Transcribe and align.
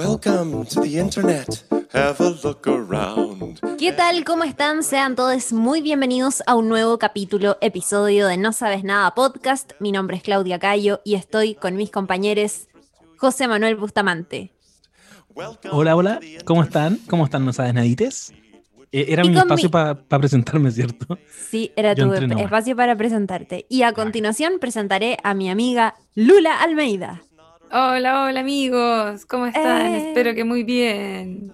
Welcome 0.00 0.66
to 0.66 0.82
the 0.82 1.00
internet. 1.00 1.64
Have 1.94 2.20
a 2.20 2.28
look 2.44 2.68
around. 2.68 3.60
¿Qué 3.78 3.92
tal? 3.92 4.24
¿Cómo 4.24 4.44
están? 4.44 4.82
Sean 4.82 5.16
todos 5.16 5.54
muy 5.54 5.80
bienvenidos 5.80 6.42
a 6.46 6.54
un 6.54 6.68
nuevo 6.68 6.98
capítulo, 6.98 7.56
episodio 7.62 8.26
de 8.26 8.36
No 8.36 8.52
Sabes 8.52 8.84
Nada 8.84 9.14
podcast. 9.14 9.72
Mi 9.80 9.92
nombre 9.92 10.18
es 10.18 10.22
Claudia 10.22 10.58
Cayo 10.58 11.00
y 11.02 11.14
estoy 11.14 11.54
con 11.54 11.76
mis 11.76 11.90
compañeros 11.90 12.68
José 13.16 13.48
Manuel 13.48 13.76
Bustamante. 13.76 14.52
Hola, 15.70 15.96
hola, 15.96 16.20
¿cómo 16.44 16.62
están? 16.62 16.98
¿Cómo 17.08 17.24
están, 17.24 17.46
no 17.46 17.54
sabes 17.54 17.72
nadites? 17.72 18.34
Eh, 18.92 19.06
era 19.08 19.24
mi 19.24 19.34
espacio 19.34 19.70
mi- 19.70 19.72
para 19.72 19.94
presentarme, 20.20 20.70
¿cierto? 20.72 21.18
Sí, 21.50 21.72
era 21.74 21.94
Yo 21.94 22.06
tu 22.06 22.38
espacio 22.38 22.76
para 22.76 22.94
presentarte. 22.98 23.64
Y 23.70 23.80
a 23.80 23.94
continuación 23.94 24.58
presentaré 24.60 25.16
a 25.24 25.32
mi 25.32 25.48
amiga 25.48 25.94
Lula 26.14 26.60
Almeida. 26.60 27.22
Hola, 27.72 28.24
hola 28.24 28.40
amigos, 28.40 29.26
¿cómo 29.26 29.46
están? 29.46 29.94
Eh. 29.94 30.08
Espero 30.08 30.34
que 30.34 30.44
muy 30.44 30.62
bien. 30.62 31.52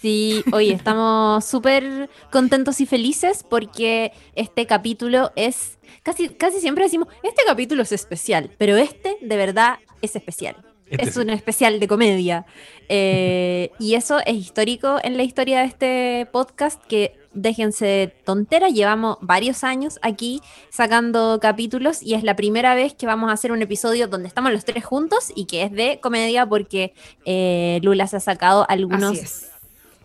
Sí, 0.00 0.42
hoy 0.52 0.70
estamos 0.70 1.44
súper 1.44 2.10
contentos 2.32 2.80
y 2.80 2.86
felices 2.86 3.44
porque 3.48 4.12
este 4.34 4.66
capítulo 4.66 5.30
es, 5.36 5.78
casi, 6.02 6.30
casi 6.30 6.58
siempre 6.60 6.84
decimos, 6.84 7.08
este 7.22 7.42
capítulo 7.46 7.82
es 7.82 7.92
especial, 7.92 8.50
pero 8.58 8.76
este 8.76 9.18
de 9.20 9.36
verdad 9.36 9.78
es 10.02 10.16
especial. 10.16 10.56
Este 10.86 11.08
es 11.08 11.16
un 11.16 11.30
especial 11.30 11.78
de 11.78 11.86
comedia. 11.86 12.46
Eh, 12.88 13.70
y 13.78 13.94
eso 13.94 14.18
es 14.26 14.34
histórico 14.34 14.98
en 15.04 15.16
la 15.16 15.22
historia 15.22 15.60
de 15.60 15.66
este 15.66 16.28
podcast, 16.32 16.82
que 16.84 17.19
déjense 17.32 17.86
de 17.86 18.06
tonteras, 18.08 18.72
llevamos 18.72 19.18
varios 19.20 19.64
años 19.64 19.98
aquí 20.02 20.40
sacando 20.70 21.38
capítulos 21.40 22.02
y 22.02 22.14
es 22.14 22.24
la 22.24 22.36
primera 22.36 22.74
vez 22.74 22.94
que 22.94 23.06
vamos 23.06 23.30
a 23.30 23.34
hacer 23.34 23.52
un 23.52 23.62
episodio 23.62 24.08
donde 24.08 24.28
estamos 24.28 24.52
los 24.52 24.64
tres 24.64 24.84
juntos 24.84 25.32
y 25.34 25.46
que 25.46 25.62
es 25.62 25.72
de 25.72 26.00
comedia 26.00 26.46
porque 26.46 26.92
eh, 27.24 27.80
Lula 27.82 28.06
se 28.06 28.16
ha 28.16 28.20
sacado 28.20 28.66
algunos 28.68 29.46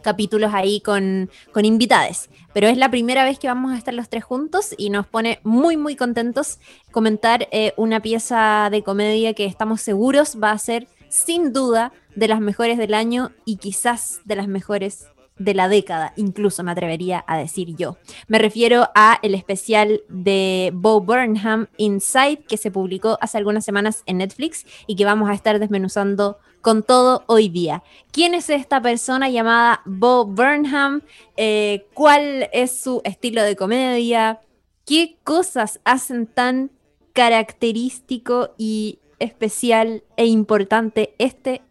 capítulos 0.06 0.52
ahí 0.54 0.82
con, 0.82 1.32
con 1.52 1.66
invitades. 1.66 2.30
Pero 2.54 2.68
es 2.68 2.78
la 2.78 2.92
primera 2.92 3.24
vez 3.24 3.40
que 3.40 3.48
vamos 3.48 3.74
a 3.74 3.78
estar 3.78 3.94
los 3.94 4.08
tres 4.08 4.24
juntos 4.24 4.76
y 4.78 4.92
nos 4.92 5.08
pone 5.08 5.40
muy, 5.44 5.78
muy 5.78 5.96
contentos 5.96 6.60
comentar 6.92 7.48
eh, 7.52 7.74
una 7.76 8.00
pieza 8.02 8.70
de 8.70 8.84
comedia 8.84 9.34
que 9.34 9.46
estamos 9.46 9.82
seguros 9.82 10.38
va 10.42 10.52
a 10.52 10.60
ser, 10.60 10.88
sin 11.10 11.54
duda, 11.54 11.92
de 12.16 12.28
las 12.28 12.40
mejores 12.40 12.78
del 12.78 12.94
año 12.94 13.32
y 13.46 13.58
quizás 13.58 14.22
de 14.26 14.36
las 14.36 14.48
mejores 14.48 15.08
de 15.38 15.54
la 15.54 15.68
década, 15.68 16.14
incluso 16.16 16.64
me 16.64 16.72
atrevería 16.72 17.24
a 17.28 17.38
decir 17.38 17.76
yo. 17.76 17.98
Me 18.28 18.40
refiero 18.40 18.90
a 18.96 19.20
el 19.22 19.36
especial 19.36 20.02
de 20.08 20.72
Bo 20.74 21.02
Burnham 21.02 21.68
Inside 21.78 22.46
que 22.48 22.58
se 22.58 22.72
publicó 22.72 23.18
hace 23.22 23.38
algunas 23.38 23.66
semanas 23.66 24.04
en 24.06 24.20
Netflix 24.20 24.66
y 24.88 24.96
que 24.96 25.06
vamos 25.06 25.30
a 25.30 25.34
estar 25.34 25.60
desmenuzando 25.60 26.38
con 26.62 26.84
todo 26.84 27.26
hoy 27.28 27.50
día. 27.50 27.84
¿Quién 28.12 28.34
es 28.34 28.50
esta 28.50 28.82
persona 28.82 29.30
llamada 29.30 29.82
Bo 29.86 30.26
Burnham? 30.26 31.02
Eh, 31.36 31.86
¿Cuál 31.94 32.50
es 32.54 32.82
su 32.82 33.02
estilo 33.04 33.44
de 33.44 33.56
comedia? 33.56 34.40
¿Qué 34.86 35.18
cosas 35.24 35.80
hacen 35.84 36.28
tan 36.28 36.72
característico 37.14 38.54
y 38.58 39.00
especial 39.20 40.04
e 40.18 40.26
importante 40.26 41.14
este 41.18 41.62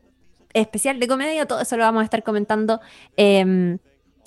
especial 0.54 0.98
de 1.00 1.08
comedia? 1.08 1.46
Todo 1.46 1.60
eso 1.60 1.76
lo 1.76 1.82
vamos 1.82 2.00
a 2.00 2.04
estar 2.04 2.22
comentando. 2.22 2.80
em, 3.16 3.78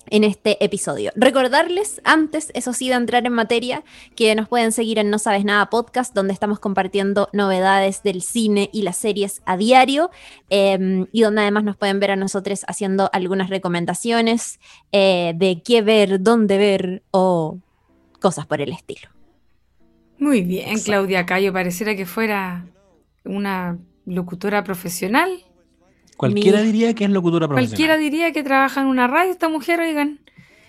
en 0.10 0.24
este 0.24 0.64
episodio. 0.64 1.12
Recordarles 1.16 2.02
antes, 2.04 2.52
eso 2.54 2.74
sí, 2.74 2.90
de 2.90 2.96
entrar 2.96 3.26
en 3.26 3.34
materia, 3.34 3.84
que 4.16 4.34
nos 4.36 4.48
pueden 4.48 4.72
seguir 4.72 5.00
en 5.00 5.10
No 5.10 5.20
Sabes 5.20 5.46
Nada 5.46 5.70
Podcast, 5.70 6.14
donde 6.14 6.34
estamos 6.34 6.60
compartiendo 6.60 7.30
novedades 7.34 8.04
del 8.04 8.22
cine 8.22 8.70
y 8.74 8.84
las 8.84 8.98
series 8.98 9.42
a 9.46 9.58
diario, 9.58 10.10
eh, 10.50 11.06
y 11.12 11.22
donde 11.22 11.42
además 11.42 11.64
nos 11.64 11.78
pueden 11.78 12.00
ver 12.00 12.12
a 12.12 12.16
nosotros 12.16 12.64
haciendo 12.68 13.10
algunas 13.14 13.50
recomendaciones 13.50 14.60
eh, 14.92 15.34
de 15.36 15.62
qué 15.64 15.82
ver, 15.82 16.22
dónde 16.22 16.58
ver 16.58 17.04
o 17.12 17.60
cosas 18.20 18.46
por 18.46 18.62
el 18.62 18.72
estilo. 18.72 19.10
Muy 20.20 20.42
bien. 20.42 20.80
Claudia 20.80 21.26
Cayo, 21.26 21.54
pareciera 21.54 21.96
que 21.96 22.06
fuera 22.06 22.66
una 23.24 23.78
locutora 24.06 24.64
profesional. 24.64 25.30
Cualquiera 26.18 26.60
Mi- 26.60 26.66
diría 26.66 26.94
que 26.94 27.06
es 27.06 27.10
locutora 27.12 27.48
profesional. 27.48 27.70
Cualquiera 27.70 27.98
diría 27.98 28.32
que 28.34 28.44
trabaja 28.44 28.82
en 28.82 28.88
una 28.88 29.08
radio 29.08 29.32
esta 29.32 29.48
mujer, 29.50 29.80
oigan. 29.80 30.20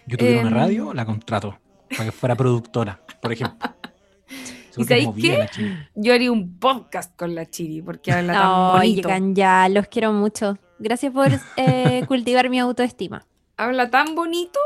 Yo 0.07 0.17
tuviera 0.17 0.41
una 0.41 0.51
Em, 0.51 0.55
radio, 0.55 0.95
la 0.95 1.05
contrato 1.05 1.59
para 1.91 2.05
que 2.05 2.13
fuera 2.13 2.37
productora, 2.37 3.01
por 3.21 3.33
ejemplo. 3.33 3.59
¿Y 4.77 4.85
sabéis 4.85 5.09
qué? 5.21 5.49
Yo 5.97 6.15
haría 6.15 6.31
un 6.31 6.57
podcast 6.59 7.17
con 7.17 7.35
la 7.35 7.47
Chiri, 7.47 7.83
porque 7.83 8.13
habla 8.13 8.33
tan 8.35 8.79
bonito. 8.79 9.09
Oigan, 9.09 9.35
ya, 9.35 9.69
los 9.69 9.89
quiero 9.89 10.13
mucho. 10.13 10.57
Gracias 10.79 11.13
por 11.13 11.29
eh, 11.57 12.05
cultivar 12.09 12.49
mi 12.49 12.61
autoestima. 12.61 13.27
Habla 13.57 13.91
tan 13.91 14.15
bonito, 14.15 14.61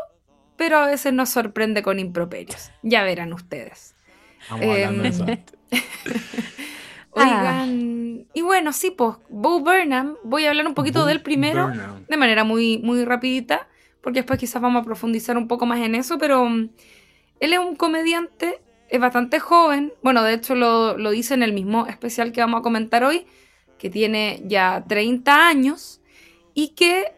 pero 0.56 0.78
a 0.78 0.86
veces 0.86 1.12
nos 1.14 1.30
sorprende 1.30 1.82
con 1.82 1.98
improperios. 1.98 2.70
Ya 2.82 3.02
verán 3.04 3.32
ustedes. 3.32 3.94
Vamos 4.50 4.66
hablando 4.66 5.08
Em, 7.14 7.22
Ah. 7.22 7.40
Oigan, 7.40 8.26
y 8.34 8.40
bueno, 8.42 8.72
sí, 8.72 8.90
pues, 8.90 9.16
Bo 9.28 9.60
Burnham, 9.60 10.16
voy 10.24 10.46
a 10.46 10.50
hablar 10.50 10.66
un 10.66 10.74
poquito 10.74 11.00
Bo 11.00 11.06
del 11.06 11.20
primero. 11.22 11.66
Burnham. 11.68 12.06
de 12.08 12.16
manera 12.16 12.44
muy, 12.44 12.78
muy 12.78 13.04
rapidita, 13.04 13.68
porque 14.00 14.20
después 14.20 14.38
quizás 14.38 14.62
vamos 14.62 14.82
a 14.82 14.84
profundizar 14.84 15.36
un 15.36 15.46
poco 15.48 15.66
más 15.66 15.80
en 15.80 15.94
eso, 15.94 16.18
pero 16.18 16.44
mm, 16.46 16.70
él 17.40 17.52
es 17.52 17.58
un 17.58 17.76
comediante, 17.76 18.60
es 18.88 19.00
bastante 19.00 19.40
joven, 19.40 19.92
bueno, 20.02 20.22
de 20.22 20.34
hecho 20.34 20.54
lo, 20.54 20.96
lo 20.96 21.10
dice 21.10 21.34
en 21.34 21.42
el 21.42 21.52
mismo 21.52 21.86
especial 21.86 22.32
que 22.32 22.40
vamos 22.40 22.60
a 22.60 22.62
comentar 22.62 23.04
hoy, 23.04 23.26
que 23.78 23.90
tiene 23.90 24.42
ya 24.46 24.84
30 24.88 25.48
años 25.48 26.00
y 26.54 26.68
que 26.68 27.12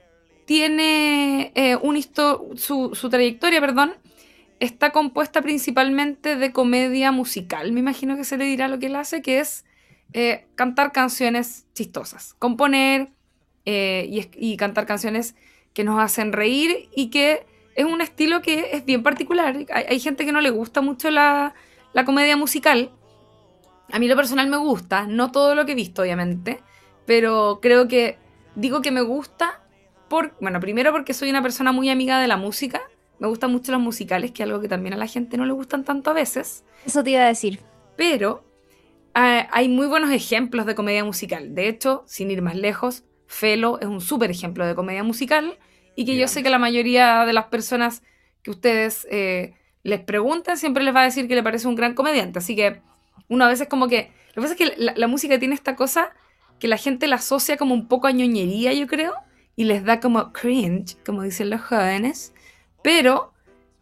tiene 0.46 1.52
eh, 1.54 1.76
un 1.76 1.96
histo- 1.96 2.56
su, 2.56 2.94
su 2.94 3.08
trayectoria, 3.10 3.60
perdón, 3.60 3.94
está 4.60 4.90
compuesta 4.90 5.42
principalmente 5.42 6.36
de 6.36 6.52
comedia 6.52 7.12
musical, 7.12 7.72
me 7.72 7.80
imagino 7.80 8.16
que 8.16 8.24
se 8.24 8.36
le 8.36 8.44
dirá 8.44 8.68
lo 8.68 8.78
que 8.78 8.86
él 8.86 8.96
hace, 8.96 9.20
que 9.22 9.40
es 9.40 9.64
eh, 10.12 10.46
cantar 10.54 10.92
canciones 10.92 11.66
chistosas, 11.74 12.34
componer 12.38 13.10
eh, 13.64 14.28
y, 14.36 14.56
cantar 14.56 14.86
canciones 14.86 15.34
que 15.72 15.84
nos 15.84 16.00
hacen 16.00 16.32
reír 16.32 16.88
y 16.94 17.10
que 17.10 17.46
es 17.74 17.84
un 17.84 18.00
estilo 18.00 18.42
que 18.42 18.70
es 18.72 18.84
bien 18.84 19.02
particular. 19.02 19.56
Hay, 19.72 19.84
hay 19.88 20.00
gente 20.00 20.24
que 20.24 20.32
no 20.32 20.40
le 20.40 20.50
gusta 20.50 20.80
mucho 20.80 21.10
la, 21.10 21.54
la 21.92 22.04
comedia 22.04 22.36
musical. 22.36 22.90
A 23.90 23.98
mí 23.98 24.08
lo 24.08 24.16
personal 24.16 24.48
me 24.48 24.56
gusta, 24.56 25.06
no 25.06 25.32
todo 25.32 25.54
lo 25.54 25.66
que 25.66 25.72
he 25.72 25.74
visto 25.74 26.02
obviamente, 26.02 26.60
pero 27.06 27.58
creo 27.60 27.88
que 27.88 28.18
digo 28.54 28.82
que 28.82 28.90
me 28.90 29.02
gusta 29.02 29.60
por, 30.08 30.34
bueno, 30.40 30.60
primero 30.60 30.92
porque 30.92 31.14
soy 31.14 31.30
una 31.30 31.42
persona 31.42 31.72
muy 31.72 31.90
amiga 31.90 32.20
de 32.20 32.28
la 32.28 32.36
música, 32.36 32.82
me 33.18 33.28
gustan 33.28 33.52
mucho 33.52 33.72
los 33.72 33.80
musicales, 33.80 34.32
que 34.32 34.42
es 34.42 34.48
algo 34.48 34.60
que 34.60 34.68
también 34.68 34.94
a 34.94 34.96
la 34.96 35.06
gente 35.06 35.36
no 35.36 35.46
le 35.46 35.52
gustan 35.52 35.84
tanto 35.84 36.10
a 36.10 36.12
veces 36.12 36.64
Eso 36.84 37.02
te 37.02 37.10
iba 37.10 37.22
a 37.22 37.26
decir. 37.26 37.60
pero 37.96 38.44
ah, 39.14 39.48
hay 39.52 39.68
muy 39.68 39.86
buenos 39.86 40.10
ejemplos 40.10 40.66
de 40.66 40.74
comedia 40.74 41.04
musical. 41.04 41.54
De 41.54 41.68
hecho, 41.68 42.04
sin 42.06 42.30
ir 42.30 42.42
más 42.42 42.56
lejos, 42.56 43.04
Felo 43.26 43.80
es 43.80 43.86
un 43.86 44.00
súper 44.00 44.30
ejemplo 44.30 44.66
de 44.66 44.74
comedia 44.74 45.02
musical 45.02 45.58
y 45.96 46.04
que 46.04 46.16
yo 46.16 46.28
sé 46.28 46.42
que 46.42 46.50
la 46.50 46.58
mayoría 46.58 47.24
de 47.24 47.32
las 47.32 47.46
personas 47.46 48.02
que 48.42 48.50
ustedes 48.50 49.06
eh, 49.10 49.54
les 49.82 50.00
preguntan 50.00 50.58
siempre 50.58 50.84
les 50.84 50.94
va 50.94 51.00
a 51.00 51.04
decir 51.04 51.28
que 51.28 51.34
le 51.34 51.42
parece 51.42 51.68
un 51.68 51.74
gran 51.74 51.94
comediante. 51.94 52.38
Así 52.38 52.54
que 52.54 52.80
uno 53.28 53.44
a 53.44 53.48
veces 53.48 53.68
como 53.68 53.88
que... 53.88 54.10
Lo 54.34 54.42
que 54.42 54.48
pasa 54.48 54.54
es 54.54 54.58
que 54.58 54.74
la, 54.76 54.92
la 54.96 55.06
música 55.06 55.38
tiene 55.38 55.54
esta 55.54 55.76
cosa 55.76 56.12
que 56.58 56.68
la 56.68 56.76
gente 56.76 57.06
la 57.06 57.16
asocia 57.16 57.56
como 57.56 57.74
un 57.74 57.88
poco 57.88 58.06
a 58.06 58.12
ñoñería, 58.12 58.72
yo 58.72 58.86
creo, 58.86 59.14
y 59.56 59.64
les 59.64 59.84
da 59.84 60.00
como 60.00 60.32
cringe, 60.32 60.96
como 61.04 61.22
dicen 61.22 61.50
los 61.50 61.60
jóvenes, 61.60 62.32
pero 62.82 63.32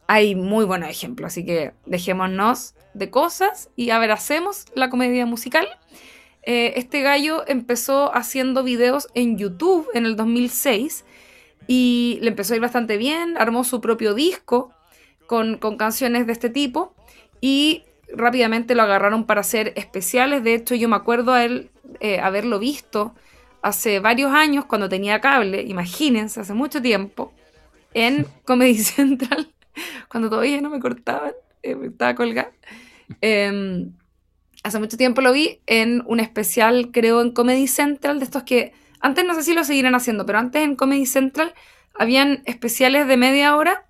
hay 0.07 0.35
muy 0.35 0.65
buenos 0.65 0.89
ejemplos, 0.89 1.29
así 1.33 1.45
que 1.45 1.73
dejémonos 1.87 2.75
de 2.95 3.11
cosas 3.11 3.71
y 3.77 3.91
abracemos 3.91 4.67
la 4.75 4.91
comedia 4.91 5.27
musical. 5.27 5.69
Eh, 6.43 6.75
este 6.77 7.03
gallo 7.03 7.45
empezó 7.47 8.15
haciendo 8.15 8.63
videos 8.63 9.09
en 9.15 9.39
YouTube 9.39 9.89
en 9.95 10.07
el 10.07 10.17
2006 10.17 11.05
y 11.67 12.19
le 12.21 12.29
empezó 12.29 12.55
a 12.55 12.57
ir 12.57 12.63
bastante 12.63 12.97
bien, 12.97 13.37
armó 13.39 13.65
su 13.65 13.81
propio 13.81 14.15
disco 14.15 14.73
con, 15.27 15.59
con 15.59 15.77
canciones 15.77 16.27
de 16.27 16.33
este 16.33 16.51
tipo 16.51 16.95
y 17.41 17.85
rápidamente 18.13 18.75
lo 18.75 18.83
agarraron 18.83 19.25
para 19.25 19.41
hacer 19.41 19.73
especiales. 19.77 20.43
De 20.43 20.55
hecho, 20.55 20.75
yo 20.75 20.89
me 20.89 20.97
acuerdo 20.97 21.33
a 21.33 21.45
él 21.45 21.71
eh, 22.01 22.21
haberlo 22.21 22.59
visto 22.59 23.15
hace 23.63 24.01
varios 24.01 24.33
años 24.33 24.65
cuando 24.65 24.89
tenía 24.89 25.21
cable, 25.21 25.63
imagínense, 25.63 26.41
hace 26.41 26.53
mucho 26.53 26.83
tiempo, 26.83 27.33
en 27.95 28.27
Comedy 28.45 28.79
Central, 28.79 29.53
cuando 30.09 30.29
todavía 30.29 30.61
no 30.61 30.71
me 30.71 30.81
cortaban, 30.81 31.33
eh, 31.63 31.77
estaba 31.85 32.15
colgada. 32.15 32.53
Em, 33.21 33.93
hace 34.63 34.79
mucho 34.79 34.97
tiempo 34.97 35.21
lo 35.21 35.33
vi 35.33 35.61
en 35.67 36.03
un 36.07 36.21
especial, 36.21 36.91
creo, 36.93 37.21
en 37.21 37.33
Comedy 37.33 37.67
Central, 37.67 38.19
de 38.19 38.25
estos 38.25 38.43
que 38.45 38.73
antes 39.01 39.25
no 39.25 39.35
sé 39.35 39.43
si 39.43 39.55
lo 39.55 39.65
seguirán 39.65 39.95
haciendo, 39.95 40.25
pero 40.27 40.39
antes 40.39 40.63
en 40.63 40.77
Comedy 40.77 41.07
Central 41.07 41.55
habían 41.95 42.43
especiales 42.47 43.07
de 43.09 43.17
media 43.17 43.57
hora 43.57 43.87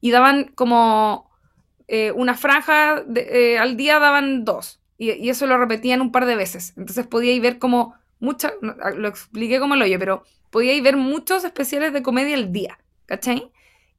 y 0.00 0.10
daban 0.10 0.44
como 0.54 1.30
eh, 1.88 2.12
una 2.12 2.34
franja 2.34 3.02
de- 3.06 3.54
eh, 3.54 3.58
al 3.58 3.76
día, 3.76 3.98
daban 3.98 4.44
dos. 4.44 4.80
Y, 4.98 5.28
eso 5.28 5.46
lo 5.46 5.58
repetían 5.58 6.00
un 6.00 6.12
par 6.12 6.24
de 6.26 6.36
veces. 6.36 6.72
Entonces 6.76 7.06
podíais 7.06 7.40
ver 7.42 7.58
como 7.58 7.94
mucha, 8.20 8.52
no, 8.62 8.74
lo 8.96 9.08
expliqué 9.08 9.58
como 9.60 9.76
lo 9.76 9.84
oye, 9.84 9.98
pero 9.98 10.22
podíais 10.50 10.82
ver 10.82 10.96
muchos 10.96 11.44
especiales 11.44 11.92
de 11.92 12.02
comedia 12.02 12.36
al 12.36 12.52
día, 12.52 12.78
¿cachai? 13.06 13.50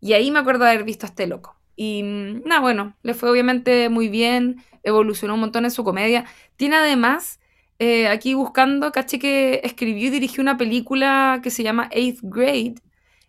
Y 0.01 0.13
ahí 0.13 0.31
me 0.31 0.39
acuerdo 0.39 0.65
de 0.65 0.71
haber 0.71 0.83
visto 0.83 1.05
a 1.05 1.09
este 1.09 1.27
loco. 1.27 1.55
Y 1.75 2.01
nada, 2.03 2.61
bueno, 2.61 2.95
le 3.03 3.13
fue 3.13 3.29
obviamente 3.29 3.89
muy 3.89 4.07
bien, 4.09 4.63
evolucionó 4.83 5.33
un 5.35 5.41
montón 5.41 5.65
en 5.65 5.71
su 5.71 5.83
comedia. 5.83 6.25
Tiene 6.55 6.77
además, 6.77 7.39
eh, 7.79 8.07
aquí 8.07 8.33
buscando, 8.33 8.91
caché 8.91 9.19
que 9.19 9.61
escribió 9.63 10.07
y 10.07 10.09
dirigió 10.11 10.41
una 10.41 10.57
película 10.57 11.39
que 11.43 11.51
se 11.51 11.63
llama 11.63 11.89
Eighth 11.91 12.19
Grade. 12.23 12.75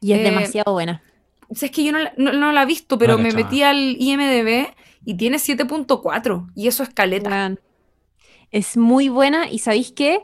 Y 0.01 0.13
es 0.13 0.21
Eh, 0.21 0.23
demasiado 0.25 0.73
buena. 0.73 1.03
O 1.49 1.55
sea, 1.55 1.67
es 1.67 1.73
que 1.73 1.85
yo 1.85 1.93
no, 1.93 1.99
la- 1.99 2.13
no- 2.17 2.33
no 2.33 2.53
la 2.53 2.63
he 2.63 2.67
visto, 2.67 2.99
pero 2.99 3.17
No 3.17 3.23
me 3.23 3.33
metí 3.33 3.63
al 3.63 3.97
IMDB 3.99 4.69
y 5.05 5.15
tiene 5.17 5.39
7.4 5.39 6.49
y 6.55 6.67
eso 6.69 6.83
es 6.83 6.91
caleta. 6.91 7.55
Es 8.51 8.77
muy 8.77 9.09
buena 9.09 9.49
y 9.51 9.59
¿sabéis 9.59 9.93
qué? 9.93 10.21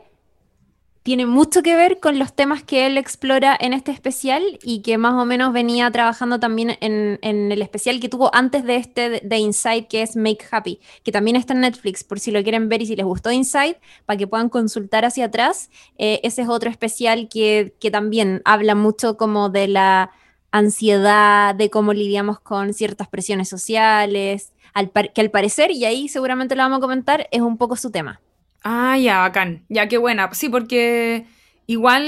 Tiene 1.03 1.25
mucho 1.25 1.63
que 1.63 1.75
ver 1.75 1.99
con 1.99 2.17
los 2.17 2.31
temas 2.31 2.63
que 2.63 2.85
él 2.85 2.97
explora 2.97 3.57
en 3.59 3.73
este 3.73 3.91
especial 3.91 4.41
y 4.63 4.81
que 4.83 4.97
más 4.97 5.15
o 5.15 5.25
menos 5.25 5.51
venía 5.51 5.91
trabajando 5.91 6.39
también 6.39 6.77
en, 6.79 7.19
el 7.21 7.61
especial 7.61 7.99
que 7.99 8.07
tuvo 8.07 8.33
antes 8.33 8.63
de 8.63 8.77
este 8.77 9.09
de, 9.09 9.21
de 9.21 9.37
Inside, 9.37 9.87
que 9.89 10.01
es 10.01 10.15
Make 10.15 10.45
Happy, 10.49 10.79
que 11.03 11.11
también 11.11 11.35
está 11.35 11.53
en 11.53 11.59
Netflix, 11.59 12.05
por 12.05 12.21
si 12.21 12.31
lo 12.31 12.41
quieren 12.41 12.69
ver 12.69 12.81
y 12.81 12.85
si 12.85 12.95
les 12.95 13.05
gustó 13.05 13.31
Inside, 13.31 13.81
para 14.05 14.15
que 14.15 14.27
puedan 14.27 14.47
consultar 14.47 15.03
hacia 15.03 15.25
atrás. 15.25 15.69
Eh, 15.97 16.21
ese 16.23 16.43
es 16.43 16.47
otro 16.47 16.69
especial 16.69 17.27
que, 17.27 17.75
que 17.81 17.91
también 17.91 18.41
habla 18.45 18.73
mucho 18.73 19.17
como 19.17 19.49
de 19.49 19.67
la 19.67 20.11
ansiedad, 20.51 21.53
de 21.53 21.69
cómo 21.69 21.91
lidiamos 21.91 22.39
con 22.39 22.73
ciertas 22.73 23.09
presiones 23.09 23.49
sociales, 23.49 24.53
al 24.73 24.89
que 25.13 25.19
al 25.19 25.31
parecer, 25.31 25.71
y 25.71 25.83
ahí 25.83 26.07
seguramente 26.07 26.55
lo 26.55 26.63
vamos 26.63 26.77
a 26.77 26.81
comentar, 26.81 27.27
es 27.31 27.41
un 27.41 27.57
poco 27.57 27.75
su 27.75 27.91
tema. 27.91 28.21
Ah, 28.63 28.97
ya, 28.97 29.19
bacán. 29.19 29.65
Ya, 29.69 29.87
qué 29.87 29.97
buena. 29.97 30.33
Sí, 30.33 30.49
porque 30.49 31.25
igual 31.67 32.03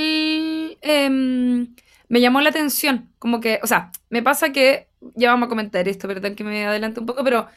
em, 0.81 1.75
me 2.07 2.21
llamó 2.21 2.41
la 2.41 2.49
atención. 2.49 3.11
Como 3.19 3.41
que, 3.41 3.59
o 3.63 3.67
sea, 3.67 3.91
me 4.09 4.23
pasa 4.23 4.51
que, 4.51 4.87
ya 5.15 5.31
vamos 5.31 5.47
a 5.47 5.49
comentar 5.49 5.87
esto, 5.87 6.07
perdón 6.07 6.35
que 6.35 6.43
me 6.43 6.65
adelante 6.65 6.99
un 6.99 7.05
poco, 7.05 7.23
pero 7.23 7.47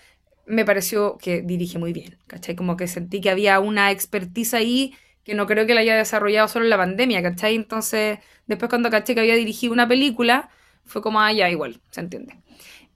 me 0.46 0.64
pareció 0.64 1.18
que 1.18 1.42
dirige 1.42 1.78
muy 1.78 1.92
bien, 1.92 2.18
¿cachai? 2.26 2.56
Como 2.56 2.76
que 2.76 2.88
sentí 2.88 3.20
que 3.20 3.30
había 3.30 3.60
una 3.60 3.90
expertise 3.90 4.54
ahí 4.54 4.94
que 5.24 5.34
no 5.34 5.46
creo 5.46 5.66
que 5.66 5.74
la 5.74 5.82
haya 5.82 5.96
desarrollado 5.96 6.48
solo 6.48 6.64
en 6.64 6.70
la 6.70 6.78
pandemia, 6.78 7.22
¿cachai? 7.22 7.54
Entonces, 7.54 8.18
después 8.46 8.70
cuando 8.70 8.90
caché 8.90 9.14
que 9.14 9.20
había 9.20 9.34
dirigido 9.36 9.74
una 9.74 9.86
película, 9.86 10.48
fue 10.86 11.02
como, 11.02 11.20
ah, 11.20 11.32
ya, 11.32 11.50
igual, 11.50 11.80
se 11.90 12.00
entiende. 12.00 12.34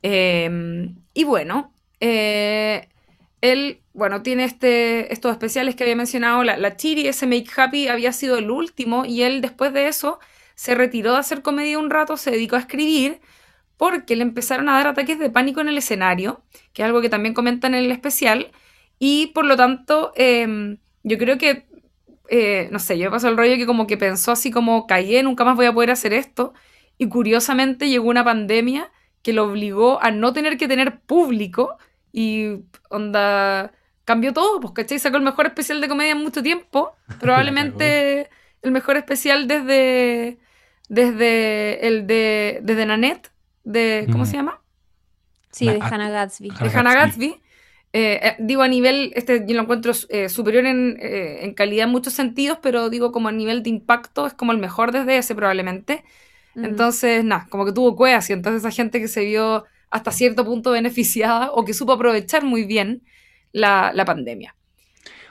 Em, 0.02 0.96
y 1.14 1.24
bueno, 1.24 1.72
eh, 2.00 2.88
él, 3.42 3.81
bueno, 3.94 4.22
tiene 4.22 4.44
este, 4.44 5.12
estos 5.12 5.32
especiales 5.32 5.76
que 5.76 5.84
había 5.84 5.96
mencionado, 5.96 6.42
la, 6.44 6.56
la 6.56 6.76
Chiri, 6.76 7.06
ese 7.06 7.26
Make 7.26 7.50
Happy 7.56 7.88
había 7.88 8.12
sido 8.12 8.38
el 8.38 8.50
último 8.50 9.04
y 9.04 9.22
él 9.22 9.40
después 9.40 9.72
de 9.72 9.88
eso 9.88 10.18
se 10.54 10.74
retiró 10.74 11.12
de 11.12 11.18
hacer 11.18 11.42
comedia 11.42 11.78
un 11.78 11.90
rato, 11.90 12.16
se 12.16 12.30
dedicó 12.30 12.56
a 12.56 12.60
escribir 12.60 13.20
porque 13.76 14.16
le 14.16 14.22
empezaron 14.22 14.68
a 14.68 14.74
dar 14.74 14.86
ataques 14.86 15.18
de 15.18 15.30
pánico 15.30 15.60
en 15.60 15.68
el 15.68 15.78
escenario, 15.78 16.44
que 16.72 16.82
es 16.82 16.86
algo 16.86 17.00
que 17.00 17.08
también 17.08 17.34
comentan 17.34 17.74
en 17.74 17.84
el 17.84 17.90
especial, 17.90 18.52
y 18.98 19.28
por 19.28 19.44
lo 19.44 19.56
tanto 19.56 20.12
em, 20.14 20.78
yo 21.02 21.18
creo 21.18 21.36
que, 21.36 21.66
eh, 22.28 22.68
no 22.70 22.78
sé, 22.78 22.96
yo 22.98 23.10
pasó 23.10 23.28
el 23.28 23.36
rollo 23.36 23.56
que 23.56 23.66
como 23.66 23.86
que 23.86 23.96
pensó 23.96 24.32
así 24.32 24.50
como, 24.52 24.86
cagué, 24.86 25.22
nunca 25.22 25.44
más 25.44 25.56
voy 25.56 25.66
a 25.66 25.72
poder 25.72 25.90
hacer 25.90 26.12
esto, 26.12 26.54
y 26.96 27.08
curiosamente 27.08 27.88
llegó 27.88 28.08
una 28.08 28.24
pandemia 28.24 28.92
que 29.22 29.32
lo 29.32 29.44
obligó 29.44 30.00
a 30.02 30.10
no 30.12 30.32
tener 30.32 30.56
que 30.58 30.68
tener 30.68 31.00
público 31.00 31.76
y 32.12 32.60
onda 32.90 33.72
cambió 34.04 34.32
todo, 34.32 34.60
pues 34.60 34.72
¿cachai? 34.74 34.98
Sacó 34.98 35.16
el 35.16 35.22
mejor 35.22 35.46
especial 35.46 35.80
de 35.80 35.88
comedia 35.88 36.12
en 36.12 36.18
mucho 36.18 36.42
tiempo, 36.42 36.96
probablemente 37.20 38.28
el 38.62 38.70
mejor 38.70 38.96
especial 38.96 39.46
desde 39.48 40.38
desde 40.88 41.86
el 41.86 42.06
de 42.06 42.60
desde 42.62 42.86
Nanette, 42.86 43.30
de 43.64 44.06
¿cómo 44.10 44.24
Mm. 44.24 44.26
se 44.26 44.36
llama? 44.36 44.60
Sí, 45.50 45.66
de 45.66 45.78
ah, 45.80 45.88
Hannah 45.90 46.10
Gatsby. 46.10 46.50
De 46.50 46.70
Hannah 46.70 46.94
Gatsby. 46.94 47.36
Eh, 47.94 48.18
eh, 48.22 48.36
digo 48.38 48.62
a 48.62 48.68
nivel, 48.68 49.12
este 49.14 49.44
yo 49.46 49.54
lo 49.54 49.62
encuentro 49.62 49.92
eh, 50.08 50.30
superior 50.30 50.64
en, 50.64 50.96
eh, 51.00 51.44
en 51.44 51.52
calidad 51.52 51.84
en 51.84 51.90
muchos 51.90 52.14
sentidos, 52.14 52.58
pero 52.62 52.88
digo 52.88 53.12
como 53.12 53.28
a 53.28 53.32
nivel 53.32 53.62
de 53.62 53.68
impacto 53.68 54.26
es 54.26 54.32
como 54.32 54.52
el 54.52 54.58
mejor 54.58 54.92
desde 54.92 55.18
ese 55.18 55.34
probablemente. 55.34 56.02
Mm. 56.54 56.64
Entonces, 56.64 57.22
nada, 57.24 57.46
como 57.50 57.66
que 57.66 57.72
tuvo 57.72 57.94
cuevas 57.96 58.28
y 58.30 58.32
entonces 58.32 58.62
esa 58.62 58.70
gente 58.70 58.98
que 59.00 59.08
se 59.08 59.24
vio 59.26 59.64
hasta 59.90 60.10
cierto 60.10 60.44
punto 60.44 60.70
beneficiada 60.70 61.50
o 61.52 61.64
que 61.66 61.74
supo 61.74 61.92
aprovechar 61.92 62.44
muy 62.44 62.64
bien 62.64 63.02
la, 63.52 63.92
la 63.94 64.04
pandemia. 64.04 64.54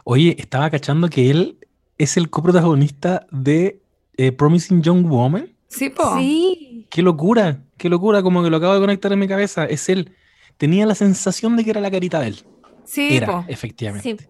Oye, 0.04 0.36
estaba 0.40 0.70
cachando 0.70 1.10
que 1.10 1.30
él 1.30 1.58
es 1.98 2.18
el 2.18 2.30
coprotagonista 2.30 3.28
de 3.32 3.82
eh, 4.18 4.32
Promising 4.32 4.82
Young 4.82 5.06
Woman. 5.08 5.50
Sí, 5.68 5.90
po. 5.90 6.18
Sí. 6.18 6.88
Qué 6.90 7.02
locura, 7.02 7.60
qué 7.78 7.88
locura, 7.90 8.22
como 8.24 8.44
que 8.44 8.50
lo 8.50 8.58
acabo 8.58 8.74
de 8.74 8.80
conectar 8.82 9.12
en 9.14 9.20
mi 9.20 9.28
cabeza. 9.28 9.66
Es 9.66 9.88
él. 9.90 10.12
Tenía 10.58 10.86
la 10.86 10.96
sensación 10.96 11.56
de 11.56 11.64
que 11.64 11.70
era 11.70 11.82
la 11.82 11.90
carita 11.92 12.20
de 12.20 12.28
él. 12.28 12.44
Sí, 12.84 13.16
Era, 13.16 13.28
po. 13.28 13.46
efectivamente. 13.48 14.18
Sí. 14.18 14.28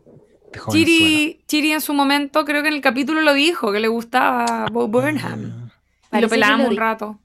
Chiri, 0.70 1.42
Chiri 1.48 1.72
en 1.72 1.82
su 1.82 1.94
momento, 1.94 2.44
creo 2.44 2.62
que 2.62 2.68
en 2.68 2.76
el 2.76 2.82
capítulo 2.82 3.22
lo 3.22 3.34
dijo, 3.34 3.72
que 3.72 3.80
le 3.80 3.88
gustaba 3.88 4.68
Bo 4.72 4.88
Burnham. 4.90 5.72
Ah, 6.12 6.20
Y 6.20 6.22
lo 6.22 6.28
pelamos 6.30 6.66
lo 6.66 6.72
un 6.72 6.78
rato. 6.78 7.20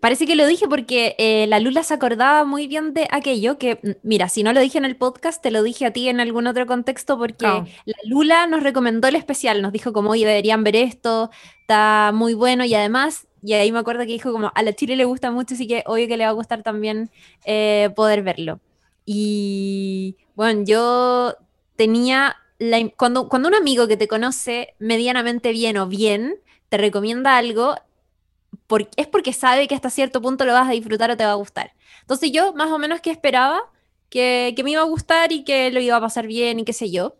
Parece 0.00 0.26
que 0.26 0.36
lo 0.36 0.46
dije 0.46 0.68
porque 0.68 1.14
eh, 1.18 1.46
la 1.46 1.58
Lula 1.58 1.82
se 1.82 1.94
acordaba 1.94 2.44
muy 2.44 2.66
bien 2.66 2.92
de 2.92 3.08
aquello 3.10 3.56
que, 3.56 3.76
mm, 3.82 3.90
mira, 4.02 4.28
si 4.28 4.42
no 4.42 4.52
lo 4.52 4.60
dije 4.60 4.76
en 4.76 4.84
el 4.84 4.96
podcast, 4.96 5.42
te 5.42 5.50
lo 5.50 5.62
dije 5.62 5.86
a 5.86 5.92
ti 5.92 6.08
en 6.08 6.20
algún 6.20 6.46
otro 6.46 6.66
contexto 6.66 7.16
porque 7.16 7.46
Ah. 7.46 7.64
la 7.86 7.96
Lula 8.04 8.46
nos 8.46 8.62
recomendó 8.62 9.08
el 9.08 9.16
especial, 9.16 9.62
nos 9.62 9.72
dijo 9.72 9.92
como, 9.94 10.10
oye, 10.10 10.26
deberían 10.26 10.64
ver 10.64 10.76
esto, 10.76 11.30
está 11.62 12.10
muy 12.14 12.34
bueno 12.34 12.64
y 12.66 12.74
además, 12.74 13.26
y 13.42 13.54
ahí 13.54 13.72
me 13.72 13.78
acuerdo 13.78 14.00
que 14.02 14.08
dijo 14.12 14.32
como, 14.32 14.52
a 14.54 14.62
la 14.62 14.74
Chile 14.74 14.96
le 14.96 15.06
gusta 15.06 15.30
mucho, 15.30 15.54
así 15.54 15.66
que 15.66 15.82
obvio 15.86 16.06
que 16.08 16.18
le 16.18 16.24
va 16.24 16.30
a 16.30 16.34
gustar 16.34 16.62
también 16.62 17.10
eh, 17.46 17.88
poder 17.96 18.22
verlo. 18.22 18.60
Y 19.06 20.16
bueno, 20.34 20.62
yo 20.66 21.34
tenía, 21.76 22.36
la 22.58 22.86
cuando, 22.98 23.28
cuando 23.30 23.48
un 23.48 23.54
amigo 23.54 23.88
que 23.88 23.96
te 23.96 24.08
conoce 24.08 24.74
medianamente 24.78 25.52
bien 25.52 25.78
o 25.78 25.86
bien, 25.86 26.36
te 26.68 26.76
recomienda 26.76 27.38
algo, 27.38 27.74
es 28.96 29.06
porque 29.06 29.32
sabe 29.32 29.68
que 29.68 29.74
hasta 29.74 29.90
cierto 29.90 30.20
punto 30.22 30.44
lo 30.44 30.52
vas 30.52 30.68
a 30.68 30.72
disfrutar 30.72 31.10
o 31.10 31.16
te 31.16 31.24
va 31.24 31.32
a 31.32 31.34
gustar. 31.34 31.72
Entonces 32.02 32.32
yo 32.32 32.52
más 32.54 32.70
o 32.70 32.78
menos 32.78 33.00
que 33.00 33.10
esperaba 33.10 33.60
que, 34.08 34.52
que 34.56 34.64
me 34.64 34.72
iba 34.72 34.82
a 34.82 34.84
gustar 34.84 35.32
y 35.32 35.44
que 35.44 35.70
lo 35.70 35.80
iba 35.80 35.96
a 35.96 36.00
pasar 36.00 36.26
bien 36.26 36.60
y 36.60 36.64
qué 36.64 36.72
sé 36.72 36.90
yo. 36.90 37.16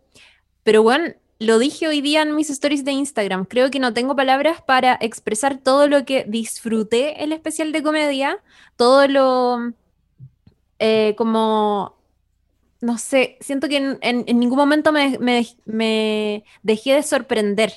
Pero 0.63 0.83
bueno, 0.83 1.13
lo 1.39 1.59
dije 1.59 1.87
hoy 1.87 2.01
día 2.01 2.21
en 2.23 2.35
mis 2.35 2.49
stories 2.49 2.85
de 2.85 2.91
Instagram. 2.93 3.45
Creo 3.45 3.71
que 3.71 3.79
no 3.79 3.93
tengo 3.93 4.15
palabras 4.15 4.61
para 4.61 4.97
expresar 5.01 5.57
todo 5.59 5.87
lo 5.87 6.05
que 6.05 6.25
disfruté 6.27 7.23
el 7.23 7.33
especial 7.33 7.71
de 7.71 7.83
comedia, 7.83 8.39
todo 8.77 9.07
lo 9.07 9.73
eh, 10.79 11.15
como, 11.17 11.97
no 12.81 12.97
sé, 12.97 13.37
siento 13.41 13.69
que 13.69 13.97
en, 14.01 14.25
ningún 14.39 14.57
momento 14.57 14.91
me, 14.91 15.17
me- 15.19 15.47
me 15.65 16.43
dejé 16.63 16.95
de 16.95 17.03
sorprender. 17.03 17.73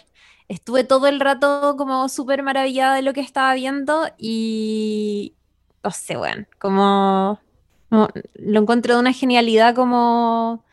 Estuve 0.48 0.84
todo 0.84 1.06
el 1.08 1.20
rato 1.20 1.74
como 1.78 2.08
súper 2.08 2.42
maravillada 2.42 2.96
de 2.96 3.02
lo 3.02 3.12
que 3.14 3.20
estaba 3.20 3.54
viendo 3.54 4.08
y, 4.18 5.34
no 5.82 5.90
sé, 5.90 6.16
bueno, 6.16 6.46
como, 6.58 7.40
lo 8.34 8.60
encuentro 8.60 8.94
de 8.94 9.00
una 9.00 9.12
genialidad 9.12 9.74
como 9.74 10.64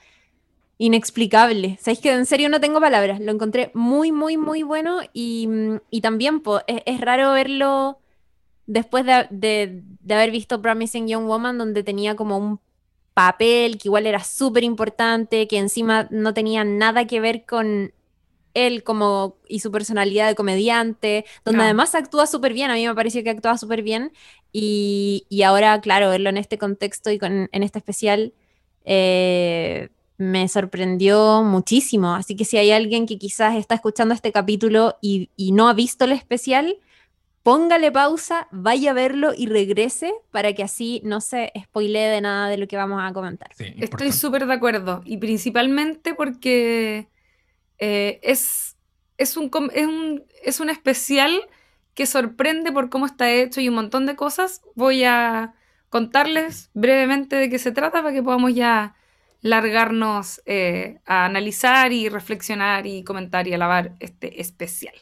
inexplicable. 0.77 1.77
Sabéis 1.81 1.99
que 1.99 2.11
en 2.13 2.25
serio 2.25 2.49
no 2.49 2.59
tengo 2.59 2.79
palabras. 2.81 3.19
Lo 3.19 3.31
encontré 3.31 3.71
muy, 3.73 4.11
muy, 4.11 4.37
muy 4.37 4.63
bueno 4.63 4.99
y, 5.13 5.47
mm, 5.47 5.77
y 5.91 6.01
también 6.01 6.41
es, 6.67 6.81
es 6.85 7.01
raro 7.01 7.33
verlo 7.33 7.99
después 8.67 9.05
de, 9.05 9.27
de- 9.31 9.83
de 10.01 10.13
haber 10.15 10.31
visto 10.31 10.61
Promising 10.61 11.07
Young 11.07 11.25
Woman, 11.27 11.57
donde 11.57 11.83
tenía 11.83 12.15
como 12.15 12.37
un 12.37 12.59
papel 13.13 13.77
que 13.77 13.87
igual 13.89 14.07
era 14.07 14.23
súper 14.23 14.63
importante, 14.63 15.47
que 15.47 15.57
encima 15.59 16.07
no 16.11 16.33
tenía 16.33 16.63
nada 16.63 17.05
que 17.07 17.19
ver 17.21 17.45
con 17.45 17.93
él 18.53 18.83
como 18.83 19.37
y 19.47 19.59
su 19.59 19.71
personalidad 19.71 20.27
de 20.27 20.35
comediante, 20.35 21.25
donde 21.45 21.61
Ah. 21.61 21.65
además 21.65 21.95
actúa 21.95 22.27
súper 22.27 22.53
bien, 22.53 22.71
a 22.71 22.75
mí 22.75 22.87
me 22.87 22.95
pareció 22.95 23.23
que 23.23 23.29
actúa 23.29 23.57
súper 23.57 23.81
bien, 23.83 24.11
y, 24.53 25.25
y 25.29 25.43
ahora, 25.43 25.79
claro, 25.81 26.09
verlo 26.09 26.29
en 26.29 26.37
este 26.37 26.57
contexto 26.57 27.09
y 27.11 27.17
con, 27.19 27.49
en 27.51 27.63
este 27.63 27.79
especial 27.79 28.33
eh, 28.85 29.89
me 30.17 30.47
sorprendió 30.47 31.43
muchísimo, 31.43 32.13
así 32.13 32.35
que 32.35 32.45
si 32.45 32.57
hay 32.57 32.71
alguien 32.71 33.05
que 33.07 33.17
quizás 33.17 33.55
está 33.55 33.75
escuchando 33.75 34.13
este 34.13 34.31
capítulo 34.31 34.97
y, 35.01 35.29
y 35.35 35.51
no 35.51 35.67
ha 35.67 35.73
visto 35.73 36.05
el 36.05 36.11
especial, 36.11 36.77
póngale 37.43 37.91
pausa, 37.91 38.47
vaya 38.51 38.91
a 38.91 38.93
verlo 38.93 39.31
y 39.35 39.47
regrese 39.47 40.13
para 40.29 40.53
que 40.53 40.61
así 40.61 41.01
no 41.03 41.21
se 41.21 41.51
spoilee 41.63 42.07
de 42.09 42.21
nada 42.21 42.49
de 42.49 42.57
lo 42.57 42.67
que 42.67 42.77
vamos 42.77 42.99
a 43.01 43.11
comentar. 43.13 43.49
sí, 43.55 43.73
Estoy 43.79 44.11
súper 44.11 44.45
de 44.45 44.53
acuerdo. 44.53 45.01
Y 45.05 45.17
principalmente 45.17 46.13
porque 46.13 47.07
eh, 47.81 48.19
es, 48.21 48.77
es, 49.17 49.35
un, 49.37 49.49
es, 49.73 49.87
un, 49.87 50.23
es 50.43 50.59
un 50.59 50.69
especial 50.69 51.41
que 51.95 52.05
sorprende 52.05 52.71
por 52.71 52.91
cómo 52.91 53.07
está 53.07 53.31
hecho 53.31 53.59
y 53.59 53.69
un 53.69 53.75
montón 53.75 54.05
de 54.05 54.15
cosas. 54.15 54.61
Voy 54.75 55.03
a 55.03 55.55
contarles 55.89 56.69
brevemente 56.75 57.35
de 57.35 57.49
qué 57.49 57.57
se 57.57 57.71
trata 57.71 58.03
para 58.03 58.13
que 58.13 58.21
podamos 58.21 58.53
ya 58.53 58.95
largarnos 59.41 60.43
eh, 60.45 60.99
a 61.07 61.25
analizar 61.25 61.91
y 61.91 62.07
reflexionar 62.07 62.85
y 62.85 63.03
comentar 63.03 63.47
y 63.47 63.53
alabar 63.53 63.95
este 63.99 64.39
especial. 64.39 64.93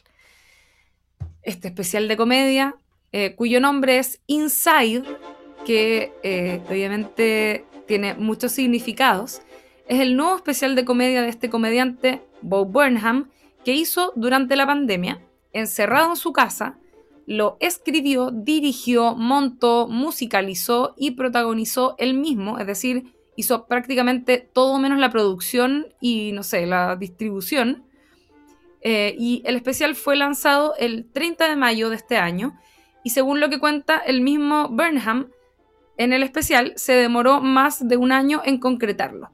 este 1.42 1.68
especial 1.68 2.08
de 2.08 2.16
comedia, 2.16 2.76
eh, 3.12 3.34
cuyo 3.34 3.60
nombre 3.60 3.98
es 3.98 4.20
Inside, 4.26 5.04
que 5.66 6.12
obviamente 6.66 7.66
tiene 7.86 8.14
muchos 8.14 8.52
significados. 8.52 9.42
Es 9.90 9.98
el 9.98 10.16
nuevo 10.16 10.36
especial 10.36 10.76
de 10.76 10.84
comedia 10.84 11.20
de 11.20 11.28
este 11.28 11.50
comediante, 11.50 12.22
Bob 12.42 12.70
Burnham, 12.70 13.28
que 13.64 13.74
hizo 13.74 14.12
durante 14.14 14.54
la 14.54 14.64
pandemia, 14.64 15.20
encerrado 15.52 16.10
en 16.10 16.16
su 16.16 16.32
casa, 16.32 16.78
lo 17.26 17.56
escribió, 17.58 18.30
dirigió, 18.30 19.16
montó, 19.16 19.88
musicalizó 19.88 20.94
y 20.96 21.10
protagonizó 21.16 21.96
él 21.98 22.14
mismo, 22.14 22.60
es 22.60 22.68
decir, 22.68 23.16
hizo 23.34 23.66
prácticamente 23.66 24.38
todo 24.52 24.78
menos 24.78 25.00
la 25.00 25.10
producción 25.10 25.88
y, 26.00 26.30
no 26.34 26.44
sé, 26.44 26.66
la 26.66 26.94
distribución. 26.94 27.82
Eh, 28.82 29.16
y 29.18 29.42
el 29.44 29.56
especial 29.56 29.96
fue 29.96 30.14
lanzado 30.14 30.74
el 30.78 31.10
30 31.10 31.48
de 31.48 31.56
mayo 31.56 31.90
de 31.90 31.96
este 31.96 32.16
año 32.16 32.56
y 33.02 33.10
según 33.10 33.40
lo 33.40 33.50
que 33.50 33.58
cuenta 33.58 33.98
el 33.98 34.20
mismo 34.20 34.68
Burnham, 34.68 35.30
en 35.96 36.12
el 36.12 36.22
especial 36.22 36.74
se 36.76 36.92
demoró 36.92 37.40
más 37.40 37.88
de 37.88 37.96
un 37.96 38.12
año 38.12 38.40
en 38.44 38.60
concretarlo. 38.60 39.32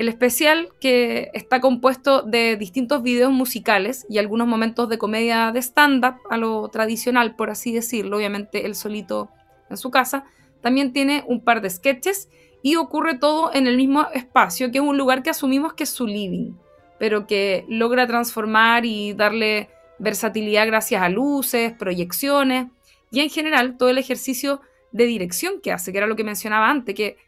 El 0.00 0.08
especial, 0.08 0.70
que 0.80 1.30
está 1.34 1.60
compuesto 1.60 2.22
de 2.22 2.56
distintos 2.56 3.02
videos 3.02 3.32
musicales 3.32 4.06
y 4.08 4.16
algunos 4.16 4.48
momentos 4.48 4.88
de 4.88 4.96
comedia 4.96 5.52
de 5.52 5.60
stand-up, 5.60 6.14
a 6.30 6.38
lo 6.38 6.66
tradicional, 6.70 7.36
por 7.36 7.50
así 7.50 7.70
decirlo, 7.70 8.16
obviamente 8.16 8.64
él 8.64 8.74
solito 8.74 9.28
en 9.68 9.76
su 9.76 9.90
casa, 9.90 10.24
también 10.62 10.94
tiene 10.94 11.22
un 11.26 11.44
par 11.44 11.60
de 11.60 11.68
sketches 11.68 12.30
y 12.62 12.76
ocurre 12.76 13.18
todo 13.18 13.52
en 13.52 13.66
el 13.66 13.76
mismo 13.76 14.06
espacio, 14.14 14.70
que 14.70 14.78
es 14.78 14.84
un 14.84 14.96
lugar 14.96 15.22
que 15.22 15.28
asumimos 15.28 15.74
que 15.74 15.82
es 15.82 15.90
su 15.90 16.06
living, 16.06 16.54
pero 16.98 17.26
que 17.26 17.66
logra 17.68 18.06
transformar 18.06 18.86
y 18.86 19.12
darle 19.12 19.68
versatilidad 19.98 20.66
gracias 20.66 21.02
a 21.02 21.10
luces, 21.10 21.74
proyecciones 21.74 22.68
y 23.10 23.20
en 23.20 23.28
general 23.28 23.76
todo 23.76 23.90
el 23.90 23.98
ejercicio 23.98 24.62
de 24.92 25.04
dirección 25.04 25.60
que 25.60 25.72
hace, 25.72 25.92
que 25.92 25.98
era 25.98 26.06
lo 26.06 26.16
que 26.16 26.24
mencionaba 26.24 26.70
antes, 26.70 26.94
que 26.94 27.18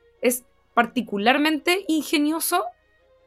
particularmente 0.75 1.85
ingenioso 1.89 2.65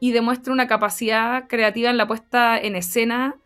y 0.00 0.12
demuestra 0.12 0.52
una 0.52 0.66
capacidad 0.66 1.48
creativa 1.48 1.90
en 1.90 1.96
la 1.96 2.06
puesta 2.06 2.58
en 2.58 2.76
escena 2.76 3.36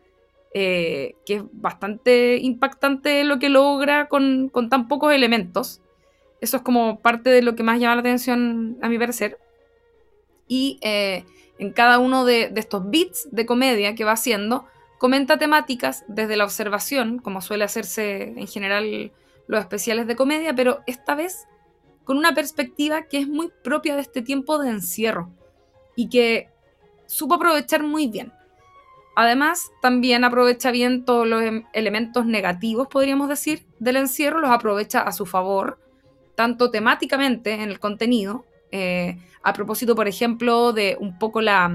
eh, 0.53 1.15
que 1.25 1.35
es 1.35 1.43
bastante 1.53 2.37
impactante 2.37 3.23
lo 3.23 3.39
que 3.39 3.47
logra 3.47 4.09
con, 4.09 4.51
tan 4.69 4.89
pocos 4.89 5.13
elementos. 5.13 5.81
Eso 6.41 6.57
es 6.57 6.63
como 6.63 6.99
parte 6.99 7.29
de 7.29 7.41
lo 7.41 7.55
que 7.55 7.63
más 7.63 7.79
llama 7.79 7.95
la 7.95 8.01
atención 8.01 8.77
a 8.81 8.89
mi 8.89 8.99
parecer. 8.99 9.37
Y 10.49 10.77
eh, 10.81 11.23
en 11.57 11.71
cada 11.71 11.99
uno 11.99 12.25
de, 12.25 12.49
de, 12.49 12.59
estos 12.59 12.89
beats 12.89 13.29
de 13.31 13.45
comedia 13.45 13.95
que 13.95 14.03
va 14.03 14.11
haciendo, 14.11 14.65
comenta 14.97 15.37
temáticas 15.37 16.03
desde 16.09 16.35
la 16.35 16.43
observación, 16.43 17.19
como 17.19 17.41
suele 17.41 17.63
hacerse 17.63 18.33
en 18.35 18.47
general 18.47 19.13
los 19.47 19.61
especiales 19.61 20.05
de 20.05 20.17
comedia, 20.17 20.53
pero 20.53 20.81
esta 20.85 21.15
vez 21.15 21.47
con 22.03 22.17
una 22.17 22.33
perspectiva 22.33 23.03
que 23.03 23.19
es 23.19 23.27
muy 23.27 23.51
propia 23.63 23.95
de 23.95 24.01
este 24.01 24.21
tiempo 24.21 24.59
de 24.59 24.69
encierro 24.69 25.29
y 25.95 26.09
que 26.09 26.49
supo 27.05 27.35
aprovechar 27.35 27.83
muy 27.83 28.07
bien. 28.07 28.33
Además, 29.15 29.71
también 29.81 30.23
aprovecha 30.23 30.71
bien 30.71 31.03
todos 31.03 31.27
los 31.27 31.43
em, 31.43 31.63
elementos 31.73 32.25
negativos, 32.25 32.87
podríamos 32.87 33.27
decir, 33.27 33.65
del 33.79 33.97
encierro, 33.97 34.39
los 34.39 34.51
aprovecha 34.51 35.01
a 35.01 35.11
su 35.11 35.25
favor, 35.25 35.79
tanto 36.35 36.71
temáticamente 36.71 37.51
en 37.53 37.61
el 37.69 37.79
contenido, 37.79 38.45
eh, 38.71 39.17
a 39.43 39.53
propósito, 39.53 39.95
por 39.95 40.07
ejemplo, 40.07 40.71
de 40.71 40.97
un 40.99 41.19
poco 41.19 41.41
la, 41.41 41.69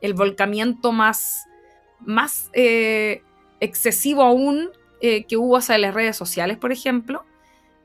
el 0.00 0.14
volcamiento 0.14 0.90
más, 0.90 1.46
más 2.00 2.50
eh, 2.54 3.22
excesivo 3.60 4.22
aún 4.22 4.70
eh, 5.00 5.24
que 5.24 5.36
hubo 5.36 5.56
hacia 5.56 5.78
las 5.78 5.94
redes 5.94 6.16
sociales, 6.16 6.58
por 6.58 6.72
ejemplo, 6.72 7.24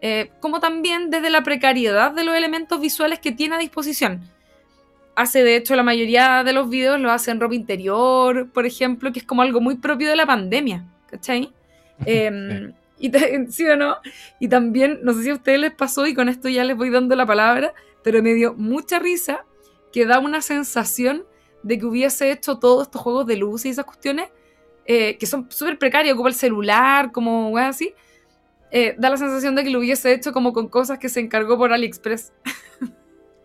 eh, 0.02 0.32
como 0.40 0.60
también 0.60 1.10
desde 1.10 1.30
la 1.30 1.44
precariedad 1.44 2.12
de 2.12 2.24
los 2.24 2.36
elementos 2.36 2.80
visuales 2.80 3.20
que 3.20 3.32
tiene 3.32 3.56
a 3.56 3.60
disposición. 3.60 4.22
Hace, 5.16 5.44
de 5.44 5.56
hecho, 5.56 5.75
la 5.75 5.84
mayoría 5.84 6.44
de 6.44 6.52
los 6.52 6.70
videos 6.70 7.00
lo 7.00 7.12
hace 7.12 7.32
en 7.32 7.40
ropa 7.40 7.56
interior, 7.56 8.50
por 8.52 8.66
ejemplo, 8.66 9.14
que 9.14 9.20
es 9.20 9.25
como 9.25 9.42
algo 9.42 9.62
muy 9.62 9.75
propio 9.75 10.10
de 10.10 10.16
la 10.16 10.25
pandemia, 10.25 10.86
¿cachai? 11.08 11.52
Em, 12.06 12.74
y 13.00 13.10
¿Sí 13.50 13.66
o 13.68 13.78
no? 13.78 13.98
Y 14.40 14.50
también, 14.50 15.00
no 15.04 15.14
sé 15.14 15.24
si 15.24 15.30
a 15.30 15.36
ustedes 15.36 15.60
les 15.60 15.74
pasó, 15.74 16.06
y 16.06 16.14
con 16.14 16.28
esto 16.28 16.50
ya 16.50 16.66
les 16.66 16.75
voy 16.75 16.90
dando 16.90 17.16
la 17.16 17.25
palabra, 17.25 17.74
pero 18.04 18.22
me 18.22 18.34
dio 18.34 18.54
mucha 18.54 19.00
risa 19.00 19.46
que 19.94 20.06
da 20.06 20.20
una 20.20 20.42
sensación 20.42 21.25
de 21.64 21.80
que 21.80 21.86
hubiese 21.86 22.32
hecho 22.32 22.60
todos 22.60 22.84
estos 22.84 23.02
juegos 23.02 23.25
de 23.25 23.38
luz 23.38 23.66
y 23.66 23.70
esas 23.70 23.86
cuestiones, 23.86 24.30
eh, 24.86 25.18
que 25.18 25.25
son 25.25 25.50
súper 25.50 25.80
precarios, 25.80 26.16
como 26.16 26.28
el 26.28 26.36
celular, 26.36 27.12
como 27.12 27.50
weas 27.50 27.75
así, 27.75 27.94
eh, 28.77 28.94
da 28.98 29.10
la 29.10 29.15
sensación 29.15 29.55
de 29.55 29.63
que 29.63 29.70
lo 29.70 29.79
hubiese 29.79 30.12
hecho 30.12 30.34
como 30.34 30.51
con 30.51 30.67
cosas 30.67 31.00
que 31.00 31.08
se 31.08 31.22
encargó 31.22 31.58
por 31.58 31.72
AliExpress. 31.72 32.34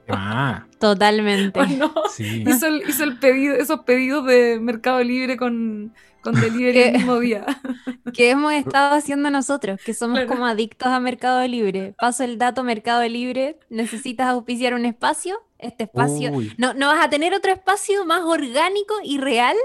Ah, 0.08 0.66
Totalmente. 0.80 1.60
hizo, 2.18 2.66
el, 2.66 3.18
pedido, 3.20 3.54
esos 3.54 3.84
pedidos 3.84 4.26
de 4.26 4.58
Mercado 4.60 5.04
Libre 5.04 5.37
con, 5.37 5.94
con 6.20 6.34
delivery 6.40 6.80
el 6.80 6.92
mismo 6.94 7.20
día. 7.20 7.46
que 8.12 8.30
hemos 8.30 8.52
estado 8.54 8.96
haciendo 8.96 9.30
nosotros, 9.30 9.80
que 9.84 9.94
somos 9.94 10.18
como 10.25 10.46
adictos 10.46 10.88
a 10.88 10.99
Mercado 10.99 11.46
Libre. 11.46 11.94
Paso 11.96 12.25
el 12.25 12.37
dato 12.37 12.64
Mercado 12.64 13.06
Libre, 13.06 13.56
necesitas 13.68 14.26
auspiciar 14.26 14.75
un 14.75 14.84
espacio, 14.84 15.40
este 15.58 15.84
espacio, 15.84 16.32
no, 16.58 16.75
no 16.75 16.88
vas 16.88 17.04
a 17.04 17.08
tener 17.08 17.34
otro 17.34 17.52
espacio 17.52 18.04
más 18.04 18.22
orgánico 18.22 18.94
y 19.04 19.18
real 19.18 19.56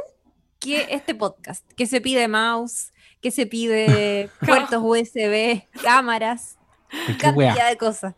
que 0.59 0.85
este 0.91 1.15
podcast, 1.15 1.65
que 1.73 1.87
se 1.87 2.01
pide 2.01 2.27
mouse, 2.27 2.91
que 3.25 3.31
se 3.31 3.47
pide 3.47 4.29
puertos 4.45 4.79
USB, 4.83 5.63
cámaras, 5.81 6.59
cantidad 7.17 7.71
de 7.71 7.75
cosas. 7.75 8.13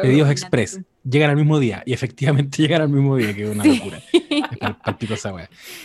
Pedidos 0.00 0.30
express. 0.30 0.80
Llegan 1.04 1.28
al 1.28 1.36
mismo 1.36 1.58
día 1.58 1.82
y 1.84 1.92
efectivamente 1.92 2.56
llegan 2.62 2.80
al 2.80 2.88
mismo 2.88 3.16
día, 3.16 3.34
que 3.34 3.42
es 3.42 3.50
una 3.50 3.64
locura. 3.66 4.02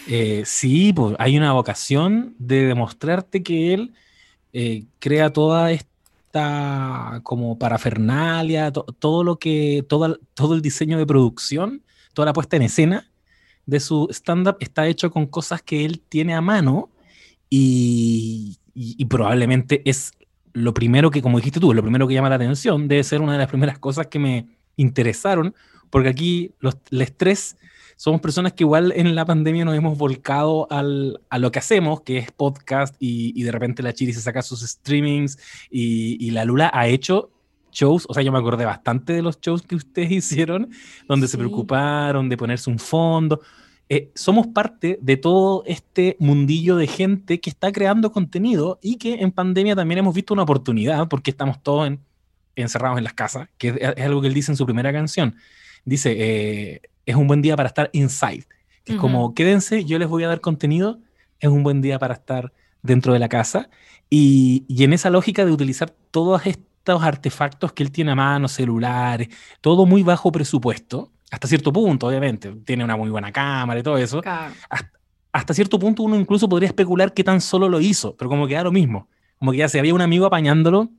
Eh, 0.07 0.43
sí, 0.45 0.93
pues 0.93 1.17
hay 1.19 1.35
una 1.35 1.51
vocación 1.51 2.33
de 2.39 2.63
demostrarte 2.67 3.43
que 3.43 3.73
él 3.73 3.93
eh, 4.53 4.85
crea 4.99 5.33
toda 5.33 5.73
esta 5.73 7.19
como 7.23 7.59
parafernalia, 7.59 8.71
todo 8.71 9.25
lo 9.25 9.37
que, 9.37 9.83
todo, 9.89 10.17
todo 10.33 10.53
el 10.53 10.61
diseño 10.61 10.97
de 10.97 11.05
producción, 11.05 11.83
toda 12.13 12.27
la 12.27 12.31
puesta 12.31 12.55
en 12.55 12.61
escena 12.61 13.11
de 13.65 13.81
su 13.81 14.07
stand-up 14.11 14.55
está 14.61 14.87
hecho 14.87 15.11
con 15.11 15.25
cosas 15.25 15.61
que 15.61 15.83
él 15.83 15.99
tiene 15.99 16.33
a 16.33 16.39
mano 16.39 16.89
y, 17.57 19.05
probablemente 19.05 19.81
es 19.85 20.11
lo 20.53 20.73
primero 20.73 21.11
que, 21.11 21.21
como 21.21 21.37
dijiste 21.37 21.59
tú, 21.59 21.73
lo 21.73 21.81
primero 21.81 22.07
que 22.07 22.13
llama 22.13 22.29
la 22.29 22.35
atención, 22.35 22.87
debe 22.87 23.03
ser 23.03 23.21
una 23.21 23.33
de 23.33 23.39
las 23.39 23.47
primeras 23.47 23.79
cosas 23.79 24.07
que 24.07 24.19
me 24.19 24.47
interesaron, 24.75 25.55
porque 25.89 26.09
aquí 26.09 26.51
los, 26.59 26.77
tres 27.17 27.57
somos 27.95 28.19
personas 28.19 28.53
que 28.53 28.63
igual 28.63 28.91
en 28.95 29.15
la 29.15 29.25
pandemia 29.25 29.63
nos 29.63 29.75
hemos 29.75 29.97
volcado 29.97 30.67
al, 30.69 31.21
a 31.29 31.39
lo 31.39 31.51
que 31.51 31.59
hacemos, 31.59 32.01
que 32.01 32.17
es 32.17 32.31
podcast, 32.31 32.95
y, 32.99 33.41
de 33.41 33.51
repente 33.51 33.83
la 33.83 33.93
Chiri 33.93 34.13
se 34.13 34.21
saca 34.21 34.41
sus 34.41 34.61
streamings, 34.61 35.37
y, 35.69 36.29
la 36.31 36.45
Lula 36.45 36.69
ha 36.73 36.87
hecho 36.87 37.31
shows, 37.71 38.05
o 38.07 38.13
sea, 38.13 38.23
yo 38.23 38.31
me 38.31 38.39
acordé 38.39 38.65
bastante 38.65 39.13
de 39.13 39.21
los 39.21 39.39
shows 39.39 39.61
que 39.61 39.75
ustedes 39.75 40.11
hicieron, 40.11 40.69
donde 41.07 41.27
se 41.27 41.37
preocuparon 41.37 42.27
de 42.27 42.37
ponerse 42.37 42.69
un 42.69 42.79
fondo. 42.79 43.41
Eh, 43.87 44.11
somos 44.15 44.47
parte 44.47 44.97
de 44.99 45.15
todo 45.15 45.63
este 45.67 46.17
mundillo 46.19 46.75
de 46.75 46.87
gente 46.87 47.39
que 47.39 47.51
está 47.51 47.71
creando 47.71 48.11
contenido 48.11 48.79
y 48.81 48.95
que 48.97 49.21
en 49.21 49.31
pandemia 49.31 49.75
también 49.75 49.99
hemos 49.99 50.15
visto 50.15 50.33
una 50.33 50.41
oportunidad 50.41 51.07
porque 51.07 51.29
estamos 51.29 51.61
todos 51.61 51.91
encerrados 52.55 52.97
en 52.97 53.03
las 53.03 53.13
casas, 53.13 53.47
que 53.59 53.77
es, 53.79 54.03
algo 54.03 54.21
que 54.21 54.27
él 54.27 54.33
dice 54.33 54.51
en 54.51 54.57
su 54.57 54.65
primera 54.65 54.91
canción. 54.91 55.35
Dice, 55.83 56.15
eh, 56.17 56.81
es 57.05 57.15
un 57.15 57.27
buen 57.27 57.43
día 57.43 57.55
para 57.55 57.67
estar 57.67 57.91
inside. 57.93 58.45
es 58.85 58.95
como, 58.95 59.35
quédense, 59.35 59.85
yo 59.85 59.99
les 59.99 60.07
voy 60.07 60.23
a 60.23 60.29
dar 60.29 60.41
contenido, 60.41 60.99
es 61.39 61.49
un 61.49 61.61
buen 61.61 61.81
día 61.81 61.99
para 61.99 62.15
estar 62.15 62.53
dentro 62.81 63.13
de 63.13 63.19
la 63.19 63.29
casa. 63.29 63.69
Y, 64.09 64.65
y 64.67 64.83
en 64.83 64.93
esa 64.93 65.11
lógica 65.11 65.45
de 65.45 65.51
utilizar 65.51 65.91
todos 66.09 66.47
estos 66.47 67.03
artefactos 67.03 67.73
que 67.73 67.83
él 67.83 67.91
tiene 67.91 68.11
a 68.11 68.15
mano, 68.15 68.47
celulares, 68.47 69.29
todo 69.61 69.85
muy 69.85 70.01
bajo 70.01 70.31
presupuesto, 70.31 71.11
hasta 71.31 71.47
cierto 71.47 71.73
punto, 71.73 72.07
obviamente. 72.07 72.51
Tiene 72.65 72.83
una 72.83 72.95
muy 72.95 73.09
buena 73.09 73.31
cámara 73.31 73.79
y 73.79 73.83
todo 73.83 73.97
eso. 73.97 74.21
Hasta, 75.31 75.53
cierto 75.53 75.77
punto 75.79 76.03
uno 76.03 76.15
incluso 76.15 76.47
podría 76.47 76.67
especular 76.67 77.13
qué 77.13 77.23
tan 77.23 77.41
solo 77.41 77.67
lo 77.67 77.81
hizo, 77.81 78.15
pero 78.15 78.29
como 78.29 78.47
que 78.47 78.53
da 78.53 78.63
lo 78.63 78.71
mismo. 78.71 79.09
Como 79.37 79.51
que 79.51 79.57
ya 79.57 79.67
si 79.67 79.77
había 79.77 79.93
un 79.93 80.01
amigo 80.01 80.25
apañándolo, 80.25 80.89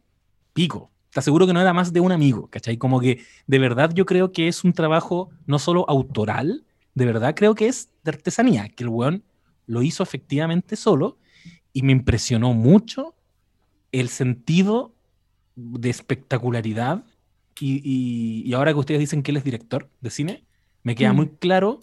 pico. 0.53 0.91
Te 1.11 1.21
aseguro 1.21 1.47
que 1.47 1.55
no 1.55 1.61
era 1.61 1.73
más 1.73 1.93
de 1.93 2.01
un 2.01 2.13
amigo, 2.13 2.49
¿cachai? 2.49 2.77
Como 2.77 3.01
que 3.01 3.25
de 3.47 3.59
verdad 3.59 3.91
yo 3.95 4.05
creo 4.05 4.33
que 4.33 4.49
es 4.49 4.63
un 4.65 4.75
trabajo 4.75 5.31
no 5.47 5.59
solo 5.59 5.89
autoral, 5.89 6.67
de 6.95 7.07
verdad 7.07 7.35
creo 7.35 7.55
que 7.55 7.69
es 7.69 7.89
de 8.05 8.11
artesanía, 8.11 8.69
que 8.69 8.85
el 8.85 8.91
weón 8.91 9.25
lo 9.67 9.83
hizo 9.83 10.03
efectivamente 10.03 10.77
solo 10.77 11.19
y 11.73 11.83
me 11.83 11.93
impresionó 11.93 12.53
mucho 12.53 13.15
el 13.93 14.11
sentido 14.11 14.95
de 15.55 15.89
espectacularidad 15.89 17.05
y, 17.61 18.53
ahora 18.55 18.73
que 18.73 18.79
ustedes 18.79 19.01
dicen 19.01 19.23
que 19.23 19.31
él 19.31 19.37
es 19.37 19.45
director 19.45 19.89
de 20.01 20.11
cine, 20.11 20.45
me 20.83 20.95
queda 20.95 21.13
mm. 21.13 21.17
muy 21.17 21.29
claro 21.29 21.83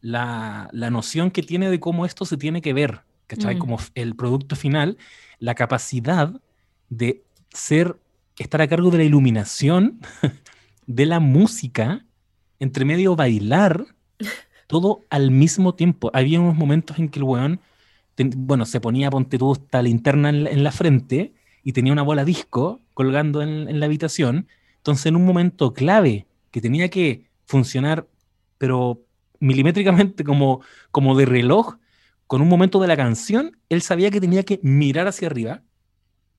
la, 0.00 0.68
noción 0.72 1.30
que 1.30 1.42
tiene 1.42 1.70
de 1.70 1.80
cómo 1.80 2.04
esto 2.04 2.24
se 2.24 2.36
tiene 2.36 2.60
que 2.60 2.72
ver. 2.72 3.00
¿cachai? 3.26 3.56
Mm. 3.56 3.58
Como 3.58 3.78
el 3.94 4.14
producto 4.16 4.56
final, 4.56 4.98
la 5.38 5.54
capacidad 5.54 6.40
de 6.90 7.22
ser, 7.52 7.96
estar 8.38 8.60
a 8.60 8.68
cargo 8.68 8.90
de 8.90 8.98
la 8.98 9.04
iluminación, 9.04 10.00
de 10.86 11.06
la 11.06 11.20
música, 11.20 12.04
entre 12.58 12.84
medio 12.84 13.16
bailar, 13.16 13.86
todo 14.66 15.04
al 15.08 15.30
mismo 15.30 15.74
tiempo. 15.74 16.10
Había 16.12 16.40
unos 16.40 16.56
momentos 16.56 16.98
en 16.98 17.08
que 17.08 17.20
el 17.20 17.24
weón, 17.24 17.60
ten- 18.14 18.32
bueno, 18.34 18.66
se 18.66 18.80
ponía, 18.80 19.10
ponte 19.10 19.38
tú, 19.38 19.52
esta 19.52 19.82
linterna 19.82 20.28
en 20.28 20.44
la, 20.44 20.50
en 20.50 20.64
la 20.64 20.72
frente 20.72 21.32
y 21.62 21.72
tenía 21.72 21.92
una 21.92 22.02
bola 22.02 22.24
disco 22.24 22.80
colgando 22.94 23.40
en, 23.42 23.68
en 23.68 23.80
la 23.80 23.86
habitación. 23.86 24.48
Entonces, 24.82 25.06
en 25.06 25.16
un 25.16 25.24
momento 25.24 25.72
clave 25.72 26.26
que 26.50 26.60
tenía 26.60 26.88
que 26.88 27.30
funcionar, 27.46 28.08
pero 28.58 29.00
milimétricamente 29.38 30.24
como, 30.24 30.60
como 30.90 31.16
de 31.16 31.24
reloj, 31.24 31.76
con 32.26 32.42
un 32.42 32.48
momento 32.48 32.80
de 32.80 32.88
la 32.88 32.96
canción, 32.96 33.58
él 33.68 33.82
sabía 33.82 34.10
que 34.10 34.20
tenía 34.20 34.42
que 34.42 34.58
mirar 34.62 35.06
hacia 35.06 35.28
arriba 35.28 35.62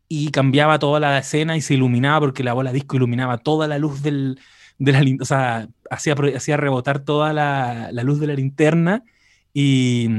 y 0.09 0.29
cambiaba 0.31 0.77
toda 0.77 0.99
la 0.99 1.17
escena 1.17 1.55
y 1.55 1.61
se 1.61 1.75
iluminaba 1.75 2.19
porque 2.19 2.43
la 2.43 2.53
bola 2.53 2.73
disco 2.73 2.97
iluminaba 2.97 3.37
toda 3.37 3.67
la 3.67 3.77
luz 3.77 4.01
del, 4.01 4.39
de 4.77 4.91
la 4.91 5.01
o 5.21 5.25
sea, 5.25 5.69
hacía, 5.89 6.15
hacía 6.35 6.57
rebotar 6.57 6.99
toda 6.99 7.31
la, 7.31 7.91
la 7.93 8.03
luz 8.03 8.19
de 8.19 8.27
la 8.27 8.33
linterna 8.33 9.03
y, 9.53 10.09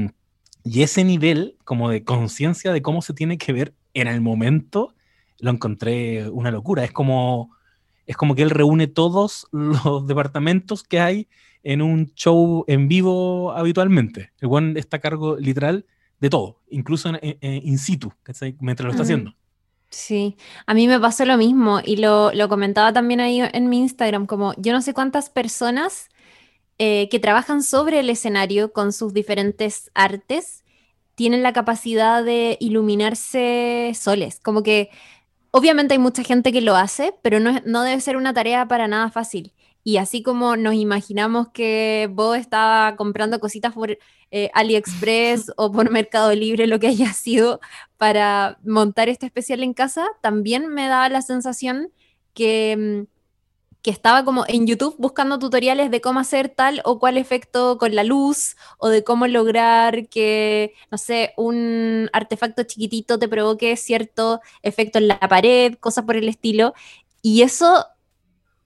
y 0.63 0.81
ese 0.81 1.03
nivel 1.03 1.57
como 1.63 1.89
de 1.89 2.03
conciencia 2.03 2.73
de 2.73 2.81
cómo 2.81 3.03
se 3.03 3.13
tiene 3.13 3.37
que 3.37 3.53
ver 3.53 3.75
en 3.93 4.07
el 4.07 4.19
momento, 4.19 4.95
lo 5.39 5.51
encontré 5.51 6.27
una 6.29 6.49
locura. 6.51 6.83
Es 6.83 6.91
como, 6.91 7.51
es 8.05 8.17
como 8.17 8.35
que 8.35 8.43
él 8.43 8.49
reúne 8.49 8.87
todos 8.87 9.47
los 9.51 10.07
departamentos 10.07 10.83
que 10.83 10.99
hay 10.99 11.27
en 11.63 11.81
un 11.81 12.13
show 12.13 12.63
en 12.67 12.87
vivo 12.87 13.51
habitualmente. 13.51 14.31
El 14.39 14.47
buen 14.47 14.77
está 14.77 14.97
a 14.97 15.01
cargo 15.01 15.37
literal 15.37 15.85
de 16.19 16.29
todo, 16.29 16.61
incluso 16.69 17.09
en, 17.09 17.37
in 17.41 17.77
situ, 17.77 18.13
¿cachai? 18.23 18.55
mientras 18.59 18.85
lo 18.85 18.91
está 18.91 19.03
haciendo. 19.03 19.35
Sí, 19.89 20.35
a 20.65 20.73
mí 20.73 20.87
me 20.87 20.99
pasó 20.99 21.25
lo 21.25 21.37
mismo 21.37 21.79
y 21.83 21.97
lo, 21.97 22.31
lo 22.33 22.49
comentaba 22.49 22.93
también 22.93 23.19
ahí 23.19 23.41
en 23.41 23.69
mi 23.69 23.79
Instagram, 23.79 24.25
como 24.25 24.53
yo 24.57 24.73
no 24.73 24.81
sé 24.81 24.93
cuántas 24.93 25.29
personas 25.29 26.09
eh, 26.77 27.07
que 27.09 27.19
trabajan 27.19 27.63
sobre 27.63 28.01
el 28.01 28.09
escenario 28.09 28.73
con 28.73 28.91
sus 28.91 29.13
diferentes 29.13 29.91
artes 29.93 30.65
tienen 31.15 31.41
la 31.41 31.53
capacidad 31.53 32.23
de 32.23 32.57
iluminarse 32.59 33.93
soles, 33.95 34.41
como 34.41 34.61
que 34.61 34.89
obviamente 35.55 35.93
hay 35.93 35.99
mucha 35.99 36.21
gente 36.21 36.51
que 36.51 36.59
lo 36.59 36.75
hace, 36.75 37.15
pero 37.21 37.39
no, 37.39 37.83
debe 37.83 38.01
ser 38.01 38.17
una 38.17 38.33
tarea 38.33 38.67
para 38.67 38.89
nada 38.89 39.09
fácil. 39.09 39.53
Y 39.85 39.97
así 39.97 40.21
como 40.21 40.57
nos 40.57 40.73
imaginamos 40.73 41.47
que 41.53 42.09
vos 42.11 42.37
estaba 42.37 42.97
comprando 42.97 43.39
cositas 43.39 43.71
por 43.73 43.97
eh, 44.31 44.49
AliExpress 44.53 45.53
o 45.55 45.71
por 45.71 45.91
Mercado 45.91 46.33
Libre, 46.33 46.67
lo 46.67 46.77
que 46.79 46.87
haya 46.87 47.13
sido, 47.13 47.61
para 47.95 48.59
montar 48.65 49.07
este 49.07 49.27
especial 49.27 49.63
en 49.63 49.73
casa, 49.73 50.05
también 50.21 50.67
me 50.67 50.89
daba 50.89 51.07
la 51.07 51.21
sensación 51.21 51.89
que, 52.33 53.05
mm, 53.07 53.14
que 53.85 53.91
estaba 53.91 54.25
como 54.25 54.45
en 54.47 54.65
YouTube 54.65 54.95
buscando 54.97 55.37
tutoriales 55.37 55.91
de 55.91 56.01
cómo 56.01 56.19
hacer 56.19 56.49
tal 56.49 56.81
o 56.85 56.97
cual 56.97 57.19
efecto 57.19 57.77
con 57.77 57.93
la 57.93 58.03
luz 58.03 58.55
o 58.79 58.89
de 58.89 59.03
cómo 59.03 59.27
lograr 59.27 60.09
que, 60.09 60.73
no 60.89 60.97
sé, 60.97 61.33
un 61.37 62.09
artefacto 62.11 62.63
chiquitito 62.63 63.19
te 63.19 63.27
provoque 63.27 63.77
cierto 63.77 64.41
efecto 64.63 64.97
en 64.97 65.07
la 65.09 65.19
pared, 65.19 65.75
cosas 65.75 66.03
por 66.03 66.15
el 66.15 66.27
estilo. 66.27 66.73
Y 67.21 67.43
eso 67.43 67.85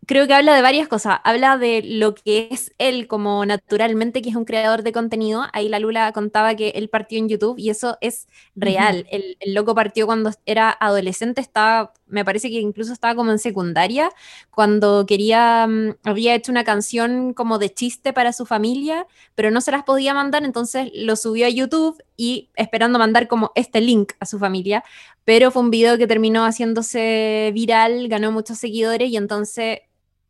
creo 0.06 0.26
que 0.26 0.36
habla 0.36 0.56
de 0.56 0.62
varias 0.62 0.88
cosas. 0.88 1.20
Habla 1.26 1.58
de 1.58 1.82
lo 1.84 2.16
que 2.16 2.48
es 2.50 2.74
él 2.78 3.08
como 3.08 3.46
naturalmente, 3.46 4.22
que 4.22 4.30
es 4.30 4.38
un 4.38 4.46
creador 4.46 4.84
de 4.84 4.94
contenido. 4.94 5.48
Ahí 5.52 5.68
la 5.68 5.80
Lula 5.80 6.14
contaba 6.14 6.56
que 6.56 6.70
él 6.70 6.88
partió 6.88 7.20
en 7.20 7.28
YouTube 7.28 7.60
y 7.60 7.72
eso 7.72 7.98
es 8.00 8.30
real. 8.56 9.06
el, 9.12 9.36
el 9.42 9.54
loco 9.54 9.76
partió 9.76 10.06
cuando 10.06 10.32
era 10.46 10.72
adolescente, 10.80 11.42
estaba, 11.42 11.92
me 12.10 12.26
parece 12.26 12.50
que 12.50 12.60
incluso 12.60 12.94
estaba 12.94 13.16
como 13.16 13.32
en 13.32 13.40
secundaria, 13.40 14.12
cuando 14.52 15.06
quería, 15.06 15.68
mm, 15.68 15.96
había 16.04 16.36
hecho 16.36 16.52
una 16.52 16.64
canción 16.64 17.34
como 17.34 17.60
de 17.60 17.74
chiste 17.74 18.14
para 18.14 18.34
su 18.34 18.46
familia, 18.46 19.08
pero 19.36 19.52
no 19.52 19.62
se 19.62 19.72
las 19.72 19.84
podía 19.84 20.14
mandar, 20.14 20.44
entonces 20.44 20.92
lo 20.94 21.16
subió 21.16 21.46
a 21.46 21.50
YouTube 21.50 22.02
y 22.18 22.50
esperando 22.56 23.00
mandar 23.00 23.28
como 23.28 23.52
este 23.56 23.82
link 23.82 24.14
a 24.20 24.26
su 24.26 24.40
familia, 24.40 24.84
pero 25.26 25.52
fue 25.52 25.62
un 25.62 25.72
video 25.72 25.98
que 25.98 26.08
terminó 26.08 26.44
haciéndose 26.46 27.52
viral, 27.54 28.08
ganó 28.08 28.32
muchos 28.32 28.58
seguidores 28.58 29.10
y 29.10 29.18
entonces 29.18 29.80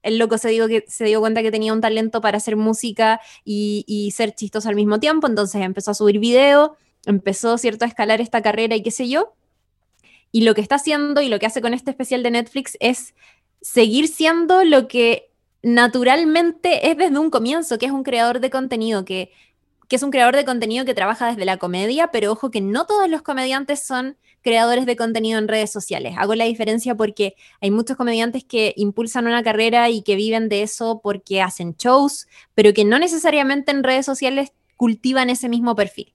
el 0.03 0.17
loco 0.17 0.37
se 0.37 0.49
dio, 0.49 0.67
que, 0.67 0.85
se 0.87 1.05
dio 1.05 1.19
cuenta 1.19 1.41
que 1.41 1.51
tenía 1.51 1.73
un 1.73 1.81
talento 1.81 2.21
para 2.21 2.37
hacer 2.37 2.55
música 2.55 3.19
y, 3.43 4.13
ser 4.15 4.33
chistoso 4.33 4.69
al 4.69 4.75
mismo 4.75 4.99
tiempo, 4.99 5.27
entonces 5.27 5.61
empezó 5.61 5.91
a 5.91 5.93
subir 5.93 6.19
video, 6.19 6.75
empezó 7.05 7.57
cierto 7.57 7.85
a 7.85 7.87
escalar 7.87 8.21
esta 8.21 8.41
carrera 8.41 8.75
y 8.75 8.83
qué 8.83 8.91
sé 8.91 9.07
yo. 9.09 9.33
Y 10.31 10.41
lo 10.41 10.53
que 10.53 10.61
está 10.61 10.75
haciendo 10.75 11.21
y 11.21 11.29
lo 11.29 11.39
que 11.39 11.45
hace 11.45 11.61
con 11.61 11.73
este 11.73 11.91
especial 11.91 12.23
de 12.23 12.31
Netflix 12.31 12.77
es 12.79 13.15
seguir 13.61 14.07
siendo 14.07 14.63
lo 14.63 14.87
que 14.87 15.29
naturalmente 15.61 16.89
es 16.89 16.97
desde 16.97 17.19
un 17.19 17.29
comienzo, 17.29 17.77
que 17.77 17.85
es 17.87 17.91
un 17.91 18.03
creador 18.03 18.39
de 18.39 18.49
contenido, 18.49 19.05
que, 19.05 19.31
es 19.89 20.03
un 20.03 20.11
creador 20.11 20.35
de 20.35 20.45
contenido 20.45 20.85
que 20.85 20.93
trabaja 20.93 21.27
desde 21.27 21.45
la 21.45 21.57
comedia, 21.57 22.11
pero 22.11 22.31
ojo 22.31 22.51
que 22.51 22.61
no 22.61 22.85
todos 22.85 23.09
los 23.09 23.23
comediantes 23.23 23.83
son 23.83 24.17
creadores 24.41 24.85
de 24.85 24.95
contenido 24.95 25.39
en 25.39 25.47
redes 25.47 25.71
sociales. 25.71 26.13
Hago 26.17 26.35
la 26.35 26.45
diferencia 26.45 26.95
porque 26.95 27.35
hay 27.59 27.71
muchos 27.71 27.97
comediantes 27.97 28.43
que 28.43 28.73
impulsan 28.77 29.25
una 29.25 29.41
carrera 29.41 29.89
y 29.89 30.03
que 30.03 30.15
viven 30.15 30.47
de 30.47 30.61
eso 30.61 31.01
porque 31.03 31.41
hacen 31.41 31.75
shows, 31.75 32.27
pero 32.53 32.71
que 32.73 32.85
no 32.85 32.99
necesariamente 32.99 33.71
en 33.71 33.83
redes 33.83 34.05
sociales 34.05 34.53
cultivan 34.77 35.29
ese 35.31 35.49
mismo 35.49 35.75
perfil. 35.75 36.13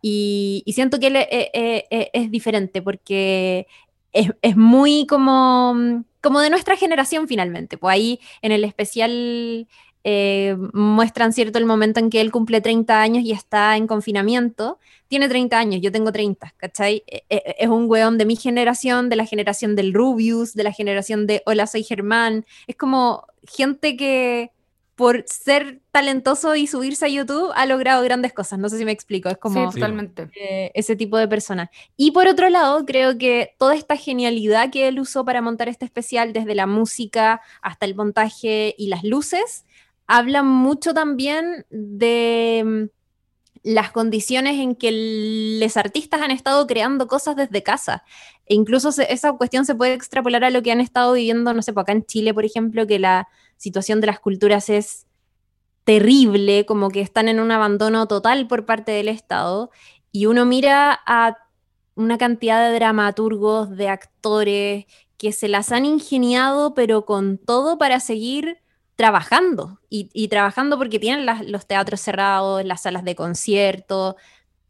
Y, 0.00 0.62
y 0.66 0.72
siento 0.72 0.98
que 0.98 1.06
él 1.08 1.16
eh, 1.16 1.28
eh, 1.52 2.10
es 2.12 2.30
diferente 2.30 2.82
porque 2.82 3.66
es, 4.12 4.30
es 4.42 4.56
muy 4.56 5.06
como, 5.06 6.04
como 6.20 6.40
de 6.40 6.50
nuestra 6.50 6.76
generación 6.76 7.28
finalmente. 7.28 7.78
Pues 7.78 7.94
ahí 7.94 8.20
en 8.42 8.52
el 8.52 8.64
especial 8.64 9.68
eh, 10.04 10.56
muestran 10.72 11.32
cierto 11.32 11.58
el 11.58 11.66
momento 11.66 12.00
en 12.00 12.10
que 12.10 12.20
él 12.20 12.32
cumple 12.32 12.60
30 12.60 13.00
años 13.00 13.24
y 13.24 13.32
está 13.32 13.76
en 13.76 13.86
confinamiento. 13.86 14.78
Tiene 15.08 15.28
30 15.28 15.58
años, 15.58 15.80
yo 15.80 15.92
tengo 15.92 16.10
30, 16.10 16.54
¿cachai? 16.56 17.04
E- 17.06 17.22
e- 17.28 17.54
Es 17.58 17.68
un 17.68 17.88
weón 17.88 18.18
de 18.18 18.24
mi 18.26 18.34
generación, 18.36 19.08
de 19.08 19.16
la 19.16 19.26
generación 19.26 19.76
del 19.76 19.94
Rubius, 19.94 20.54
de 20.54 20.64
la 20.64 20.72
generación 20.72 21.26
de 21.26 21.42
Hola, 21.46 21.66
soy 21.66 21.84
Germán. 21.84 22.44
Es 22.66 22.76
como 22.76 23.24
gente 23.46 23.96
que 23.96 24.50
por 25.02 25.24
ser 25.26 25.80
talentoso 25.90 26.54
y 26.54 26.68
subirse 26.68 27.06
a 27.06 27.08
YouTube 27.08 27.50
ha 27.56 27.66
logrado 27.66 28.04
grandes 28.04 28.32
cosas. 28.32 28.60
No 28.60 28.68
sé 28.68 28.78
si 28.78 28.84
me 28.84 28.92
explico, 28.92 29.28
es 29.28 29.36
como 29.36 29.72
sí, 29.72 29.80
totalmente. 29.80 30.28
eh, 30.40 30.70
ese 30.74 30.94
tipo 30.94 31.18
de 31.18 31.26
persona. 31.26 31.72
Y 31.96 32.12
por 32.12 32.28
otro 32.28 32.48
lado, 32.48 32.86
creo 32.86 33.18
que 33.18 33.56
toda 33.58 33.74
esta 33.74 33.96
genialidad 33.96 34.70
que 34.70 34.86
él 34.86 35.00
usó 35.00 35.24
para 35.24 35.42
montar 35.42 35.68
este 35.68 35.84
especial, 35.84 36.32
desde 36.32 36.54
la 36.54 36.66
música 36.68 37.40
hasta 37.62 37.84
el 37.84 37.96
montaje 37.96 38.76
y 38.78 38.86
las 38.86 39.02
luces, 39.02 39.64
habla 40.06 40.44
mucho 40.44 40.94
también 40.94 41.66
de 41.70 42.62
mm, 42.64 42.84
las 43.64 43.90
condiciones 43.90 44.60
en 44.60 44.76
que 44.76 45.58
los 45.60 45.76
artistas 45.76 46.20
han 46.22 46.30
estado 46.30 46.66
creando 46.68 47.08
cosas 47.08 47.34
desde 47.34 47.62
casa. 47.64 48.04
E 48.46 48.54
incluso 48.54 48.92
se- 48.92 49.12
esa 49.12 49.32
cuestión 49.32 49.64
se 49.66 49.74
puede 49.74 49.94
extrapolar 49.94 50.44
a 50.44 50.50
lo 50.50 50.62
que 50.62 50.70
han 50.72 50.80
estado 50.80 51.12
viviendo, 51.14 51.52
no 51.54 51.62
sé, 51.62 51.72
por 51.72 51.82
acá 51.82 51.92
en 51.92 52.04
Chile, 52.04 52.32
por 52.34 52.44
ejemplo, 52.44 52.86
que 52.86 52.98
la 52.98 53.26
situación 53.62 54.00
de 54.00 54.08
las 54.08 54.18
culturas 54.18 54.68
es 54.68 55.06
terrible, 55.84 56.66
como 56.66 56.90
que 56.90 57.00
están 57.00 57.28
en 57.28 57.38
un 57.38 57.52
abandono 57.52 58.08
total 58.08 58.48
por 58.48 58.66
parte 58.66 58.90
del 58.90 59.06
Estado, 59.06 59.70
y 60.10 60.26
uno 60.26 60.44
mira 60.44 61.00
a 61.06 61.36
una 61.94 62.18
cantidad 62.18 62.68
de 62.68 62.74
dramaturgos, 62.74 63.70
de 63.76 63.88
actores, 63.88 64.86
que 65.16 65.30
se 65.30 65.46
las 65.46 65.70
han 65.70 65.86
ingeniado, 65.86 66.74
pero 66.74 67.04
con 67.04 67.38
todo 67.38 67.78
para 67.78 68.00
seguir 68.00 68.58
trabajando, 68.96 69.78
y, 69.88 70.26
trabajando 70.26 70.76
porque 70.76 70.98
tienen 70.98 71.24
los 71.46 71.66
teatros 71.66 72.00
cerrados, 72.00 72.64
las 72.64 72.82
salas 72.82 73.04
de 73.04 73.14
concierto. 73.14 74.16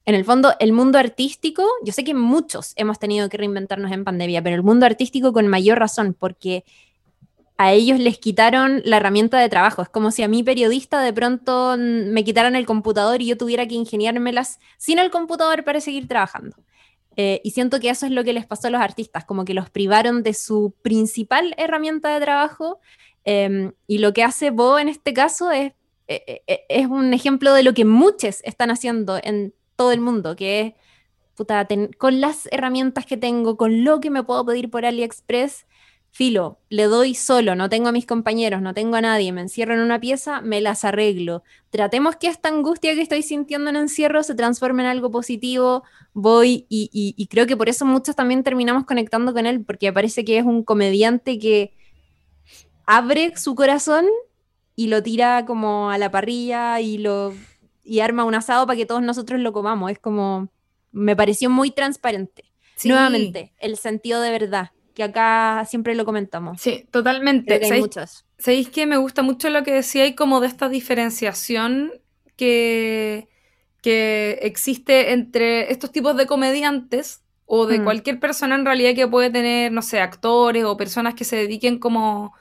En 0.04 0.14
el 0.14 0.26
fondo, 0.26 0.52
el 0.60 0.72
mundo 0.72 0.98
artístico, 0.98 1.64
yo 1.82 1.94
sé 1.94 2.04
que 2.04 2.12
muchos 2.12 2.74
hemos 2.76 2.98
tenido 2.98 3.30
que 3.30 3.38
reinventarnos 3.38 3.90
en 3.90 4.04
pandemia, 4.04 4.42
pero 4.42 4.56
el 4.56 4.62
mundo 4.62 4.84
artístico 4.84 5.32
con 5.32 5.48
mayor 5.48 5.78
razón, 5.78 6.14
porque 6.18 6.64
a 7.62 7.72
ellos 7.72 8.00
les 8.00 8.18
quitaron 8.18 8.82
la 8.84 8.96
herramienta 8.96 9.38
de 9.38 9.48
trabajo. 9.48 9.82
Es 9.82 9.88
como 9.88 10.10
si 10.10 10.24
a 10.24 10.28
mí 10.28 10.42
periodista 10.42 11.00
de 11.00 11.12
pronto 11.12 11.76
me 11.78 12.24
quitaran 12.24 12.56
el 12.56 12.66
computador 12.66 13.22
y 13.22 13.26
yo 13.26 13.36
tuviera 13.36 13.68
que 13.68 13.76
ingeniármelas 13.76 14.58
sin 14.78 14.98
el 14.98 15.12
computador 15.12 15.62
para 15.62 15.80
seguir 15.80 16.08
trabajando. 16.08 16.56
Eh, 17.14 17.40
y 17.44 17.52
siento 17.52 17.78
que 17.78 17.88
eso 17.88 18.04
es 18.06 18.10
lo 18.10 18.24
que 18.24 18.32
les 18.32 18.46
pasó 18.46 18.66
a 18.66 18.70
los 18.70 18.80
artistas, 18.80 19.24
como 19.24 19.44
que 19.44 19.54
los 19.54 19.70
privaron 19.70 20.24
de 20.24 20.34
su 20.34 20.74
principal 20.82 21.54
herramienta 21.56 22.12
de 22.12 22.20
trabajo. 22.20 22.80
eh, 23.24 23.70
y 23.86 23.98
lo 23.98 24.12
que 24.12 24.24
hace 24.24 24.50
Bo 24.50 24.80
en 24.80 24.88
este 24.88 25.12
caso 25.14 25.52
es, 25.52 25.72
eh, 26.08 26.42
eh, 26.48 26.64
es 26.68 26.88
un 26.88 27.14
ejemplo 27.14 27.54
de 27.54 27.62
lo 27.62 27.74
que 27.74 27.84
muchos 27.84 28.40
están 28.42 28.72
haciendo 28.72 29.20
en 29.22 29.54
todo 29.76 29.92
el 29.92 30.00
mundo, 30.00 30.34
que 30.34 30.74
con 31.98 32.20
las 32.20 32.48
herramientas 32.50 33.06
que 33.06 33.16
tengo, 33.16 33.56
con 33.56 33.84
lo 33.84 34.00
que 34.00 34.10
me 34.10 34.24
puedo 34.24 34.44
pedir 34.44 34.68
por 34.68 34.84
AliExpress, 34.84 35.66
filo, 36.12 36.58
le 36.68 36.84
doy 36.84 37.14
solo, 37.14 37.56
no 37.56 37.70
tengo 37.70 37.88
a 37.88 37.92
mis 37.92 38.04
compañeros, 38.04 38.60
no 38.60 38.74
tengo 38.74 38.96
a 38.96 39.00
nadie, 39.00 39.32
me 39.32 39.40
encierro 39.40 39.72
en 39.72 39.80
una 39.80 39.98
pieza, 39.98 40.42
me 40.42 40.60
las 40.60 40.84
arreglo. 40.84 41.42
Tratemos 41.70 42.16
que 42.16 42.26
esta 42.26 42.50
angustia 42.50 42.94
que 42.94 43.00
estoy 43.00 43.22
sintiendo 43.22 43.70
en 43.70 43.76
encierro 43.76 44.22
se 44.22 44.34
transforme 44.34 44.82
en 44.82 44.90
algo 44.90 45.10
positivo, 45.10 45.84
voy 46.12 46.66
y, 46.68 47.26
creo 47.30 47.46
que 47.46 47.56
por 47.56 47.70
eso 47.70 47.86
muchos 47.86 48.14
también 48.14 48.42
terminamos 48.42 48.84
conectando 48.84 49.32
con 49.32 49.46
él, 49.46 49.64
porque 49.64 49.90
parece 49.90 50.22
que 50.22 50.36
es 50.36 50.44
un 50.44 50.62
comediante 50.62 51.38
que 51.38 51.72
abre 52.84 53.34
su 53.36 53.54
corazón 53.54 54.04
y 54.76 54.88
lo 54.88 55.02
tira 55.02 55.46
como 55.46 55.90
a 55.90 55.96
la 55.96 56.10
parrilla 56.10 56.78
y 56.80 56.98
lo 56.98 57.32
y 57.84 58.00
arma 58.00 58.24
un 58.24 58.34
asado 58.34 58.66
para 58.66 58.76
que 58.76 58.86
todos 58.86 59.02
nosotros 59.02 59.40
lo 59.40 59.54
comamos. 59.54 59.90
Es 59.90 59.98
como, 59.98 60.50
me 60.92 61.16
pareció 61.16 61.48
muy 61.48 61.70
transparente. 61.70 62.44
Nuevamente, 62.84 63.54
el 63.58 63.78
sentido 63.78 64.20
de 64.20 64.30
verdad 64.30 64.72
que 64.94 65.02
acá 65.02 65.64
siempre 65.66 65.94
lo 65.94 66.04
comentamos. 66.04 66.60
Sí, 66.60 66.86
totalmente. 66.90 67.60
hay 67.62 67.80
muchos. 67.80 68.24
¿Sabéis 68.38 68.68
que 68.68 68.86
me 68.86 68.96
gusta 68.96 69.22
mucho 69.22 69.50
lo 69.50 69.62
que 69.62 69.72
decía 69.72 70.06
y 70.06 70.14
como 70.14 70.40
de 70.40 70.48
esta 70.48 70.68
diferenciación 70.68 71.92
que, 72.36 73.28
que 73.82 74.38
existe 74.42 75.12
entre 75.12 75.70
estos 75.70 75.92
tipos 75.92 76.16
de 76.16 76.26
comediantes 76.26 77.22
o 77.46 77.66
de 77.66 77.78
mm. 77.78 77.84
cualquier 77.84 78.20
persona 78.20 78.54
en 78.54 78.64
realidad 78.64 78.94
que 78.94 79.06
puede 79.06 79.30
tener, 79.30 79.72
no 79.72 79.82
sé, 79.82 80.00
actores 80.00 80.64
o 80.64 80.76
personas 80.76 81.14
que 81.14 81.24
se 81.24 81.36
dediquen 81.36 81.78
como 81.78 82.34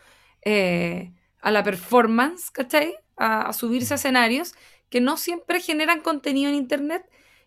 eh, 0.43 1.11
a 1.41 1.51
la 1.51 1.63
performance, 1.63 2.51
¿cachai? 2.51 2.95
A, 3.17 3.43
a 3.43 3.53
subirse 3.53 3.93
a 3.93 3.95
escenarios, 3.95 4.53
que 4.89 5.01
no 5.01 5.17
siempre 5.17 5.59
generan 5.59 6.01
contenido 6.01 6.49
en 6.49 6.55
Internet. 6.55 7.03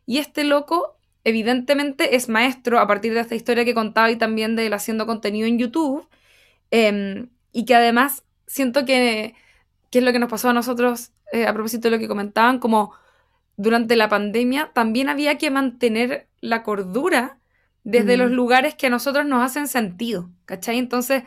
Y 0.06 0.18
este 0.18 0.44
loco 0.44 0.96
evidentemente 1.24 2.16
es 2.16 2.28
maestro 2.28 2.78
a 2.78 2.86
partir 2.86 3.14
de 3.14 3.20
esta 3.20 3.34
historia 3.34 3.64
que 3.64 3.74
contaba 3.74 4.10
y 4.10 4.16
también 4.16 4.56
de 4.56 4.66
él 4.66 4.72
haciendo 4.74 5.06
contenido 5.06 5.46
en 5.48 5.58
YouTube. 5.58 6.08
Em, 6.70 7.28
y 7.52 7.64
que 7.64 7.74
además 7.74 8.24
siento 8.46 8.84
que, 8.84 9.34
que, 9.90 9.98
es 9.98 10.04
lo 10.04 10.12
que 10.12 10.18
nos 10.18 10.30
pasó 10.30 10.50
a 10.50 10.52
nosotros 10.52 11.12
eh, 11.32 11.46
a 11.46 11.52
propósito 11.52 11.88
de 11.88 11.96
lo 11.96 12.00
que 12.00 12.08
comentaban, 12.08 12.58
como 12.58 12.92
durante 13.56 13.96
la 13.96 14.08
pandemia 14.08 14.70
también 14.74 15.08
había 15.08 15.38
que 15.38 15.50
mantener 15.50 16.28
la 16.40 16.62
cordura 16.62 17.38
desde 17.84 18.16
los 18.16 18.30
lugares 18.30 18.74
que 18.74 18.86
a 18.86 18.90
nosotros 18.90 19.26
nos 19.26 19.44
hacen 19.44 19.68
sentido, 19.68 20.30
¿cachai? 20.46 20.78
Entonces, 20.78 21.22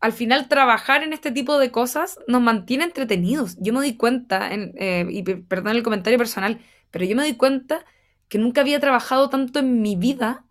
al 0.00 0.12
final 0.12 0.48
trabajar 0.48 1.02
en 1.02 1.12
este 1.12 1.32
tipo 1.32 1.58
de 1.58 1.70
cosas 1.70 2.18
nos 2.28 2.42
mantiene 2.42 2.84
entretenidos. 2.84 3.56
Yo 3.58 3.72
me 3.72 3.80
doy 3.80 3.94
cuenta, 3.94 4.52
en, 4.52 4.74
eh, 4.76 5.06
y 5.08 5.22
perdón 5.22 5.76
el 5.76 5.82
comentario 5.82 6.18
personal, 6.18 6.60
pero 6.90 7.04
yo 7.04 7.16
me 7.16 7.22
doy 7.22 7.34
cuenta 7.34 7.84
que 8.28 8.38
nunca 8.38 8.60
había 8.60 8.80
trabajado 8.80 9.28
tanto 9.30 9.58
en 9.58 9.82
mi 9.82 9.96
vida 9.96 10.44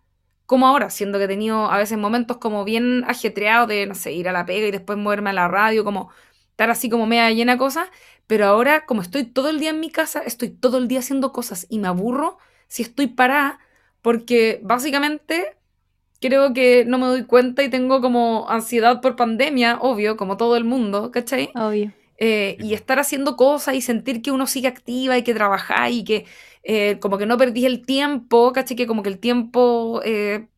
como 0.46 0.66
ahora, 0.66 0.88
siendo 0.88 1.18
que 1.18 1.24
he 1.24 1.28
tenido 1.28 1.70
a 1.70 1.76
veces 1.76 1.98
momentos 1.98 2.38
como 2.38 2.64
bien 2.64 3.04
ajetreados 3.06 3.68
de, 3.68 3.86
no 3.86 3.94
sé, 3.94 4.12
ir 4.12 4.28
a 4.28 4.32
la 4.32 4.46
pega 4.46 4.66
y 4.66 4.70
después 4.70 4.98
moverme 4.98 5.30
a 5.30 5.34
la 5.34 5.46
radio, 5.46 5.84
como 5.84 6.10
estar 6.50 6.70
así 6.70 6.88
como 6.88 7.06
media 7.06 7.30
llena 7.30 7.52
de 7.52 7.58
cosas, 7.58 7.88
pero 8.26 8.46
ahora 8.46 8.86
como 8.86 9.02
estoy 9.02 9.24
todo 9.24 9.50
el 9.50 9.60
día 9.60 9.70
en 9.70 9.80
mi 9.80 9.90
casa, 9.90 10.20
estoy 10.20 10.48
todo 10.48 10.78
el 10.78 10.88
día 10.88 11.00
haciendo 11.00 11.32
cosas 11.32 11.66
y 11.68 11.78
me 11.78 11.88
aburro 11.88 12.38
si 12.66 12.82
estoy 12.82 13.08
parada, 13.08 13.58
porque 14.00 14.60
básicamente 14.62 15.56
creo 16.20 16.52
que 16.54 16.84
no 16.86 16.98
me 16.98 17.06
doy 17.06 17.24
cuenta 17.24 17.62
y 17.62 17.68
tengo 17.68 18.00
como 18.00 18.48
ansiedad 18.48 19.00
por 19.00 19.16
pandemia, 19.16 19.78
obvio, 19.80 20.16
como 20.16 20.36
todo 20.36 20.56
el 20.56 20.64
mundo, 20.64 21.10
¿cachai? 21.10 21.50
Obvio. 21.54 21.92
Eh, 22.20 22.56
y 22.60 22.74
estar 22.74 22.98
haciendo 22.98 23.36
cosas 23.36 23.74
y 23.76 23.80
sentir 23.80 24.22
que 24.22 24.32
uno 24.32 24.48
sigue 24.48 24.66
activa 24.68 25.16
y 25.16 25.22
que 25.22 25.34
trabaja 25.34 25.88
y 25.88 26.02
que 26.02 26.26
eh, 26.64 26.98
como 27.00 27.16
que 27.16 27.26
no 27.26 27.36
perdí 27.38 27.64
el 27.64 27.86
tiempo, 27.86 28.52
¿cachai? 28.52 28.76
Que 28.76 28.86
como 28.88 29.02
que 29.04 29.08
el 29.10 29.18
tiempo 29.20 30.02
eh, 30.04 30.48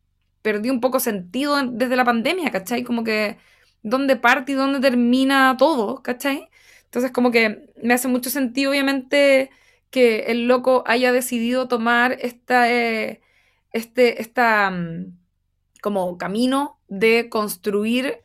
perdió 0.41 0.73
un 0.73 0.81
poco 0.81 0.99
sentido 0.99 1.57
desde 1.71 1.95
la 1.95 2.05
pandemia, 2.05 2.51
¿cachai? 2.51 2.83
Como 2.83 3.03
que 3.03 3.37
dónde 3.83 4.15
parte 4.15 4.53
y 4.53 4.55
dónde 4.55 4.79
termina 4.79 5.55
todo, 5.57 6.01
¿cachai? 6.03 6.49
Entonces 6.85 7.11
como 7.11 7.31
que 7.31 7.69
me 7.81 7.93
hace 7.93 8.07
mucho 8.07 8.29
sentido, 8.29 8.71
obviamente, 8.71 9.49
que 9.91 10.21
el 10.31 10.47
loco 10.47 10.83
haya 10.87 11.11
decidido 11.11 11.67
tomar 11.67 12.13
esta, 12.21 12.71
eh, 12.71 13.21
este, 13.71 14.21
esta, 14.21 14.71
mm, 14.71 15.17
como 15.81 16.17
camino 16.17 16.79
de 16.87 17.29
construir 17.29 18.21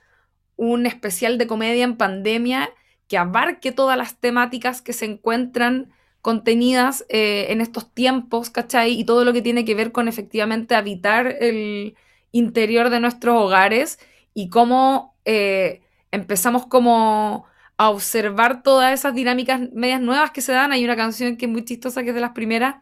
un 0.57 0.87
especial 0.87 1.39
de 1.39 1.47
comedia 1.47 1.85
en 1.85 1.97
pandemia 1.97 2.71
que 3.09 3.19
abarque 3.19 3.73
todas 3.73 3.97
las 3.97 4.17
temáticas 4.17 4.83
que 4.83 4.93
se 4.93 5.05
encuentran 5.05 5.93
contenidas 6.23 7.07
eh, 7.09 7.47
en 7.51 7.61
estos 7.61 7.93
tiempos, 7.93 8.51
¿cachai? 8.51 8.99
Y 8.99 9.05
todo 9.05 9.25
lo 9.25 9.33
que 9.33 9.43
tiene 9.43 9.65
que 9.65 9.75
ver 9.75 9.93
con 9.93 10.09
efectivamente 10.09 10.75
habitar 10.75 11.37
el 11.41 11.97
interior 12.33 12.91
de 12.91 13.01
nuestros 13.01 13.37
hogares 13.41 13.99
y 14.35 14.49
cómo 14.49 15.15
eh, 15.25 15.83
empezamos 16.11 16.67
como 16.67 17.47
a 17.79 17.91
observar 17.91 18.63
todas 18.63 18.93
esas 18.93 19.15
dinámicas 19.15 19.61
medias 19.73 20.01
nuevas 20.01 20.31
que 20.31 20.41
se 20.41 20.53
dan. 20.53 20.73
Hay 20.73 20.85
una 20.85 20.97
canción 20.97 21.37
que 21.37 21.47
es 21.47 21.51
muy 21.51 21.65
chistosa, 21.65 22.03
que 22.03 22.09
es 22.09 22.15
de 22.15 22.21
las 22.21 22.33
primeras, 22.33 22.77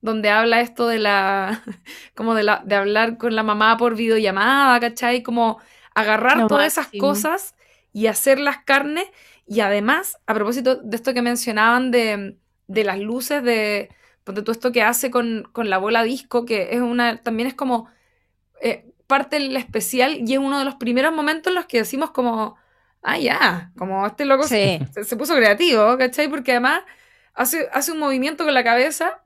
donde 0.00 0.30
habla 0.30 0.60
esto 0.60 0.86
de 0.86 0.98
la, 0.98 1.62
como 2.14 2.34
de, 2.34 2.42
la, 2.42 2.62
de 2.64 2.74
hablar 2.74 3.16
con 3.16 3.34
la 3.34 3.42
mamá 3.42 3.76
por 3.76 3.96
videollamada, 3.96 4.78
¿cachai? 4.80 5.22
Como 5.22 5.58
agarrar 5.94 6.46
todas 6.46 6.66
esas 6.66 6.88
cosas 6.98 7.54
y 7.92 8.06
hacer 8.06 8.38
las 8.38 8.58
carnes. 8.58 9.06
Y 9.46 9.60
además, 9.60 10.18
a 10.26 10.34
propósito 10.34 10.76
de 10.76 10.96
esto 10.96 11.14
que 11.14 11.22
mencionaban 11.22 11.90
de, 11.90 12.36
de 12.66 12.84
las 12.84 12.98
luces 12.98 13.42
de, 13.42 13.90
ponte 14.24 14.42
tú 14.42 14.52
esto 14.52 14.72
que 14.72 14.82
hace 14.82 15.10
con, 15.10 15.50
la 15.56 15.78
bola 15.78 16.02
disco, 16.02 16.44
que 16.44 16.68
es 16.72 16.80
una, 16.80 17.22
también 17.22 17.48
es 17.48 17.54
como 17.54 17.88
eh, 18.62 18.86
parte 19.06 19.38
del 19.38 19.56
especial 19.56 20.18
y 20.26 20.34
es 20.34 20.38
uno 20.38 20.58
de 20.58 20.64
los 20.64 20.76
primeros 20.76 21.12
momentos 21.12 21.50
en 21.50 21.56
los 21.56 21.66
que 21.66 21.78
decimos 21.78 22.10
como, 22.12 22.56
ah, 23.02 23.18
ya, 23.18 23.72
como 23.76 24.06
este 24.06 24.24
loco 24.24 24.44
se, 24.44 24.86
puso 25.18 25.34
creativo, 25.34 25.96
¿cachai? 25.98 26.28
Porque 26.28 26.52
además 26.52 26.82
hace, 27.34 27.68
hace 27.72 27.92
un 27.92 27.98
movimiento 27.98 28.44
con 28.44 28.54
la 28.54 28.64
cabeza 28.64 29.24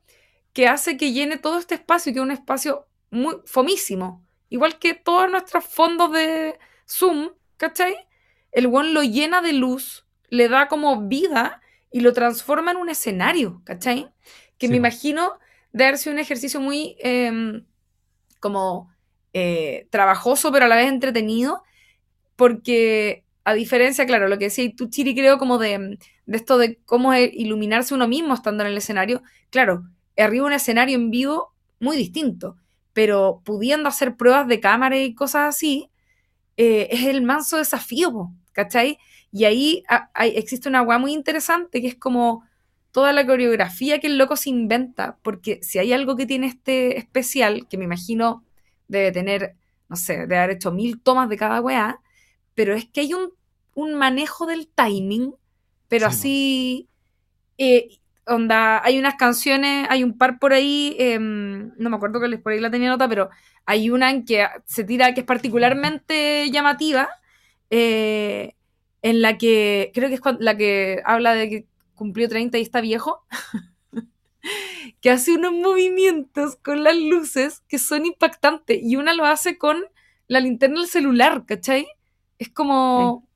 que 0.54 0.68
hace 0.68 0.96
que 0.96 1.12
llene 1.12 1.36
todo 1.36 1.58
este 1.58 1.74
espacio, 1.74 2.12
que 2.12 2.20
es 2.20 2.24
un 2.24 2.30
espacio 2.30 2.86
muy 3.10 3.36
fomísimo, 3.44 4.24
igual 4.48 4.78
que 4.78 4.94
todos 4.94 5.30
nuestros 5.30 5.64
fondos 5.64 6.12
de 6.12 6.58
Zoom, 6.88 7.30
¿cachai? 7.56 7.94
El 8.52 8.66
one 8.66 8.90
lo 8.90 9.02
llena 9.02 9.42
de 9.42 9.52
luz, 9.52 10.03
le 10.34 10.48
da 10.48 10.68
como 10.68 11.02
vida 11.08 11.60
y 11.90 12.00
lo 12.00 12.12
transforma 12.12 12.72
en 12.72 12.76
un 12.76 12.88
escenario, 12.88 13.62
¿cachai? 13.64 14.10
Que 14.58 14.68
me 14.68 14.76
imagino 14.76 15.38
de 15.72 15.84
haber 15.84 15.98
sido 15.98 16.14
un 16.14 16.18
ejercicio 16.18 16.60
muy 16.60 16.96
em, 17.00 17.64
como 18.40 18.92
eh, 19.32 19.86
trabajoso, 19.90 20.52
pero 20.52 20.66
a 20.66 20.68
la 20.68 20.76
vez 20.76 20.88
entretenido, 20.88 21.62
porque 22.36 23.24
a 23.44 23.54
diferencia, 23.54 24.06
claro, 24.06 24.28
lo 24.28 24.38
que 24.38 24.46
decía 24.46 24.70
tú, 24.76 24.88
Chiri, 24.88 25.14
creo 25.14 25.38
como 25.38 25.58
de, 25.58 25.98
de 26.26 26.36
esto 26.36 26.58
de 26.58 26.78
cómo 26.84 27.14
iluminarse 27.14 27.94
uno 27.94 28.08
mismo 28.08 28.34
estando 28.34 28.64
en 28.64 28.70
el 28.70 28.76
escenario, 28.76 29.22
claro, 29.50 29.84
arriba 30.16 30.46
un 30.46 30.52
escenario 30.52 30.96
en 30.96 31.10
vivo 31.10 31.52
muy 31.80 31.96
distinto, 31.96 32.56
pero 32.92 33.42
pudiendo 33.44 33.88
hacer 33.88 34.16
pruebas 34.16 34.48
de 34.48 34.60
cámara 34.60 34.96
y 34.98 35.14
cosas 35.14 35.54
así, 35.54 35.90
eh, 36.56 36.88
es 36.90 37.04
el 37.04 37.22
manso 37.22 37.56
desafío, 37.58 38.30
¿cachai? 38.52 38.98
Y 39.34 39.46
ahí 39.46 39.82
existe 40.16 40.68
una 40.68 40.78
agua 40.78 40.98
muy 40.98 41.12
interesante 41.12 41.80
que 41.80 41.88
es 41.88 41.96
como 41.96 42.44
toda 42.92 43.12
la 43.12 43.26
coreografía 43.26 43.98
que 43.98 44.06
el 44.06 44.16
loco 44.16 44.36
se 44.36 44.48
inventa, 44.48 45.18
porque 45.22 45.58
si 45.60 45.80
hay 45.80 45.92
algo 45.92 46.14
que 46.14 46.24
tiene 46.24 46.46
este 46.46 46.98
especial, 46.98 47.66
que 47.68 47.76
me 47.76 47.82
imagino 47.82 48.44
debe 48.86 49.10
tener, 49.10 49.56
no 49.88 49.96
sé, 49.96 50.18
debe 50.18 50.38
haber 50.38 50.50
hecho 50.54 50.70
mil 50.70 51.00
tomas 51.00 51.28
de 51.28 51.36
cada 51.36 51.60
weá, 51.60 51.98
pero 52.54 52.74
es 52.74 52.84
que 52.84 53.00
hay 53.00 53.10
un, 53.12 53.94
manejo 53.94 54.46
del 54.46 54.68
timing, 54.68 55.34
pero 55.88 56.06
así, 56.06 56.86
eh, 57.58 57.88
onda, 58.28 58.84
hay 58.84 59.00
unas 59.00 59.16
canciones, 59.16 59.88
hay 59.90 60.04
un 60.04 60.16
par 60.16 60.38
por 60.38 60.52
ahí, 60.52 60.94
em, 61.00 61.72
no 61.76 61.90
me 61.90 61.96
acuerdo 61.96 62.20
que 62.20 62.28
les 62.28 62.40
por 62.40 62.52
ahí 62.52 62.60
la 62.60 62.70
tenía 62.70 62.88
nota, 62.88 63.08
pero 63.08 63.30
hay 63.66 63.90
una 63.90 64.12
en 64.12 64.24
que 64.24 64.46
se 64.64 64.84
tira, 64.84 65.12
que 65.12 65.22
es 65.22 65.26
particularmente 65.26 66.48
llamativa, 66.52 67.08
eh, 67.70 68.54
en 69.04 69.20
la 69.20 69.36
que 69.36 69.92
creo 69.92 70.08
que 70.08 70.14
es 70.14 70.20
la 70.38 70.56
que 70.56 71.02
habla 71.04 71.34
de 71.34 71.50
que 71.50 71.66
cumplió 71.94 72.26
30 72.26 72.56
y 72.56 72.62
está 72.62 72.80
viejo, 72.80 73.22
que 75.02 75.10
hace 75.10 75.34
unos 75.34 75.52
movimientos 75.52 76.56
con 76.56 76.82
las 76.82 76.96
luces 76.96 77.62
que 77.68 77.78
son 77.78 78.06
impactantes 78.06 78.82
y 78.82 78.96
una 78.96 79.12
lo 79.12 79.26
hace 79.26 79.58
con 79.58 79.84
la 80.26 80.40
linterna 80.40 80.80
del 80.80 80.88
celular, 80.88 81.44
¿cachai? 81.44 81.86
Es 82.38 82.48
como, 82.48 83.28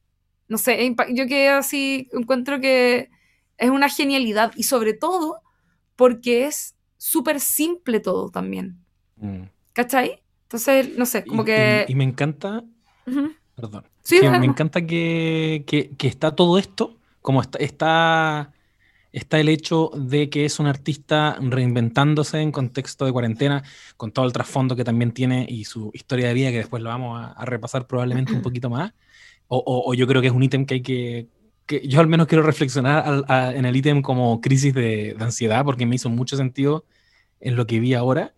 no 0.49 0.57
sé, 0.57 0.95
yo 1.13 1.27
que 1.27 1.51
así 1.51 2.09
encuentro 2.15 2.61
que 2.61 3.11
es 3.59 3.69
una 3.69 3.91
genialidad 3.91 4.53
y 4.57 4.63
sobre 4.63 4.95
todo 4.95 5.43
porque 5.97 6.47
es 6.47 6.77
súper 6.97 7.41
simple 7.41 8.01
todo 8.01 8.31
también. 8.31 8.79
Mm. 9.17 9.43
¿Cachai? 9.75 10.23
Entonces, 10.45 10.97
no 10.97 11.05
sé, 11.05 11.27
como 11.27 11.45
que... 11.45 11.85
Y, 11.89 11.95
me 11.95 12.05
encanta... 12.05 12.65
Perdón 13.55 13.85
me 14.11 14.47
encanta 14.47 14.87
que, 14.87 15.65
está 16.03 16.35
todo 16.35 16.59
esto, 16.59 16.97
como 17.21 17.41
está, 17.41 17.59
está 17.59 18.53
está 19.13 19.41
el 19.41 19.49
hecho 19.49 19.91
de 19.95 20.29
que 20.31 20.45
es 20.45 20.59
un 20.59 20.67
artista 20.67 21.39
reinventándose 21.41 22.41
en 22.41 22.53
contexto 22.53 23.05
de 23.05 23.13
cuarentena, 23.13 23.63
con 23.97 24.13
todo 24.13 24.27
el 24.27 24.33
trasfondo 24.33 24.77
que 24.77 24.85
también 24.85 25.13
tiene 25.13 25.47
y 25.49 25.65
su 25.65 25.91
historia 25.95 26.29
de 26.29 26.35
vida, 26.35 26.51
que 26.51 26.59
después 26.59 26.83
lo 26.83 26.91
vamos 26.91 27.21
a, 27.21 27.45
repasar 27.45 27.87
probablemente 27.87 28.33
un 28.33 28.43
poquito 28.43 28.71
más. 28.71 28.93
O, 29.49 29.95
yo 29.95 30.07
creo 30.07 30.21
que 30.21 30.29
es 30.29 30.33
un 30.33 30.43
ítem 30.43 30.67
que 30.67 30.75
hay 30.75 30.83
que, 30.83 31.27
que 31.65 31.87
yo 31.89 32.01
al 32.01 32.07
menos 32.07 32.27
quiero 32.27 32.45
reflexionar 32.45 33.25
en 33.55 33.65
el 33.65 33.77
ítem 33.77 34.03
como 34.03 34.41
crisis 34.41 34.75
de, 34.75 35.17
ansiedad, 35.19 35.65
porque 35.65 35.87
me 35.87 35.97
hizo 35.97 36.11
mucho 36.11 36.37
sentido 36.37 36.85
en 37.41 37.57
lo 37.57 37.67
que 37.67 37.81
vi 37.81 37.95
ahora. 37.95 38.35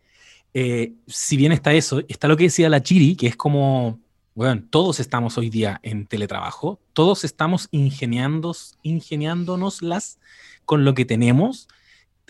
Eh, 0.54 0.94
si 1.06 1.36
bien 1.36 1.52
está 1.52 1.72
eso, 1.72 2.02
está 2.08 2.28
lo 2.28 2.36
que 2.36 2.44
decía 2.44 2.68
la 2.68 2.82
Chiri, 2.82 3.16
que 3.16 3.26
es 3.26 3.36
como 3.36 3.98
bueno, 4.34 4.62
todos 4.70 5.00
estamos 5.00 5.36
hoy 5.38 5.50
día 5.50 5.80
en 5.82 6.06
teletrabajo, 6.06 6.80
todos 6.92 7.24
estamos 7.24 7.68
ingeniándonos 7.70 8.78
ingeniándonoslas 8.82 10.18
con 10.64 10.84
lo 10.84 10.94
que 10.94 11.04
tenemos 11.04 11.68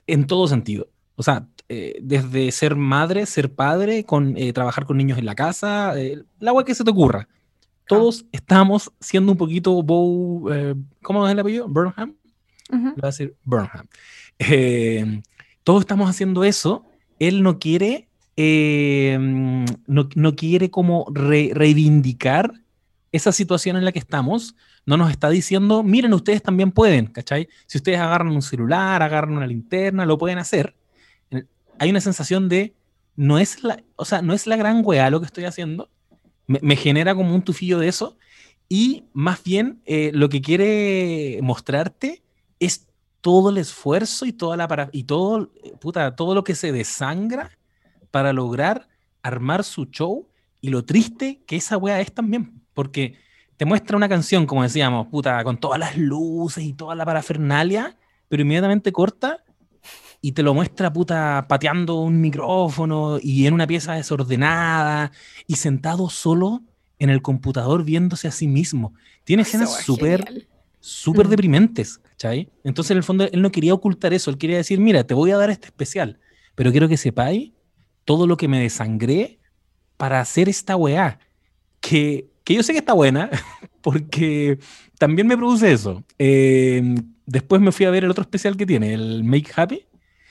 en 0.07 0.27
todo 0.27 0.49
sentido. 0.49 0.89
O 1.17 1.23
sea, 1.23 1.47
eh, 1.69 2.01
desde 2.03 2.51
ser 2.51 2.75
madre, 2.75 3.27
ser 3.27 3.55
padre, 3.55 4.05
con 4.05 4.37
eh, 4.37 4.53
trabajar 4.53 4.87
con 4.87 4.97
niños 4.97 5.19
en 5.19 5.27
la 5.27 5.35
casa, 5.35 5.97
eh, 5.97 6.25
el 6.41 6.49
agua 6.49 6.65
que 6.65 6.75
se 6.75 6.83
te 6.83 6.91
ocurra. 6.91 7.29
Todos 7.87 8.25
estamos 8.33 8.93
siendo 9.01 9.33
un 9.33 9.39
poquito 9.39 9.83
Bow, 9.83 10.49
¿cómo 11.03 11.27
es 11.27 11.33
el 11.33 11.39
apellido? 11.39 11.69
Burnham. 11.69 12.17
Uh 12.73 12.93
a 13.03 13.07
decir 13.07 13.37
Burnham. 13.45 13.87
todos 15.65 15.81
estamos 15.81 16.09
haciendo 16.09 16.45
eso. 16.45 16.85
Él 17.19 17.43
no 17.43 17.59
quiere 17.59 18.09
No, 18.37 20.09
no, 20.15 20.37
quiere 20.37 20.71
como 20.71 21.07
reivindicar 21.13 22.53
esa 23.13 23.33
situación 23.33 23.77
en 23.77 23.85
la 23.85 23.93
que 23.93 23.99
estamos, 23.99 24.55
no 24.87 24.97
nos 24.97 25.11
está 25.11 25.29
diciendo, 25.29 25.83
miren, 25.83 26.15
ustedes 26.15 26.43
también 26.43 26.73
pueden, 26.73 27.07
¿cachai? 27.07 27.49
Si 27.67 27.79
ustedes 27.79 27.99
agarran 27.99 28.29
un 28.29 28.43
celular, 28.43 29.03
agarran 29.03 29.37
una 29.37 29.47
linterna, 29.47 30.07
lo 30.07 30.17
pueden 30.17 30.39
hacer. 30.39 30.75
Hay 31.79 31.91
una 31.91 32.01
sensación 32.01 32.49
de, 32.49 32.75
no 33.17 33.39
es 33.39 33.63
la, 33.63 33.83
o 33.97 34.05
sea, 34.05 34.23
no 34.23 34.33
es 34.33 34.47
la 34.47 34.57
gran 34.57 34.83
weá 34.85 35.11
lo 35.11 35.21
que 35.21 35.27
estoy 35.27 35.45
haciendo, 35.45 35.91
me, 36.47 36.77
genera 36.77 37.15
como 37.15 37.35
un 37.35 37.43
tufillo 37.43 37.79
de 37.79 37.89
eso, 37.89 38.17
y 38.69 39.05
más 39.13 39.43
bien 39.43 39.83
eh, 39.85 40.11
lo 40.15 40.29
que 40.29 40.41
quiere 40.41 41.41
mostrarte 41.43 42.23
es 42.59 42.87
todo 43.21 43.51
el 43.51 43.59
esfuerzo 43.59 44.27
y 44.27 44.33
toda 44.33 44.57
la 44.57 44.69
para 44.69 44.89
y 44.93 45.05
todo, 45.05 45.51
puta, 45.81 46.17
todo 46.17 46.35
lo 46.35 46.45
que 46.45 46.55
se 46.55 46.73
desangra 46.73 47.59
para 48.11 48.33
lograr 48.33 48.89
armar 49.23 49.65
su 49.65 49.87
show 49.87 50.29
y 50.61 50.71
lo 50.71 50.85
triste 50.85 51.43
que 51.47 51.57
esa 51.57 51.77
wea 51.77 52.01
es 52.01 52.13
también, 52.13 52.63
porque 52.75 53.17
te 53.57 53.65
muestra 53.65 53.97
una 53.97 54.09
canción, 54.09 54.47
como 54.47 54.63
decíamos, 54.63 55.09
puta, 55.09 55.43
con 55.45 55.59
todas 55.59 55.79
las 55.79 55.97
luces 55.97 56.65
y 56.65 56.73
toda 56.73 56.95
la 56.95 57.05
parafernalia, 57.05 57.97
pero 58.29 58.43
inmediatamente 58.43 58.93
corta 58.93 59.45
y 60.23 60.33
te 60.33 60.43
lo 60.43 60.55
muestra, 60.55 60.93
puta, 60.93 61.47
pateando 61.49 62.01
un 62.01 62.21
micrófono 62.21 63.19
y 63.23 63.47
en 63.47 63.55
una 63.55 63.67
pieza 63.67 63.95
desordenada 63.95 65.13
y 65.47 65.57
sentado 65.57 66.11
solo 66.11 66.63
en 66.99 67.11
el 67.11 67.23
computador 67.23 67.85
viéndose 67.85 68.29
a 68.29 68.31
sí 68.31 68.47
mismo. 68.47 68.95
Tiene 69.25 69.43
escenas 69.43 69.83
súper, 69.83 70.47
súper 70.79 71.27
mm. 71.27 71.31
deprimentes, 71.31 71.99
¿cachai? 71.99 72.51
Entonces, 72.65 72.91
en 72.91 72.97
el 72.99 73.03
fondo, 73.03 73.25
él 73.25 73.41
no 73.41 73.51
quería 73.51 73.73
ocultar 73.73 74.13
eso, 74.13 74.31
él 74.31 74.37
quería 74.37 74.59
decir, 74.59 74.79
mira, 74.79 75.05
te 75.05 75.15
voy 75.15 75.31
a 75.31 75.39
dar 75.39 75.49
este 75.49 75.67
especial, 75.67 76.19
pero 76.55 76.71
quiero 76.71 76.89
que 76.89 76.99
sepáis 76.99 77.53
todo 78.11 78.27
lo 78.27 78.37
que 78.37 78.49
me 78.49 78.59
desangré 78.59 79.39
para 79.97 80.21
hacer 80.21 80.49
esta 80.49 80.75
weá. 80.75 81.21
Que, 81.81 82.27
que 82.43 82.55
yo 82.55 82.65
sé 82.65 82.73
que 82.73 82.81
está 82.81 82.93
buena, 82.93 83.31
porque 83.83 84.59
también 84.99 85.29
me 85.29 85.37
produce 85.37 85.71
eso. 85.71 86.03
Em, 86.19 86.97
después 87.25 87.63
me 87.63 87.71
fui 87.71 87.87
a 87.87 87.91
ver 87.91 88.03
el 88.03 88.11
otro 88.11 88.23
especial 88.23 88.57
que 88.57 88.67
tiene, 88.67 88.95
el 88.95 89.23
Make 89.23 89.53
Happy, 89.55 89.85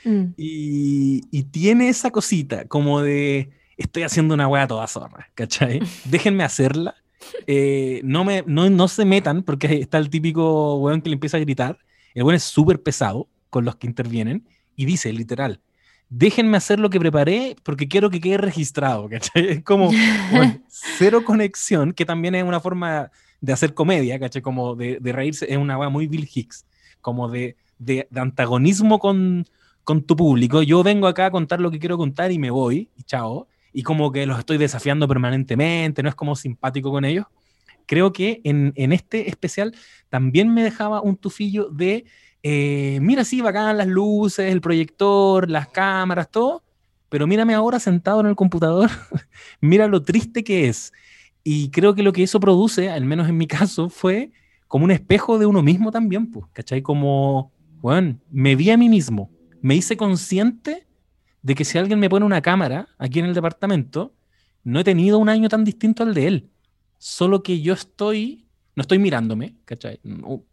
mm. 0.04 0.24
y, 0.36 1.22
y, 1.32 1.44
tiene 1.44 1.88
esa 1.88 2.12
cosita 2.12 2.66
como 2.66 3.02
de 3.02 3.52
estoy 3.78 4.04
haciendo 4.04 4.34
una 4.34 4.50
weá 4.50 4.68
toda 4.68 4.86
zorra, 4.86 5.30
¿cachai? 5.34 5.80
Déjenme 6.04 6.44
hacerla. 6.44 6.96
Eh, 7.48 8.02
no, 8.04 8.26
me, 8.26 8.44
no, 8.46 8.70
no 8.70 8.90
se 8.90 9.06
metan, 9.06 9.42
porque 9.42 9.80
está 9.80 10.00
el 10.00 10.10
típico 10.10 10.76
weón 10.80 11.02
que 11.02 11.12
le 11.12 11.14
empieza 11.14 11.38
a 11.38 11.40
gritar. 11.40 11.80
El 12.14 12.24
weón 12.24 12.36
es 12.36 12.44
súper 12.44 12.84
pesado 12.84 13.30
con 13.50 13.64
los 13.64 13.78
que 13.78 13.88
intervienen 13.88 14.46
y 14.76 14.84
dice 14.84 15.14
literal, 15.14 15.62
déjenme 16.10 16.58
hacer 16.58 16.80
lo 16.80 16.90
que 16.90 17.00
preparé 17.00 17.56
porque 17.64 17.88
quiero 17.88 18.10
que 18.10 18.20
quede 18.20 18.38
registrado, 18.38 19.08
¿cachai? 19.08 19.50
Es 19.50 19.64
como 19.64 19.92
cero 20.68 21.24
conexión, 21.24 21.94
que 21.94 22.06
también 22.06 22.36
es 22.36 22.44
una 22.44 22.60
forma 22.60 23.12
de 23.42 23.54
hacer 23.54 23.74
comedia, 23.74 24.20
¿cachai? 24.20 24.42
Como 24.42 24.76
de, 24.76 24.98
de 25.00 25.12
reírse, 25.12 25.46
es 25.50 25.58
una 25.58 25.90
muy 25.90 26.08
Bill 26.08 26.28
Hicks, 26.34 26.66
como 27.02 27.30
de, 27.30 27.56
de, 27.78 28.08
antagonismo 28.16 29.00
con, 29.00 29.46
con 29.84 30.02
tu 30.04 30.16
público. 30.16 30.64
Yo 30.64 30.84
vengo 30.84 31.08
acá 31.08 31.28
a 31.28 31.32
contar 31.32 31.62
lo 31.62 31.72
que 31.72 31.80
quiero 31.80 31.98
contar 31.98 32.32
y 32.32 32.40
me 32.40 32.50
voy, 32.50 32.90
y 32.98 33.04
chao. 33.04 33.48
Y 33.72 33.84
como 33.84 34.12
que 34.12 34.26
los 34.26 34.40
estoy 34.40 34.58
desafiando 34.58 35.08
permanentemente, 35.08 36.02
no 36.02 36.10
es 36.10 36.16
como 36.16 36.36
simpático 36.36 36.92
con 36.92 37.06
ellos. 37.06 37.28
Creo 37.86 38.12
que 38.12 38.42
en, 38.44 38.74
en 38.76 38.92
este 38.92 39.30
especial 39.30 39.76
también 40.10 40.54
me 40.54 40.64
dejaba 40.64 41.02
un 41.02 41.18
tufillo 41.18 41.70
de 41.70 42.06
eh, 42.44 43.00
mira, 43.02 43.24
sí, 43.24 43.42
bacán 43.42 43.78
las 43.78 43.88
luces, 43.88 44.52
el 44.52 44.62
proyector, 44.62 45.50
las 45.50 45.68
cámaras, 45.68 46.30
todo, 46.30 46.64
pero 47.10 47.28
mírame 47.28 47.54
ahora 47.54 47.80
sentado 47.80 48.22
en 48.22 48.28
el 48.28 48.36
computador, 48.36 48.90
mira 49.62 49.88
lo 49.88 50.04
triste 50.04 50.44
que 50.44 50.70
es. 50.70 50.94
Y 51.44 51.70
creo 51.70 51.96
que 51.96 52.04
lo 52.04 52.14
que 52.14 52.24
eso 52.24 52.40
produce, 52.40 52.90
al 52.90 53.06
menos 53.06 53.28
en 53.28 53.38
mi 53.38 53.48
caso, 53.48 53.90
fue 53.90 54.32
como 54.68 54.86
un 54.86 54.92
espejo 54.92 55.40
de 55.40 55.46
uno 55.46 55.62
mismo 55.64 55.92
también, 55.92 56.32
pues, 56.32 56.46
¿cachai? 56.54 56.82
Como, 56.82 57.52
bueno, 57.82 58.20
me 58.30 58.56
vi 58.56 58.70
a 58.70 58.78
mí 58.78 58.88
mismo, 58.88 59.32
me 59.62 59.76
hice 59.76 59.98
consciente 59.98 60.88
de 61.42 61.56
que 61.56 61.66
si 61.66 61.78
alguien 61.78 62.00
me 62.00 62.10
pone 62.10 62.26
una 62.26 62.42
cámara 62.42 62.88
aquí 62.98 63.20
en 63.20 63.26
el 63.26 63.34
departamento, 63.34 64.14
no 64.64 64.80
he 64.80 64.84
tenido 64.84 65.18
un 65.18 65.30
año 65.30 65.50
tan 65.50 65.64
distinto 65.64 66.04
al 66.04 66.14
de 66.14 66.28
él. 66.28 66.50
Solo 66.98 67.42
que 67.44 67.62
yo 67.62 67.74
estoy, 67.74 68.46
no 68.76 68.82
estoy 68.82 69.00
mirándome, 69.00 69.56
¿cachai? 69.66 70.00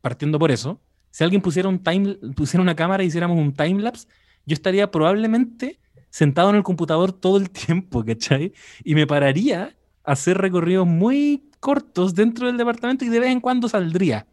Partiendo 0.01 0.39
por 0.39 0.51
eso, 0.51 0.81
si 1.17 1.25
alguien 1.25 1.41
pusiera, 1.41 1.67
un 1.71 1.79
time, 1.79 2.17
pusiera 2.37 2.61
una 2.61 2.77
cámara 2.77 3.03
y 3.03 3.07
hiciéramos 3.07 3.39
un 3.39 3.55
timelapse, 3.55 4.07
yo 4.45 4.53
estaría 4.53 4.91
probablemente 4.91 5.81
sentado 6.11 6.51
en 6.51 6.57
el 6.57 6.63
computador 6.63 7.11
todo 7.11 7.39
el 7.39 7.49
tiempo, 7.67 8.05
¿cachai? 8.05 8.53
Y 8.85 8.95
me 8.95 9.07
pararía 9.07 9.75
a 10.05 10.13
hacer 10.13 10.37
recorridos 10.37 10.87
muy 10.87 11.49
cortos 11.59 12.15
dentro 12.15 12.49
del 12.49 12.59
departamento 12.59 13.07
y 13.07 13.09
de 13.09 13.19
vez 13.19 13.31
en 13.31 13.41
cuando 13.41 13.67
saldría. 13.67 14.27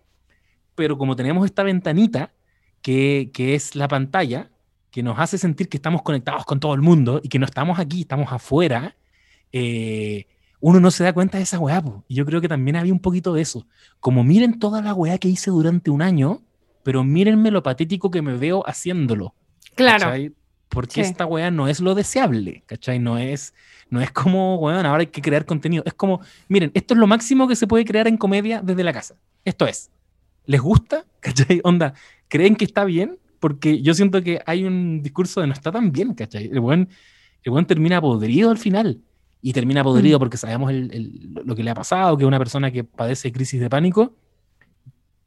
Pero 0.76 0.98
como 0.98 1.16
tenemos 1.16 1.46
esta 1.46 1.64
ventanita, 1.64 2.34
que, 2.82 3.32
que 3.34 3.56
es 3.56 3.78
la 3.78 3.88
pantalla, 3.88 4.52
que 4.92 5.04
nos 5.04 5.18
hace 5.20 5.38
sentir 5.38 5.70
que 5.70 5.78
estamos 5.78 6.02
conectados 6.02 6.44
con 6.44 6.60
todo 6.60 6.74
el 6.74 6.82
mundo 6.82 7.22
y 7.24 7.30
que 7.30 7.40
no 7.40 7.46
estamos 7.46 7.80
aquí, 7.80 8.02
estamos 8.02 8.30
afuera, 8.30 8.98
eh, 9.54 10.28
uno 10.60 10.82
no 10.82 10.92
se 10.92 11.06
da 11.06 11.14
cuenta 11.14 11.38
de 11.38 11.46
esa 11.46 11.60
weá. 11.60 11.82
Y 12.10 12.16
yo 12.16 12.26
creo 12.26 12.42
que 12.42 12.50
también 12.50 12.76
había 12.76 12.92
un 12.92 13.00
poquito 13.00 13.34
de 13.34 13.42
eso. 13.42 13.68
Como 14.02 14.26
miren 14.26 14.60
toda 14.60 14.82
la 14.82 14.94
weá 14.94 15.18
que 15.18 15.30
hice 15.30 15.50
durante 15.50 15.90
un 15.90 16.02
año, 16.02 16.42
pero 16.84 17.04
mírenme 17.04 17.52
lo 17.52 17.64
patético 17.64 18.12
que 18.12 18.22
me 18.22 18.38
veo 18.38 18.64
haciéndolo. 18.68 19.34
Claro. 19.76 20.14
Porque 20.70 21.02
esta 21.02 21.26
weá 21.26 21.52
no 21.52 21.68
es 21.68 21.80
lo 21.80 21.94
deseable, 21.94 22.64
¿cachai? 22.66 22.98
No 22.98 23.18
es, 23.18 23.54
no 23.90 24.02
es 24.02 24.12
como, 24.12 24.56
weón, 24.56 24.86
ahora 24.86 25.02
hay 25.02 25.08
que 25.08 25.22
crear 25.22 25.46
contenido. 25.46 25.84
Es 25.86 25.94
como, 25.94 26.22
miren, 26.48 26.72
esto 26.74 26.96
es 26.96 27.00
lo 27.00 27.06
máximo 27.06 27.48
que 27.48 27.56
se 27.56 27.68
puede 27.68 27.86
crear 27.86 28.08
en 28.08 28.18
comedia 28.18 28.62
desde 28.62 28.84
la 28.84 28.92
casa. 28.92 29.16
Esto 29.46 29.68
es. 29.68 29.92
¿Les 30.46 30.60
gusta? 30.60 31.06
¿Cachai? 31.20 31.62
Onda, 31.64 31.94
¿creen 32.28 32.56
que 32.56 32.66
está 32.66 32.86
bien? 32.86 33.20
Porque 33.40 33.82
yo 33.82 33.94
siento 33.94 34.24
que 34.24 34.42
hay 34.46 34.64
un 34.64 35.04
discurso 35.04 35.42
de 35.42 35.48
no 35.48 35.54
está 35.54 35.72
tan 35.72 35.92
bien, 35.92 36.14
¿cachai? 36.16 36.46
El 36.46 36.60
weón, 36.60 36.90
el 37.44 37.66
termina 37.68 38.02
podrido 38.02 38.50
al 38.50 38.58
final. 38.58 39.00
Y 39.42 39.54
termina 39.54 39.84
podrido 39.84 40.18
mm. 40.18 40.22
porque 40.22 40.38
sabemos 40.38 40.72
lo 40.74 41.56
que 41.56 41.64
le 41.64 41.70
ha 41.70 41.76
pasado, 41.76 42.18
que 42.18 42.24
es 42.24 42.28
una 42.28 42.40
persona 42.40 42.72
que 42.72 42.84
padece 42.84 43.32
crisis 43.32 43.60
de 43.60 43.70
pánico 43.70 44.16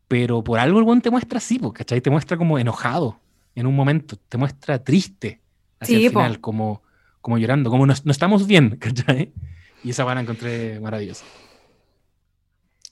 pero 0.09 0.43
por 0.45 0.59
algo 0.59 0.79
el 0.79 0.85
buen 0.85 1.01
te 1.01 1.11
muestra 1.11 1.39
así, 1.39 1.61
¿cachai? 1.75 2.01
Te 2.01 2.11
muestra 2.11 2.37
como 2.37 2.59
enojado 2.59 3.19
en 3.55 3.67
un 3.67 3.75
momento, 3.75 4.17
te 4.29 4.39
muestra 4.39 4.83
triste 4.83 5.41
hacia 5.81 5.99
el 5.99 6.11
final, 6.11 6.41
como, 6.41 6.83
como 7.21 7.39
llorando, 7.39 7.71
como 7.71 7.87
no, 7.87 7.93
estamos 7.93 8.47
bien, 8.47 8.77
¿cachai? 8.81 9.33
Y 9.83 9.91
esa 9.91 10.05
van 10.05 10.19
a 10.19 10.21
encontré 10.21 10.81
maravillosa. 10.81 11.25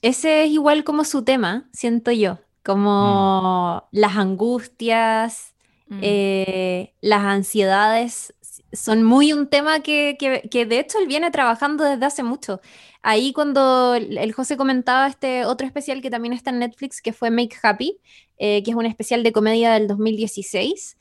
Ese 0.01 0.43
es 0.43 0.51
igual 0.51 0.83
como 0.83 1.03
su 1.03 1.23
tema, 1.23 1.67
siento 1.71 2.11
yo, 2.11 2.39
como 2.63 3.77
mm. 3.91 3.97
las 3.97 4.17
angustias, 4.17 5.55
mm. 5.87 5.99
eh, 6.01 6.93
las 7.01 7.23
ansiedades 7.23 8.33
son 8.73 9.03
muy 9.03 9.33
un 9.33 9.47
tema 9.47 9.79
que, 9.79 10.17
que, 10.19 10.65
de 10.65 10.79
hecho 10.79 10.99
él 10.99 11.07
viene 11.07 11.31
trabajando 11.31 11.83
desde 11.83 12.05
hace 12.05 12.23
mucho. 12.23 12.61
Ahí 13.07 13.33
cuando 13.33 13.93
el 13.93 14.33
José 14.33 14.57
comentaba 14.57 15.05
este 15.05 15.45
otro 15.45 15.67
especial 15.67 16.01
que 16.01 16.09
también 16.09 16.33
está 16.33 16.49
en 16.49 16.57
Netflix, 16.57 17.03
que 17.03 17.13
fue 17.13 17.29
Make 17.29 17.55
Happy, 17.61 17.99
eh, 18.39 18.63
que 18.63 18.71
es 18.71 18.75
un 18.75 18.87
especial 18.87 19.21
de 19.21 19.31
comedia 19.31 19.73
del 19.73 19.87
2016, 19.87 20.97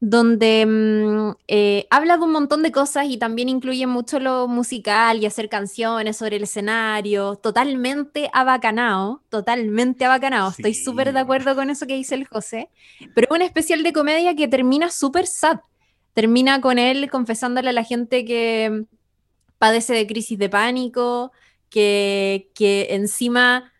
donde 0.00 0.66
mm, 0.66 1.36
eh, 1.46 1.86
habla 1.88 2.16
de 2.16 2.24
un 2.24 2.32
montón 2.32 2.64
de 2.64 2.72
cosas 2.72 3.06
y 3.08 3.16
también 3.16 3.48
incluye 3.48 3.86
mucho 3.86 4.18
lo 4.18 4.48
musical 4.48 5.22
y 5.22 5.26
hacer 5.26 5.48
canciones 5.48 6.16
sobre 6.16 6.38
el 6.38 6.42
escenario, 6.42 7.36
totalmente 7.36 8.28
abacanado, 8.32 9.22
totalmente 9.28 10.06
abacanado. 10.06 10.50
Estoy 10.50 10.74
súper 10.74 11.12
de 11.12 11.20
acuerdo 11.20 11.54
con 11.54 11.70
eso 11.70 11.86
que 11.86 11.94
dice 11.94 12.16
el 12.16 12.26
José, 12.26 12.70
pero 13.14 13.28
es 13.30 13.36
un 13.36 13.42
especial 13.42 13.84
de 13.84 13.92
comedia 13.92 14.34
que 14.34 14.48
termina 14.48 14.90
súper 14.90 15.28
sad. 15.28 15.60
Termina 16.12 16.60
con 16.60 16.80
él 16.80 17.08
confesándole 17.08 17.68
a 17.68 17.72
la 17.72 17.84
gente 17.84 18.24
que 18.24 18.84
padece 19.60 19.92
de 19.92 20.08
crisis 20.08 20.38
de 20.40 20.48
pánico, 20.48 21.30
que, 21.68 22.50
que 22.54 22.88
encima 22.90 23.70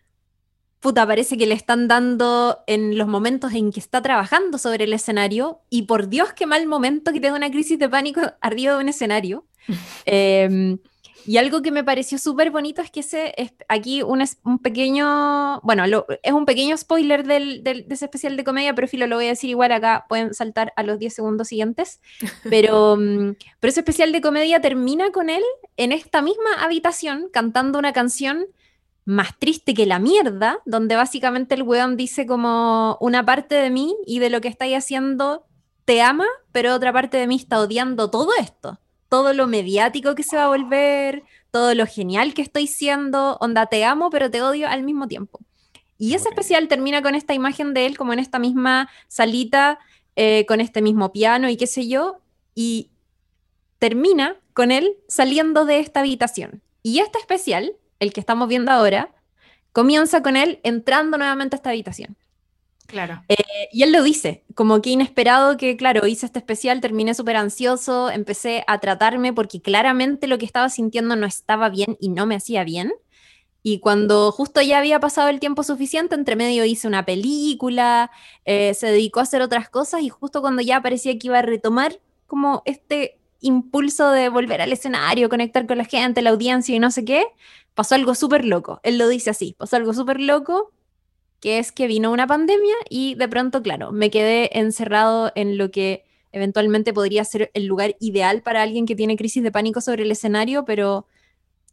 puta, 0.81 1.05
parece 1.07 1.37
que 1.37 1.45
le 1.45 1.53
están 1.53 1.87
dando 1.87 2.63
en 2.67 2.97
los 2.97 3.07
momentos 3.07 3.53
en 3.53 3.71
que 3.71 3.79
está 3.79 4.01
trabajando 4.01 4.57
sobre 4.57 4.83
el 4.83 4.93
escenario 4.93 5.61
y 5.69 5.83
por 5.83 6.09
Dios, 6.09 6.33
qué 6.33 6.45
mal 6.45 6.65
momento 6.67 7.13
que 7.13 7.21
tenga 7.21 7.35
una 7.35 7.51
crisis 7.51 7.79
de 7.79 7.87
pánico 7.87 8.21
arriba 8.41 8.73
de 8.73 8.79
un 8.79 8.89
escenario. 8.89 9.45
Em, 10.05 10.79
y 11.25 11.37
algo 11.37 11.61
que 11.61 11.71
me 11.71 11.83
pareció 11.83 12.17
súper 12.17 12.51
bonito 12.51 12.81
es 12.81 12.91
que 12.91 13.01
ese, 13.01 13.33
es 13.37 13.53
aquí 13.67 14.01
un, 14.01 14.23
un 14.43 14.59
pequeño, 14.59 15.59
bueno, 15.61 15.83
es 16.23 16.33
un 16.33 16.45
pequeño 16.45 16.77
spoiler 16.77 17.25
del, 17.25 17.63
del, 17.63 17.87
de 17.87 17.95
ese 17.95 18.05
especial 18.05 18.37
de 18.37 18.43
comedia, 18.43 18.75
pero 18.75 18.87
filo, 18.87 19.07
lo 19.07 19.15
voy 19.17 19.25
a 19.25 19.29
decir 19.29 19.49
igual 19.49 19.71
acá, 19.71 20.05
pueden 20.07 20.33
saltar 20.33 20.73
a 20.75 20.83
los 20.83 20.99
10 20.99 21.13
segundos 21.13 21.47
siguientes, 21.47 22.01
pero, 22.49 22.95
mm, 22.97 23.35
pero 23.59 23.69
ese 23.69 23.81
especial 23.81 24.11
de 24.11 24.21
comedia 24.21 24.61
termina 24.61 25.11
con 25.11 25.29
él 25.29 25.43
en 25.77 25.91
esta 25.91 26.21
misma 26.21 26.61
habitación 26.61 27.27
cantando 27.31 27.79
una 27.79 27.93
canción 27.93 28.45
más 29.05 29.37
triste 29.39 29.73
que 29.73 29.85
la 29.85 29.99
mierda, 29.99 30.59
donde 30.65 30.95
básicamente 30.95 31.55
el 31.55 31.63
weón 31.63 31.97
dice 31.97 32.25
como 32.25 32.97
una 33.01 33.25
parte 33.25 33.55
de 33.55 33.69
mí 33.69 33.95
y 34.05 34.19
de 34.19 34.29
lo 34.29 34.41
que 34.41 34.47
estáis 34.47 34.77
haciendo 34.77 35.45
te 35.85 36.01
ama, 36.01 36.27
pero 36.51 36.75
otra 36.75 36.93
parte 36.93 37.17
de 37.17 37.27
mí 37.27 37.35
está 37.35 37.59
odiando 37.59 38.09
todo 38.09 38.29
esto, 38.39 38.79
todo 39.11 39.33
lo 39.33 39.45
mediático 39.45 40.15
que 40.15 40.23
se 40.23 40.37
va 40.37 40.45
a 40.45 40.47
volver, 40.47 41.23
todo 41.51 41.75
lo 41.75 41.85
genial 41.85 42.33
que 42.33 42.41
estoy 42.41 42.67
siendo, 42.67 43.35
onda 43.41 43.65
te 43.65 43.83
amo, 43.83 44.09
pero 44.09 44.31
te 44.31 44.41
odio 44.41 44.69
al 44.69 44.83
mismo 44.83 45.09
tiempo. 45.09 45.41
Y 45.97 46.15
ese 46.15 46.29
especial 46.29 46.69
termina 46.69 47.01
con 47.01 47.13
esta 47.13 47.33
imagen 47.33 47.73
de 47.73 47.87
él 47.87 47.97
como 47.97 48.13
en 48.13 48.19
esta 48.19 48.39
misma 48.39 48.89
salita, 49.09 49.79
eh, 50.15 50.45
con 50.47 50.61
este 50.61 50.81
mismo 50.81 51.11
piano 51.11 51.49
y 51.49 51.57
qué 51.57 51.67
sé 51.67 51.89
yo, 51.89 52.21
y 52.55 52.89
termina 53.79 54.37
con 54.53 54.71
él 54.71 54.95
saliendo 55.09 55.65
de 55.65 55.79
esta 55.79 55.99
habitación. 55.99 56.61
Y 56.81 56.99
este 56.99 57.19
especial 57.19 57.75
el 58.01 58.11
que 58.11 58.19
estamos 58.19 58.49
viendo 58.49 58.71
ahora, 58.71 59.13
comienza 59.71 60.21
con 60.21 60.35
él 60.35 60.59
entrando 60.63 61.17
nuevamente 61.17 61.55
a 61.55 61.57
esta 61.57 61.69
habitación. 61.69 62.17
Claro. 62.91 63.23
Eh, 63.29 63.69
y 63.71 63.83
él 63.83 63.91
lo 63.93 64.03
dice, 64.03 64.43
como 64.53 64.81
que 64.81 64.89
inesperado 64.89 65.55
que, 65.55 65.77
claro, 65.77 66.05
hice 66.05 66.25
este 66.25 66.39
especial, 66.39 66.81
terminé 66.81 67.13
súper 67.13 67.37
ansioso, 67.37 68.11
empecé 68.11 68.63
a 68.67 68.79
tratarme 68.79 69.31
porque 69.31 69.61
claramente 69.61 70.27
lo 70.27 70.37
que 70.37 70.45
estaba 70.45 70.69
sintiendo 70.69 71.15
no 71.15 71.25
estaba 71.25 71.69
bien 71.69 71.97
y 72.01 72.09
no 72.09 72.25
me 72.25 72.35
hacía 72.35 72.63
bien. 72.65 72.91
Y 73.63 73.79
cuando 73.79 74.31
justo 74.31 74.61
ya 74.61 74.79
había 74.79 74.99
pasado 74.99 75.29
el 75.29 75.39
tiempo 75.39 75.63
suficiente, 75.63 76.15
entre 76.15 76.35
medio 76.35 76.65
hice 76.65 76.87
una 76.87 77.05
película, 77.05 78.11
eh, 78.43 78.73
se 78.73 78.87
dedicó 78.87 79.19
a 79.21 79.23
hacer 79.23 79.41
otras 79.41 79.69
cosas 79.69 80.01
y 80.01 80.09
justo 80.09 80.41
cuando 80.41 80.61
ya 80.61 80.81
parecía 80.81 81.17
que 81.17 81.27
iba 81.27 81.39
a 81.39 81.43
retomar 81.43 81.99
como 82.27 82.63
este 82.65 83.19
impulso 83.39 84.11
de 84.11 84.29
volver 84.29 84.61
al 84.61 84.71
escenario, 84.73 85.29
conectar 85.29 85.65
con 85.65 85.77
la 85.77 85.85
gente, 85.85 86.21
la 86.21 86.31
audiencia 86.31 86.75
y 86.75 86.79
no 86.79 86.91
sé 86.91 87.05
qué, 87.05 87.25
pasó 87.73 87.95
algo 87.95 88.15
súper 88.15 88.45
loco. 88.45 88.79
Él 88.83 88.97
lo 88.97 89.07
dice 89.07 89.29
así, 89.29 89.55
pasó 89.57 89.75
algo 89.77 89.93
súper 89.93 90.19
loco, 90.19 90.71
que 91.41 91.59
es 91.59 91.71
que 91.71 91.87
vino 91.87 92.11
una 92.11 92.27
pandemia 92.27 92.75
y 92.89 93.15
de 93.15 93.27
pronto, 93.27 93.61
claro, 93.61 93.91
me 93.91 94.09
quedé 94.11 94.57
encerrado 94.59 95.31
en 95.35 95.57
lo 95.57 95.71
que 95.71 96.05
eventualmente 96.31 96.93
podría 96.93 97.25
ser 97.25 97.51
el 97.53 97.65
lugar 97.65 97.95
ideal 97.99 98.41
para 98.41 98.61
alguien 98.61 98.85
que 98.85 98.95
tiene 98.95 99.17
crisis 99.17 99.43
de 99.43 99.51
pánico 99.51 99.81
sobre 99.81 100.03
el 100.03 100.11
escenario, 100.11 100.63
pero 100.65 101.07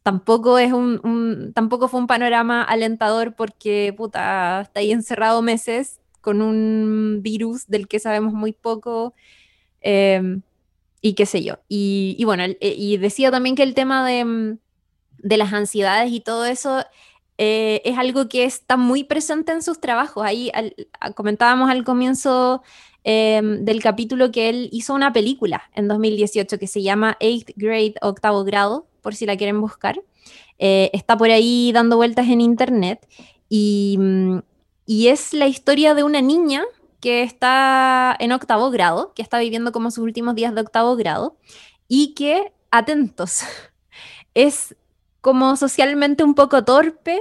tampoco 0.03 0.57
es 0.57 0.73
un, 0.73 1.53
tampoco 1.53 1.87
fue 1.87 1.99
un 1.99 2.07
panorama 2.07 2.63
alentador 2.63 3.35
porque 3.35 3.93
puta, 3.95 4.61
está 4.61 4.79
ahí 4.81 4.91
encerrado 4.91 5.41
meses 5.41 5.99
con 6.19 6.41
un 6.41 7.19
virus 7.21 7.67
del 7.67 7.87
que 7.87 7.99
sabemos 7.99 8.33
muy 8.33 8.51
poco 8.53 9.13
em, 9.81 10.41
y 11.01 11.13
qué 11.13 11.25
sé 11.25 11.43
yo. 11.43 11.59
Y, 11.69 12.15
y 12.17 12.25
bueno, 12.25 12.43
y 12.59 12.97
decía 12.97 13.31
también 13.31 13.55
que 13.55 13.63
el 13.63 13.75
tema 13.75 14.05
de 14.05 14.57
de 15.21 15.37
las 15.37 15.53
ansiedades 15.53 16.11
y 16.11 16.19
todo 16.19 16.45
eso 16.45 16.83
eh, 17.41 17.81
es 17.85 17.97
algo 17.97 18.27
que 18.27 18.43
está 18.43 18.75
muy 18.75 19.05
presente 19.05 19.53
en 19.53 19.63
sus 19.63 19.79
trabajos. 19.79 20.25
Ahí 20.25 20.51
comentábamos 21.15 21.69
al 21.69 21.85
comienzo 21.85 22.61
em, 23.05 23.63
del 23.63 23.81
capítulo 23.81 24.29
que 24.29 24.49
él 24.49 24.67
hizo 24.73 24.93
una 24.93 25.13
película 25.13 25.63
en 25.73 25.87
2018 25.87 26.59
que 26.59 26.67
se 26.67 26.81
llama 26.81 27.15
Eighth 27.21 27.51
Grade, 27.55 27.95
octavo 28.01 28.43
grado, 28.43 28.87
por 29.01 29.15
si 29.15 29.25
la 29.25 29.37
quieren 29.37 29.61
buscar. 29.61 30.01
Eh, 30.57 30.89
está 30.91 31.17
por 31.17 31.29
ahí 31.31 31.71
dando 31.71 31.95
vueltas 31.95 32.27
en 32.27 32.41
internet 32.41 33.07
y, 33.47 33.97
y 34.85 35.07
es 35.07 35.33
la 35.33 35.47
historia 35.47 35.93
de 35.93 36.03
una 36.03 36.19
niña 36.19 36.65
que 36.99 37.23
está 37.23 38.17
en 38.19 38.33
octavo 38.33 38.69
grado, 38.69 39.13
que 39.13 39.21
está 39.21 39.39
viviendo 39.39 39.71
como 39.71 39.91
sus 39.91 40.03
últimos 40.03 40.35
días 40.35 40.53
de 40.53 40.59
octavo 40.59 40.97
grado 40.97 41.37
y 41.87 42.15
que, 42.15 42.51
atentos, 42.69 43.43
es 44.33 44.75
como 45.21 45.55
socialmente 45.55 46.23
un 46.23 46.35
poco 46.35 46.63
torpe, 46.63 47.19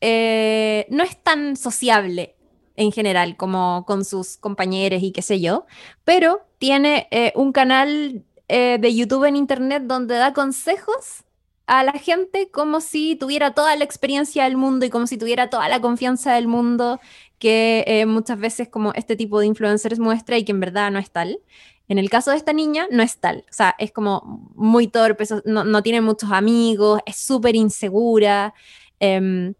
eh, 0.00 0.86
no 0.90 1.02
es 1.02 1.22
tan 1.22 1.56
sociable 1.56 2.36
en 2.76 2.92
general 2.92 3.36
como 3.36 3.84
con 3.86 4.04
sus 4.04 4.36
compañeros 4.36 5.02
y 5.02 5.10
qué 5.12 5.22
sé 5.22 5.40
yo, 5.40 5.66
pero 6.04 6.42
tiene 6.58 7.08
eh, 7.10 7.32
un 7.34 7.52
canal 7.52 8.24
eh, 8.48 8.78
de 8.80 8.94
YouTube 8.94 9.24
en 9.24 9.36
Internet 9.36 9.84
donde 9.86 10.14
da 10.14 10.32
consejos 10.32 11.24
a 11.66 11.82
la 11.82 11.92
gente 11.92 12.50
como 12.50 12.80
si 12.80 13.16
tuviera 13.16 13.52
toda 13.52 13.74
la 13.76 13.84
experiencia 13.84 14.44
del 14.44 14.56
mundo 14.56 14.86
y 14.86 14.90
como 14.90 15.06
si 15.06 15.18
tuviera 15.18 15.50
toda 15.50 15.68
la 15.68 15.80
confianza 15.80 16.34
del 16.34 16.48
mundo 16.48 17.00
que 17.38 18.04
muchas 18.08 18.38
veces 18.38 18.68
como 18.68 18.92
este 18.94 19.16
tipo 19.16 19.38
de 19.38 19.46
influencers 19.46 19.98
muestra 19.98 20.38
y 20.38 20.44
que 20.44 20.52
en 20.52 20.60
verdad 20.60 20.90
no 20.90 20.98
es 20.98 21.10
tal. 21.10 21.40
En 21.88 21.98
el 21.98 22.10
caso 22.10 22.30
de 22.30 22.36
esta 22.36 22.52
niña, 22.52 22.86
no 22.90 23.02
es 23.02 23.16
tal. 23.16 23.44
O 23.50 23.52
sea, 23.52 23.74
es 23.78 23.92
como 23.92 24.50
muy 24.54 24.88
torpe, 24.88 25.24
no, 25.46 25.82
tiene 25.82 26.02
muchos 26.02 26.30
amigos, 26.30 27.00
es 27.06 27.16
súper 27.16 27.56
insegura. 27.56 28.52
Em, 29.00 29.54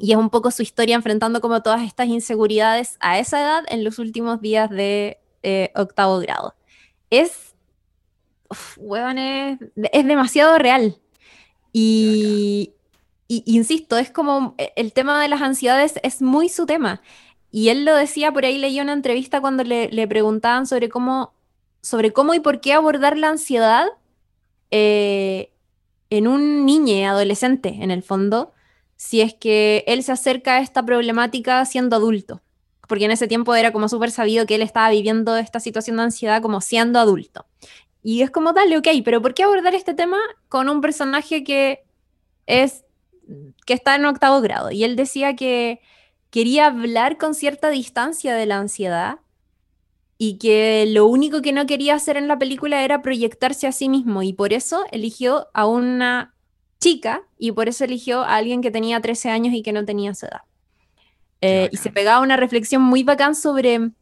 y 0.00 0.12
es 0.12 0.18
un 0.18 0.30
poco 0.30 0.50
su 0.50 0.62
historia 0.62 0.94
enfrentando 0.94 1.40
como 1.40 1.62
todas 1.62 1.82
estas 1.82 2.08
inseguridades 2.08 2.96
a 3.00 3.18
esa 3.18 3.40
edad 3.40 3.64
en 3.68 3.84
los 3.84 3.98
últimos 3.98 4.40
días 4.40 4.70
de 4.70 5.18
eh, 5.42 5.70
octavo 5.74 6.18
grado. 6.20 6.54
Es, 7.10 7.54
es, 8.50 10.06
demasiado 10.06 10.58
real. 10.58 10.98
Y, 11.72 12.72
insisto, 13.28 13.98
es 13.98 14.10
como 14.10 14.54
e, 14.58 14.72
el 14.76 14.92
tema 14.92 15.20
de 15.20 15.28
las 15.28 15.42
ansiedades 15.42 15.94
es 16.02 16.22
muy 16.22 16.48
su 16.48 16.64
tema. 16.64 17.02
Y 17.50 17.70
él 17.70 17.84
lo 17.84 17.94
decía, 17.94 18.32
por 18.32 18.44
ahí 18.44 18.58
leí 18.58 18.80
una 18.80 18.92
entrevista 18.92 19.40
cuando 19.40 19.64
le, 19.64 19.88
le 19.90 20.06
preguntaban 20.06 20.66
sobre 20.66 20.88
cómo 20.88 21.34
sobre 21.80 22.12
cómo 22.12 22.34
y 22.34 22.40
por 22.40 22.60
qué 22.60 22.72
abordar 22.72 23.16
la 23.16 23.28
ansiedad 23.28 23.86
eh, 24.70 25.52
en 26.10 26.26
un 26.26 26.66
niño, 26.66 27.08
adolescente, 27.08 27.78
en 27.80 27.90
el 27.90 28.02
fondo, 28.02 28.52
si 28.96 29.20
es 29.20 29.34
que 29.34 29.84
él 29.86 30.02
se 30.02 30.12
acerca 30.12 30.56
a 30.56 30.60
esta 30.60 30.84
problemática 30.84 31.64
siendo 31.64 31.96
adulto. 31.96 32.42
Porque 32.88 33.04
en 33.04 33.10
ese 33.10 33.28
tiempo 33.28 33.54
era 33.54 33.72
como 33.72 33.88
súper 33.88 34.10
sabido 34.10 34.46
que 34.46 34.54
él 34.54 34.62
estaba 34.62 34.90
viviendo 34.90 35.36
esta 35.36 35.60
situación 35.60 35.98
de 35.98 36.04
ansiedad 36.04 36.40
como 36.40 36.60
siendo 36.60 36.98
adulto. 36.98 37.46
Y 38.02 38.22
es 38.22 38.30
como, 38.30 38.52
dale, 38.52 38.78
ok, 38.78 38.88
pero 39.04 39.20
¿por 39.20 39.34
qué 39.34 39.42
abordar 39.42 39.74
este 39.74 39.94
tema 39.94 40.18
con 40.48 40.68
un 40.68 40.80
personaje 40.80 41.44
que 41.44 41.84
es 42.46 42.84
que 43.66 43.74
está 43.74 43.96
en 43.96 44.06
octavo 44.06 44.40
grado? 44.40 44.70
Y 44.70 44.84
él 44.84 44.96
decía 44.96 45.36
que 45.36 45.80
quería 46.30 46.66
hablar 46.66 47.18
con 47.18 47.34
cierta 47.34 47.68
distancia 47.68 48.34
de 48.34 48.46
la 48.46 48.58
ansiedad 48.58 49.18
y 50.18 50.38
que 50.38 50.84
lo 50.88 51.06
único 51.06 51.40
que 51.40 51.52
no 51.52 51.66
quería 51.66 51.94
hacer 51.94 52.16
en 52.16 52.26
la 52.26 52.38
película 52.38 52.82
era 52.82 53.02
proyectarse 53.02 53.68
a 53.68 53.72
sí 53.72 53.88
mismo 53.88 54.24
y 54.24 54.32
por 54.32 54.52
eso 54.52 54.84
eligió 54.90 55.46
a 55.54 55.66
una 55.66 56.34
chica 56.80 57.22
y 57.38 57.52
por 57.52 57.68
eso 57.68 57.84
eligió 57.84 58.22
a 58.22 58.34
alguien 58.34 58.60
que 58.60 58.72
tenía 58.72 59.00
13 59.00 59.30
años 59.30 59.54
y 59.54 59.62
que 59.62 59.72
no 59.72 59.84
tenía 59.84 60.10
esa 60.10 60.26
edad. 60.26 60.40
Eh, 61.40 61.68
y 61.70 61.76
se 61.76 61.90
pegaba 61.90 62.20
una 62.20 62.36
reflexión 62.36 62.82
muy 62.82 63.04
bacán 63.04 63.36
sobre 63.36 63.92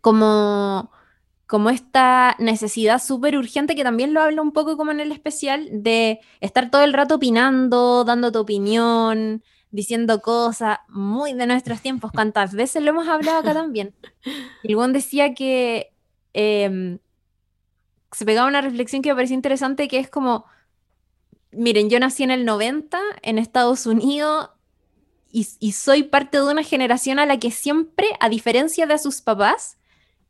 cómo, 0.00 0.90
como 1.46 1.68
esta 1.68 2.34
necesidad 2.38 3.02
súper 3.02 3.36
urgente, 3.36 3.74
que 3.74 3.84
también 3.84 4.14
lo 4.14 4.22
habla 4.22 4.40
un 4.40 4.52
poco 4.52 4.78
como 4.78 4.90
en 4.90 5.00
el 5.00 5.12
especial, 5.12 5.68
de 5.70 6.20
estar 6.40 6.70
todo 6.70 6.82
el 6.82 6.94
rato 6.94 7.16
opinando, 7.16 8.04
dando 8.04 8.32
tu 8.32 8.38
opinión, 8.38 9.42
diciendo 9.72 10.20
cosas 10.20 10.78
muy 10.88 11.32
de 11.32 11.46
nuestros 11.46 11.80
tiempos, 11.80 12.12
cuántas 12.12 12.54
veces 12.54 12.82
lo 12.82 12.90
hemos 12.90 13.08
hablado 13.08 13.38
acá 13.38 13.54
también. 13.54 13.94
El 14.62 14.92
decía 14.92 15.34
que 15.34 15.92
em, 16.34 16.98
se 18.12 18.24
pegaba 18.24 18.46
una 18.46 18.60
reflexión 18.60 19.02
que 19.02 19.08
me 19.08 19.16
pareció 19.16 19.34
interesante, 19.34 19.88
que 19.88 19.98
es 19.98 20.08
como, 20.08 20.44
miren, 21.50 21.90
yo 21.90 21.98
nací 21.98 22.22
en 22.22 22.30
el 22.30 22.44
90 22.44 23.00
en 23.22 23.38
Estados 23.38 23.86
Unidos 23.86 24.50
y 25.34 25.72
soy 25.72 26.02
parte 26.02 26.36
de 26.36 26.44
una 26.44 26.62
generación 26.62 27.18
a 27.18 27.24
la 27.24 27.38
que 27.38 27.50
siempre, 27.50 28.06
a 28.20 28.28
diferencia 28.28 28.86
de 28.86 28.98
sus 28.98 29.22
papás, 29.22 29.78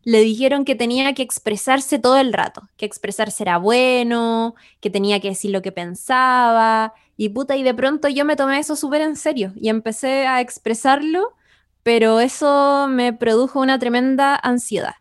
le 0.04 0.20
dijeron 0.20 0.64
que 0.64 0.74
tenía 0.74 1.12
que 1.14 1.22
expresarse 1.22 1.98
todo 1.98 2.18
el 2.18 2.32
rato, 2.32 2.68
que 2.76 2.86
expresarse 2.86 3.42
era 3.42 3.58
bueno, 3.58 4.54
que 4.80 4.90
tenía 4.90 5.20
que 5.20 5.28
decir 5.28 5.50
lo 5.50 5.62
que 5.62 5.72
pensaba, 5.72 6.94
y 7.16 7.28
puta, 7.28 7.56
y 7.56 7.62
de 7.62 7.74
pronto 7.74 8.08
yo 8.08 8.24
me 8.24 8.36
tomé 8.36 8.58
eso 8.58 8.76
súper 8.76 9.02
en 9.02 9.16
serio 9.16 9.52
y 9.56 9.68
empecé 9.68 10.26
a 10.26 10.40
expresarlo, 10.40 11.34
pero 11.82 12.20
eso 12.20 12.88
me 12.88 13.12
produjo 13.12 13.60
una 13.60 13.78
tremenda 13.78 14.34
ansiedad. 14.34 14.94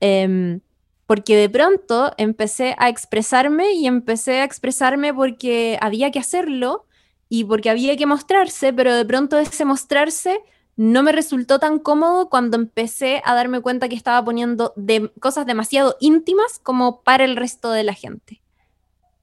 Em, 0.00 0.60
porque 1.06 1.36
de 1.36 1.48
pronto 1.50 2.12
empecé 2.16 2.74
a 2.78 2.88
expresarme 2.88 3.72
y 3.72 3.86
empecé 3.86 4.40
a 4.40 4.44
expresarme 4.44 5.12
porque 5.12 5.78
había 5.80 6.10
que 6.10 6.18
hacerlo 6.18 6.86
y 7.28 7.44
porque 7.44 7.70
había 7.70 7.96
que 7.96 8.06
mostrarse, 8.06 8.72
pero 8.72 8.94
de 8.94 9.04
pronto 9.04 9.38
ese 9.38 9.64
mostrarse 9.64 10.40
no 10.76 11.02
me 11.02 11.12
resultó 11.12 11.58
tan 11.58 11.78
cómodo 11.78 12.30
cuando 12.30 12.56
empecé 12.56 13.20
a 13.24 13.34
darme 13.34 13.60
cuenta 13.60 13.88
que 13.88 13.94
estaba 13.94 14.24
poniendo 14.24 14.74
cosas 15.20 15.44
demasiado 15.44 15.96
íntimas 16.00 16.58
como 16.60 17.02
para 17.02 17.24
el 17.24 17.36
resto 17.36 17.70
de 17.72 17.84
la 17.84 17.94
gente. 17.94 18.42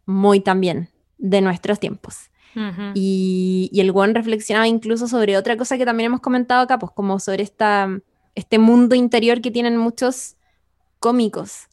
Muy 0.05 0.41
también 0.41 0.89
de 1.19 1.41
nuestros 1.41 1.79
tiempos. 1.79 2.31
y, 2.95 3.69
y, 3.71 3.79
el 3.79 3.91
Juan 3.91 4.15
reflexionaba 4.15 4.67
incluso 4.67 5.07
sobre 5.07 5.37
otra 5.37 5.55
cosa 5.55 5.77
que 5.77 5.85
también 5.85 6.07
hemos 6.07 6.19
comentado 6.19 6.61
acá, 6.61 6.79
pues 6.79 6.91
como 6.91 7.19
sobre 7.19 7.43
esta, 7.43 7.87
este 8.33 8.57
mundo 8.57 8.95
interior 8.95 9.39
que 9.39 9.51
tienen 9.51 9.77
muchos 9.77 10.35
cómicos, 10.99 11.67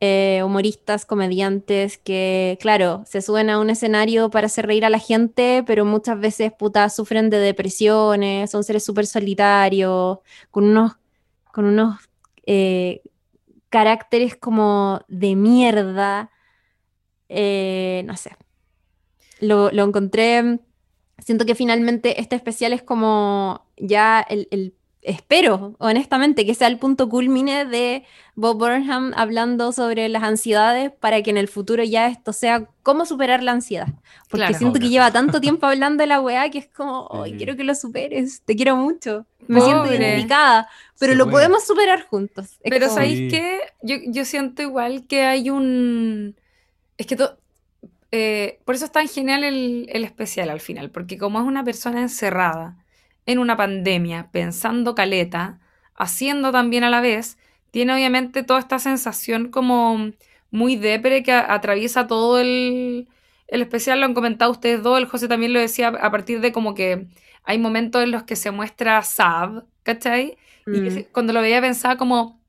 eh, 0.00 0.42
humoristas, 0.44 1.06
comediantes 1.06 1.96
que, 1.96 2.58
claro, 2.60 3.02
se 3.06 3.22
suben 3.22 3.48
a 3.48 3.58
un 3.58 3.70
escenario 3.70 4.28
para 4.30 4.46
hacer 4.46 4.66
reír 4.66 4.84
a 4.84 4.90
la 4.90 4.98
gente, 4.98 5.64
pero 5.66 5.84
muchas 5.86 6.20
veces, 6.20 6.52
puta, 6.52 6.90
sufren 6.90 7.30
de 7.30 7.38
depresiones, 7.38 8.50
son 8.50 8.62
seres 8.62 8.84
súper 8.84 9.06
solitarios, 9.06 10.18
con 10.50 10.64
unos, 10.64 10.96
con 11.50 11.64
unos 11.64 11.96
eh, 12.44 13.00
caracteres 13.70 14.36
como 14.36 15.00
de 15.08 15.34
mierda. 15.34 16.30
Eh, 17.28 18.02
no 18.06 18.16
sé. 18.16 18.36
Lo, 19.40 19.70
encontré. 19.70 20.60
Siento 21.18 21.46
que 21.46 21.54
finalmente 21.54 22.20
este 22.20 22.36
especial 22.36 22.72
es 22.72 22.82
como 22.82 23.66
ya 23.76 24.20
el, 24.20 24.48
el 24.50 24.74
espero, 25.06 25.76
honestamente, 25.78 26.44
que 26.44 26.54
sea 26.54 26.66
el 26.66 26.78
punto 26.78 27.08
culmine 27.08 27.64
de 27.64 28.04
Bob 28.34 28.58
Burnham 28.58 29.12
hablando 29.16 29.72
sobre 29.72 30.08
las 30.08 30.24
ansiedades 30.24 30.90
para 30.90 31.22
que 31.22 31.30
en 31.30 31.36
el 31.36 31.48
futuro 31.48 31.84
ya 31.84 32.08
esto 32.08 32.32
sea 32.32 32.68
cómo 32.82 33.06
superar 33.06 33.42
la 33.42 33.52
ansiedad. 33.52 33.86
Porque 34.28 34.54
siento 34.54 34.80
que 34.80 34.88
lleva 34.88 35.12
tanto 35.12 35.40
tiempo 35.40 35.66
hablando 35.66 36.02
de 36.02 36.08
la 36.08 36.20
weá 36.20 36.50
que 36.50 36.58
es 36.58 36.66
como, 36.66 37.06
hoy 37.06 37.36
quiero 37.36 37.56
que 37.56 37.62
lo 37.62 37.74
superes, 37.74 38.42
te 38.44 38.56
quiero 38.56 38.76
mucho, 38.76 39.26
me 39.46 39.60
siento 39.60 39.94
identificada, 39.94 40.68
pero 40.98 41.14
lo 41.14 41.30
podemos 41.30 41.64
superar 41.64 42.02
juntos. 42.02 42.58
pero 42.64 42.88
¿sabéis 42.88 43.32
qué? 43.32 43.60
Yo, 43.82 43.96
yo, 44.08 44.24
siento 44.24 44.62
igual 44.62 45.06
que 45.06 45.22
hay 45.22 45.50
un... 45.50 46.34
Es 46.98 47.06
que 47.06 47.16
eh, 48.12 48.60
por 48.64 48.74
eso 48.74 48.84
es 48.84 48.92
tan 48.92 49.08
genial 49.08 49.44
el, 49.44 49.88
el 49.92 50.04
especial 50.04 50.50
al 50.50 50.60
final, 50.60 50.90
porque 50.90 51.18
como 51.18 51.40
es 51.40 51.46
una 51.46 51.64
persona 51.64 52.00
encerrada, 52.00 52.76
en 53.26 53.38
una 53.38 53.56
pandemia, 53.56 54.30
pensando 54.30 54.94
caleta, 54.94 55.58
haciendo 55.96 56.52
también 56.52 56.84
a 56.84 56.90
la 56.90 57.00
vez, 57.00 57.38
tiene 57.72 57.92
obviamente 57.92 58.42
toda 58.42 58.60
esta 58.60 58.78
sensación 58.78 59.50
como 59.50 60.12
muy 60.50 60.76
depre 60.76 61.22
que 61.22 61.32
atraviesa 61.32 62.06
todo 62.06 62.38
el, 62.38 63.08
el 63.48 63.62
especial, 63.62 64.00
lo 64.00 64.06
han 64.06 64.14
comentado 64.14 64.50
ustedes 64.50 64.82
dos, 64.82 64.98
el 64.98 65.06
José 65.06 65.28
también 65.28 65.52
lo 65.52 65.60
decía 65.60 65.88
a 65.88 66.10
partir 66.10 66.40
de 66.40 66.52
como 66.52 66.74
que 66.74 67.06
hay 67.44 67.58
momentos 67.58 68.02
en 68.02 68.12
los 68.12 68.22
que 68.22 68.36
se 68.36 68.50
muestra 68.50 69.02
sad, 69.02 69.64
¿cachai? 69.82 70.36
Y 70.66 70.70
mm. 70.70 71.04
cuando 71.12 71.32
lo 71.32 71.40
veía 71.40 71.60
pensaba 71.60 71.96
como, 71.96 72.40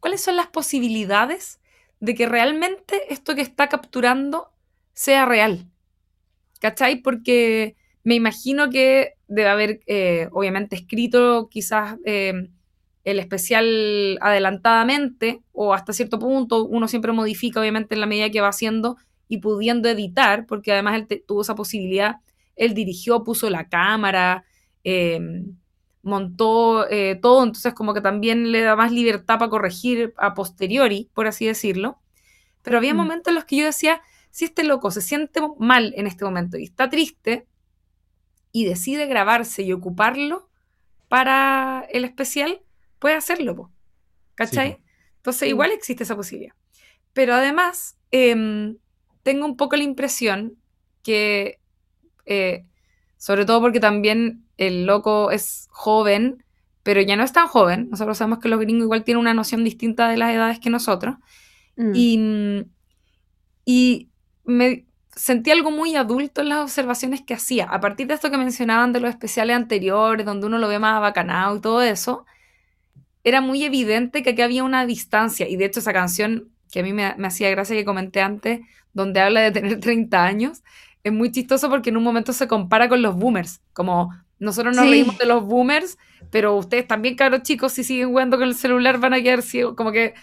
¿cuáles 0.00 0.22
son 0.22 0.36
las 0.36 0.46
posibilidades 0.46 1.60
de 2.00 2.14
que 2.14 2.26
realmente 2.26 3.12
esto 3.12 3.34
que 3.34 3.42
está 3.42 3.68
capturando 3.68 4.50
sea 4.94 5.26
real? 5.26 5.68
¿Cachai? 6.60 7.02
Porque 7.02 7.76
me 8.04 8.14
imagino 8.14 8.70
que 8.70 9.14
debe 9.28 9.48
haber, 9.48 9.80
eh, 9.86 10.28
obviamente, 10.32 10.76
escrito 10.76 11.48
quizás 11.50 11.98
eh, 12.04 12.48
el 13.04 13.18
especial 13.18 14.18
adelantadamente 14.22 15.42
o 15.52 15.74
hasta 15.74 15.92
cierto 15.92 16.18
punto. 16.18 16.64
Uno 16.64 16.88
siempre 16.88 17.12
modifica, 17.12 17.60
obviamente, 17.60 17.94
en 17.94 18.00
la 18.00 18.06
medida 18.06 18.30
que 18.30 18.40
va 18.40 18.48
haciendo 18.48 18.96
y 19.28 19.38
pudiendo 19.38 19.88
editar, 19.88 20.46
porque 20.46 20.72
además 20.72 20.94
él 20.96 21.22
tuvo 21.26 21.42
esa 21.42 21.54
posibilidad. 21.54 22.16
Él 22.56 22.72
dirigió, 22.72 23.24
puso 23.24 23.50
la 23.50 23.68
cámara, 23.68 24.44
eh, 24.84 25.20
montó 26.02 26.86
todo, 27.20 27.42
entonces 27.42 27.72
como 27.72 27.94
que 27.94 28.02
también 28.02 28.52
le 28.52 28.60
da 28.60 28.76
más 28.76 28.92
libertad 28.92 29.38
para 29.38 29.50
corregir 29.50 30.12
a 30.18 30.34
posteriori, 30.34 31.10
por 31.14 31.26
así 31.26 31.46
decirlo. 31.46 31.98
Pero 32.62 32.78
había 32.78 32.94
mm. 32.94 32.98
momentos 32.98 33.30
en 33.30 33.34
los 33.36 33.44
que 33.44 33.56
yo 33.56 33.64
decía, 33.64 34.02
si 34.34 34.46
este 34.46 34.64
loco 34.64 34.90
se 34.90 35.00
siente 35.00 35.40
mal 35.60 35.94
en 35.96 36.08
este 36.08 36.24
momento 36.24 36.58
y 36.58 36.64
está 36.64 36.90
triste, 36.90 37.46
y 38.50 38.64
decide 38.64 39.06
grabarse 39.06 39.62
y 39.62 39.72
ocuparlo 39.72 40.50
para 41.06 41.86
el 41.88 42.04
especial, 42.04 42.60
puede 42.98 43.14
hacerlo, 43.14 43.70
¿cachai? 44.34 44.78
Entonces 45.18 45.48
igual 45.48 45.70
existe 45.70 46.02
esa 46.02 46.16
posibilidad. 46.16 46.56
Pero 47.12 47.32
además, 47.34 47.96
em, 48.10 48.78
tengo 49.22 49.46
un 49.46 49.56
poco 49.56 49.76
la 49.76 49.84
impresión 49.84 50.56
que, 51.04 51.60
eh, 52.26 52.66
sobre 53.16 53.44
todo 53.44 53.60
porque 53.60 53.78
también 53.78 54.48
el 54.56 54.84
loco 54.84 55.30
es 55.30 55.68
joven, 55.70 56.44
pero 56.82 57.00
ya 57.00 57.14
no 57.14 57.22
es 57.22 57.32
tan 57.32 57.46
joven, 57.46 57.88
nosotros 57.88 58.18
sabemos 58.18 58.40
que 58.40 58.48
los 58.48 58.58
gringos 58.58 58.86
igual 58.86 59.04
tienen 59.04 59.20
una 59.20 59.32
noción 59.32 59.62
distinta 59.62 60.08
de 60.08 60.16
las 60.16 60.34
edades 60.34 60.58
que 60.58 60.70
nosotros, 60.70 61.14
mm. 61.76 61.92
y, 61.94 62.66
y 63.64 64.10
me, 64.44 64.84
sentí 65.16 65.50
algo 65.50 65.70
muy 65.70 65.96
adulto 65.96 66.40
en 66.40 66.48
las 66.50 66.62
observaciones 66.62 67.22
que 67.22 67.34
hacía. 67.34 67.66
A 67.66 67.80
partir 67.80 68.06
de 68.06 68.14
esto 68.14 68.30
que 68.30 68.38
mencionaban 68.38 68.92
de 68.92 69.00
los 69.00 69.10
especiales 69.10 69.56
anteriores, 69.56 70.26
donde 70.26 70.46
uno 70.46 70.58
lo 70.58 70.68
ve 70.68 70.78
más 70.78 71.00
bacanado 71.00 71.56
y 71.56 71.60
todo 71.60 71.82
eso, 71.82 72.24
era 73.22 73.40
muy 73.40 73.64
evidente 73.64 74.22
que 74.22 74.30
aquí 74.30 74.42
había 74.42 74.64
una 74.64 74.86
distancia. 74.86 75.48
Y 75.48 75.56
de 75.56 75.66
hecho 75.66 75.80
esa 75.80 75.92
canción, 75.92 76.50
que 76.70 76.80
a 76.80 76.82
mí 76.82 76.92
me, 76.92 77.04
hacía 77.04 77.50
gracia 77.50 77.76
que 77.76 77.84
comenté 77.84 78.20
antes, 78.20 78.60
donde 78.92 79.20
habla 79.20 79.40
de 79.40 79.50
tener 79.50 79.80
30 79.80 80.24
años, 80.24 80.62
es 81.02 81.12
muy 81.12 81.30
chistoso 81.30 81.68
porque 81.68 81.90
en 81.90 81.96
un 81.96 82.02
momento 82.02 82.32
se 82.32 82.48
compara 82.48 82.88
con 82.88 83.02
los 83.02 83.14
boomers. 83.16 83.60
Como 83.72 84.10
nosotros 84.38 84.74
nos 84.74 84.88
reímos 84.88 85.18
de 85.18 85.26
los 85.26 85.44
boomers, 85.44 85.98
pero 86.30 86.56
ustedes 86.56 86.86
también, 86.86 87.14
cabros 87.14 87.42
chicos, 87.42 87.72
si 87.72 87.84
siguen 87.84 88.08
jugando 88.08 88.38
con 88.38 88.48
el 88.48 88.54
celular 88.54 88.98
van 88.98 89.14
a 89.14 89.22
quedar 89.22 89.42
ciegos. 89.42 89.74
Como 89.76 89.92
que 89.92 90.14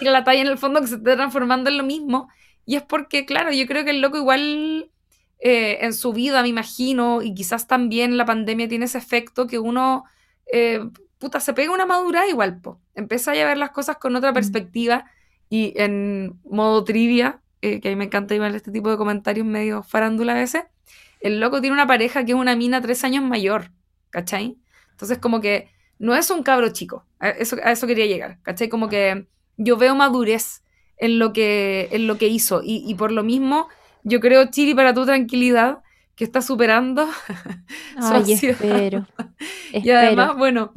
la 0.00 0.24
talla 0.24 0.40
en 0.40 0.46
el 0.46 0.58
fondo 0.58 0.80
que 0.80 0.86
se 0.86 0.96
está 0.96 1.16
transformando 1.16 1.68
en 1.68 1.78
lo 1.78 1.84
mismo. 1.84 2.28
Y 2.66 2.76
es 2.76 2.82
porque, 2.82 3.26
claro, 3.26 3.52
yo 3.52 3.66
creo 3.66 3.84
que 3.84 3.90
el 3.90 4.00
loco 4.00 4.16
igual 4.16 4.90
eh, 5.38 5.78
en 5.82 5.92
su 5.92 6.12
vida, 6.12 6.42
me 6.42 6.48
imagino, 6.48 7.20
y 7.22 7.34
quizás 7.34 7.66
también 7.66 8.16
la 8.16 8.24
pandemia 8.24 8.68
tiene 8.68 8.86
ese 8.86 8.98
efecto 8.98 9.46
que 9.46 9.58
uno, 9.58 10.04
eh, 10.50 10.80
puta, 11.18 11.40
se 11.40 11.52
pega 11.52 11.72
una 11.72 11.86
madura 11.86 12.26
igual, 12.26 12.60
po. 12.60 12.80
Empieza 12.94 13.32
a 13.32 13.34
ver 13.34 13.58
las 13.58 13.70
cosas 13.70 13.98
con 13.98 14.16
otra 14.16 14.32
perspectiva 14.32 15.04
y 15.50 15.74
en 15.76 16.40
modo 16.44 16.84
trivia, 16.84 17.42
eh, 17.60 17.80
que 17.80 17.88
a 17.88 17.90
mí 17.90 17.96
me 17.96 18.04
encanta 18.04 18.34
igual 18.34 18.54
este 18.54 18.70
tipo 18.70 18.90
de 18.90 18.96
comentarios 18.96 19.46
medio 19.46 19.82
farándula 19.82 20.32
a 20.32 20.36
veces, 20.36 20.64
el 21.20 21.40
loco 21.40 21.60
tiene 21.60 21.74
una 21.74 21.86
pareja 21.86 22.24
que 22.24 22.32
es 22.32 22.38
una 22.38 22.56
mina 22.56 22.80
tres 22.80 23.04
años 23.04 23.24
mayor, 23.24 23.70
¿cachai? 24.10 24.58
Entonces 24.92 25.18
como 25.18 25.40
que 25.40 25.68
no 25.98 26.14
es 26.14 26.30
un 26.30 26.42
cabro 26.42 26.70
chico, 26.70 27.06
a 27.18 27.30
eso, 27.30 27.56
a 27.62 27.72
eso 27.72 27.86
quería 27.86 28.06
llegar, 28.06 28.40
¿cachai? 28.42 28.68
Como 28.68 28.88
que 28.88 29.26
yo 29.56 29.76
veo 29.76 29.94
madurez 29.94 30.63
en 31.04 31.18
lo 31.18 31.34
que, 31.34 31.90
en 31.92 32.06
lo 32.06 32.16
que 32.16 32.28
hizo. 32.28 32.62
Y, 32.64 32.94
por 32.94 33.12
lo 33.12 33.22
mismo, 33.22 33.68
yo 34.04 34.20
creo, 34.20 34.50
Chiri, 34.50 34.74
para 34.74 34.94
tu 34.94 35.04
tranquilidad, 35.04 35.80
que 36.16 36.24
está 36.24 36.40
superando 36.40 37.06
Ay, 37.96 38.32
espero, 38.32 39.06
y 39.72 39.90
además, 39.90 40.34
bueno, 40.36 40.72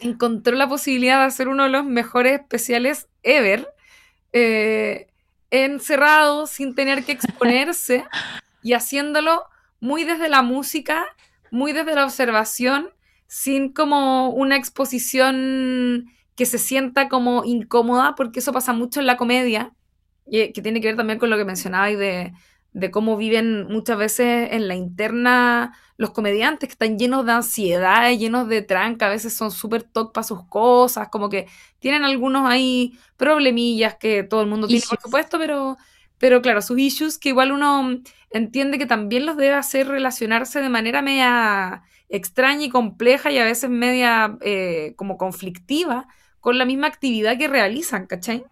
encontró 0.00 0.56
la 0.56 0.68
posibilidad 0.68 1.20
de 1.20 1.26
hacer 1.26 1.46
uno 1.46 1.64
de 1.64 1.68
los 1.68 1.84
mejores 1.84 2.40
especiales 2.40 3.06
ever, 3.22 3.68
eh, 4.32 5.06
encerrado, 5.50 6.48
sin 6.48 6.74
tener 6.74 7.04
que 7.04 7.12
exponerse 7.12 8.04
y 8.64 8.72
haciéndolo 8.72 9.44
muy 9.78 10.02
desde 10.02 10.28
la 10.28 10.42
música, 10.42 11.06
muy 11.52 11.72
desde 11.72 11.94
la 11.94 12.04
observación, 12.04 12.88
sin 13.28 13.72
como 13.72 14.30
una 14.30 14.56
exposición 14.56 16.10
que 16.36 16.46
se 16.46 16.58
sienta 16.58 17.08
como 17.08 17.44
incómoda, 17.44 18.14
porque 18.14 18.40
eso 18.40 18.52
pasa 18.52 18.72
mucho 18.72 19.00
en 19.00 19.06
la 19.06 19.16
comedia, 19.16 19.72
y 20.26 20.52
que 20.52 20.62
tiene 20.62 20.80
que 20.80 20.88
ver 20.88 20.96
también 20.96 21.18
con 21.18 21.30
lo 21.30 21.36
que 21.36 21.44
mencionabais 21.44 21.98
de, 21.98 22.32
de 22.72 22.90
cómo 22.90 23.16
viven 23.16 23.66
muchas 23.68 23.96
veces 23.96 24.48
en 24.52 24.68
la 24.68 24.74
interna 24.74 25.74
los 25.96 26.10
comediantes, 26.10 26.68
que 26.68 26.72
están 26.72 26.98
llenos 26.98 27.24
de 27.24 27.32
ansiedad, 27.32 28.10
llenos 28.12 28.48
de 28.48 28.60
tranca, 28.60 29.06
a 29.06 29.10
veces 29.10 29.32
son 29.32 29.50
súper 29.50 29.82
toc 29.82 30.12
para 30.12 30.26
sus 30.26 30.44
cosas, 30.44 31.08
como 31.08 31.30
que 31.30 31.46
tienen 31.78 32.04
algunos 32.04 32.46
ahí 32.46 32.98
problemillas 33.16 33.94
que 33.94 34.24
todo 34.24 34.42
el 34.42 34.48
mundo 34.48 34.68
tiene, 34.68 34.84
por 34.86 35.00
supuesto, 35.00 35.38
pero, 35.38 35.78
pero 36.18 36.42
claro, 36.42 36.60
sus 36.60 36.78
issues 36.78 37.16
que 37.16 37.30
igual 37.30 37.50
uno 37.50 37.98
entiende 38.30 38.76
que 38.76 38.84
también 38.84 39.24
los 39.24 39.38
debe 39.38 39.54
hacer 39.54 39.88
relacionarse 39.88 40.60
de 40.60 40.68
manera 40.68 41.00
media 41.00 41.82
extraña 42.10 42.66
y 42.66 42.68
compleja 42.68 43.30
y 43.30 43.38
a 43.38 43.44
veces 43.44 43.70
media 43.70 44.36
eh, 44.42 44.92
como 44.96 45.16
conflictiva 45.16 46.08
con 46.46 46.58
la 46.58 46.64
misma 46.64 46.86
actividad 46.86 47.36
que 47.36 47.48
realizan, 47.48 48.06
¿cachai? 48.06 48.44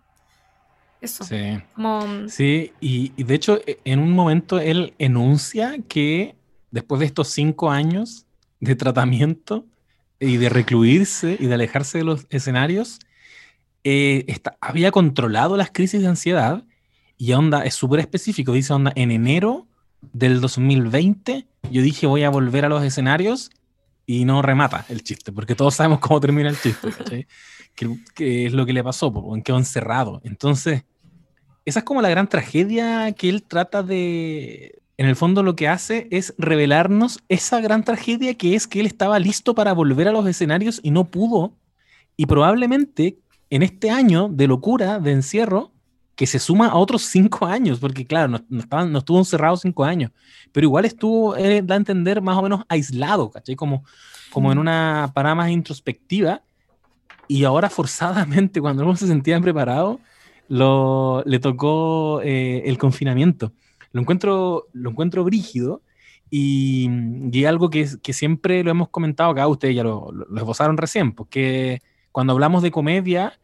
Eso. 1.01 1.22
Sí. 1.22 1.61
Como, 1.76 2.28
Sí, 2.28 2.72
y, 2.80 3.12
y 3.16 3.22
de 3.22 3.34
hecho, 3.36 3.61
e- 3.64 3.78
en 3.84 4.01
un 4.01 4.11
momento 4.11 4.59
él 4.59 4.95
enuncia 4.99 5.76
que 5.86 6.34
después 6.72 6.99
de 6.99 7.07
estos 7.07 7.28
cinco 7.28 7.70
años 7.70 8.26
de 8.59 8.74
tratamiento 8.74 9.64
y 10.18 10.38
de 10.38 10.49
recluirse 10.49 11.36
y 11.38 11.47
de 11.47 11.55
alejarse 11.55 11.99
de 11.99 12.05
los 12.05 12.26
escenarios, 12.30 12.99
eh, 13.84 14.24
está- 14.26 14.57
había 14.61 14.90
controlado 14.90 15.57
las 15.57 15.70
crisis 15.70 16.01
de 16.03 16.09
ansiedad 16.09 16.64
y 17.16 17.32
onda, 17.34 17.64
es 17.64 17.74
súper 17.76 18.01
específico, 18.01 18.55
dice 18.55 18.72
onda, 18.72 18.92
en 18.97 19.12
enero 19.12 19.68
del 20.12 20.40
2020 20.40 21.47
yo 21.70 21.80
dije 21.80 22.09
voy 22.09 22.24
a 22.24 22.28
volver 22.30 22.64
a 22.64 22.68
los 22.68 22.82
escenarios 22.82 23.53
y 24.07 24.24
no 24.24 24.42
remata 24.42 24.84
el 24.88 25.02
chiste, 25.02 25.32
porque 25.32 25.55
todos 25.55 25.74
sabemos 25.74 25.98
cómo 26.00 26.20
termina 26.20 26.48
el 26.48 26.61
chiste, 26.61 26.90
¿cachai? 26.90 27.26
Que, 27.74 27.90
que 28.14 28.46
es 28.46 28.52
lo 28.52 28.66
que 28.66 28.72
le 28.72 28.84
pasó, 28.84 29.12
porque 29.12 29.42
quedó 29.42 29.59
encerrado. 29.59 30.20
Entonces, 30.22 30.84
esa 31.64 31.80
es 31.80 31.84
como 31.84 32.02
la 32.02 32.09
gran 32.09 32.28
tragedia 32.28 33.11
que 33.12 33.28
él 33.28 33.42
trata 33.42 33.82
de... 33.82 34.80
En 34.96 35.07
el 35.07 35.16
fondo 35.16 35.42
lo 35.42 35.57
que 35.57 35.66
hace 35.66 36.07
es 36.12 36.34
revelarnos 36.38 37.18
esa 37.28 37.61
gran 37.61 37.82
tragedia 37.82 38.34
que 38.34 38.55
es 38.55 38.68
que 38.68 38.78
él 38.78 38.86
estaba 38.86 39.18
listo 39.18 39.57
para 39.57 39.72
volver 39.72 40.07
a 40.07 40.12
los 40.12 40.24
escenarios 40.28 40.78
y 40.84 40.92
no 40.92 41.07
pudo. 41.07 41.57
Y 42.16 42.26
probablemente 42.26 43.18
en 43.50 43.64
este 43.64 43.90
año 43.90 44.28
de 44.28 44.46
locura, 44.46 45.00
de 45.00 45.11
encierro, 45.11 45.74
que 46.17 46.27
se 46.27 46.39
suma 46.39 46.69
a 46.69 46.77
otros 46.77 47.03
cinco 47.03 47.47
años, 47.47 47.79
porque 47.81 48.07
claro, 48.07 48.29
no, 48.29 48.41
no 48.49 48.61
estaban- 48.61 48.93
no 48.93 48.99
estuvo 48.99 49.19
encerrado 49.19 49.57
cinco 49.57 49.85
años, 49.85 50.11
pero 50.53 50.65
igual 50.67 50.85
estuvo, 50.85 51.37
eh, 51.37 51.62
da 51.62 51.75
a 51.75 51.79
entender, 51.79 52.23
más 52.23 52.37
o 52.39 52.43
menos 52.43 52.62
aislado, 52.69 53.31
¿cachai? 53.31 53.57
Como, 53.57 53.85
como 54.31 54.53
en 54.53 54.59
una 54.59 55.11
parada 55.15 55.35
más 55.35 55.51
introspectiva. 55.51 56.43
Y 57.29 57.45
ahora 57.45 57.71
forzadamente, 57.71 58.61
cuando 58.61 58.85
no 58.85 58.97
se 58.97 59.07
sentían 59.07 59.43
preparados, 59.43 59.99
lo, 60.49 61.23
le 61.27 61.39
tocó 61.39 62.21
eh, 62.23 62.62
el 62.67 62.79
confinamiento. 62.79 63.53
Lo 63.93 64.01
encuentro, 64.03 64.67
lo 64.73 64.91
encuentro 64.91 65.25
brígido 65.25 65.83
y, 66.31 66.89
y 67.33 67.45
algo 67.45 67.71
que, 67.71 67.89
que 68.03 68.12
siempre 68.12 68.62
lo 68.65 68.71
hemos 68.71 68.89
comentado 68.89 69.31
acá, 69.31 69.47
ustedes 69.47 69.77
ya 69.77 69.85
lo, 69.85 70.11
lo, 70.12 70.27
lo 70.27 70.37
esbozaron 70.39 70.77
recién, 70.77 71.12
porque 71.12 71.81
cuando 72.12 72.33
hablamos 72.33 72.62
de 72.62 72.71
comedia, 72.71 73.39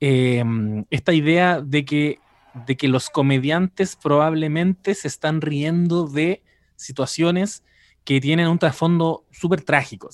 eh, 0.00 0.44
esta 0.90 1.12
idea 1.12 1.60
de 1.60 1.84
que, 1.84 2.18
de 2.66 2.76
que 2.76 2.88
los 2.88 3.10
comediantes 3.10 3.96
probablemente 3.96 4.94
se 4.94 5.08
están 5.08 5.40
riendo 5.40 6.06
de 6.06 6.42
situaciones 6.76 7.62
que 8.04 8.20
tienen 8.20 8.46
un 8.46 8.58
trasfondo 8.58 9.24
súper 9.32 9.62
trágico. 9.62 10.10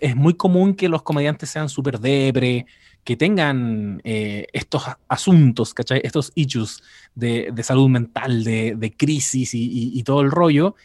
Es 0.00 0.16
muy 0.16 0.34
común 0.34 0.74
que 0.74 0.88
los 0.88 1.02
comediantes 1.02 1.50
sean 1.50 1.68
súper 1.68 2.00
depre, 2.00 2.66
que 3.04 3.14
tengan 3.14 4.00
eh, 4.04 4.46
estos 4.54 4.84
asuntos, 5.06 5.74
¿cachai? 5.74 6.00
Estos 6.02 6.32
issues 6.34 6.82
de, 7.14 7.52
salud 7.62 7.90
mental, 7.90 8.42
de, 8.42 8.94
crisis 8.96 9.50
y, 9.52 10.02
todo 10.02 10.22
el 10.22 10.30
rollo, 10.30 10.76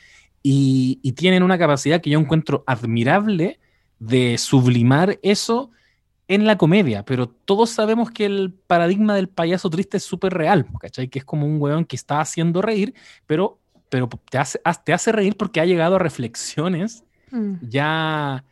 y 0.44 1.12
tienen 1.14 1.42
una 1.42 1.58
capacidad 1.58 2.02
que 2.02 2.10
yo 2.10 2.20
encuentro 2.20 2.66
admirable 2.68 3.60
de 4.00 4.38
sublimar 4.38 5.20
eso 5.22 5.72
en 6.28 6.46
la 6.46 6.58
comedia, 6.58 7.04
pero 7.04 7.28
todos 7.28 7.70
sabemos 7.72 8.12
que 8.12 8.26
el 8.26 8.54
paradigma 8.68 9.16
del 9.16 9.28
payaso 9.28 9.70
triste 9.70 9.98
es 9.98 10.04
súper 10.04 10.34
real, 10.34 10.66
¿cachai? 10.80 11.08
Que 11.10 11.20
es 11.20 11.26
como 11.26 11.46
un 11.46 11.62
weón 11.62 11.86
que 11.86 11.96
está 11.96 12.22
haciendo 12.22 12.62
reír, 12.62 12.94
pero, 13.26 13.60
pero 13.90 14.08
te, 14.30 14.38
hace, 14.38 14.60
te 14.86 14.94
hace 14.94 15.12
reír 15.12 15.36
porque 15.36 15.60
ha 15.60 15.66
llegado 15.66 15.96
a 15.96 16.00
reflexiones 16.00 17.04
Mm. 17.32 17.54
ya, 17.70 18.44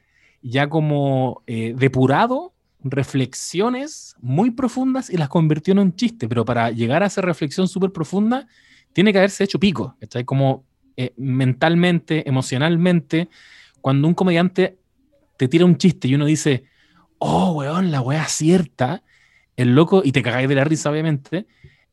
ya 0.42 0.70
como 0.70 1.44
eh, 1.48 1.74
depurado 1.78 2.54
reflexiones 2.82 4.16
muy 4.22 4.52
profundas 4.52 5.10
y 5.10 5.18
las 5.18 5.28
convirtió 5.28 5.74
en 5.74 5.80
un 5.80 5.96
chiste, 5.96 6.30
pero 6.30 6.46
para 6.46 6.72
llegar 6.72 7.04
a 7.04 7.08
esa 7.08 7.22
reflexión 7.22 7.68
súper 7.68 7.92
profunda 7.92 8.48
tiene 8.94 9.12
que 9.12 9.18
haberse 9.18 9.44
hecho 9.44 9.60
pico, 9.60 9.98
¿cachai? 10.00 10.24
Como 10.24 10.64
eh, 10.96 11.12
mentalmente, 11.18 12.28
emocionalmente, 12.28 13.28
cuando 13.82 14.08
un 14.08 14.14
comediante 14.14 14.78
te 15.36 15.50
tira 15.50 15.66
un 15.66 15.78
chiste 15.78 16.08
y 16.08 16.16
uno 16.16 16.26
dice, 16.26 16.64
oh, 17.20 17.52
weón, 17.52 17.92
la 17.92 18.02
weá 18.02 18.28
cierta, 18.28 19.04
el 19.56 19.76
loco, 19.76 20.02
y 20.04 20.12
te 20.12 20.24
cagáis 20.24 20.50
de 20.50 20.56
la 20.56 20.64
risa, 20.64 20.90
obviamente, 20.90 21.46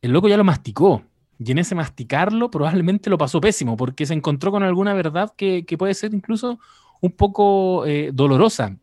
el 0.02 0.12
loco 0.12 0.28
ya 0.28 0.36
lo 0.36 0.44
masticó. 0.44 1.02
Y 1.38 1.52
en 1.52 1.58
ese 1.58 1.74
masticarlo 1.74 2.50
probablemente 2.50 3.10
lo 3.10 3.18
pasó 3.18 3.40
pésimo, 3.40 3.76
porque 3.76 4.06
se 4.06 4.14
encontró 4.14 4.50
con 4.50 4.62
alguna 4.62 4.94
verdad 4.94 5.32
que, 5.36 5.64
que 5.66 5.76
puede 5.76 5.94
ser 5.94 6.14
incluso 6.14 6.58
un 7.00 7.12
poco 7.12 7.84
eh, 7.86 8.10
dolorosa. 8.12 8.76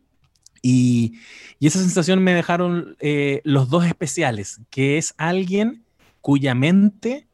Y, 0.61 1.19
y, 1.59 1.67
esa 1.67 1.79
sensación 1.79 2.23
me 2.23 2.33
dejaron 2.33 2.95
eh, 2.99 3.41
los 3.43 3.69
dos 3.69 3.85
especiales, 3.85 4.61
que 4.69 4.97
es 4.97 5.13
alguien 5.17 5.83
cuya 6.21 6.55
mente 6.55 7.27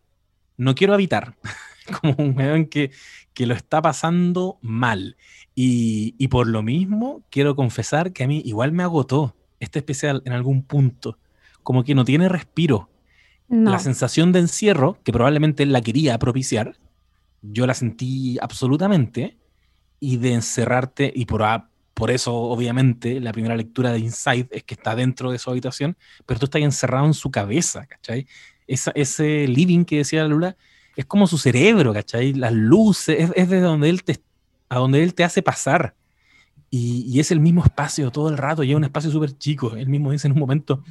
no 0.57 0.73
quiero 0.73 0.93
habitar, 0.93 1.35
como 2.01 2.15
un 2.17 2.35
weón 2.35 2.65
que, 2.65 2.91
que 3.33 3.45
lo 3.45 3.53
está 3.53 3.81
pasando 3.81 4.57
mal. 4.61 5.15
Y, 5.61 6.15
y, 6.17 6.29
por 6.29 6.47
lo 6.47 6.63
mismo, 6.63 7.21
quiero 7.29 7.53
confesar 7.53 8.13
que 8.13 8.23
a 8.23 8.27
mí 8.29 8.41
igual 8.45 8.71
me 8.71 8.81
agotó 8.81 9.35
este 9.59 9.79
especial 9.79 10.21
en 10.23 10.31
algún 10.31 10.63
punto, 10.63 11.17
como 11.63 11.83
que 11.83 11.95
no 11.95 12.05
tiene 12.05 12.29
respiro. 12.29 12.89
No. 13.49 13.69
La 13.69 13.79
sensación 13.79 14.31
de 14.31 14.39
encierro, 14.39 14.97
que 15.03 15.11
probablemente 15.11 15.63
él 15.63 15.73
la 15.73 15.81
quería 15.81 16.17
propiciar, 16.17 16.77
yo 17.41 17.67
la 17.67 17.73
sentí 17.73 18.37
absolutamente, 18.39 19.35
y 19.99 20.15
de 20.15 20.35
encerrarte, 20.35 21.11
y 21.13 21.25
por, 21.25 21.43
por 21.93 22.09
eso, 22.09 22.33
obviamente, 22.33 23.19
la 23.19 23.33
primera 23.33 23.57
lectura 23.57 23.91
de 23.91 23.99
Inside 23.99 24.47
es 24.51 24.63
que 24.63 24.75
está 24.75 24.95
dentro 24.95 25.29
de 25.29 25.39
su 25.39 25.49
habitación, 25.49 25.97
pero 26.25 26.39
tú 26.39 26.45
estás 26.45 26.61
encerrado 26.61 27.05
en 27.05 27.13
su 27.13 27.31
cabeza, 27.31 27.85
¿cachai? 27.85 28.27
Esa, 28.65 28.93
ese 28.95 29.45
living 29.45 29.83
que 29.83 29.97
decía 29.97 30.25
Lula 30.25 30.55
es 30.95 31.05
como 31.05 31.27
su 31.27 31.37
cerebro, 31.37 31.93
¿cachai? 31.93 32.31
Las 32.31 32.53
luces, 32.53 33.19
es, 33.19 33.31
es 33.35 33.49
de 33.49 33.59
donde 33.59 33.89
él 33.89 34.05
te, 34.05 34.21
a 34.69 34.77
donde 34.77 35.03
él 35.03 35.13
te 35.13 35.23
hace 35.23 35.41
pasar. 35.41 35.95
Y, 36.71 37.03
y, 37.07 37.19
es 37.19 37.31
el 37.31 37.39
mismo 37.39 37.63
espacio 37.63 38.11
todo 38.11 38.29
el 38.29 38.37
rato, 38.37 38.63
y 38.63 38.71
es 38.71 38.77
un 38.77 38.83
espacio 38.83 39.09
súper 39.09 39.35
chico. 39.37 39.75
Él 39.75 39.89
mismo 39.89 40.11
dice 40.11 40.27
en 40.27 40.33
un 40.33 40.39
momento, 40.39 40.83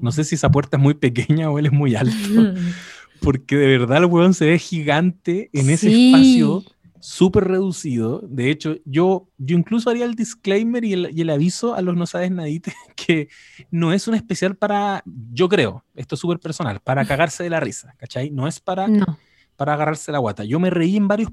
no 0.00 0.12
sé 0.12 0.24
si 0.24 0.36
esa 0.36 0.50
puerta 0.50 0.76
es 0.76 0.82
muy 0.82 0.94
pequeña 0.94 1.50
o 1.50 1.58
él 1.58 1.66
es 1.66 1.72
muy 1.72 1.96
alto, 1.96 2.14
porque 3.20 3.56
de 3.56 3.78
verdad 3.78 3.98
el 3.98 4.06
weón 4.06 4.34
se 4.34 4.46
ve 4.46 4.58
gigante 4.58 5.50
en 5.52 5.70
ese 5.70 5.88
sí. 5.88 6.14
espacio 6.14 6.64
súper 7.00 7.44
reducido. 7.44 8.20
De 8.28 8.50
hecho, 8.50 8.76
yo, 8.84 9.28
yo 9.38 9.56
incluso 9.56 9.90
haría 9.90 10.04
el 10.04 10.16
disclaimer 10.16 10.84
y 10.84 10.92
el, 10.92 11.10
y 11.16 11.20
el, 11.20 11.30
aviso 11.30 11.74
a 11.74 11.82
los 11.82 11.96
no 11.96 12.04
sabes 12.04 12.32
nadite 12.32 12.74
que 12.96 13.28
no 13.70 13.92
es 13.92 14.08
un 14.08 14.14
especial 14.14 14.56
para, 14.56 15.04
yo 15.32 15.48
creo, 15.48 15.84
esto 15.94 16.16
es 16.16 16.20
súper 16.20 16.40
personal, 16.40 16.80
para 16.80 17.04
cagarse 17.04 17.44
de 17.44 17.50
la 17.50 17.60
risa, 17.60 17.94
¿cachai? 17.96 18.30
No 18.30 18.48
es 18.48 18.58
para, 18.58 18.88
no. 18.88 19.18
para 19.56 19.74
agarrarse 19.74 20.10
la 20.10 20.18
guata. 20.18 20.44
Yo 20.44 20.58
me 20.58 20.70
reí 20.70 20.96
en 20.96 21.06
varios 21.06 21.30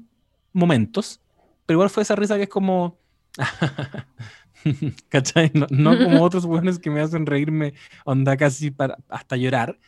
momentos, 0.52 1.20
pero 1.66 1.76
igual 1.76 1.90
fue 1.90 2.02
esa 2.02 2.16
risa 2.16 2.36
que 2.36 2.44
es 2.44 2.48
como... 2.48 2.98
¿Cachai? 5.08 5.50
No, 5.52 5.66
no, 5.70 5.98
como 5.98 6.22
otros 6.24 6.46
buenos 6.46 6.78
que 6.78 6.90
me 6.90 7.00
hacen 7.00 7.26
reírme, 7.26 7.74
onda 8.04 8.36
casi 8.36 8.70
para, 8.70 8.96
hasta 9.08 9.36
llorar. 9.36 9.78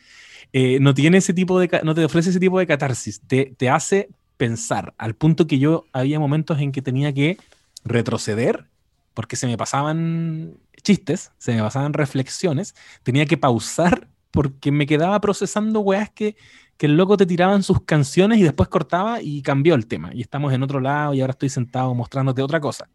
Eh, 0.53 0.79
no 0.79 0.93
tiene 0.93 1.17
ese 1.17 1.33
tipo 1.33 1.59
de, 1.59 1.81
no 1.83 1.95
te 1.95 2.05
ofrece 2.05 2.29
ese 2.29 2.39
tipo 2.39 2.59
de 2.59 2.67
catarsis, 2.67 3.21
te, 3.21 3.53
te 3.57 3.69
hace 3.69 4.09
pensar, 4.37 4.93
al 4.97 5.15
punto 5.15 5.47
que 5.47 5.59
yo 5.59 5.85
había 5.91 6.19
momentos 6.19 6.59
en 6.59 6.71
que 6.71 6.81
tenía 6.81 7.11
que 7.11 7.37
retroceder, 7.83 8.67
porque 9.13 9.35
se 9.35 9.47
me 9.47 9.57
pasaban 9.57 10.57
chistes, 10.83 11.31
se 11.37 11.53
me 11.53 11.61
pasaban 11.61 11.93
reflexiones, 11.93 12.75
tenía 13.03 13.25
que 13.25 13.37
pausar 13.37 14.07
porque 14.31 14.71
me 14.71 14.85
quedaba 14.85 15.19
procesando 15.19 15.79
weas 15.79 16.11
que, 16.11 16.37
que 16.77 16.85
el 16.85 16.95
loco 16.95 17.17
te 17.17 17.25
tiraban 17.25 17.63
sus 17.63 17.81
canciones 17.81 18.39
y 18.39 18.43
después 18.43 18.69
cortaba 18.69 19.21
y 19.21 19.41
cambió 19.41 19.75
el 19.75 19.87
tema. 19.87 20.11
Y 20.13 20.21
estamos 20.21 20.53
en 20.53 20.63
otro 20.63 20.79
lado 20.79 21.13
y 21.13 21.21
ahora 21.21 21.31
estoy 21.31 21.49
sentado 21.49 21.93
mostrándote 21.95 22.41
otra 22.41 22.59
cosa. 22.59 22.87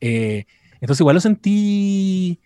Eh, 0.00 0.46
entonces 0.80 1.00
igual 1.00 1.14
lo 1.14 1.20
sentí, 1.20 2.40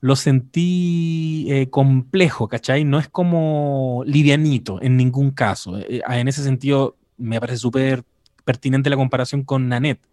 lo 0.00 0.14
sentí 0.14 1.46
eh, 1.50 1.68
complejo, 1.68 2.48
¿cachai? 2.48 2.84
No 2.84 2.98
es 2.98 3.08
como 3.08 4.04
livianito 4.06 4.80
en 4.80 4.96
ningún 4.96 5.32
caso. 5.32 5.78
Eh, 5.78 6.00
en 6.08 6.28
ese 6.28 6.44
sentido 6.44 6.96
me 7.16 7.40
parece 7.40 7.58
súper 7.58 8.04
pertinente 8.44 8.90
la 8.90 8.96
comparación 8.96 9.42
con 9.42 9.68
Nanette, 9.68 10.06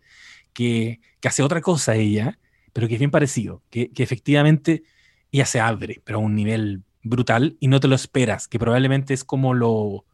que, 0.53 0.99
que, 1.20 1.28
hace 1.28 1.43
otra 1.43 1.61
cosa 1.61 1.95
ella, 1.95 2.39
pero 2.74 2.88
que 2.88 2.95
es 2.95 2.99
bien 2.99 3.11
parecido, 3.11 3.61
que, 3.70 3.89
que 3.91 4.03
efectivamente 4.03 4.84
ella 5.32 5.45
se 5.45 5.59
abre, 5.59 6.01
pero 6.03 6.18
a 6.18 6.22
un 6.22 6.36
nivel 6.36 6.84
brutal 7.10 7.58
y 7.60 7.68
no 7.68 7.80
te 7.80 7.88
lo 7.88 7.95
esperas, 7.95 8.47
que 8.47 8.60
probablemente 8.60 9.14
es 9.14 9.24
como 9.24 9.53
lo, 9.53 10.05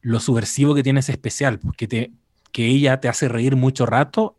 lo 0.00 0.20
subversivo 0.20 0.74
que 0.74 0.82
tiene 0.82 1.00
ese 1.00 1.12
especial, 1.12 1.58
porque 1.58 1.88
te, 1.88 2.12
que 2.52 2.66
ella 2.66 3.00
te 3.00 3.08
hace 3.08 3.28
reír 3.28 3.56
mucho 3.56 3.86
rato 3.86 4.36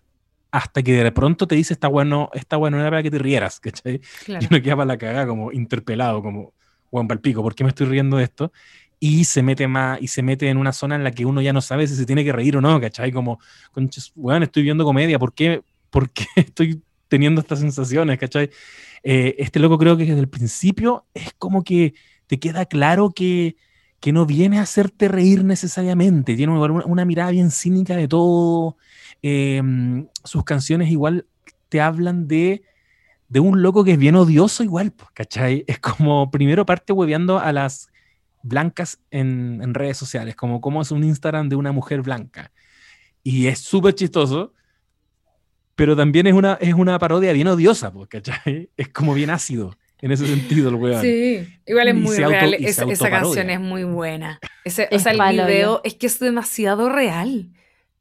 hasta 0.52 0.84
que 0.84 1.04
de 1.04 1.12
pronto 1.12 1.48
te 1.48 1.56
dice, 1.56 1.74
está 1.74 1.88
bueno, 1.88 2.30
está 2.34 2.58
bueno, 2.58 2.80
era 2.80 2.90
para 2.92 3.02
que 3.02 3.10
te 3.10 3.18
rieras, 3.18 3.60
¿cachai? 3.60 4.02
Claro. 4.26 4.46
Y 4.46 4.54
uno 4.54 4.62
queda 4.62 4.76
para 4.76 4.86
la 4.86 4.98
cagada 4.98 5.26
como 5.26 5.52
interpelado, 5.52 6.22
como, 6.22 6.54
Juan 6.94 7.08
Palpico, 7.08 7.42
¿por 7.42 7.56
qué 7.56 7.64
me 7.64 7.70
estoy 7.70 7.88
riendo 7.88 8.18
de 8.18 8.26
esto? 8.26 8.52
Y 9.00 9.26
se 9.26 9.42
mete 9.42 9.68
más, 9.68 10.00
y 10.00 10.08
se 10.10 10.22
mete 10.22 10.48
en 10.50 10.58
una 10.58 10.72
zona 10.72 10.96
en 10.96 11.04
la 11.04 11.10
que 11.10 11.26
uno 11.26 11.42
ya 11.42 11.52
no 11.52 11.60
sabe 11.60 11.88
si 11.88 11.96
se 11.96 12.06
tiene 12.06 12.24
que 12.24 12.32
reír 12.32 12.56
o 12.56 12.62
no, 12.62 12.80
¿cachai? 12.80 13.12
Como, 13.12 13.40
conches, 13.72 14.12
weón, 14.16 14.44
estoy 14.44 14.62
viendo 14.62 14.84
comedia, 14.86 15.18
¿por 15.18 15.34
qué, 15.34 15.64
¿por 15.90 16.12
qué 16.12 16.28
estoy 16.36 16.84
teniendo 17.08 17.42
estas 17.42 17.62
sensaciones, 17.62 18.20
¿cachai? 18.20 18.52
Eh, 19.04 19.36
este 19.38 19.60
loco 19.60 19.78
creo 19.78 19.98
que 19.98 20.06
desde 20.06 20.20
el 20.20 20.30
principio 20.30 21.06
es 21.14 21.34
como 21.38 21.64
que 21.64 21.94
te 22.28 22.40
queda 22.40 22.66
claro 22.66 23.12
que, 23.12 23.58
que 24.00 24.14
no 24.14 24.26
viene 24.26 24.60
a 24.60 24.64
hacerte 24.64 25.10
reír 25.10 25.44
necesariamente, 25.44 26.36
tiene 26.36 26.54
una, 26.54 27.06
mirada 27.06 27.32
bien 27.32 27.52
cínica 27.52 27.96
de 27.98 28.08
todo, 28.08 28.78
em, 29.22 30.08
sus 30.24 30.44
canciones 30.46 30.90
igual 30.90 31.26
te 31.70 31.82
hablan 31.82 32.28
de, 32.28 32.64
de 33.28 33.40
un 33.40 33.62
loco 33.62 33.84
que 33.84 33.94
es 33.94 33.98
bien 33.98 34.16
odioso 34.16 34.64
igual, 34.64 34.94
¿cachai? 35.14 35.66
Es 35.68 35.80
como 35.80 36.32
primero 36.32 36.66
parte 36.66 36.94
hueveando 36.94 37.40
a 37.40 37.52
las 37.52 37.90
blancas 38.42 39.00
en, 39.12 39.62
en 39.62 39.74
redes 39.74 39.98
sociales, 39.98 40.36
como 40.36 40.62
cómo 40.62 40.82
es 40.82 40.92
un 40.92 41.04
Instagram 41.04 41.50
de 41.50 41.56
una 41.56 41.72
mujer 41.72 42.02
blanca. 42.02 42.52
Y 43.24 43.48
es 43.48 43.60
súper 43.60 43.96
chistoso, 43.96 44.54
pero 45.76 45.96
también 45.96 46.28
es 46.28 46.34
una, 46.34 46.58
es 46.62 46.74
una 46.74 47.00
parodia 47.00 47.34
bien 47.34 47.48
odiosa, 47.48 47.92
¿cachai? 48.10 48.70
Es 48.78 48.90
como 48.90 49.14
bien 49.14 49.30
ácido 49.30 49.76
en 50.02 50.12
ese 50.12 50.28
sentido 50.28 50.70
el 50.70 50.76
weón. 50.76 51.02
Sí, 51.02 51.48
igual 51.66 51.88
es 51.88 51.96
Y 51.96 51.98
muy 51.98 52.18
auto- 52.18 52.30
real. 52.30 52.56
se 52.60 52.68
Esa, 52.92 53.10
canción 53.10 53.50
es 53.50 53.60
muy 53.60 53.84
buena. 53.86 54.40
Ese, 54.66 54.84
o 54.92 54.96
Es 54.96 55.04
sea, 55.04 55.14
el 55.14 55.18
palo, 55.18 55.46
video 55.46 55.82
es 55.84 55.96
que 55.96 56.08
es 56.08 56.20
demasiado 56.20 56.90
real. 56.90 57.48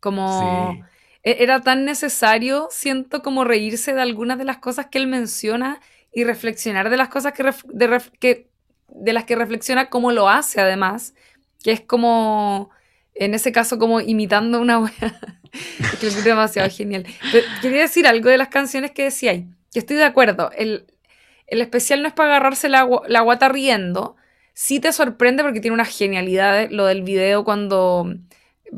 Como 0.01 0.73
Sí. 0.75 0.81
e- 1.23 1.37
era 1.45 1.61
tan 1.61 1.85
necesario, 1.85 2.67
siento, 2.71 3.23
como 3.23 3.45
reírse 3.45 3.95
de 3.95 4.01
algunas 4.03 4.37
de 4.39 4.45
las 4.45 4.59
cosas 4.59 4.87
que 4.87 4.99
él 4.99 5.07
menciona 5.07 5.81
y 6.13 6.25
reflexionar 6.25 6.91
de 6.91 6.97
las 6.97 7.09
cosas 7.09 7.33
que, 7.35 7.45
ref- 7.45 7.65
de, 7.73 7.89
ref- 7.89 8.11
que- 8.19 8.49
de 8.89 9.13
las 9.13 9.25
que 9.25 9.37
reflexiona, 9.37 9.89
cómo 9.89 10.11
lo 10.11 10.29
hace 10.29 10.61
además, 10.61 11.15
que 11.63 11.71
es 11.71 11.81
como, 11.81 12.71
en 13.15 13.35
ese 13.35 13.53
caso, 13.53 13.79
como 13.79 14.01
imitando 14.01 14.61
una 14.61 14.79
wea. 14.79 14.93
Es 15.53 15.91
que 15.99 16.07
lo 16.07 16.09
encuentro 16.13 16.31
demasiado 16.31 16.71
genial. 16.71 17.05
Pero 17.31 17.47
quería 17.61 17.83
decir 17.83 18.07
algo 18.07 18.31
de 18.31 18.39
las 18.39 18.49
canciones 18.49 18.91
que 18.93 19.05
decía 19.05 19.33
ahí, 19.33 19.47
que 19.71 19.81
estoy 19.81 19.97
de 19.97 20.05
acuerdo. 20.05 20.51
El, 20.57 20.87
el 21.47 21.61
especial 21.61 22.01
no 22.01 22.09
es 22.09 22.15
para 22.15 22.31
agarrarse 22.31 22.71
la, 22.71 22.89
la 23.07 23.21
guata 23.21 23.51
riendo. 23.51 24.17
Sí 24.55 24.81
te 24.81 24.93
sorprende 24.93 25.43
porque 25.43 25.61
tiene 25.61 25.75
una 25.75 25.85
genialidad 25.85 26.71
lo 26.71 26.87
del 26.87 27.03
video 27.03 27.45
cuando 27.45 28.15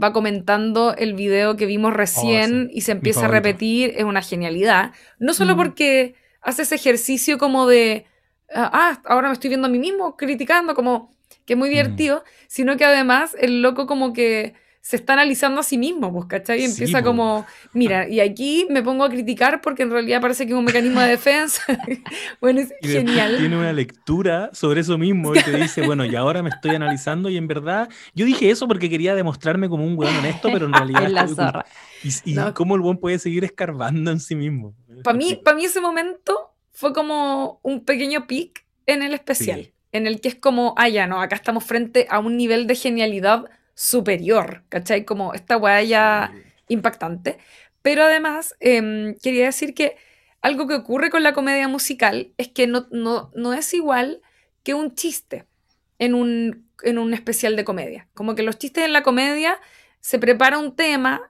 va 0.03 0.12
comentando 0.12 0.97
el 0.97 1.14
video 1.14 1.57
que 1.57 1.66
vimos 1.66 1.95
recién 1.95 2.68
y 2.72 2.80
se 2.80 2.91
empieza 2.91 3.26
a 3.26 3.28
repetir. 3.28 3.95
Es 3.97 4.03
una 4.03 4.22
genialidad. 4.22 4.91
No 5.20 5.32
solo 5.32 5.55
Mm. 5.55 5.59
porque 5.59 6.16
hace 6.43 6.62
ese 6.62 6.74
ejercicio 6.74 7.39
como 7.39 7.68
de, 7.68 8.07
ah, 8.53 8.68
ah, 8.72 9.03
ahora 9.05 9.28
me 9.28 9.35
estoy 9.35 9.49
viendo 9.51 9.68
a 9.68 9.70
mí 9.70 9.78
mismo 9.78 10.16
criticando, 10.16 10.74
como 10.74 11.14
que 11.47 11.55
es 11.55 11.59
muy 11.59 11.69
divertido, 11.69 12.25
sino 12.49 12.77
que 12.77 12.85
además 12.85 13.37
el 13.41 13.63
loco 13.63 13.87
como 13.87 14.13
que 14.13 14.55
se 14.81 14.97
está 14.97 15.15
analizando 15.15 15.61
a 15.61 15.63
sí 15.63 15.79
mismo, 15.79 16.13
pues, 16.13 16.27
¿cachai? 16.27 16.61
Y 16.61 16.65
empieza 16.65 17.01
po. 17.01 17.07
como, 17.07 17.47
mira, 17.73 18.07
y 18.07 18.21
aquí 18.21 18.67
me 18.69 18.83
pongo 18.83 19.05
a 19.05 19.09
criticar 19.09 19.63
porque 19.63 19.83
en 19.85 19.91
realidad 19.91 20.21
parece 20.21 20.45
que 20.47 20.53
es 20.53 20.59
un 20.59 20.65
mecanismo 20.67 21.01
de 21.01 21.09
defensa. 21.09 21.63
bueno, 22.41 22.61
es 22.61 22.75
Y 22.81 22.89
genial. 22.89 23.37
tiene 23.39 23.57
una 23.57 23.73
lectura 23.73 24.51
sobre 24.53 24.83
eso 24.83 24.99
mismo 24.99 25.35
y 25.35 25.43
te 25.43 25.53
dice, 25.53 25.81
bueno, 25.83 26.05
y 26.05 26.15
ahora 26.17 26.43
me 26.43 26.51
estoy 26.51 26.75
analizando 26.75 27.31
y 27.31 27.39
en 27.39 27.47
verdad, 27.49 27.89
yo 28.15 28.27
dije 28.27 28.51
eso 28.51 28.69
porque 28.69 28.91
quería 28.91 29.15
demostrarme 29.15 29.71
como 29.71 29.87
un 29.87 29.97
weón 29.97 30.17
honesto, 30.17 30.51
pero 30.53 30.67
en 30.67 30.73
realidad... 30.75 31.05
Es 31.05 31.13
la 31.13 31.29
zorra. 31.29 31.65
Y, 32.03 32.11
y 32.33 32.35
No. 32.35 32.53
cómo 32.53 32.75
el 32.75 32.83
weón 32.83 32.99
puede 32.99 33.19
seguir 33.19 33.45
escarbando 33.45 34.11
en 34.11 34.21
sí 34.21 34.35
mismo. 34.35 34.75
Para 35.03 35.17
mí, 35.17 35.41
para 35.43 35.57
mí 35.57 35.65
ese 35.65 35.81
momento 35.81 36.55
fue 36.73 36.93
como 36.93 37.61
un 37.63 37.85
pequeño 37.85 38.27
pic 38.27 38.67
en 38.87 39.03
el 39.03 39.15
especial, 39.15 39.61
Sí. 39.63 39.74
En 39.95 40.09
el 40.09 40.21
que 40.21 40.29
es 40.29 40.35
como, 40.35 40.75
ah, 40.77 40.89
ya 40.89 41.07
no, 41.07 41.23
acá 41.23 41.37
estamos 41.37 41.65
frente 41.65 42.09
a 42.11 42.19
un 42.19 42.37
nivel 42.37 42.67
de 42.67 42.75
genialidad 42.75 43.45
superior, 43.75 44.65
¿cachai? 44.69 45.05
Como 45.05 45.35
esta 45.35 45.57
weá 45.57 45.83
ya 45.85 46.33
impactante. 46.69 47.39
Pero 47.81 48.03
además, 48.03 48.57
em, 48.59 49.15
quería 49.23 49.47
decir 49.47 49.73
que 49.73 49.97
algo 50.43 50.67
que 50.67 50.75
ocurre 50.75 51.11
con 51.11 51.23
la 51.23 51.33
comedia 51.33 51.69
musical 51.69 52.33
es 52.39 52.49
que 52.49 52.67
no, 52.67 52.89
no, 52.91 53.31
no 53.37 53.55
es 53.55 53.73
igual 53.73 54.21
que 54.65 54.75
un 54.75 54.97
chiste 54.97 55.47
en 56.01 56.15
un, 56.15 56.69
en 56.83 56.99
un 56.99 57.15
especial 57.15 57.55
de 57.55 57.65
comedia. 57.65 58.09
Como 58.15 58.35
que 58.35 58.43
los 58.43 58.59
chistes 58.59 58.85
en 58.85 58.93
la 58.93 59.05
comedia 59.05 59.61
se 60.01 60.19
prepara 60.19 60.59
un 60.59 60.75
tema, 60.75 61.23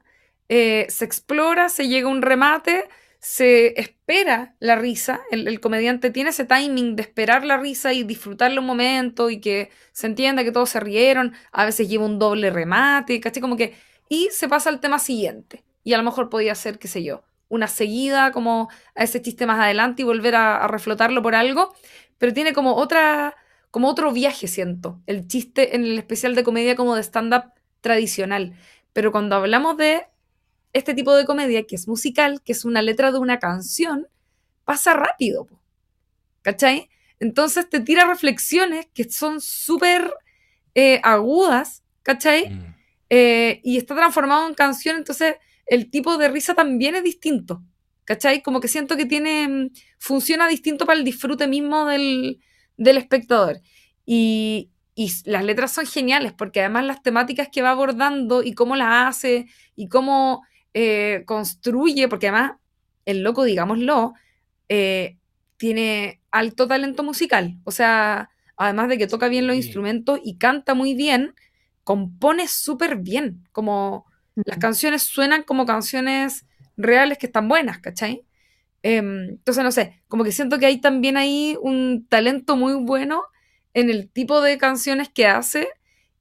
eh, 0.48 0.86
se 0.88 1.04
explora, 1.04 1.68
se 1.68 1.88
llega 1.88 2.08
a 2.08 2.12
un 2.12 2.22
remate, 2.22 2.88
se 3.24 3.80
espera 3.80 4.54
la 4.60 4.76
risa, 4.76 5.22
el, 5.30 5.58
comediante 5.58 6.10
tiene 6.10 6.28
ese 6.28 6.44
timing 6.44 6.94
de 6.94 7.00
esperar 7.00 7.42
la 7.42 7.56
risa 7.56 7.94
y 7.94 8.02
disfrutarle 8.02 8.58
un 8.60 8.66
momento 8.66 9.30
y 9.30 9.40
que 9.40 9.70
se 9.92 10.06
entienda 10.06 10.44
que 10.44 10.52
todos 10.52 10.68
se 10.68 10.78
rieron, 10.78 11.32
a 11.50 11.64
veces 11.64 11.88
lleva 11.88 12.04
un 12.04 12.18
doble 12.18 12.50
remate, 12.50 13.18
¿cachai? 13.20 13.40
Como 13.40 13.56
que, 13.56 13.74
y 14.10 14.28
se 14.30 14.46
pasa 14.46 14.68
al 14.68 14.78
tema 14.78 14.98
siguiente. 14.98 15.64
Y 15.82 15.94
a 15.94 15.96
lo 15.96 16.02
mejor 16.02 16.28
podía 16.28 16.54
ser, 16.54 16.78
qué 16.78 16.86
sé 16.86 17.02
yo, 17.02 17.24
una 17.48 17.66
seguida 17.66 18.30
como 18.30 18.68
a 18.94 19.04
ese 19.04 19.22
chiste 19.22 19.46
más 19.46 19.58
adelante 19.58 20.02
y 20.02 20.04
volver 20.04 20.34
a, 20.34 20.62
a 20.62 20.68
reflotarlo 20.68 21.22
por 21.22 21.34
algo, 21.34 21.74
pero 22.18 22.34
tiene 22.34 22.52
como 22.52 22.74
otra, 22.74 23.36
como 23.70 23.88
otro 23.88 24.12
viaje, 24.12 24.48
siento, 24.48 25.00
el 25.06 25.26
chiste 25.26 25.74
en 25.74 25.84
el 25.84 25.96
especial 25.96 26.34
de 26.34 26.44
comedia 26.44 26.76
como 26.76 26.94
de 26.94 27.02
stand-up 27.02 27.54
tradicional. 27.80 28.52
Pero 28.92 29.12
cuando 29.12 29.36
hablamos 29.36 29.78
de 29.78 30.02
este 30.74 30.92
tipo 30.92 31.14
de 31.14 31.24
comedia, 31.24 31.64
que 31.66 31.76
es 31.76 31.88
musical, 31.88 32.42
que 32.42 32.52
es 32.52 32.64
una 32.66 32.82
letra 32.82 33.10
de 33.10 33.18
una 33.18 33.38
canción, 33.38 34.06
pasa 34.64 34.92
rápido, 34.92 35.46
po. 35.46 35.64
¿cachai? 36.44 36.90
Entonces 37.18 37.68
te 37.68 37.80
tira 37.80 38.06
reflexiones 38.06 38.86
que 38.92 39.10
son 39.10 39.40
súper 39.40 40.12
eh, 40.74 41.00
agudas, 41.02 41.82
¿cachai? 42.02 42.50
Mm. 42.50 42.74
Eh, 43.08 43.60
y 43.64 43.78
está 43.78 43.96
transformado 43.96 44.46
en 44.46 44.54
canción, 44.54 44.96
entonces 44.96 45.36
el 45.66 45.90
tipo 45.90 46.18
de 46.18 46.28
risa 46.28 46.54
también 46.54 46.94
es 46.94 47.02
distinto, 47.02 47.62
¿cachai? 48.04 48.42
Como 48.42 48.60
que 48.60 48.68
siento 48.68 48.96
que 48.96 49.06
tiene, 49.06 49.48
mm, 49.48 49.70
funciona 49.98 50.46
distinto 50.46 50.84
para 50.84 50.98
el 50.98 51.04
disfrute 51.04 51.46
mismo 51.46 51.86
del, 51.86 52.40
del 52.76 52.98
espectador. 52.98 53.60
Y, 54.04 54.70
y 54.94 55.10
las 55.24 55.44
letras 55.44 55.72
son 55.72 55.86
geniales, 55.86 56.34
porque 56.34 56.60
además 56.60 56.84
las 56.84 57.02
temáticas 57.02 57.48
que 57.50 57.62
va 57.62 57.70
abordando 57.70 58.42
y 58.42 58.52
cómo 58.52 58.76
las 58.76 59.08
hace 59.08 59.46
y 59.76 59.88
cómo 59.88 60.42
eh, 60.74 61.22
construye, 61.26 62.08
porque 62.08 62.28
además 62.28 62.52
el 63.06 63.22
loco, 63.22 63.44
digámoslo, 63.44 64.14
eh, 64.68 65.18
tiene 65.56 66.20
alto 66.30 66.66
talento 66.68 67.02
musical, 67.02 67.56
o 67.64 67.70
sea, 67.70 68.30
además 68.56 68.88
de 68.88 68.98
que 68.98 69.06
toca 69.06 69.28
bien 69.28 69.46
los 69.46 69.56
Sí. 69.56 69.62
instrumentos 69.62 70.20
y 70.24 70.36
canta 70.38 70.74
muy 70.74 70.94
bien, 70.94 71.34
compone 71.84 72.48
súper 72.48 72.96
bien, 72.96 73.46
como 73.52 74.06
las 74.36 74.58
canciones 74.58 75.02
suenan 75.04 75.42
como 75.44 75.66
canciones 75.66 76.46
reales 76.76 77.18
que 77.18 77.26
están 77.26 77.48
buenas, 77.48 77.78
¿cachai? 77.78 78.24
Em, 78.82 79.30
entonces, 79.30 79.64
no 79.64 79.72
sé, 79.72 80.02
como 80.08 80.24
que 80.24 80.32
siento 80.32 80.58
que 80.58 80.66
hay 80.66 80.80
también 80.80 81.16
ahí 81.16 81.56
un 81.62 82.06
talento 82.08 82.56
muy 82.56 82.74
bueno 82.74 83.22
en 83.74 83.90
el 83.90 84.10
tipo 84.10 84.40
de 84.42 84.58
canciones 84.58 85.08
que 85.08 85.26
hace 85.26 85.68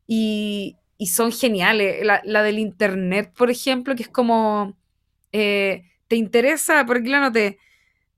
y, 0.07 0.77
y 1.03 1.07
son 1.07 1.33
geniales. 1.33 2.05
La, 2.05 2.21
la 2.23 2.43
del 2.43 2.59
internet, 2.59 3.33
por 3.37 3.51
ejemplo, 3.51 3.93
que 3.93 4.03
es 4.03 4.09
como, 4.09 4.77
eh, 5.33 5.83
¿te 6.07 6.15
interesa? 6.15 6.85
Por 6.85 6.97
aquí 6.97 7.09
la 7.09 7.19
noté. 7.19 7.59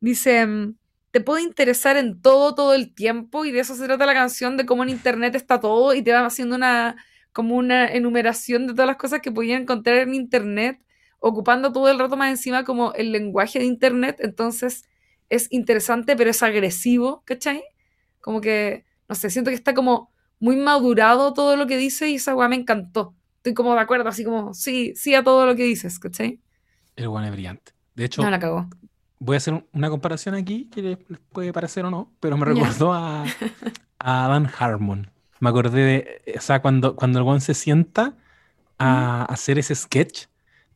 Dice, 0.02 0.46
mm, 0.46 0.76
te 1.10 1.20
puede 1.22 1.42
interesar 1.42 1.98
en 1.98 2.22
todo, 2.22 2.54
todo 2.54 2.76
el 2.76 2.94
tiempo 2.94 3.44
y 3.44 3.52
de 3.52 3.62
eso 3.62 3.74
se 3.74 3.86
trata 3.86 4.06
la 4.06 4.14
canción, 4.14 4.56
de 4.56 4.68
cómo 4.68 4.84
en 4.84 4.90
internet 4.90 5.34
está 5.34 5.60
todo 5.60 5.96
y 5.96 6.04
te 6.04 6.12
va 6.12 6.28
haciendo 6.28 6.56
una, 6.56 6.96
como 7.34 7.56
una 7.56 7.88
enumeración 7.88 8.68
de 8.68 8.74
todas 8.74 8.88
las 8.88 8.98
cosas 8.98 9.22
que 9.22 9.32
podían 9.32 9.64
encontrar 9.64 9.98
en 9.98 10.14
internet, 10.14 10.80
ocupando 11.20 11.72
todo 11.72 11.90
el 11.90 11.98
rato 11.98 12.18
más 12.18 12.30
encima 12.30 12.66
como 12.66 12.94
el 12.94 13.12
lenguaje 13.12 13.58
de 13.58 13.66
internet, 13.66 14.18
entonces 14.20 14.84
es 15.30 15.52
interesante, 15.52 16.16
pero 16.16 16.30
es 16.30 16.44
agresivo, 16.44 17.24
¿cachai? 17.26 17.64
Como 18.22 18.42
que, 18.42 18.86
no 19.10 19.16
sé, 19.16 19.32
siento 19.32 19.50
que 19.50 19.56
está 19.56 19.74
como 19.74 20.12
muy 20.46 20.56
madurado 20.58 21.34
todo 21.34 21.56
lo 21.56 21.66
que 21.68 21.76
dice 21.78 22.10
y 22.10 22.16
esa 22.16 22.36
weá 22.36 22.48
me 22.48 22.56
encantó. 22.56 23.16
Estoy 23.38 23.54
como 23.56 23.74
de 23.74 23.80
acuerdo, 23.82 24.08
así 24.10 24.24
como, 24.24 24.54
sí, 24.54 24.94
sí 24.96 25.16
a 25.16 25.24
todo 25.24 25.46
lo 25.46 25.56
que 25.56 25.64
dices, 25.64 25.98
¿cachai? 26.00 26.40
El 26.96 27.08
weón 27.08 27.26
es 27.26 27.32
brillante. 27.32 27.72
De 27.96 28.06
hecho, 28.06 28.22
No 28.22 28.30
la 28.30 28.40
cagó. 28.40 28.68
voy 29.20 29.36
a 29.36 29.38
hacer 29.38 29.54
un- 29.56 29.66
una 29.74 29.90
comparación 29.90 30.36
aquí 30.36 30.70
que 30.72 30.82
les 30.82 30.98
puede 31.32 31.52
parecer 31.52 31.84
o 31.86 31.90
no, 31.92 32.12
pero 32.20 32.38
me 32.38 32.46
recordó 32.46 32.94
a, 32.94 33.24
a 34.00 34.28
Dan 34.28 34.50
Harmon. 34.60 35.10
Me 35.40 35.50
acordé 35.50 35.82
de, 36.26 36.36
o 36.38 36.42
sea, 36.42 36.62
cuando, 36.62 36.96
cuando 36.96 37.20
el 37.20 37.26
weón 37.26 37.42
se 37.42 37.54
sienta 37.54 38.14
a 38.78 39.26
hacer 39.26 39.58
ese 39.60 39.74
sketch 39.76 40.26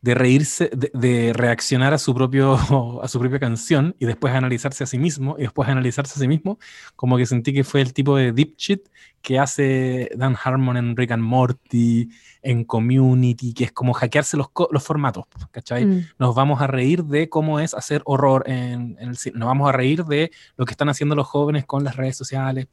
de 0.02 0.16
reírse, 0.16 0.70
de, 0.74 0.92
de 0.94 1.34
reaccionar 1.34 1.94
a 1.94 1.98
su, 1.98 2.14
propio, 2.14 2.54
a 3.04 3.08
su 3.08 3.20
propia 3.20 3.40
canción 3.40 3.96
y 4.00 4.06
después 4.06 4.34
analizarse 4.34 4.84
a 4.84 4.88
sí 4.88 4.98
mismo 4.98 5.36
y 5.38 5.44
después 5.44 5.68
analizarse 5.68 6.14
a 6.16 6.22
sí 6.22 6.28
mismo, 6.28 6.58
como 6.96 7.18
que 7.18 7.26
sentí 7.26 7.54
que 7.54 7.64
fue 7.64 7.82
el 7.82 7.94
tipo 7.94 8.16
de 8.16 8.32
deep 8.32 8.56
shit 8.58 8.88
que 9.22 9.38
hace 9.38 10.10
Dan 10.16 10.38
Harmon 10.42 10.78
en 10.78 10.96
Rick 10.96 11.12
and 11.12 11.24
Morty, 11.24 12.10
en 12.42 12.64
Community, 12.64 13.54
que 13.54 13.66
es 13.66 13.72
como 13.74 13.94
hackearse 13.94 14.38
los, 14.38 14.48
los 14.72 14.84
formatos, 14.84 15.26
¿cachai? 15.52 15.86
Mm. 15.86 16.06
nos 16.18 16.36
vamos 16.36 16.62
a 16.62 16.68
reír 16.68 17.04
de 17.04 17.28
cómo 17.28 17.60
es 17.60 17.74
hacer 17.74 18.02
horror 18.06 18.44
en, 18.48 18.96
en 19.00 19.10
el 19.10 19.18
cine, 19.18 19.38
nos 19.38 19.48
vamos 19.48 19.68
a 19.68 19.74
reír 19.74 20.06
de 20.06 20.32
lo 20.56 20.66
que 20.66 20.72
están 20.72 20.88
haciendo 20.88 21.16
los 21.16 21.28
jóvenes 21.28 21.66
con 21.66 21.84
las 21.84 21.98
redes 21.98 22.16
sociales. 22.16 22.68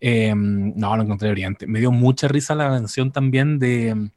Eh, 0.00 0.34
no, 0.34 0.96
lo 0.96 1.02
encontré 1.02 1.30
brillante. 1.30 1.66
Me 1.66 1.78
dio 1.78 1.90
mucha 1.90 2.28
risa 2.28 2.54
la 2.54 2.68
canción 2.68 3.12
también 3.12 3.58
de 3.58 4.10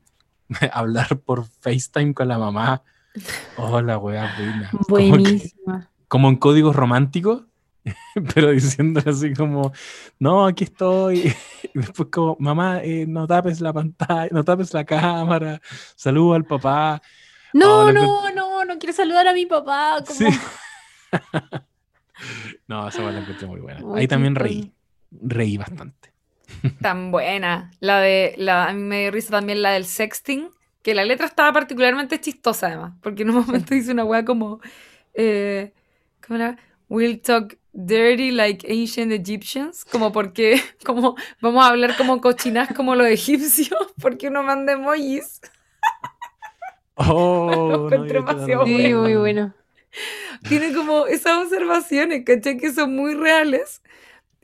hablar 0.72 1.20
por 1.20 1.46
FaceTime 1.46 2.14
con 2.14 2.28
la 2.28 2.38
mamá. 2.38 2.84
Oh, 3.58 3.82
la 3.82 3.98
wea 3.98 4.34
buena. 4.38 4.72
Buenísima. 4.88 5.90
como 6.08 6.30
en 6.30 6.38
códigos 6.38 6.76
románticos, 6.76 7.44
pero 8.34 8.52
diciendo 8.52 9.02
así 9.06 9.34
como, 9.34 9.72
no, 10.20 10.46
aquí 10.46 10.66
estoy. 10.66 11.34
Y 11.72 11.78
después 11.80 12.10
como, 12.12 12.36
mamá, 12.40 12.82
eh, 12.82 13.06
no 13.08 13.28
tapes 13.28 13.62
la 13.62 13.72
pantalla, 13.72 14.30
no 14.32 14.44
tapes 14.44 14.74
la 14.74 14.84
cámara, 14.86 15.62
saludo 15.96 16.34
al 16.34 16.46
papá. 16.46 17.00
No, 17.54 17.82
Oh, 17.82 17.92
no, 17.92 18.32
no, 18.32 18.66
no 18.66 18.80
quiero 18.80 18.94
saludar 18.94 19.28
a 19.28 19.34
mi 19.34 19.46
papá. 19.46 20.04
Como... 20.06 20.18
Sí. 20.18 20.40
no, 22.68 22.88
esa 22.88 23.04
fue 23.04 23.12
la 23.12 23.20
encontré 23.20 23.46
muy 23.46 23.60
buena. 23.60 23.82
Muy 23.82 24.00
Ahí 24.00 24.08
también 24.08 24.34
reí, 24.34 24.74
reí 25.12 25.58
bastante. 25.58 26.09
Tan 26.82 27.12
buena. 27.12 27.72
La 27.80 28.00
de, 28.00 28.34
la, 28.38 28.68
a 28.68 28.74
mí 28.74 28.82
me 28.82 29.02
dio 29.02 29.12
risa 29.12 29.32
también 29.32 29.62
la 29.62 29.72
del 29.72 29.86
sexting, 29.86 30.50
que 30.82 30.94
la 30.96 31.06
letra 31.06 31.26
estaba 31.26 31.52
particularmente 31.54 32.20
chistosa 32.20 32.68
además, 32.68 32.94
porque 33.02 33.24
en 33.24 33.30
un 33.32 33.46
momento 33.46 33.74
dice 33.74 33.92
una 33.92 34.06
weá 34.06 34.26
como, 34.26 34.60
eh, 35.14 35.74
¿cómo 36.26 36.38
era? 36.40 36.58
We'll 36.90 37.22
talk 37.22 37.58
dirty 37.74 38.32
like 38.32 38.66
ancient 38.72 39.12
Egyptians, 39.12 39.86
como 39.86 40.12
porque, 40.12 40.62
como 40.86 41.16
vamos 41.42 41.64
a 41.66 41.70
hablar 41.70 41.96
como 41.98 42.20
cochinas 42.22 42.70
como 42.76 42.96
los 42.96 43.08
egipcios, 43.08 43.94
porque 44.02 44.28
uno 44.28 44.44
manda 44.44 44.74
emojis. 44.74 45.40
Oh, 46.96 47.90
demasiado 47.90 48.66
Sí, 48.66 48.74
bueno. 48.74 49.02
muy 49.02 49.16
bueno. 49.16 49.54
Tiene 50.48 50.74
como 50.74 51.06
esas 51.08 51.44
observaciones, 51.46 52.24
¿cachai? 52.26 52.58
Que 52.58 52.72
son 52.72 52.96
muy 52.96 53.14
reales. 53.16 53.82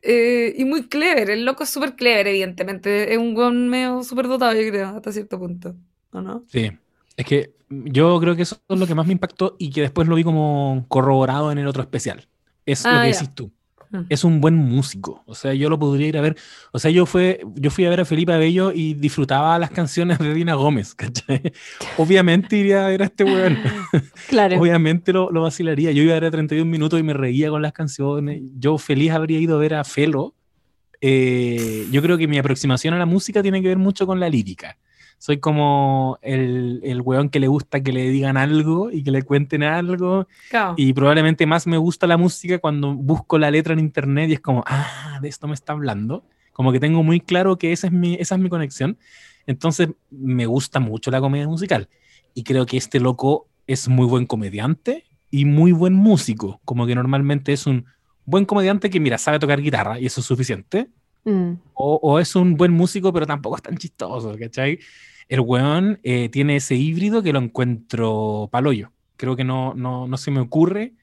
Eh, 0.05 0.53
y 0.57 0.65
muy 0.65 0.87
clever, 0.87 1.29
el 1.29 1.45
loco 1.45 1.63
es 1.63 1.69
súper 1.69 1.95
clever, 1.95 2.27
evidentemente. 2.27 3.13
Es 3.13 3.17
un 3.19 3.35
weón 3.35 3.69
medio 3.69 4.03
súper 4.03 4.27
dotado, 4.27 4.53
yo 4.53 4.67
creo, 4.69 4.89
hasta 4.89 5.11
cierto 5.11 5.39
punto. 5.39 5.75
¿O 6.11 6.21
no? 6.21 6.45
Sí, 6.45 6.71
es 7.17 7.25
que 7.25 7.55
yo 7.69 8.19
creo 8.19 8.35
que 8.35 8.43
eso 8.43 8.57
es 8.69 8.79
lo 8.79 8.87
que 8.87 8.95
más 8.95 9.07
me 9.07 9.13
impactó 9.13 9.55
y 9.59 9.71
que 9.71 9.81
después 9.81 10.07
lo 10.07 10.15
vi 10.15 10.23
como 10.23 10.85
corroborado 10.87 11.51
en 11.51 11.57
el 11.57 11.67
otro 11.67 11.81
especial. 11.83 12.27
Es 12.65 12.87
lo 12.89 12.89
Ah, 12.89 13.01
que 13.01 13.07
ya. 13.07 13.13
decís 13.13 13.33
tú. 13.33 13.51
Mm. 13.91 14.01
Es 14.09 14.23
un 14.23 14.41
buen 14.41 14.55
músico. 14.55 15.23
O 15.25 15.35
sea, 15.35 15.53
yo 15.53 15.69
lo 15.69 15.79
podría 15.79 16.07
ir 16.07 16.17
a 16.17 16.21
ver. 16.21 16.35
O 16.71 16.79
sea, 16.79 16.91
yo, 16.91 17.05
fue, 17.05 17.41
yo 17.55 17.71
fui 17.71 17.85
a 17.85 17.89
ver 17.89 18.01
a 18.01 18.05
Felipe 18.05 18.33
Abello 18.33 18.71
y 18.71 18.93
disfrutaba 18.93 19.57
las 19.59 19.71
canciones 19.71 20.19
de 20.19 20.33
Dina 20.33 20.55
Gómez, 20.55 20.95
¿cachai? 20.95 21.53
Obviamente 21.97 22.57
iría 22.57 22.85
a 22.85 22.89
ver 22.89 23.01
a 23.03 23.05
este 23.05 23.23
weón. 23.23 23.57
Claro. 24.27 24.59
Obviamente 24.59 25.13
lo, 25.13 25.31
lo 25.31 25.41
vacilaría. 25.41 25.91
Yo 25.91 26.03
iba 26.03 26.13
a 26.13 26.15
ver 26.15 26.25
a 26.25 26.31
31 26.31 26.69
minutos 26.69 26.99
y 26.99 27.03
me 27.03 27.13
reía 27.13 27.49
con 27.49 27.61
las 27.61 27.73
canciones. 27.73 28.41
Yo 28.57 28.77
feliz 28.77 29.11
habría 29.11 29.39
ido 29.39 29.55
a 29.55 29.59
ver 29.59 29.75
a 29.75 29.83
Felo. 29.83 30.33
Eh, 31.01 31.85
yo 31.91 32.01
creo 32.01 32.17
que 32.17 32.27
mi 32.27 32.37
aproximación 32.37 32.93
a 32.93 32.97
la 32.97 33.05
música 33.05 33.41
tiene 33.41 33.61
que 33.61 33.67
ver 33.67 33.77
mucho 33.77 34.07
con 34.07 34.19
la 34.19 34.29
lírica. 34.29 34.77
Soy 35.25 35.39
como 35.39 36.19
el, 36.21 36.81
el 36.83 37.01
weón 37.01 37.29
que 37.29 37.39
le 37.39 37.47
gusta 37.47 37.81
que 37.81 37.91
le 37.91 38.11
digan 38.11 38.37
algo 38.37 38.91
y 38.91 39.01
que 39.01 39.09
le 39.09 39.23
cuenten 39.23 39.63
algo. 39.63 40.27
Claro. 40.51 40.75
Y 40.77 40.93
probablemente 40.93 41.47
más 41.47 41.65
me 41.65 41.77
gusta 41.77 42.05
la 42.05 42.15
música 42.15 42.59
cuando 42.59 42.93
busco 42.93 43.39
la 43.39 43.49
letra 43.49 43.73
en 43.73 43.79
internet 43.79 44.29
y 44.29 44.33
es 44.33 44.39
como, 44.39 44.63
ah, 44.67 45.17
de 45.23 45.27
esto 45.27 45.47
me 45.47 45.55
está 45.55 45.73
hablando. 45.73 46.25
Como 46.53 46.71
que 46.71 46.79
tengo 46.79 47.01
muy 47.01 47.21
claro 47.21 47.57
que 47.57 47.71
esa 47.71 47.87
es 47.87 47.93
mi, 47.93 48.13
esa 48.19 48.35
es 48.35 48.41
mi 48.41 48.49
conexión. 48.49 48.99
Entonces 49.47 49.89
me 50.11 50.45
gusta 50.45 50.79
mucho 50.79 51.09
la 51.09 51.19
comedia 51.19 51.47
musical. 51.47 51.89
Y 52.35 52.43
creo 52.43 52.67
que 52.67 52.77
este 52.77 52.99
loco 52.99 53.47
es 53.65 53.87
muy 53.87 54.05
buen 54.05 54.27
comediante 54.27 55.05
y 55.31 55.45
muy 55.45 55.71
buen 55.71 55.95
músico. 55.95 56.61
Como 56.65 56.85
que 56.85 56.93
normalmente 56.93 57.51
es 57.51 57.65
un 57.65 57.85
buen 58.25 58.45
comediante 58.45 58.91
que, 58.91 58.99
mira, 58.99 59.17
sabe 59.17 59.39
tocar 59.39 59.59
guitarra 59.59 59.99
y 59.99 60.05
eso 60.05 60.21
es 60.21 60.27
suficiente. 60.27 60.87
Mm. 61.23 61.53
O, 61.73 61.99
o 62.03 62.19
es 62.19 62.35
un 62.35 62.57
buen 62.57 62.71
músico, 62.71 63.11
pero 63.11 63.25
tampoco 63.25 63.55
es 63.55 63.63
tan 63.63 63.75
chistoso, 63.75 64.35
¿cachai? 64.39 64.77
El 65.27 65.39
weón 65.41 65.99
eh, 66.03 66.29
tiene 66.29 66.57
ese 66.57 66.75
híbrido 66.75 67.23
que 67.23 67.33
lo 67.33 67.39
encuentro 67.39 68.49
paloyo. 68.51 68.91
Creo 69.17 69.35
que 69.35 69.43
no, 69.43 69.73
no, 69.73 70.07
no 70.07 70.17
se 70.17 70.31
me 70.31 70.39
ocurre 70.39 70.93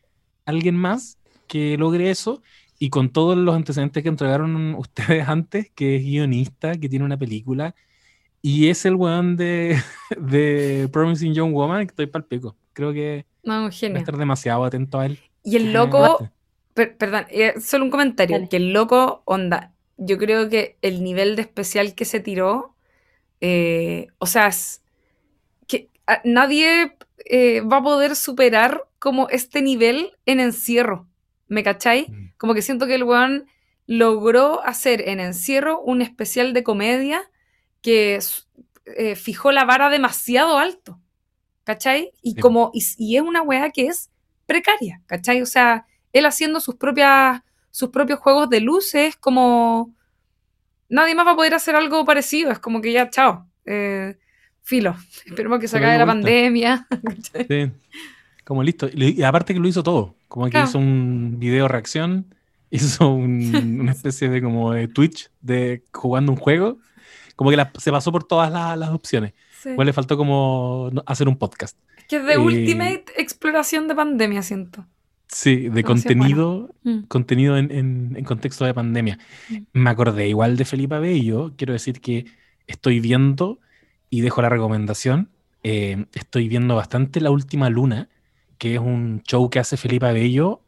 alguien 0.45 0.77
más 0.77 1.19
que 1.49 1.77
logre 1.79 2.11
eso. 2.11 2.43
Y 2.79 2.91
con 2.91 3.11
todos 3.11 3.37
los 3.37 3.55
antecedentes 3.55 4.03
que 4.03 4.09
entregaron 4.09 4.75
ustedes 4.79 5.29
antes, 5.29 5.71
que 5.75 5.97
es 5.97 6.03
guionista, 6.03 6.77
que 6.77 6.89
tiene 6.89 7.05
una 7.05 7.17
película, 7.19 7.75
y 8.41 8.69
es 8.69 8.85
el 8.85 8.97
weón 8.97 9.37
de, 9.37 9.77
de 10.19 10.89
Promising 10.93 11.35
Young 11.35 11.53
Woman, 11.53 11.87
que 11.87 11.93
estoy 11.93 12.07
pa'l 12.07 12.25
pico. 12.25 12.57
Creo 12.73 12.93
que 12.93 13.27
No, 13.45 13.63
voy 13.63 13.71
a 13.95 13.99
estar 13.99 14.17
demasiado 14.17 14.65
atento 14.65 14.99
a 14.99 15.07
él. 15.07 15.19
Y 15.45 15.57
el 15.57 15.73
loco, 15.73 16.29
per- 16.75 16.97
perdón, 16.97 17.27
eh, 17.31 17.55
solo 17.61 17.85
un 17.85 17.91
comentario, 17.91 18.37
Dale. 18.37 18.49
que 18.49 18.57
el 18.57 18.73
loco, 18.73 19.23
onda, 19.25 19.73
yo 19.97 20.19
creo 20.19 20.49
que 20.49 20.77
el 20.83 21.03
nivel 21.05 21.37
de 21.37 21.43
especial 21.43 21.95
que 21.95 22.05
se 22.05 22.21
tiró, 22.21 22.72
eh, 23.43 24.07
o 24.19 24.27
sea, 24.27 24.47
es 24.49 24.83
que 25.69 25.91
ah, 26.07 26.23
nadie 26.25 26.97
eh, 27.27 27.61
va 27.63 27.79
a 27.79 27.83
poder 27.83 28.17
superar 28.17 28.85
como 29.01 29.29
este 29.31 29.63
nivel 29.63 30.13
en 30.27 30.41
encierro, 30.41 31.09
¿me 31.49 31.63
cachai? 31.65 32.07
Mm. 32.09 32.35
Como 32.39 32.55
que 32.55 32.63
siento 32.63 32.87
que 32.87 32.95
el 32.95 33.05
weón 33.05 33.47
logró 33.87 34.63
hacer 34.65 35.09
en 35.09 35.21
encierro 35.21 35.81
un 35.83 36.03
especial 36.03 36.53
de 36.55 36.63
comedia 36.63 37.31
que 37.83 38.21
eh, 38.87 39.17
fijó 39.17 39.53
la 39.53 39.65
vara 39.65 39.91
demasiado 39.91 40.59
alto, 40.59 41.01
¿cachai? 41.65 42.13
Y, 42.23 42.35
Sí. 42.35 42.41
como, 42.41 42.71
y, 42.73 42.85
y 42.97 43.17
es 43.17 43.23
una 43.23 43.43
weá 43.43 43.71
que 43.71 43.87
es 43.89 44.11
precaria, 44.47 45.03
¿cachai? 45.07 45.43
O 45.43 45.47
sea, 45.47 45.87
él 46.13 46.27
haciendo 46.27 46.61
sus 46.61 46.77
propias 46.77 47.43
sus 47.73 47.89
propios 47.91 48.19
juegos 48.21 48.51
de 48.51 48.61
luces, 48.61 49.17
como 49.17 49.95
nadie 50.93 51.15
más 51.17 51.27
va 51.27 51.33
a 51.33 51.37
poder 51.37 51.55
hacer 51.55 51.75
algo 51.75 52.05
parecido, 52.05 52.51
es 52.53 52.59
como 52.61 52.81
que 52.81 52.93
ya, 52.93 53.11
chao, 53.11 53.47
eh, 53.67 54.17
filo, 54.63 54.95
esperemos 55.27 55.59
que 55.59 55.67
se 55.69 55.79
acabe 55.79 55.99
la 55.99 56.07
pandemia. 56.07 56.87
Sí, 57.49 57.71
como 58.45 58.63
listo. 58.63 58.89
Y, 58.93 59.23
aparte 59.23 59.55
que 59.55 59.61
lo 59.61 59.69
hizo 59.69 59.83
todo. 59.83 60.15
Como 60.29 60.47
que 60.47 60.53
Claro. 60.53 60.69
hizo 60.69 60.79
un 60.79 61.37
video 61.39 61.67
reacción, 61.69 62.35
hizo 62.71 63.09
un- 63.11 63.81
una 63.81 63.93
especie 63.93 64.29
de 64.29 64.41
como 64.43 64.73
de 64.73 64.89
Twitch 64.89 65.31
de 65.41 65.83
jugando 65.93 66.33
un 66.33 66.39
juego. 66.39 66.79
Como 67.37 67.51
que 67.51 67.57
la- 67.57 67.73
se 67.79 67.91
pasó 67.91 68.13
por 68.13 68.25
todas 68.25 68.53
la- 68.53 68.77
las 68.77 68.91
opciones. 68.91 69.33
Sí. 69.63 69.71
Igual 69.71 69.87
le 69.87 69.93
faltó 69.93 70.17
como 70.17 70.91
hacer 71.07 71.29
un 71.29 71.37
podcast. 71.37 71.77
Es 71.99 72.05
que 72.07 72.17
es 72.17 72.25
de 72.25 72.33
eh, 72.35 72.39
ultimate 72.39 73.05
exploración 73.17 73.89
de 73.89 73.95
pandemia, 73.95 74.43
siento. 74.43 74.87
Sí, 75.33 75.69
de 75.71 75.83
contenido, 75.83 76.75
Mm. 76.85 77.01
contenido 77.09 77.57
en, 77.57 77.71
en- 77.71 78.15
en 78.17 78.25
contexto 78.25 78.65
de 78.67 78.75
pandemia. 78.75 79.19
Mm. 79.49 79.57
Me 79.73 79.91
acordé 79.91 80.29
igual 80.29 80.57
de 80.57 80.65
Felipe 80.65 80.95
Abello. 80.95 81.55
Quiero 81.57 81.73
decir 81.73 82.01
que 82.01 82.27
estoy 82.67 83.01
viendo, 83.01 83.59
y 84.11 84.21
dejo 84.21 84.43
la 84.43 84.51
recomendación, 84.51 85.31
eh, 85.63 86.05
estoy 86.13 86.49
viendo 86.49 86.75
bastante 86.77 87.21
La 87.23 87.31
Última 87.31 87.71
Luna, 87.71 88.09
que 88.59 88.75
es 88.75 88.81
un 88.81 89.23
show 89.23 89.49
que 89.49 89.59
hace 89.59 89.77
Felipe 89.79 90.07
Abello 90.07 90.61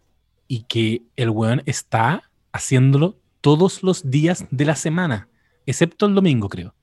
y 0.49 0.63
que 0.63 1.03
el 1.17 1.29
weón 1.31 1.63
está 1.67 2.31
haciéndolo 2.53 3.19
todos 3.43 3.83
los 3.83 4.11
días 4.11 4.47
de 4.51 4.65
la 4.65 4.77
semana, 4.77 5.29
excepto 5.67 6.07
el 6.07 6.15
domingo, 6.15 6.49
creo. 6.49 6.75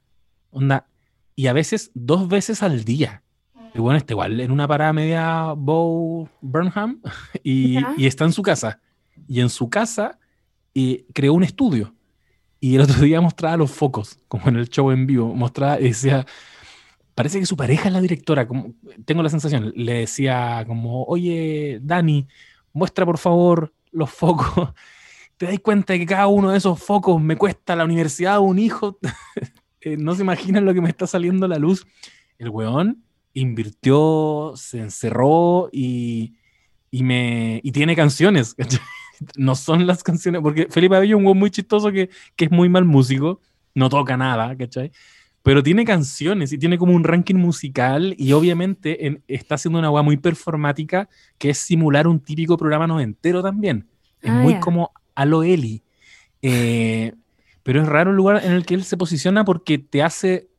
Onda, 0.51 0.85
y 1.35 1.47
a 1.47 1.53
veces 1.53 1.89
dos 1.95 2.27
veces 2.27 2.61
al 2.61 2.83
día. 2.83 3.23
El 3.73 3.81
weón 3.81 3.95
está 3.95 4.13
igual 4.13 4.39
en 4.39 4.51
una 4.51 4.67
parada 4.67 4.91
media 4.93 5.53
Bow 5.55 6.27
Burnham 6.41 7.01
y, 7.43 7.77
y 7.97 8.05
está 8.05 8.25
en 8.25 8.33
su 8.33 8.41
casa. 8.41 8.79
Y 9.27 9.39
en 9.39 9.49
su 9.49 9.69
casa 9.69 10.19
eh, 10.73 11.05
creó 11.13 11.33
un 11.33 11.43
estudio. 11.43 11.93
Y 12.59 12.75
el 12.75 12.81
otro 12.81 12.99
día 13.01 13.21
mostraba 13.21 13.57
los 13.57 13.71
focos, 13.71 14.19
como 14.27 14.47
en 14.49 14.57
el 14.57 14.69
show 14.69 14.91
en 14.91 15.07
vivo. 15.07 15.33
Mostraba 15.33 15.79
y 15.79 15.85
decía, 15.85 16.25
parece 17.15 17.39
que 17.39 17.45
su 17.45 17.57
pareja 17.57 17.87
es 17.87 17.93
la 17.93 18.01
directora. 18.01 18.47
Como, 18.47 18.73
tengo 19.05 19.23
la 19.23 19.29
sensación, 19.29 19.73
le 19.75 19.93
decía 19.93 20.63
como, 20.67 21.03
oye, 21.03 21.79
Dani, 21.81 22.27
muestra 22.73 23.05
por 23.05 23.17
favor 23.17 23.73
los 23.91 24.09
focos. 24.09 24.73
¿Te 25.37 25.47
das 25.47 25.59
cuenta 25.59 25.93
de 25.93 25.99
que 25.99 26.05
cada 26.05 26.27
uno 26.27 26.51
de 26.51 26.57
esos 26.57 26.81
focos 26.81 27.19
me 27.19 27.35
cuesta 27.35 27.75
la 27.75 27.85
universidad 27.85 28.39
un 28.39 28.59
hijo? 28.59 28.99
Eh, 29.83 29.97
no 29.97 30.13
se 30.13 30.21
imaginan 30.21 30.63
lo 30.63 30.75
que 30.75 30.81
me 30.81 30.89
está 30.89 31.07
saliendo 31.07 31.47
a 31.47 31.49
la 31.49 31.57
luz. 31.57 31.87
El 32.37 32.49
weón 32.49 33.03
invirtió, 33.33 34.53
se 34.55 34.79
encerró 34.79 35.69
y, 35.71 36.35
y, 36.91 37.03
me, 37.03 37.59
y 37.63 37.71
tiene 37.71 37.95
canciones. 37.95 38.55
No 39.37 39.53
son 39.53 39.85
las 39.85 40.01
canciones, 40.01 40.41
porque 40.41 40.67
Felipe 40.71 40.95
Abello 40.95 41.19
es 41.19 41.23
un 41.23 41.37
muy 41.37 41.51
chistoso 41.51 41.91
que, 41.91 42.09
que 42.35 42.45
es 42.45 42.51
muy 42.51 42.69
mal 42.69 42.85
músico, 42.85 43.39
no 43.75 43.87
toca 43.87 44.17
nada, 44.17 44.57
¿cachai? 44.57 44.91
Pero 45.43 45.61
tiene 45.61 45.85
canciones 45.85 46.51
y 46.53 46.57
tiene 46.57 46.79
como 46.79 46.93
un 46.95 47.03
ranking 47.03 47.35
musical 47.35 48.15
y 48.17 48.31
obviamente 48.33 49.05
en- 49.05 49.23
está 49.27 49.55
haciendo 49.55 49.77
una 49.77 49.91
weá 49.91 50.01
muy 50.01 50.17
performática 50.17 51.07
que 51.37 51.51
es 51.51 51.59
simular 51.59 52.07
un 52.07 52.19
típico 52.19 52.57
programa 52.57 52.87
noventero 52.87 53.43
también. 53.43 53.87
Es 54.23 54.31
Ah, 54.31 54.33
muy 54.41 54.55
como 54.59 54.91
a 55.13 55.25
lo 55.25 55.43
Eli. 55.43 55.83
Eh, 56.41 57.13
pero 57.63 57.81
es 57.81 57.87
raro 57.87 58.11
el 58.11 58.17
lugar 58.17 58.43
en 58.43 58.53
el 58.53 58.65
que 58.65 58.73
él 58.73 58.83
se 58.83 58.97
posiciona 58.97 59.45
porque 59.45 59.77
te 59.77 60.01
hace, 60.01 60.49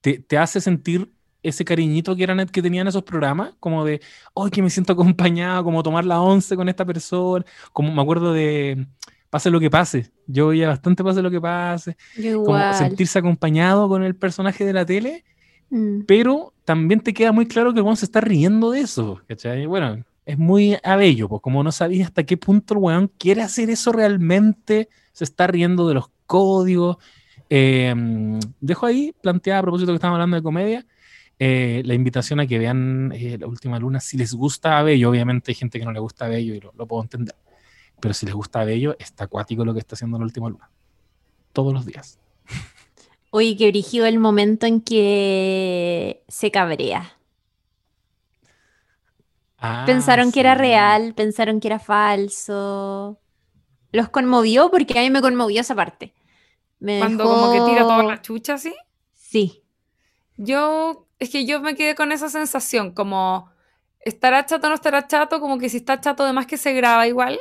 te, 0.00 0.18
te 0.18 0.38
hace 0.38 0.60
sentir 0.60 1.12
ese 1.42 1.64
cariñito 1.64 2.14
que, 2.16 2.22
eran, 2.22 2.46
que 2.46 2.62
tenían 2.62 2.88
esos 2.88 3.02
programas, 3.02 3.54
como 3.60 3.84
de, 3.84 4.00
hoy 4.34 4.50
que 4.50 4.62
me 4.62 4.70
siento 4.70 4.92
acompañado, 4.92 5.64
como 5.64 5.82
tomar 5.82 6.04
la 6.04 6.20
once 6.20 6.56
con 6.56 6.68
esta 6.68 6.84
persona, 6.84 7.44
como 7.72 7.92
me 7.92 8.02
acuerdo 8.02 8.32
de 8.32 8.86
Pase 9.30 9.48
lo 9.48 9.60
que 9.60 9.70
pase, 9.70 10.10
yo 10.26 10.48
veía 10.48 10.66
bastante 10.66 11.04
Pase 11.04 11.22
lo 11.22 11.30
que 11.30 11.40
pase, 11.40 11.96
como 12.44 12.72
sentirse 12.74 13.18
acompañado 13.18 13.88
con 13.88 14.02
el 14.02 14.16
personaje 14.16 14.64
de 14.64 14.72
la 14.72 14.84
tele, 14.84 15.24
Mm. 15.70 16.02
pero 16.06 16.52
también 16.64 17.00
te 17.00 17.14
queda 17.14 17.32
muy 17.32 17.46
claro 17.46 17.72
que 17.72 17.80
el 17.80 17.96
se 17.96 18.04
está 18.04 18.20
riendo 18.20 18.72
de 18.72 18.80
eso, 18.80 19.20
¿cachai? 19.26 19.66
Bueno, 19.66 20.04
es 20.26 20.36
muy 20.36 20.76
abello, 20.82 21.28
pues 21.28 21.40
como 21.40 21.62
no 21.62 21.72
sabía 21.72 22.04
hasta 22.04 22.24
qué 22.24 22.36
punto 22.36 22.74
el 22.74 22.80
weón 22.80 23.10
quiere 23.18 23.42
hacer 23.42 23.70
eso 23.70 23.92
realmente, 23.92 24.88
se 25.12 25.24
está 25.24 25.46
riendo 25.46 25.88
de 25.88 25.94
los 25.94 26.10
códigos. 26.26 26.98
Eh, 27.48 27.94
dejo 28.60 28.86
ahí 28.86 29.12
planteada 29.22 29.60
a 29.60 29.62
propósito 29.62 29.92
que 29.92 29.96
estamos 29.96 30.14
hablando 30.14 30.36
de 30.36 30.42
comedia, 30.42 30.86
eh, 31.42 31.82
la 31.86 31.94
invitación 31.94 32.38
a 32.38 32.46
que 32.46 32.58
vean 32.58 33.12
eh, 33.14 33.38
La 33.40 33.46
Última 33.46 33.78
Luna 33.78 33.98
si 33.98 34.18
les 34.18 34.34
gusta 34.34 34.78
Abello. 34.78 35.08
Obviamente 35.08 35.50
hay 35.50 35.54
gente 35.54 35.78
que 35.78 35.86
no 35.86 35.92
le 35.92 35.98
gusta 35.98 36.26
Abello 36.26 36.54
y 36.54 36.60
lo, 36.60 36.72
lo 36.76 36.86
puedo 36.86 37.02
entender. 37.02 37.34
Pero 37.98 38.12
si 38.14 38.26
les 38.26 38.34
gusta 38.34 38.60
Abello, 38.60 38.94
está 38.98 39.24
acuático 39.24 39.64
lo 39.64 39.72
que 39.72 39.80
está 39.80 39.94
haciendo 39.94 40.18
La 40.18 40.24
Última 40.24 40.50
Luna. 40.50 40.70
Todos 41.52 41.72
los 41.72 41.86
días. 41.86 42.18
Oye, 43.30 43.56
que 43.56 43.68
brígido 43.70 44.06
el 44.06 44.18
momento 44.18 44.66
en 44.66 44.80
que 44.82 46.22
se 46.28 46.50
cabrea. 46.50 47.16
Ah, 49.56 49.84
Pensaron 49.86 50.32
que 50.32 50.40
era 50.40 50.54
sí. 50.54 50.60
real, 50.60 51.14
pensaron 51.14 51.60
que 51.60 51.68
era 51.68 51.78
falso. 51.78 53.18
Los 53.92 54.08
conmovió 54.08 54.70
porque 54.70 54.98
a 54.98 55.02
mí 55.02 55.10
me 55.10 55.20
conmovió 55.20 55.60
esa 55.60 55.74
parte. 55.74 56.14
Me 56.80 56.98
Cuando 56.98 57.24
como 57.24 57.52
que 57.52 57.70
tira 57.70 57.82
toda 57.82 58.02
la 58.02 58.20
chucha 58.22 58.54
así. 58.54 58.74
Sí, 59.14 59.62
Yo, 60.42 61.06
es 61.18 61.28
que 61.28 61.44
yo 61.44 61.60
me 61.60 61.74
quedé 61.74 61.94
con 61.94 62.12
esa 62.12 62.30
sensación, 62.30 62.92
como 62.92 63.50
estará 64.00 64.46
chato 64.46 64.66
o 64.66 64.70
no 64.70 64.74
estará 64.74 65.06
chato, 65.06 65.38
como 65.38 65.58
que 65.58 65.68
si 65.68 65.76
está 65.76 66.00
chato 66.00 66.22
además 66.24 66.46
que 66.46 66.56
se 66.56 66.72
graba 66.72 67.06
igual, 67.06 67.38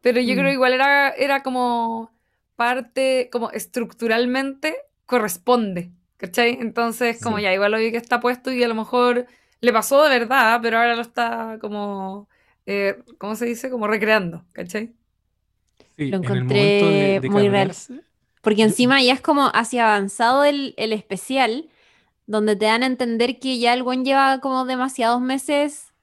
pero 0.00 0.18
yo 0.22 0.32
Mm. 0.34 0.38
creo 0.38 0.52
igual 0.52 0.72
era, 0.72 1.10
era 1.10 1.42
como 1.42 2.10
parte, 2.56 3.28
como 3.30 3.50
estructuralmente 3.50 4.76
corresponde, 5.04 5.90
¿cachai? 6.16 6.56
Entonces, 6.58 7.20
como 7.22 7.36
Sí. 7.36 7.42
ya, 7.42 7.52
igual 7.52 7.72
lo 7.72 7.78
vi 7.78 7.90
que 7.90 7.98
está 7.98 8.18
puesto 8.18 8.50
y 8.50 8.62
a 8.64 8.68
lo 8.68 8.74
mejor 8.74 9.26
le 9.60 9.72
pasó 9.72 10.02
de 10.04 10.18
verdad, 10.18 10.60
pero 10.62 10.78
ahora 10.78 10.96
lo 10.96 11.02
está 11.02 11.58
como, 11.60 12.28
eh, 12.64 12.96
¿cómo 13.18 13.36
se 13.36 13.44
dice? 13.44 13.68
Como 13.68 13.86
recreando, 13.88 14.44
¿cachai? 14.52 14.94
Sí, 15.98 16.10
Lo 16.10 16.16
en 16.18 16.24
el 16.24 16.30
encontré 16.32 16.58
momento 16.58 16.90
de- 16.90 17.20
de 17.20 17.28
muy 17.30 17.48
real. 17.48 17.72
porque 18.40 18.62
encima 18.62 19.02
ya 19.02 19.12
es 19.12 19.20
como 19.20 19.50
hacia 19.52 19.84
avanzado 19.86 20.44
el, 20.44 20.72
el 20.78 20.92
especial, 20.94 21.68
donde 22.28 22.56
te 22.56 22.66
dan 22.66 22.82
a 22.82 22.86
entender 22.86 23.40
que 23.40 23.58
ya 23.58 23.72
el 23.72 23.82
buen 23.82 24.04
lleva 24.04 24.38
como 24.40 24.66
demasiados 24.66 25.20
meses 25.20 25.94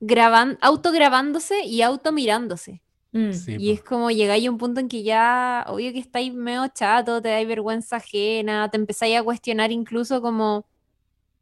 graban, 0.00 0.58
autograbándose 0.62 1.66
y 1.66 1.82
automirándose. 1.82 2.82
Mm. 3.12 3.32
sí, 3.32 3.56
Y 3.58 3.72
es 3.72 3.82
como 3.82 4.10
llegáis 4.10 4.48
a 4.48 4.50
un 4.50 4.56
punto 4.56 4.80
en 4.80 4.88
que 4.88 5.02
ya, 5.02 5.66
obvio 5.68 5.92
que 5.92 5.98
estáis 5.98 6.32
medio 6.32 6.66
chato, 6.68 7.20
te 7.20 7.28
dais 7.28 7.46
vergüenza 7.46 7.96
ajena, 7.96 8.70
te 8.70 8.78
empezáis 8.78 9.18
a 9.18 9.22
cuestionar 9.22 9.70
incluso 9.70 10.22
como, 10.22 10.66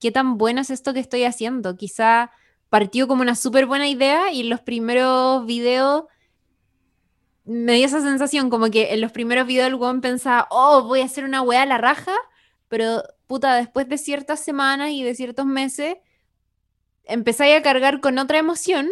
¿qué 0.01 0.11
tan 0.11 0.39
bueno 0.39 0.61
es 0.61 0.70
esto 0.70 0.93
que 0.93 1.01
estoy 1.01 1.22
haciendo? 1.22 1.77
Quizá 1.77 2.33
partió 2.68 3.07
como 3.07 3.22
una 3.22 3.37
súper 3.37 3.66
buena 3.66 3.89
idea 3.89 4.33
y 4.33 4.41
en 4.41 4.51
los 4.51 4.61
primeros 4.61 5.47
videos 5.47 6.05
me 7.45 7.74
dio 7.74 7.87
esa 7.87 8.01
sensación, 8.01 8.51
como 8.51 8.70
que 8.70 8.93
en 8.93 9.01
los 9.01 9.12
primeros 9.12 9.47
videos 9.47 9.68
el 9.68 9.77
weón 9.77 10.01
pensaba, 10.01 10.49
oh, 10.51 10.83
voy 10.83 11.03
a 11.03 11.05
hacer 11.05 11.22
una 11.22 11.43
weá 11.43 11.62
a 11.62 11.66
la 11.66 11.79
raja, 11.79 12.12
pero 12.66 13.05
puta, 13.27 13.55
después 13.57 13.89
de 13.89 13.99
ciertas 13.99 14.41
semanas 14.41 14.91
y 14.91 15.03
de 15.03 15.14
ciertos 15.14 15.47
meses, 15.47 15.97
empezáis 17.05 17.57
a 17.57 17.62
cargar 17.62 18.01
con 18.01 18.18
otra 18.18 18.39
emoción 18.39 18.89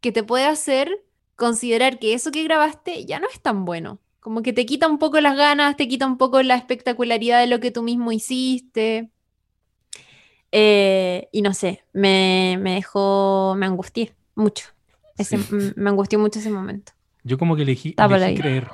que 0.00 0.12
te 0.12 0.22
puede 0.22 0.44
hacer 0.46 1.04
considerar 1.36 1.98
que 1.98 2.14
eso 2.14 2.30
que 2.30 2.44
grabaste 2.44 3.04
ya 3.06 3.18
no 3.20 3.28
es 3.32 3.40
tan 3.40 3.64
bueno. 3.64 3.98
Como 4.20 4.42
que 4.42 4.52
te 4.52 4.66
quita 4.66 4.86
un 4.86 4.98
poco 4.98 5.20
las 5.20 5.36
ganas, 5.36 5.76
te 5.76 5.88
quita 5.88 6.06
un 6.06 6.16
poco 6.18 6.42
la 6.42 6.54
espectacularidad 6.54 7.40
de 7.40 7.48
lo 7.48 7.58
que 7.60 7.70
tú 7.72 7.82
mismo 7.82 8.12
hiciste. 8.12 9.10
Eh, 10.52 11.28
y 11.32 11.42
no 11.42 11.54
sé, 11.54 11.84
me, 11.92 12.58
me 12.60 12.74
dejó, 12.74 13.54
me 13.56 13.66
angustié 13.66 14.14
mucho. 14.34 14.66
Ese- 15.16 15.38
Sí. 15.38 15.72
Me 15.76 15.90
angustió 15.90 16.18
mucho 16.18 16.38
ese 16.38 16.50
momento. 16.50 16.92
Yo 17.24 17.38
como 17.38 17.56
que 17.56 17.62
elegí, 17.62 17.94
elegí 17.96 18.40
creer. 18.42 18.68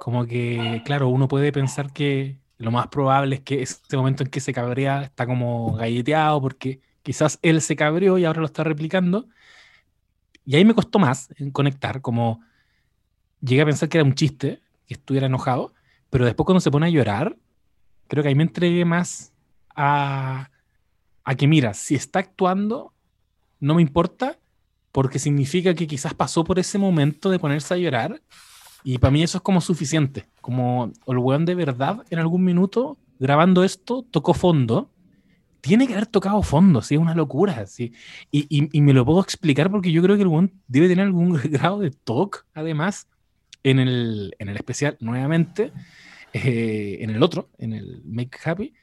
Como 0.00 0.26
que, 0.26 0.82
claro, 0.84 1.08
uno 1.08 1.28
puede 1.28 1.52
pensar 1.52 1.92
que 1.92 2.36
lo 2.62 2.70
más 2.70 2.86
probable 2.86 3.36
es 3.36 3.40
que 3.42 3.60
este 3.60 3.96
momento 3.96 4.22
en 4.22 4.30
que 4.30 4.38
se 4.38 4.52
cabrea 4.52 5.02
está 5.02 5.26
como 5.26 5.74
galleteado 5.74 6.40
porque 6.40 6.80
quizás 7.02 7.40
él 7.42 7.60
se 7.60 7.74
cabreó 7.74 8.18
y 8.18 8.24
ahora 8.24 8.38
lo 8.38 8.46
está 8.46 8.62
replicando. 8.62 9.26
Y 10.44 10.54
ahí 10.54 10.64
me 10.64 10.74
costó 10.74 11.00
más 11.00 11.28
en 11.38 11.50
conectar, 11.50 12.00
como 12.00 12.40
llegué 13.40 13.62
a 13.62 13.66
pensar 13.66 13.88
que 13.88 13.98
era 13.98 14.04
un 14.04 14.14
chiste, 14.14 14.60
que 14.86 14.94
estuviera 14.94 15.26
enojado, 15.26 15.74
pero 16.08 16.24
después 16.24 16.44
cuando 16.44 16.60
se 16.60 16.70
pone 16.70 16.86
a 16.86 16.90
llorar, 16.90 17.36
creo 18.06 18.22
que 18.22 18.28
ahí 18.28 18.34
me 18.36 18.44
entregué 18.44 18.84
más 18.84 19.32
a, 19.74 20.48
a 21.24 21.34
que, 21.34 21.48
mira, 21.48 21.74
si 21.74 21.96
está 21.96 22.20
actuando, 22.20 22.92
no 23.58 23.74
me 23.74 23.82
importa, 23.82 24.38
porque 24.92 25.18
significa 25.18 25.74
que 25.74 25.88
quizás 25.88 26.14
pasó 26.14 26.44
por 26.44 26.60
ese 26.60 26.78
momento 26.78 27.28
de 27.28 27.40
ponerse 27.40 27.74
a 27.74 27.78
llorar, 27.78 28.22
y 28.84 28.98
para 28.98 29.10
mí 29.12 29.22
eso 29.22 29.38
es 29.38 29.42
como 29.42 29.60
suficiente, 29.60 30.26
como 30.40 30.92
el 31.06 31.18
weón 31.18 31.44
de 31.44 31.54
verdad 31.54 32.04
en 32.10 32.18
algún 32.18 32.44
minuto 32.44 32.98
grabando 33.18 33.64
esto 33.64 34.04
tocó 34.10 34.34
fondo, 34.34 34.90
tiene 35.60 35.86
que 35.86 35.94
haber 35.94 36.06
tocado 36.06 36.42
fondo, 36.42 36.82
sí, 36.82 36.94
es 36.96 37.00
una 37.00 37.14
locura, 37.14 37.66
sí. 37.66 37.92
Y, 38.32 38.46
y- 38.72 38.80
me 38.82 38.92
lo 38.92 39.04
puedo 39.06 39.20
explicar 39.22 39.70
porque 39.70 39.92
yo 39.92 40.02
creo 40.02 40.16
que 40.16 40.22
el 40.22 40.28
weón 40.28 40.52
debe 40.68 40.88
tener 40.88 41.06
algún 41.06 41.34
grado 41.50 41.80
de 41.80 41.90
talk, 41.92 42.46
además, 42.54 43.08
en 43.64 43.78
el, 43.80 44.34
en 44.38 44.48
el 44.48 44.56
especial, 44.56 44.96
nuevamente, 45.00 45.72
eh, 46.34 46.98
en 47.00 47.10
el 47.10 47.22
otro, 47.22 47.50
en 47.58 47.74
el 47.74 48.02
Make 48.04 48.38
Happy, 48.44 48.74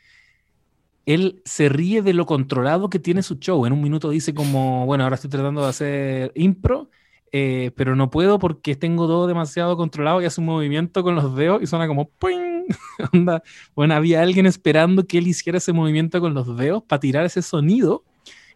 él 1.06 1.42
se 1.46 1.70
ríe 1.70 2.02
de 2.02 2.14
lo 2.14 2.26
controlado 2.26 2.90
que 2.90 3.00
tiene 3.00 3.24
su 3.24 3.36
show. 3.40 3.66
En 3.66 3.74
un 3.74 3.82
minuto 3.82 4.10
dice 4.10 4.34
como, 4.34 4.86
bueno, 4.86 5.04
ahora 5.04 5.16
estoy 5.16 5.30
tratando 5.30 5.62
de 5.64 5.68
hacer 5.70 6.32
impro, 6.36 6.90
eh, 7.32 7.72
pero 7.76 7.96
no 7.96 8.10
puedo 8.10 8.40
porque 8.40 8.76
tengo 8.76 9.08
todo 9.08 9.28
demasiado 9.28 9.78
controlado 9.78 10.22
y 10.22 10.26
hace 10.26 10.42
un 10.42 10.48
movimiento 10.48 11.04
con 11.04 11.16
los 11.16 11.36
dedos 11.36 11.62
y 11.62 11.68
suena 11.68 11.88
como 11.88 12.10
¡puing! 12.10 12.66
Onda, 13.14 13.44
bueno, 13.76 13.96
había 13.96 14.22
alguien 14.22 14.46
esperando 14.46 15.06
que 15.08 15.18
él 15.18 15.28
hiciera 15.28 15.58
ese 15.58 15.74
movimiento 15.74 16.20
con 16.22 16.34
los 16.34 16.56
dedos 16.58 16.84
para 16.84 17.00
tirar 17.00 17.26
ese 17.26 17.42
sonido. 17.42 18.04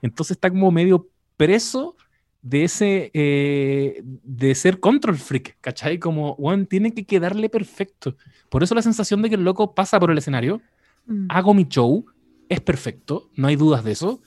Entonces 0.01 0.37
está 0.37 0.49
como 0.49 0.71
medio 0.71 1.07
preso 1.37 1.95
de 2.41 2.65
ese, 2.65 3.09
eh, 3.13 4.01
de 4.03 4.53
ser 4.55 4.79
control 4.79 5.17
freak, 5.17 5.57
¿cachai? 5.61 5.97
Como, 5.97 6.35
bueno, 6.35 6.65
tiene 6.65 6.93
que 6.93 7.05
quedarle 7.05 7.49
perfecto. 7.49 8.17
Por 8.49 8.63
eso 8.63 8.75
la 8.75 8.81
sensación 8.81 9.21
de 9.21 9.29
que 9.29 9.35
el 9.35 9.43
loco 9.43 9.73
pasa 9.73 9.99
por 9.99 10.11
el 10.11 10.17
escenario, 10.17 10.61
Mm. 11.05 11.25
hago 11.29 11.53
mi 11.53 11.65
show, 11.65 12.05
es 12.49 12.61
perfecto, 12.61 13.29
no 13.35 13.47
hay 13.47 13.55
dudas 13.55 13.83
de 13.83 13.91
eso, 13.91 14.21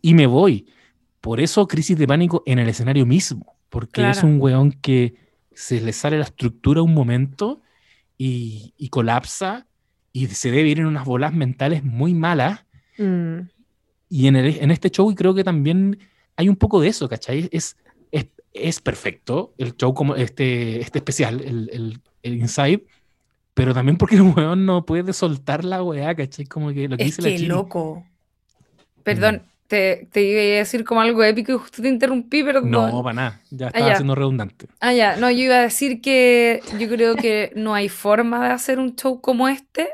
y 0.00 0.14
me 0.14 0.26
voy. 0.26 0.66
Por 1.20 1.40
eso 1.40 1.66
crisis 1.68 1.96
de 1.98 2.06
pánico 2.06 2.42
en 2.46 2.58
el 2.58 2.68
escenario 2.68 3.06
mismo, 3.06 3.56
porque 3.72 4.08
es 4.10 4.22
un 4.22 4.40
weón 4.40 4.70
que 4.72 5.14
se 5.54 5.80
le 5.80 5.92
sale 5.92 6.18
la 6.18 6.24
estructura 6.24 6.82
un 6.82 6.94
momento 6.94 7.60
y, 8.18 8.74
y 8.76 8.88
colapsa 8.90 9.66
y 10.12 10.26
se 10.28 10.50
debe 10.50 10.68
ir 10.68 10.80
en 10.80 10.86
unas 10.86 11.06
bolas 11.06 11.32
mentales 11.32 11.82
muy 11.82 12.12
malas. 12.14 12.64
Mm. 12.98 13.48
Y 14.10 14.26
en, 14.28 14.36
el- 14.36 14.58
en 14.60 14.70
este 14.70 14.90
show 14.90 15.12
creo 15.14 15.34
que 15.34 15.42
también 15.44 15.98
hay 16.36 16.48
un 16.50 16.56
poco 16.56 16.80
de 16.82 16.88
eso, 16.88 17.08
¿cachai? 17.08 17.48
Es, 17.50 17.76
es, 18.10 18.26
es 18.52 18.80
perfecto 18.80 19.54
el 19.58 19.74
show 19.76 19.94
como 19.94 20.16
este, 20.16 20.80
este 20.80 20.98
especial, 20.98 21.40
el, 21.40 21.70
el, 21.72 22.00
el 22.22 22.34
Inside, 22.36 22.84
pero 23.54 23.72
también 23.74 23.96
porque 23.96 24.16
el 24.16 24.22
weón 24.22 24.66
no 24.66 24.84
puede 24.84 25.12
soltar 25.14 25.64
la 25.64 25.82
weá, 25.82 26.14
¿cachai? 26.14 26.44
Como 26.46 26.72
que 26.74 26.88
lo 26.88 26.98
que 26.98 27.04
Es 27.04 27.16
dice 27.16 27.22
la 27.22 27.28
que 27.30 27.36
Chini. 27.36 27.48
loco. 27.48 28.04
Perdón, 29.02 29.42
te, 29.72 30.06
te 30.12 30.22
iba 30.22 30.38
a 30.42 30.58
decir 30.58 30.84
como 30.84 31.00
algo 31.00 31.24
épico 31.24 31.50
y 31.52 31.56
justo 31.56 31.80
te 31.80 31.88
interrumpí, 31.88 32.44
perdón. 32.44 32.70
No, 32.70 33.02
para 33.02 33.14
nada, 33.14 33.40
ya 33.48 33.68
estaba 33.68 33.88
ya. 33.88 33.96
siendo 33.96 34.14
redundante. 34.14 34.66
Ah, 34.80 34.92
ya, 34.92 35.16
no, 35.16 35.30
yo 35.30 35.44
iba 35.44 35.54
a 35.54 35.62
decir 35.62 36.02
que 36.02 36.60
yo 36.78 36.90
creo 36.90 37.16
que 37.16 37.52
no 37.56 37.74
hay 37.74 37.88
forma 37.88 38.46
de 38.46 38.52
hacer 38.52 38.78
un 38.78 38.96
show 38.96 39.22
como 39.22 39.48
este 39.48 39.88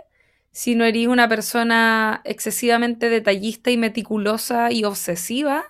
si 0.51 0.75
no 0.75 0.85
eres 0.85 1.07
una 1.07 1.29
persona 1.29 2.23
excesivamente 2.25 3.09
detallista 3.09 3.71
y 3.71 3.77
meticulosa 3.77 4.73
y 4.73 4.83
obsesiva 4.83 5.63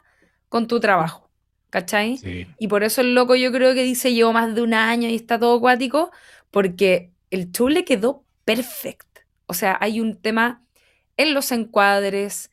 con 0.49 0.69
tu 0.69 0.81
trabajo, 0.81 1.29
¿cachai? 1.69 2.17
Sí. 2.17 2.47
Y 2.59 2.69
por 2.69 2.85
eso 2.85 3.03
el 3.03 3.15
loco 3.15 3.35
yo 3.35 3.53
creo 3.53 3.75
que 3.75 3.83
dice 3.83 4.15
llevo 4.15 4.33
más 4.33 4.55
de 4.55 4.63
un 4.63 4.73
año 4.73 5.11
y 5.11 5.17
está 5.17 5.39
todo 5.39 5.59
acuático, 5.59 6.11
porque 6.51 7.11
el 7.31 7.53
show 7.53 7.69
le 7.69 7.85
quedó 7.85 8.25
perfecto. 8.47 9.21
O 9.45 9.53
sea, 9.53 9.77
hay 9.79 10.01
un 10.01 10.17
tema 10.17 10.63
en 11.19 11.35
los 11.35 11.53
encuadres, 11.53 12.51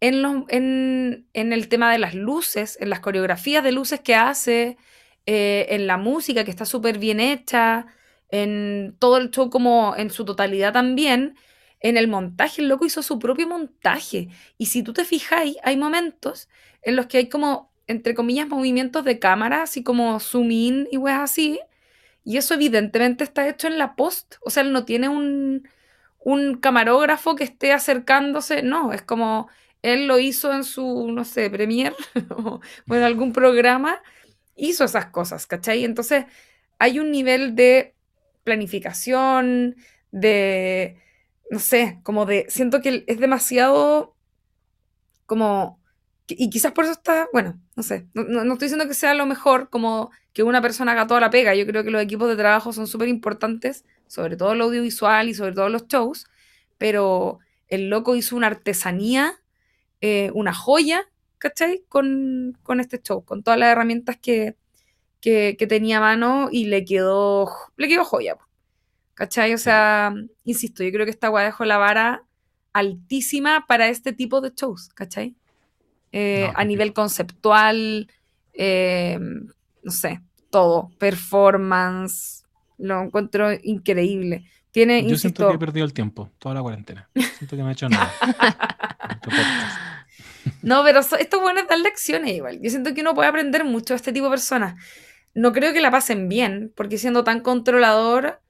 en, 0.00 1.26
el 1.32 1.68
tema 1.68 1.92
de 1.92 1.98
las 1.98 2.14
luces, 2.14 2.78
en 2.80 2.90
las 2.90 3.00
coreografías 3.00 3.64
de 3.64 3.72
luces 3.72 4.00
que 4.00 4.14
hace, 4.14 4.76
eh, 5.26 5.66
en 5.70 5.86
la 5.86 5.96
música 5.96 6.44
que 6.44 6.50
está 6.50 6.64
súper 6.64 6.98
bien 6.98 7.20
hecha, 7.20 7.86
en 8.30 8.96
todo 8.98 9.18
el 9.18 9.30
show 9.30 9.50
como 9.50 9.94
en 9.96 10.10
su 10.10 10.24
totalidad 10.24 10.72
también. 10.72 11.36
En 11.80 11.96
el 11.96 12.08
montaje, 12.08 12.62
el 12.62 12.68
loco 12.68 12.86
hizo 12.86 13.02
su 13.02 13.18
propio 13.18 13.46
montaje. 13.48 14.28
Y 14.58 14.66
si 14.66 14.82
tú 14.82 14.92
te 14.92 15.04
fijáis, 15.04 15.56
hay 15.62 15.76
momentos 15.76 16.48
en 16.82 16.96
los 16.96 17.06
que 17.06 17.18
hay 17.18 17.28
como, 17.28 17.72
entre 17.86 18.14
comillas, 18.14 18.48
movimientos 18.48 19.04
de 19.04 19.18
cámara, 19.18 19.62
así 19.62 19.82
como 19.82 20.18
zoom 20.20 20.50
in 20.50 20.88
y 20.90 20.96
weas 20.96 21.20
así. 21.20 21.60
Y 22.24 22.38
eso 22.38 22.54
evidentemente 22.54 23.24
está 23.24 23.48
hecho 23.48 23.68
en 23.68 23.78
la 23.78 23.94
post. 23.94 24.36
O 24.42 24.50
sea, 24.50 24.62
él 24.62 24.72
no 24.72 24.84
tiene 24.84 25.08
un, 25.08 25.68
un 26.18 26.56
camarógrafo 26.56 27.36
que 27.36 27.44
esté 27.44 27.72
acercándose. 27.72 28.62
No, 28.62 28.92
es 28.92 29.02
como 29.02 29.48
él 29.86 30.06
lo 30.06 30.18
hizo 30.18 30.52
en 30.52 30.64
su, 30.64 31.10
no 31.12 31.24
sé, 31.24 31.48
Premiere 31.48 31.94
o 32.30 32.60
en 32.88 33.02
algún 33.02 33.32
programa 33.32 34.02
hizo 34.56 34.84
esas 34.84 35.06
cosas, 35.06 35.46
¿cachai? 35.46 35.84
Entonces 35.84 36.24
hay 36.78 36.98
un 36.98 37.10
nivel 37.10 37.54
de 37.54 37.94
planificación, 38.42 39.76
de, 40.10 40.98
no 41.50 41.58
sé, 41.58 42.00
como 42.02 42.26
de, 42.26 42.46
siento 42.48 42.80
que 42.80 43.04
es 43.06 43.18
demasiado 43.18 44.16
como, 45.26 45.80
y 46.26 46.50
quizás 46.50 46.72
por 46.72 46.84
eso 46.84 46.92
está, 46.92 47.28
bueno, 47.32 47.60
no 47.76 47.82
sé, 47.82 48.06
no, 48.14 48.24
no 48.24 48.52
estoy 48.54 48.66
diciendo 48.66 48.88
que 48.88 48.94
sea 48.94 49.14
lo 49.14 49.26
mejor 49.26 49.68
como 49.70 50.10
que 50.32 50.42
una 50.42 50.62
persona 50.62 50.92
haga 50.92 51.06
toda 51.06 51.20
la 51.20 51.30
pega, 51.30 51.54
yo 51.54 51.66
creo 51.66 51.84
que 51.84 51.90
los 51.90 52.02
equipos 52.02 52.28
de 52.28 52.36
trabajo 52.36 52.72
son 52.72 52.86
súper 52.86 53.08
importantes, 53.08 53.84
sobre 54.06 54.36
todo 54.36 54.52
el 54.52 54.60
audiovisual 54.60 55.28
y 55.28 55.34
sobre 55.34 55.52
todo 55.52 55.68
los 55.68 55.86
shows, 55.86 56.26
pero 56.78 57.38
el 57.68 57.88
loco 57.88 58.16
hizo 58.16 58.36
una 58.36 58.48
artesanía, 58.48 59.40
eh, 60.00 60.30
una 60.34 60.54
joya, 60.54 61.08
¿cachai? 61.38 61.82
Con, 61.88 62.58
con, 62.62 62.80
este 62.80 63.00
show, 63.00 63.24
con 63.24 63.42
todas 63.42 63.58
las 63.58 63.70
herramientas 63.70 64.16
que, 64.16 64.56
que, 65.20 65.56
que, 65.58 65.66
tenía 65.66 65.98
a 65.98 66.00
mano 66.00 66.48
y 66.50 66.66
le 66.66 66.84
quedó, 66.84 67.50
le 67.76 67.88
quedó 67.88 68.04
joya, 68.04 68.36
¿cachai? 69.14 69.54
O 69.54 69.58
sea, 69.58 70.14
insisto, 70.44 70.84
yo 70.84 70.92
creo 70.92 71.04
que 71.04 71.10
esta 71.10 71.28
guay 71.28 71.46
dejó 71.46 71.64
la 71.64 71.78
vara 71.78 72.24
altísima 72.72 73.66
para 73.66 73.88
este 73.88 74.12
tipo 74.12 74.40
de 74.40 74.52
shows, 74.54 74.90
¿cachai? 74.90 75.34
Eh, 76.12 76.48
no, 76.52 76.58
a 76.58 76.64
nivel 76.64 76.92
conceptual, 76.92 78.08
eh, 78.52 79.18
no 79.82 79.90
sé, 79.90 80.20
todo, 80.50 80.90
performance, 80.98 82.44
lo 82.78 83.02
encuentro 83.02 83.48
increíble. 83.62 84.44
Tiene, 84.76 85.00
Yo 85.04 85.08
insisto, 85.08 85.20
siento 85.20 85.48
que 85.48 85.54
he 85.54 85.58
perdido 85.58 85.86
el 85.86 85.94
tiempo, 85.94 86.30
toda 86.38 86.54
la 86.54 86.60
cuarentena. 86.60 87.08
Siento 87.14 87.56
que 87.56 87.62
no 87.62 87.70
he 87.70 87.72
hecho 87.72 87.88
nada. 87.88 88.12
no, 90.62 90.84
pero 90.84 91.02
so, 91.02 91.16
esto 91.16 91.38
es 91.38 91.42
bueno 91.42 91.60
es 91.60 91.66
dar 91.66 91.78
lecciones 91.78 92.34
igual. 92.34 92.60
Yo 92.60 92.68
siento 92.68 92.92
que 92.92 93.00
uno 93.00 93.14
puede 93.14 93.26
aprender 93.26 93.64
mucho 93.64 93.94
de 93.94 93.96
este 93.96 94.12
tipo 94.12 94.26
de 94.26 94.32
personas. 94.32 94.78
No 95.32 95.54
creo 95.54 95.72
que 95.72 95.80
la 95.80 95.90
pasen 95.90 96.28
bien, 96.28 96.74
porque 96.76 96.98
siendo 96.98 97.24
tan 97.24 97.40
controlador, 97.40 98.42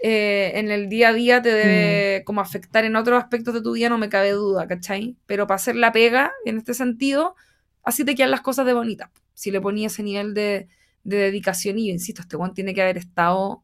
eh, 0.00 0.52
en 0.56 0.70
el 0.70 0.90
día 0.90 1.08
a 1.08 1.12
día 1.14 1.40
te 1.40 1.50
debe 1.50 2.20
mm. 2.20 2.24
como 2.24 2.42
afectar 2.42 2.84
en 2.84 2.94
otros 2.94 3.22
aspectos 3.22 3.54
de 3.54 3.62
tu 3.62 3.72
día, 3.72 3.88
no 3.88 3.96
me 3.96 4.10
cabe 4.10 4.32
duda, 4.32 4.68
¿cachai? 4.68 5.16
Pero 5.24 5.46
para 5.46 5.56
hacer 5.56 5.76
la 5.76 5.92
pega, 5.92 6.30
en 6.44 6.58
este 6.58 6.74
sentido, 6.74 7.36
así 7.82 8.04
te 8.04 8.14
quedan 8.14 8.32
las 8.32 8.42
cosas 8.42 8.66
de 8.66 8.74
bonita. 8.74 9.10
Si 9.32 9.50
le 9.50 9.62
ponía 9.62 9.86
ese 9.86 10.02
nivel 10.02 10.34
de, 10.34 10.68
de 11.04 11.16
dedicación, 11.16 11.78
y 11.78 11.86
yo 11.86 11.92
insisto, 11.94 12.20
este 12.20 12.36
Juan 12.36 12.52
tiene 12.52 12.74
que 12.74 12.82
haber 12.82 12.98
estado 12.98 13.62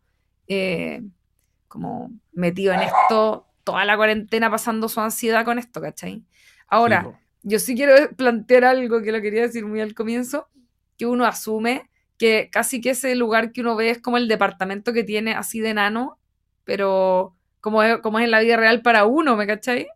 eh, 0.49 1.03
como 1.71 2.11
metido 2.33 2.75
en 2.75 2.81
esto 2.81 3.47
toda 3.63 3.85
la 3.85 3.97
cuarentena 3.97 4.51
pasando 4.51 4.89
su 4.89 5.01
ansiedad 5.01 5.45
con 5.45 5.61
esto, 5.61 5.81
¿cachai? 5.81 6.25
Ahora, 6.67 7.05
sí, 7.05 7.09
yo 7.45 7.59
sí 7.61 7.77
quiero 7.77 7.95
plantear 8.17 8.65
algo 8.65 9.01
que 9.03 9.13
lo 9.13 9.23
quería 9.23 9.43
decir 9.43 9.65
muy 9.65 9.81
al 9.81 9.95
comienzo, 9.95 10.49
que 10.99 11.07
uno 11.07 11.25
asume 11.25 11.89
que 12.19 12.51
casi 12.51 12.81
que 12.81 12.91
ese 12.91 13.15
lugar 13.15 13.53
que 13.53 13.61
uno 13.61 13.77
ve 13.77 13.91
es 13.91 14.03
como 14.03 14.19
el 14.19 14.27
departamento 14.27 14.93
que 14.93 15.05
tiene 15.05 15.33
así 15.33 15.61
de 15.61 15.71
enano, 15.71 16.19
pero 16.65 17.37
como 17.61 17.85
es, 17.85 17.99
como 17.99 18.19
es 18.19 18.25
en 18.25 18.33
la 18.33 18.41
vida 18.41 18.57
real 18.57 18.83
para 18.83 19.07
uno, 19.07 19.37
¿me 19.37 19.47
cachai? 19.47 19.87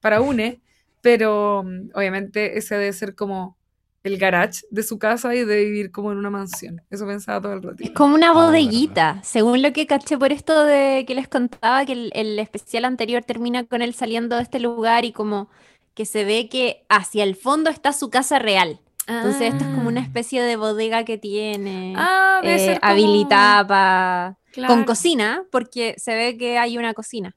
Para 0.00 0.20
une, 0.20 0.60
pero 1.00 1.64
obviamente 1.94 2.58
ese 2.58 2.76
debe 2.76 2.92
ser 2.92 3.14
como 3.14 3.56
el 4.04 4.18
garage 4.18 4.64
de 4.70 4.82
su 4.82 4.98
casa 4.98 5.34
y 5.34 5.44
de 5.44 5.64
vivir 5.64 5.90
como 5.90 6.12
en 6.12 6.18
una 6.18 6.30
mansión. 6.30 6.82
Eso 6.90 7.06
pensaba 7.06 7.40
todo 7.40 7.54
el 7.54 7.62
rato. 7.62 7.82
Es 7.82 7.90
como 7.90 8.14
una 8.14 8.32
bodeguita, 8.32 9.16
oh, 9.18 9.24
según 9.24 9.62
lo 9.62 9.72
que 9.72 9.86
caché 9.86 10.16
por 10.18 10.30
esto 10.30 10.64
de 10.64 11.04
que 11.06 11.14
les 11.14 11.26
contaba, 11.26 11.84
que 11.86 11.92
el, 11.92 12.12
el, 12.14 12.38
especial 12.38 12.84
anterior 12.84 13.24
termina 13.24 13.64
con 13.64 13.82
él 13.82 13.94
saliendo 13.94 14.36
de 14.36 14.42
este 14.42 14.60
lugar 14.60 15.04
y 15.04 15.12
como 15.12 15.48
que 15.94 16.04
se 16.04 16.24
ve 16.24 16.48
que 16.48 16.84
hacia 16.88 17.24
el 17.24 17.34
fondo 17.34 17.70
está 17.70 17.92
su 17.92 18.10
casa 18.10 18.38
real. 18.38 18.78
Entonces 19.06 19.42
ah. 19.42 19.46
esto 19.46 19.64
es 19.64 19.74
como 19.74 19.88
una 19.88 20.00
especie 20.00 20.42
de 20.42 20.56
bodega 20.56 21.04
que 21.04 21.18
tiene 21.18 21.94
ah, 21.96 22.40
eh, 22.42 22.78
como... 22.80 22.92
habilitada 22.92 23.66
para... 23.66 24.38
Claro. 24.52 24.72
con 24.72 24.84
cocina, 24.84 25.42
porque 25.50 25.96
se 25.98 26.14
ve 26.14 26.36
que 26.38 26.58
hay 26.58 26.78
una 26.78 26.94
cocina. 26.94 27.34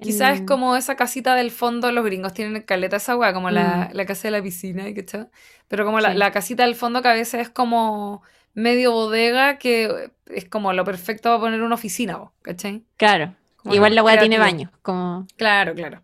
Quizás 0.00 0.40
es 0.40 0.46
como 0.46 0.76
esa 0.76 0.96
casita 0.96 1.34
del 1.34 1.50
fondo, 1.50 1.92
los 1.92 2.04
gringos 2.04 2.34
tienen 2.34 2.62
caleta 2.62 2.96
esa 2.96 3.16
weá, 3.16 3.32
como 3.32 3.48
mm. 3.48 3.52
la, 3.52 3.90
la, 3.92 4.06
casa 4.06 4.28
de 4.28 4.32
la 4.32 4.42
piscina, 4.42 4.84
¿cachai? 4.94 5.28
Pero 5.68 5.84
como 5.84 5.98
sí. 5.98 6.02
la, 6.02 6.14
la, 6.14 6.32
casita 6.32 6.64
del 6.64 6.74
fondo 6.74 7.00
que 7.00 7.08
a 7.08 7.12
veces 7.12 7.40
es 7.40 7.48
como 7.48 8.22
medio 8.54 8.92
bodega, 8.92 9.58
que 9.58 10.10
es 10.26 10.44
como 10.46 10.72
lo 10.72 10.84
perfecto 10.84 11.30
para 11.30 11.40
poner 11.40 11.62
una 11.62 11.74
oficina, 11.76 12.18
¿cachai? 12.42 12.84
Claro. 12.96 13.34
Como 13.56 13.74
Igual 13.74 13.94
la 13.94 14.02
weá 14.02 14.18
tiene 14.18 14.38
baño, 14.38 14.70
como... 14.82 15.26
Claro, 15.36 15.74
claro. 15.74 16.02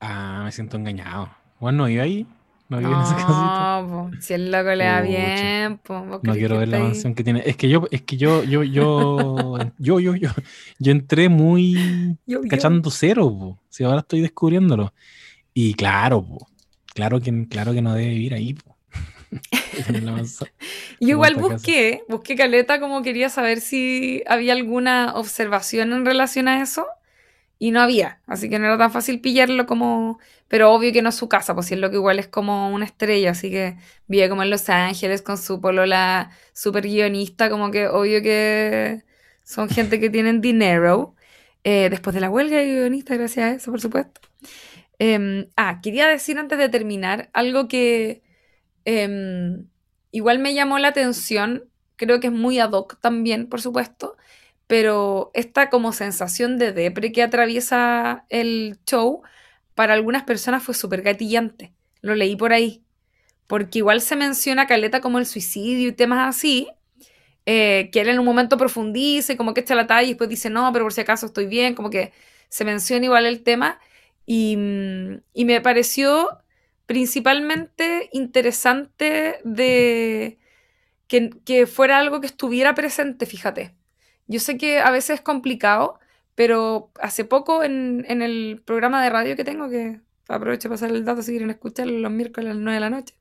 Ah, 0.00 0.42
me 0.44 0.52
siento 0.52 0.76
engañado. 0.76 1.30
Bueno, 1.58 1.88
¿y 1.88 1.98
ahí? 1.98 2.26
No, 2.70 2.82
no, 2.82 3.88
po, 3.88 4.20
si 4.20 4.34
el 4.34 4.50
loco 4.50 4.74
le 4.74 4.84
da 4.84 5.00
bien, 5.00 5.78
po, 5.78 6.04
no 6.22 6.32
quiero 6.34 6.58
ver 6.58 6.68
la 6.68 6.80
mansión 6.80 7.14
que 7.14 7.24
tiene. 7.24 7.42
Es 7.46 7.56
que 7.56 7.66
yo, 7.66 7.88
es 7.90 8.02
que 8.02 8.18
yo, 8.18 8.44
yo, 8.44 8.62
yo, 8.62 9.56
yo, 9.78 10.00
yo, 10.00 10.14
yo, 10.14 10.30
yo 10.78 10.92
entré 10.92 11.30
muy 11.30 12.18
yo, 12.26 12.42
yo. 12.42 12.48
cachando 12.48 12.90
cero, 12.90 13.30
po. 13.30 13.58
Si 13.70 13.84
ahora 13.84 14.00
estoy 14.00 14.20
descubriéndolo. 14.20 14.92
Y 15.54 15.72
claro, 15.74 16.22
po, 16.22 16.46
claro 16.94 17.20
que, 17.20 17.48
claro 17.48 17.72
que 17.72 17.80
no 17.80 17.94
debe 17.94 18.10
vivir 18.10 18.34
ahí, 18.34 18.52
po. 18.52 18.76
yo 21.00 21.08
igual 21.08 21.36
busqué, 21.36 22.02
busqué 22.08 22.36
caleta 22.36 22.80
como 22.80 23.00
quería 23.02 23.30
saber 23.30 23.62
si 23.62 24.22
había 24.26 24.52
alguna 24.52 25.14
observación 25.14 25.92
en 25.94 26.04
relación 26.04 26.48
a 26.48 26.60
eso 26.60 26.86
y 27.58 27.72
no 27.72 27.80
había, 27.80 28.20
así 28.26 28.48
que 28.48 28.58
no 28.58 28.66
era 28.66 28.78
tan 28.78 28.92
fácil 28.92 29.20
pillarlo 29.20 29.66
como, 29.66 30.18
pero 30.48 30.72
obvio 30.72 30.92
que 30.92 31.02
no 31.02 31.08
es 31.08 31.16
su 31.16 31.28
casa, 31.28 31.54
pues 31.54 31.66
si 31.66 31.74
es 31.74 31.80
lo 31.80 31.90
que 31.90 31.96
igual 31.96 32.18
es 32.18 32.28
como 32.28 32.70
una 32.70 32.84
estrella, 32.84 33.32
así 33.32 33.50
que 33.50 33.76
vive 34.06 34.28
como 34.28 34.42
en 34.42 34.50
Los 34.50 34.68
Ángeles 34.68 35.22
con 35.22 35.38
su 35.38 35.60
polola 35.60 36.30
super 36.52 36.84
guionista, 36.84 37.50
como 37.50 37.70
que 37.70 37.88
obvio 37.88 38.22
que 38.22 39.02
son 39.44 39.68
gente 39.68 39.98
que 40.00 40.10
tienen 40.10 40.40
dinero, 40.40 41.14
eh, 41.64 41.88
después 41.90 42.14
de 42.14 42.20
la 42.20 42.30
huelga 42.30 42.58
de 42.58 42.66
guionista, 42.66 43.16
gracias 43.16 43.44
a 43.44 43.54
eso, 43.56 43.70
por 43.70 43.80
supuesto. 43.80 44.20
Eh, 45.00 45.48
ah, 45.56 45.80
quería 45.82 46.08
decir 46.08 46.38
antes 46.38 46.58
de 46.58 46.68
terminar 46.68 47.30
algo 47.32 47.68
que 47.68 48.22
eh, 48.84 49.58
igual 50.10 50.38
me 50.38 50.54
llamó 50.54 50.78
la 50.78 50.88
atención, 50.88 51.68
creo 51.96 52.20
que 52.20 52.28
es 52.28 52.32
muy 52.32 52.58
ad 52.58 52.72
hoc 52.72 53.00
también, 53.00 53.48
por 53.48 53.60
supuesto, 53.60 54.16
pero 54.68 55.32
esta 55.34 55.70
como 55.70 55.92
sensación 55.92 56.58
de 56.58 56.72
depre 56.72 57.10
que 57.10 57.22
atraviesa 57.24 58.26
el 58.28 58.78
show, 58.86 59.22
para 59.74 59.94
algunas 59.94 60.24
personas 60.24 60.62
fue 60.62 60.74
súper 60.74 61.02
gatillante. 61.02 61.72
Lo 62.02 62.14
leí 62.14 62.36
por 62.36 62.52
ahí. 62.52 62.84
Porque 63.48 63.78
igual 63.78 64.02
se 64.02 64.16
menciona 64.16 64.66
Caleta 64.66 65.00
como 65.00 65.18
el 65.18 65.26
suicidio 65.26 65.88
y 65.88 65.92
temas 65.92 66.28
así, 66.28 66.68
eh, 67.46 67.90
que 67.92 68.02
él 68.02 68.10
en 68.10 68.18
un 68.18 68.26
momento 68.26 68.58
profundice, 68.58 69.36
como 69.38 69.54
que 69.54 69.60
echa 69.62 69.74
la 69.74 69.86
talla 69.86 70.04
y 70.04 70.08
después 70.10 70.30
dice, 70.30 70.50
no, 70.50 70.72
pero 70.72 70.84
por 70.84 70.92
si 70.92 71.00
acaso 71.00 71.26
estoy 71.26 71.46
bien, 71.46 71.74
como 71.74 71.90
que 71.90 72.12
se 72.50 72.64
menciona 72.64 73.06
igual 73.06 73.26
el 73.26 73.42
tema. 73.42 73.80
Y, 74.26 74.58
y 75.32 75.44
me 75.46 75.60
pareció 75.62 76.28
principalmente 76.86 78.10
interesante 78.12 79.40
de 79.44 80.38
que, 81.08 81.30
que 81.44 81.66
fuera 81.66 81.98
algo 81.98 82.20
que 82.20 82.26
estuviera 82.28 82.74
presente, 82.74 83.26
fíjate. 83.26 83.77
Yo 84.28 84.40
sé 84.40 84.56
que 84.58 84.78
a 84.80 84.90
veces 84.90 85.16
es 85.16 85.20
complicado, 85.20 85.98
pero 86.34 86.90
hace 87.00 87.24
poco 87.24 87.64
en, 87.64 88.04
en 88.08 88.22
el 88.22 88.62
programa 88.64 89.02
de 89.02 89.10
radio 89.10 89.36
que 89.36 89.44
tengo, 89.44 89.68
que 89.68 90.00
aprovecho 90.28 90.68
para 90.68 90.76
pasar 90.76 90.90
el 90.90 91.04
dato 91.04 91.22
si 91.22 91.32
quieren 91.32 91.50
escucharlo 91.50 91.98
los 91.98 92.12
miércoles 92.12 92.50
a 92.50 92.54
las 92.54 92.62
9 92.62 92.74
de 92.74 92.80
la 92.80 92.90
noche, 92.90 93.14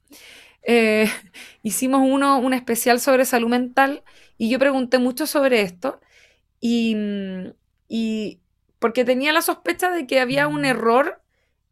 eh, 0.64 1.10
hicimos 1.64 2.02
uno, 2.04 2.40
un 2.40 2.54
especial 2.54 3.00
sobre 3.00 3.26
salud 3.26 3.50
mental 3.50 4.04
y 4.38 4.50
yo 4.50 4.60
pregunté 4.60 5.00
mucho 5.00 5.26
sobre 5.26 5.62
esto 5.62 6.00
y, 6.60 6.96
y 7.88 8.40
porque 8.80 9.06
tenía 9.06 9.34
la 9.34 9.42
sospecha 9.42 9.92
de 9.92 10.08
que 10.08 10.20
había 10.20 10.48
un 10.48 10.66
error 10.66 11.22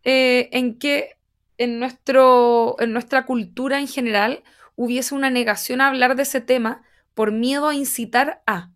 eh, 0.03 0.49
en 0.51 0.77
que 0.77 1.17
en, 1.57 1.79
nuestro, 1.79 2.75
en 2.79 2.93
nuestra 2.93 3.25
cultura 3.25 3.79
en 3.79 3.87
general 3.87 4.43
hubiese 4.75 5.15
una 5.15 5.29
negación 5.29 5.81
a 5.81 5.87
hablar 5.87 6.15
de 6.15 6.23
ese 6.23 6.41
tema 6.41 6.83
por 7.13 7.31
miedo 7.31 7.67
a 7.67 7.75
incitar 7.75 8.41
a. 8.45 8.71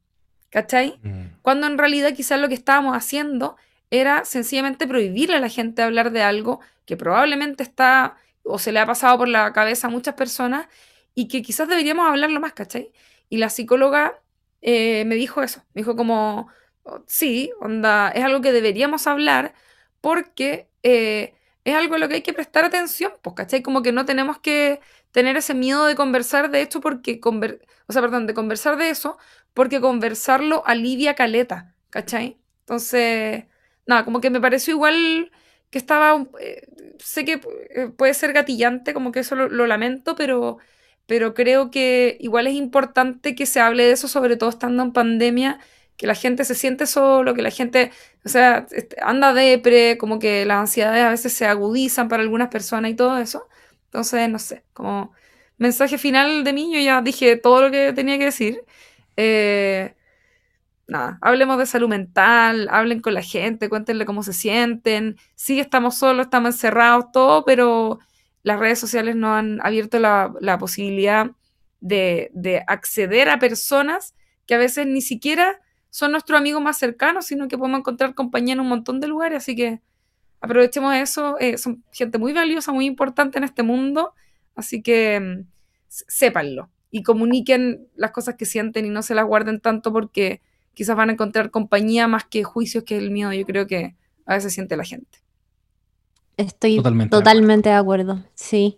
¿Cachai? 0.49 0.99
Mm. 1.03 1.41
Cuando 1.41 1.67
en 1.67 1.77
realidad 1.77 2.13
quizás 2.15 2.39
lo 2.39 2.47
que 2.47 2.55
estábamos 2.55 2.95
haciendo 2.95 3.55
era 3.91 4.25
sencillamente 4.25 4.87
prohibirle 4.87 5.35
a 5.37 5.39
la 5.39 5.49
gente 5.49 5.81
hablar 5.81 6.11
de 6.11 6.23
algo 6.23 6.59
que 6.85 6.97
probablemente 6.97 7.63
está 7.63 8.15
o 8.43 8.57
se 8.59 8.71
le 8.71 8.79
ha 8.79 8.85
pasado 8.85 9.17
por 9.19 9.27
la 9.27 9.53
cabeza 9.53 9.87
a 9.87 9.89
muchas 9.89 10.15
personas 10.15 10.67
y 11.13 11.27
que 11.27 11.41
quizás 11.41 11.67
deberíamos 11.67 12.07
hablarlo 12.07 12.39
más, 12.39 12.53
¿cachai? 12.53 12.91
Y 13.29 13.37
la 13.37 13.49
psicóloga 13.49 14.19
eh, 14.61 15.05
me 15.05 15.15
dijo 15.15 15.43
eso, 15.43 15.63
me 15.73 15.81
dijo 15.81 15.95
como, 15.95 16.47
oh, 16.83 17.03
sí, 17.07 17.51
onda, 17.61 18.09
es 18.09 18.23
algo 18.23 18.41
que 18.41 18.51
deberíamos 18.51 19.05
hablar 19.07 19.53
porque 20.01 20.67
eh, 20.83 21.35
es 21.63 21.75
algo 21.75 21.95
a 21.95 21.97
lo 21.99 22.07
que 22.07 22.15
hay 22.15 22.21
que 22.21 22.33
prestar 22.33 22.65
atención, 22.65 23.11
pues, 23.21 23.35
¿cachai? 23.35 23.61
Como 23.61 23.81
que 23.83 23.91
no 23.91 24.05
tenemos 24.05 24.39
que 24.39 24.79
tener 25.11 25.37
ese 25.37 25.53
miedo 25.53 25.85
de 25.85 25.95
conversar 25.95 26.49
de 26.51 26.61
esto 26.61 26.81
porque, 26.81 27.19
conver 27.19 27.61
o 27.89 27.93
sea, 27.93 28.03
perdón, 28.03 28.27
de 28.27 28.35
conversar 28.35 28.77
de 28.77 28.91
eso 28.91 29.17
porque 29.59 29.81
conversarlo 29.81 30.63
alivia 30.65 31.15
caleta, 31.15 31.75
¿cachai? 31.89 32.37
Entonces, 32.61 33.43
nada, 33.85 34.05
como 34.05 34.21
que 34.21 34.29
me 34.29 34.39
pareció 34.39 34.73
igual 34.73 35.33
que 35.69 35.77
estaba, 35.77 36.25
eh, 36.39 36.65
sé 36.97 37.25
que 37.25 37.41
eh, 37.75 37.89
puede 37.89 38.13
ser 38.13 38.31
gatillante, 38.31 38.93
como 38.93 39.11
que 39.11 39.19
eso 39.19 39.35
lo, 39.35 39.49
lo 39.49 39.67
lamento, 39.67 40.15
pero, 40.15 40.59
pero 41.07 41.33
creo 41.33 41.71
que 41.71 42.15
igual 42.21 42.47
es 42.47 42.53
importante 42.53 43.35
que 43.35 43.45
se 43.45 43.59
hable 43.59 43.83
de 43.83 43.91
eso, 43.91 44.07
sobre 44.07 44.37
todo 44.37 44.49
estando 44.49 44.81
en 44.81 44.93
pandemia, 44.93 45.59
que 45.97 46.07
la 46.07 46.15
gente 46.15 46.45
se 46.45 46.55
siente 46.55 46.87
solo, 46.87 47.33
que 47.33 47.41
la 47.41 47.51
gente, 47.51 47.91
o 48.23 48.29
sea, 48.29 48.65
anda 49.01 49.33
depre, 49.33 49.97
como 49.97 50.19
que 50.19 50.45
las 50.45 50.59
ansiedades 50.59 51.03
a 51.03 51.09
veces 51.09 51.33
se 51.33 51.45
agudizan 51.47 52.07
para 52.07 52.23
algunas 52.23 52.47
personas 52.47 52.91
y 52.91 52.95
todo 52.95 53.17
eso. 53.17 53.49
Entonces, 53.87 54.29
no 54.29 54.39
sé, 54.39 54.63
como 54.71 55.11
mensaje 55.57 55.97
final 55.97 56.45
de 56.45 56.53
mí, 56.53 56.73
yo 56.73 56.79
ya 56.79 57.01
dije 57.01 57.35
todo 57.35 57.63
lo 57.63 57.71
que 57.71 57.91
tenía 57.91 58.17
que 58.17 58.23
decir. 58.25 58.63
Eh, 59.21 59.95
nada, 60.87 61.17
hablemos 61.21 61.57
de 61.57 61.65
salud 61.65 61.89
mental, 61.89 62.69
hablen 62.71 63.01
con 63.01 63.13
la 63.13 63.21
gente, 63.21 63.67
cuéntenle 63.67 64.05
cómo 64.05 64.23
se 64.23 64.31
sienten. 64.31 65.17
Sí, 65.35 65.59
estamos 65.59 65.97
solos, 65.97 66.27
estamos 66.27 66.55
encerrados, 66.55 67.11
todo, 67.11 67.43
pero 67.43 67.99
las 68.43 68.59
redes 68.59 68.79
sociales 68.79 69.17
nos 69.17 69.31
han 69.31 69.59
abierto 69.61 69.99
la, 69.99 70.57
posibilidad 70.57 71.31
de, 71.81 72.31
de 72.33 72.63
acceder 72.65 73.29
a 73.29 73.39
personas 73.39 74.15
que 74.45 74.55
a 74.55 74.57
veces 74.57 74.87
ni 74.87 75.01
siquiera 75.01 75.59
son 75.89 76.13
nuestros 76.13 76.39
amigos 76.39 76.61
más 76.61 76.77
cercanos, 76.77 77.25
sino 77.25 77.49
que 77.49 77.57
podemos 77.57 77.79
encontrar 77.79 78.15
compañía 78.15 78.53
en 78.53 78.61
un 78.61 78.69
montón 78.69 79.01
de 79.01 79.07
lugares, 79.07 79.39
así 79.39 79.53
que 79.53 79.81
aprovechemos 80.39 80.95
eso, 80.95 81.37
eh, 81.39 81.57
son 81.57 81.83
gente 81.91 82.19
muy 82.19 82.31
valiosa, 82.31 82.71
muy 82.71 82.85
importante 82.85 83.37
en 83.37 83.43
este 83.43 83.63
mundo, 83.63 84.13
así 84.55 84.81
que 84.81 85.19
mm, 85.19 85.45
sépanlo 85.89 86.69
y 86.91 87.03
comuniquen 87.03 87.87
las 87.95 88.11
cosas 88.11 88.35
que 88.35 88.45
sienten 88.45 88.85
y 88.85 88.89
no 88.89 89.01
se 89.01 89.15
las 89.15 89.25
guarden 89.25 89.59
tanto 89.59 89.91
porque 89.91 90.41
quizás 90.73 90.95
van 90.95 91.09
a 91.09 91.13
encontrar 91.13 91.51
compañía 91.51 92.07
más 92.07 92.25
que 92.25 92.43
juicios 92.43 92.83
que 92.83 92.97
el 92.97 93.11
miedo, 93.11 93.33
yo 93.33 93.45
creo 93.45 93.67
que 93.67 93.95
a 94.25 94.35
veces 94.35 94.53
siente 94.53 94.77
la 94.77 94.85
gente. 94.85 95.19
Estoy 96.37 96.77
totalmente, 96.77 97.69
de, 97.69 97.75
acuerdo. 97.75 98.13
de 98.13 98.13
acuerdo, 98.13 98.29
sí. 98.33 98.77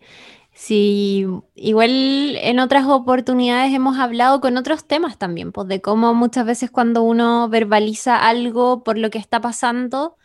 Sí, 0.53 1.25
igual 1.55 2.35
en 2.35 2.59
otras 2.59 2.85
oportunidades 2.85 3.73
hemos 3.73 3.97
hablado 3.97 4.41
con 4.41 4.57
otros 4.57 4.85
temas 4.85 5.17
también, 5.17 5.51
pues 5.51 5.67
de 5.67 5.81
cómo 5.81 6.13
muchas 6.13 6.45
veces 6.45 6.69
cuando 6.69 7.03
uno 7.03 7.47
verbaliza 7.49 8.27
algo 8.27 8.83
por 8.83 8.97
lo 8.97 9.09
que 9.09 9.17
está 9.17 9.39
pasando, 9.39 10.17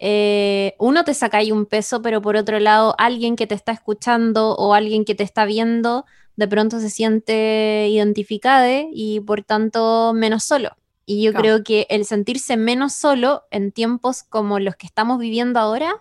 eh, 0.00 0.74
uno 0.78 1.04
te 1.04 1.14
saca 1.14 1.38
ahí 1.38 1.52
un 1.52 1.66
peso, 1.66 2.02
pero 2.02 2.20
por 2.20 2.36
otro 2.36 2.58
lado, 2.58 2.94
alguien 2.98 3.36
que 3.36 3.46
te 3.46 3.54
está 3.54 3.72
escuchando 3.72 4.56
o 4.56 4.74
alguien 4.74 5.04
que 5.04 5.14
te 5.14 5.22
está 5.22 5.44
viendo, 5.44 6.04
de 6.40 6.48
pronto 6.48 6.80
se 6.80 6.88
siente 6.88 7.86
identificado 7.90 8.88
y 8.92 9.20
por 9.20 9.44
tanto 9.44 10.12
menos 10.14 10.42
solo. 10.42 10.70
Y 11.04 11.22
yo 11.22 11.34
creo 11.34 11.62
que 11.62 11.86
el 11.90 12.06
sentirse 12.06 12.56
menos 12.56 12.94
solo 12.94 13.42
en 13.50 13.72
tiempos 13.72 14.22
como 14.22 14.58
los 14.58 14.74
que 14.76 14.86
estamos 14.86 15.18
viviendo 15.18 15.60
ahora 15.60 15.92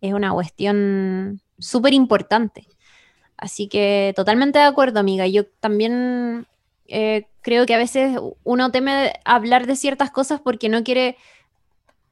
es 0.00 0.14
una 0.14 0.32
cuestión 0.32 1.42
súper 1.58 1.92
importante. 1.92 2.66
Así 3.36 3.68
que 3.68 4.14
totalmente 4.16 4.60
de 4.60 4.64
acuerdo, 4.64 4.98
amiga. 4.98 5.26
Yo 5.26 5.44
también 5.60 6.46
eh, 6.86 7.26
creo 7.42 7.66
que 7.66 7.74
a 7.74 7.78
veces 7.78 8.18
uno 8.44 8.70
teme 8.70 9.12
hablar 9.26 9.66
de 9.66 9.76
ciertas 9.76 10.10
cosas 10.10 10.40
porque 10.40 10.70
no 10.70 10.84
quiere, 10.84 11.18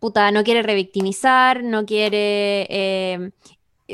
puta, 0.00 0.30
no 0.32 0.44
quiere 0.44 0.62
revictimizar, 0.62 1.62
no 1.64 1.86
quiere 1.86 2.66
eh, 2.68 3.30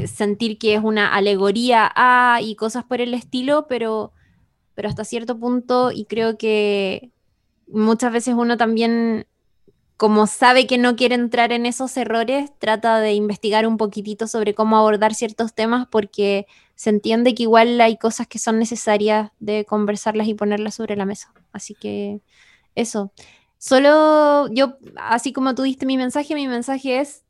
sentir 0.07 0.59
que 0.59 0.75
es 0.75 0.83
una 0.83 1.15
alegoría 1.15 1.91
a 1.95 2.41
y 2.43 2.55
cosas 2.57 2.85
por 2.85 3.01
el 3.01 3.15
estilo, 3.15 3.67
pero, 3.69 4.13
pero 4.75 4.89
hasta 4.89 5.05
cierto 5.05 5.39
punto, 5.39 5.93
y 5.93 6.05
creo 6.05 6.39
que 6.39 7.11
muchas 7.67 8.13
veces 8.13 8.35
uno 8.37 8.57
también 8.57 9.27
como 9.97 10.27
sabe 10.27 10.67
que 10.67 10.77
no 10.79 10.95
quiere 10.95 11.15
entrar 11.15 11.53
en 11.53 11.65
esos 11.65 11.97
errores, 11.97 12.51
trata 12.59 13.01
de 13.01 13.15
investigar 13.15 13.67
un 13.67 13.79
poquitito 13.79 14.27
sobre 14.27 14.55
cómo 14.55 14.77
abordar 14.77 15.15
ciertos 15.15 15.55
temas 15.55 15.87
porque 15.91 16.47
se 16.75 16.91
entiende 16.91 17.35
que 17.35 17.45
igual 17.45 17.81
hay 17.81 17.97
cosas 17.97 18.27
que 18.27 18.39
son 18.39 18.59
necesarias 18.59 19.31
de 19.41 19.65
conversarlas 19.65 20.29
y 20.29 20.35
ponerlas 20.35 20.75
sobre 20.75 20.97
la 20.97 21.07
mesa. 21.07 21.33
Así 21.53 21.75
que 21.75 22.21
eso. 22.75 23.11
Solo 23.57 24.49
yo, 24.53 24.77
así 24.97 25.33
como 25.33 25.55
tú 25.55 25.63
diste 25.63 25.87
mi 25.87 25.97
mensaje, 25.97 26.35
mi 26.35 26.47
mensaje 26.47 27.01
es, 27.01 27.25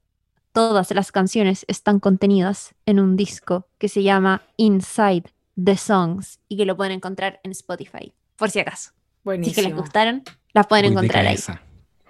todas 0.57 0.91
las 0.93 1.13
canciones 1.13 1.67
están 1.69 2.01
contenidas 2.01 2.75
en 2.87 2.99
un 2.99 3.15
disco 3.15 3.67
que 3.77 3.91
se 3.91 4.03
llama 4.03 4.41
Inside 4.57 5.25
the 5.63 5.77
Songs 5.77 6.41
y 6.49 6.57
que 6.57 6.65
lo 6.65 6.79
pueden 6.79 6.95
encontrar 6.95 7.41
en 7.43 7.51
Spotify, 7.51 8.15
por 8.37 8.51
si 8.51 8.61
acaso. 8.61 8.93
Buenísimo. 9.23 9.55
Si 9.55 9.61
que 9.61 9.69
les 9.69 9.77
gustaron, 9.77 10.23
las 10.55 10.67
pueden 10.67 10.87
encontrar 10.87 11.27
ahí. 11.27 11.37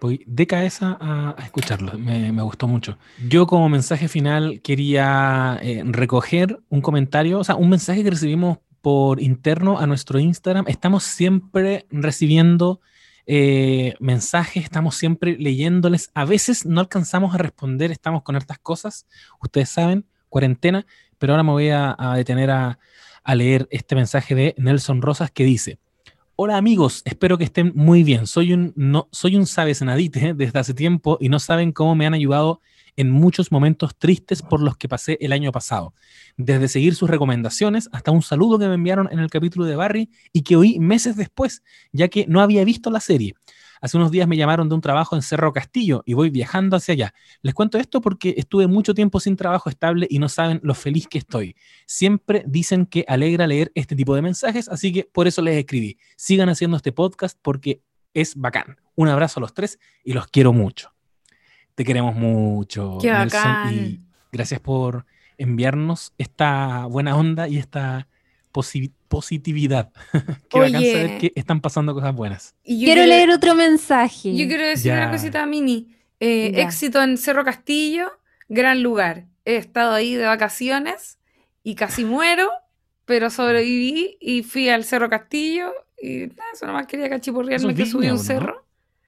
Voy 0.01 0.23
de 0.29 0.47
cabeza 0.47 0.97
a, 1.01 1.35
escucharlo, 1.43 1.99
me, 1.99 2.41
gustó 2.43 2.69
mucho. 2.69 2.99
Yo 3.29 3.49
como 3.49 3.69
mensaje 3.69 4.07
final 4.07 4.61
quería 4.63 5.59
eh, 5.61 5.83
recoger 5.85 6.61
un 6.69 6.83
comentario, 6.83 7.41
o 7.41 7.45
sea, 7.45 7.57
un 7.57 7.69
mensaje 7.69 8.05
que 8.05 8.11
recibimos 8.11 8.59
por 8.81 9.21
interno 9.21 9.81
a 9.81 9.89
nuestro 9.89 10.21
Instagram. 10.21 10.67
Estamos 10.69 11.03
siempre 11.03 11.87
recibiendo 11.91 12.81
eh, 13.27 13.95
mensajes, 13.99 14.65
estamos 14.65 14.95
siempre 14.95 15.37
leyéndoles. 15.39 16.11
A 16.15 16.25
veces 16.25 16.65
no 16.65 16.81
alcanzamos 16.81 17.35
a 17.35 17.39
responder, 17.39 17.91
estamos 17.91 18.23
con 18.23 18.37
estas 18.37 18.59
cosas, 18.59 19.07
ustedes 19.41 19.69
saben, 19.69 20.07
cuarentena, 20.29 20.87
pero 21.19 21.33
ahora 21.33 21.43
me 21.43 21.51
voy 21.51 21.71
a, 21.71 21.97
detener 22.17 22.51
a, 22.51 22.79
leer 23.35 23.67
este 23.71 23.97
mensaje 23.97 24.35
de 24.37 24.55
Nelson 24.57 25.03
Rosas 25.03 25.31
que 25.31 25.45
dice, 25.45 25.79
Hola 26.37 26.59
amigos, 26.59 27.01
espero 27.07 27.39
que 27.39 27.45
estén 27.45 27.73
muy 27.75 28.05
bien. 28.05 28.27
Soy 28.27 28.53
un, 28.53 28.75
no, 28.77 29.09
soy 29.11 29.37
un 29.37 29.47
nadite 29.87 30.35
desde 30.35 30.59
hace 30.59 30.75
tiempo 30.75 31.17
y 31.19 31.31
no 31.31 31.39
saben 31.39 31.73
cómo 31.73 31.95
me 31.95 32.07
han 32.07 32.13
ayudado 32.13 32.61
en 32.97 33.11
muchos 33.11 33.53
momentos 33.53 33.97
tristes 33.97 34.43
por 34.43 34.61
los 34.61 34.77
que 34.77 34.89
pasé 34.89 35.19
el 35.21 35.33
año 35.33 35.53
pasado. 35.53 35.95
Desde 36.37 36.69
seguir 36.69 36.95
sus 36.95 37.11
recomendaciones 37.11 37.89
hasta 37.93 38.11
un 38.11 38.23
saludo 38.23 38.59
que 38.59 38.69
me 38.69 38.75
enviaron 38.75 39.09
en 39.13 39.19
el 39.19 39.31
capítulo 39.31 39.67
de 39.67 39.77
Barry 39.77 40.11
y 40.33 40.43
que 40.43 40.57
oí 40.57 40.79
meses 40.79 41.17
después, 41.17 41.63
ya 41.93 42.09
que 42.09 42.27
no 42.27 42.41
había 42.41 42.65
visto 42.65 42.91
la 42.91 43.01
serie. 43.01 43.35
Hace 43.81 43.97
unos 43.97 44.11
días 44.11 44.27
me 44.27 44.37
llamaron 44.37 44.69
de 44.69 44.75
un 44.75 44.81
trabajo 44.81 45.17
en 45.17 45.23
Cerro 45.23 45.53
Castillo 45.53 46.03
y 46.07 46.15
voy 46.15 46.31
viajando 46.31 46.77
hacia 46.77 46.93
allá. 46.93 47.15
Les 47.43 47.55
cuento 47.55 47.79
esto 47.79 48.01
porque 48.01 48.35
estuve 48.37 48.67
mucho 48.67 48.95
tiempo 48.95 49.21
sin 49.21 49.37
trabajo 49.37 49.69
estable 49.69 50.07
y 50.09 50.19
no 50.19 50.29
saben 50.29 50.61
lo 50.63 50.75
feliz 50.75 51.07
que 51.09 51.19
estoy. 51.19 51.57
Siempre 51.87 52.43
dicen 52.47 52.87
que 52.87 53.05
alegra 53.07 53.47
leer 53.47 53.73
este 53.75 53.95
tipo 53.95 54.15
de 54.15 54.23
mensajes, 54.23 54.69
así 54.69 54.93
que 54.93 55.05
por 55.05 55.27
eso 55.27 55.43
les 55.43 55.57
escribí. 55.57 55.99
Sigan 56.17 56.49
haciendo 56.49 56.77
este 56.77 56.93
podcast 56.93 57.39
porque 57.43 57.83
es 58.15 58.35
bacán. 58.35 58.79
Un 58.95 59.09
abrazo 59.09 59.41
a 59.41 59.43
los 59.43 59.53
tres 59.53 59.79
y 60.03 60.15
los 60.15 60.27
quiero 60.29 60.53
mucho. 60.53 60.96
Te 61.77 61.85
queremos 61.85 62.17
mucho, 62.17 62.97
Nelson, 63.03 63.75
y 63.75 64.01
gracias 64.33 64.61
por 64.61 65.05
enviarnos 65.37 66.15
esta 66.17 66.87
buena 66.87 67.15
onda 67.15 67.49
y 67.49 67.59
esta 67.59 68.09
positividad. 69.09 69.93
que 70.49 70.59
bacán 70.59 70.73
saber 70.73 71.19
que 71.19 71.33
están 71.35 71.61
pasando 71.61 71.93
cosas 71.93 72.15
buenas. 72.15 72.55
quiero, 72.65 73.05
leer 73.05 73.29
otro 73.29 73.55
mensaje. 73.55 74.35
Yo 74.35 74.47
quiero 74.49 74.67
decir 74.67 74.91
una 74.91 75.11
cosita 75.11 75.45
mini. 75.45 75.95
Eh, 76.19 76.63
éxito 76.63 77.03
en 77.03 77.19
Cerro 77.19 77.45
Castillo, 77.45 78.11
gran 78.49 78.83
lugar. 78.83 79.27
He 79.45 79.57
estado 79.57 79.93
ahí 79.93 80.15
de 80.15 80.25
vacaciones 80.25 81.19
y 81.63 81.75
casi 81.75 82.05
muero, 82.07 82.51
pero 83.05 83.29
sobreviví 83.29 84.17
y 84.19 84.45
fui 84.45 84.71
al 84.71 84.85
Cerro 84.85 85.11
Castillo 85.11 85.75
y 86.01 86.33
eso 86.55 86.67
nomás 86.67 86.87
quería 86.87 87.11
cachiporrearme 87.11 87.75
que 87.75 87.85
subí 87.85 88.09
un 88.09 88.19
cerro. 88.19 88.65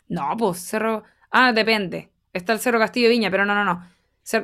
No, 0.06 0.36
pues 0.36 0.58
Cerro... 0.58 1.04
Ah, 1.30 1.54
depende. 1.54 2.10
Está 2.38 2.52
el 2.52 2.60
Cerro 2.60 2.78
Castillo 2.78 3.08
Viña, 3.08 3.30
pero 3.30 3.44
no, 3.44 3.54
no, 3.54 3.64
no. 3.64 3.84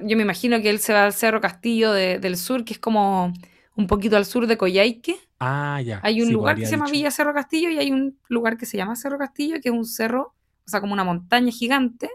Yo 0.03 0.17
me 0.17 0.23
imagino 0.23 0.61
que 0.61 0.71
él 0.71 0.79
se 0.79 0.93
va 0.93 1.05
al 1.05 1.13
Cerro 1.13 1.41
Castillo 1.41 1.93
del 1.93 2.37
Sur, 2.37 2.65
que 2.65 2.75
es 2.75 2.79
como 2.79 3.33
un 3.77 3.87
poquito 3.87 4.17
al 4.17 4.25
sur 4.25 4.47
de 4.47 4.57
Coyhaique. 4.57 5.17
Ah, 5.41 5.81
ya. 5.81 6.01
Hay 6.03 6.23
un 6.23 6.33
lugar 6.33 6.57
que 6.57 6.65
se 6.65 6.73
llama 6.73 6.91
Villa 6.91 7.11
Cerro 7.11 7.35
Castillo 7.35 7.71
y 7.71 7.79
hay 7.79 7.91
un 7.91 8.19
lugar 8.29 8.57
que 8.57 8.67
se 8.67 8.77
llama 8.77 8.97
Cerro 8.97 9.19
Castillo, 9.19 9.57
que 9.61 9.69
es 9.69 9.75
un 9.75 9.85
cerro, 9.85 10.35
o 10.67 10.69
sea, 10.69 10.81
como 10.81 10.93
una 10.93 11.05
montaña 11.05 11.53
gigante, 11.53 12.11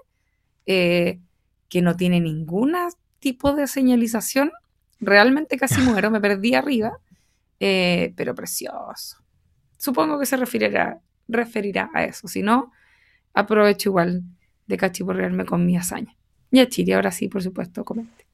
eh, 0.65 1.19
que 1.67 1.81
no 1.81 1.95
tiene 1.95 2.19
ningún 2.19 2.75
tipo 3.19 3.53
de 3.53 3.67
señalización. 3.67 4.51
Realmente 4.99 5.57
casi 5.57 5.79
muero, 5.81 6.11
me 6.11 6.19
perdí 6.19 6.55
arriba, 6.55 6.99
eh, 7.59 8.13
pero 8.15 8.33
precioso. 8.33 9.17
Supongo 9.77 10.19
que 10.19 10.25
se 10.25 10.37
referirá, 10.37 10.99
referirá 11.27 11.89
a 11.93 12.03
eso. 12.03 12.27
Si 12.27 12.41
no, 12.41 12.71
aprovecho 13.33 13.89
igual 13.89 14.23
de 14.69 14.77
cachiporrearme 14.77 15.45
con 15.45 15.65
mi 15.65 15.75
hazaña. 15.75 16.15
Y 16.51 16.59
a 16.59 16.69
Chile, 16.69 16.93
ahora 16.93 17.11
sí, 17.11 17.27
por 17.27 17.43
supuesto, 17.43 17.83
comente. 17.83 18.25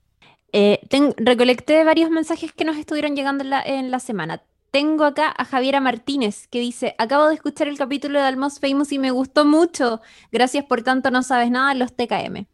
Eh, 0.52 0.80
recolecté 1.18 1.84
varios 1.84 2.12
mensajes 2.12 2.54
que 2.54 2.66
nos 2.66 2.78
estuvieron 2.78 3.16
llegando 3.16 3.44
en 3.66 3.90
la, 3.90 4.00
semana. 4.00 4.44
Tengo 4.70 5.06
acá 5.06 5.34
a 5.36 5.46
Javiera 5.46 5.80
Martínez 5.80 6.48
que 6.48 6.60
dice, 6.60 6.94
acabo 6.98 7.28
de 7.28 7.36
escuchar 7.36 7.68
el 7.68 7.78
capítulo 7.78 8.20
de 8.20 8.26
Almost 8.26 8.62
Famous 8.62 8.92
y 8.92 9.00
me 9.00 9.12
gustó 9.12 9.46
mucho. 9.46 10.02
Gracias 10.32 10.66
por 10.66 10.84
tanto, 10.84 11.10
no 11.10 11.24
sabes 11.24 11.50
nada 11.50 11.74
los 11.74 11.96
TKM. 11.96 12.46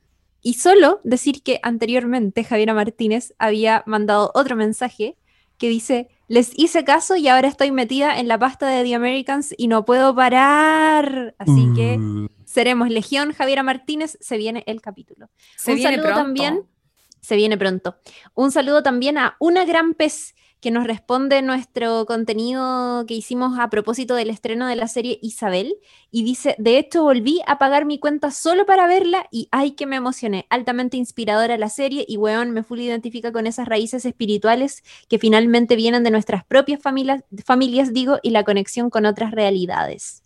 Y 0.43 0.53
solo 0.55 1.01
decir 1.03 1.43
que 1.43 1.59
anteriormente 1.63 2.43
Javiera 2.43 2.73
Martínez 2.73 3.33
había 3.39 3.83
mandado 3.87 4.31
otro 4.33 4.55
mensaje 4.55 5.17
que 5.57 5.69
dice, 5.69 6.09
les 6.27 6.57
hice 6.57 6.83
caso 6.83 7.15
y 7.15 7.27
ahora 7.27 7.47
estoy 7.47 7.71
metida 7.71 8.19
en 8.19 8.27
la 8.27 8.39
pasta 8.39 8.67
de 8.67 8.83
The 8.83 8.95
Americans 8.95 9.53
y 9.57 9.67
no 9.67 9.85
puedo 9.85 10.15
parar. 10.15 11.35
Así 11.37 11.67
que 11.75 11.97
uh. 11.97 12.27
Seremos 12.51 12.89
Legión 12.89 13.33
Javiera 13.33 13.63
Martínez, 13.63 14.17
se 14.19 14.37
viene 14.37 14.63
el 14.67 14.81
capítulo. 14.81 15.29
Se 15.57 15.71
Un 15.71 15.77
viene 15.77 15.95
saludo 15.95 16.13
también 16.15 16.65
se 17.21 17.35
viene 17.35 17.57
pronto. 17.57 17.95
Un 18.33 18.51
saludo 18.51 18.83
también 18.83 19.17
a 19.17 19.37
Una 19.39 19.63
Gran 19.63 19.93
Pez, 19.93 20.35
que 20.59 20.69
nos 20.69 20.85
responde 20.85 21.41
nuestro 21.41 22.05
contenido 22.05 23.05
que 23.07 23.15
hicimos 23.15 23.57
a 23.57 23.71
propósito 23.71 24.13
del 24.13 24.29
estreno 24.29 24.67
de 24.67 24.75
la 24.75 24.87
serie 24.87 25.17
Isabel 25.23 25.75
y 26.11 26.23
dice, 26.23 26.55
de 26.59 26.77
hecho 26.77 27.01
volví 27.01 27.41
a 27.47 27.57
pagar 27.57 27.85
mi 27.85 27.97
cuenta 27.97 28.29
solo 28.29 28.67
para 28.67 28.85
verla 28.85 29.25
y 29.31 29.47
ay 29.51 29.71
que 29.71 29.87
me 29.87 29.95
emocioné, 29.95 30.45
altamente 30.51 30.97
inspiradora 30.97 31.57
la 31.57 31.69
serie 31.69 32.05
y 32.07 32.17
weón 32.17 32.51
me 32.51 32.61
full 32.61 32.79
identifica 32.79 33.31
con 33.31 33.47
esas 33.47 33.67
raíces 33.67 34.05
espirituales 34.05 34.83
que 35.09 35.17
finalmente 35.17 35.75
vienen 35.75 36.03
de 36.03 36.11
nuestras 36.11 36.45
propias 36.45 36.79
familias, 36.79 37.23
familias 37.43 37.91
digo, 37.91 38.19
y 38.21 38.29
la 38.29 38.43
conexión 38.43 38.91
con 38.91 39.07
otras 39.07 39.31
realidades. 39.31 40.21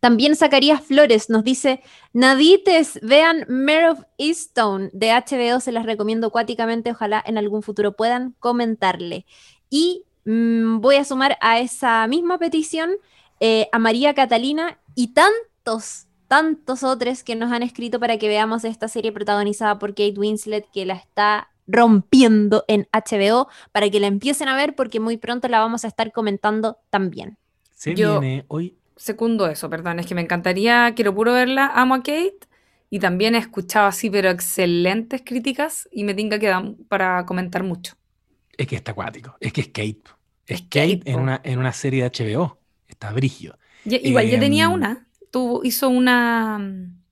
También 0.00 0.34
Zacarías 0.34 0.82
Flores 0.82 1.28
nos 1.28 1.44
dice, 1.44 1.82
Nadites, 2.14 2.98
vean 3.02 3.44
Mare 3.48 3.90
of 3.90 4.00
Easttown 4.16 4.88
de 4.94 5.10
HBO, 5.10 5.60
se 5.60 5.72
las 5.72 5.84
recomiendo 5.84 6.28
acuáticamente, 6.28 6.90
ojalá 6.90 7.22
en 7.24 7.36
algún 7.36 7.62
futuro 7.62 7.92
puedan 7.92 8.34
comentarle. 8.38 9.26
Y 9.68 10.04
mm, 10.24 10.80
voy 10.80 10.96
a 10.96 11.04
sumar 11.04 11.36
a 11.42 11.60
esa 11.60 12.06
misma 12.06 12.38
petición 12.38 12.92
eh, 13.40 13.68
a 13.72 13.78
María 13.78 14.14
Catalina 14.14 14.78
y 14.94 15.08
tantos, 15.08 16.06
tantos 16.28 16.82
otros 16.82 17.22
que 17.22 17.36
nos 17.36 17.52
han 17.52 17.62
escrito 17.62 18.00
para 18.00 18.18
que 18.18 18.28
veamos 18.28 18.64
esta 18.64 18.88
serie 18.88 19.12
protagonizada 19.12 19.78
por 19.78 19.90
Kate 19.90 20.14
Winslet 20.16 20.66
que 20.72 20.86
la 20.86 20.94
está 20.94 21.50
rompiendo 21.66 22.64
en 22.68 22.88
HBO 22.92 23.48
para 23.70 23.90
que 23.90 24.00
la 24.00 24.06
empiecen 24.06 24.48
a 24.48 24.56
ver 24.56 24.74
porque 24.74 24.98
muy 24.98 25.18
pronto 25.18 25.46
la 25.48 25.60
vamos 25.60 25.84
a 25.84 25.88
estar 25.88 26.10
comentando 26.10 26.78
también. 26.88 27.36
Se 27.74 27.94
Yo- 27.94 28.20
viene 28.20 28.44
hoy. 28.48 28.79
Segundo 29.06 29.46
eso, 29.48 29.70
perdón, 29.70 29.98
es 30.00 30.06
que 30.06 30.14
me 30.14 30.20
encantaría, 30.20 30.92
quiero 30.94 31.14
puro 31.14 31.32
verla, 31.32 31.66
amo 31.74 31.94
a 31.96 31.98
Kate 31.98 32.38
y 32.90 32.98
también 33.00 33.34
he 33.34 33.38
escuchado 33.38 33.86
así, 33.88 34.10
pero 34.10 34.28
excelentes 34.30 35.22
críticas 35.24 35.88
y 35.90 36.04
me 36.04 36.14
tinca 36.14 36.38
que 36.38 36.48
dan 36.48 36.76
para 36.88 37.24
comentar 37.26 37.62
mucho. 37.64 37.94
Es 38.56 38.66
que 38.66 38.76
está 38.76 38.92
acuático. 38.92 39.36
Es 39.40 39.52
que 39.52 39.62
es 39.62 39.68
Kate. 39.68 40.02
Es 40.46 40.62
Es 40.62 40.62
Kate 40.62 41.00
Kate, 41.02 41.02
en 41.04 41.20
una, 41.20 41.40
en 41.44 41.58
una 41.58 41.72
serie 41.72 42.00
de 42.02 42.06
HBO. 42.06 42.58
Está 42.88 43.12
brígido. 43.12 43.58
Ya- 43.84 43.98
igual 44.02 44.28
ya 44.28 44.38
tenía 44.38 44.68
Em, 44.68 44.74
una, 44.74 45.08
tuvo, 45.30 45.64
hizo 45.64 45.88
una, 45.88 46.58
mm, 46.58 47.02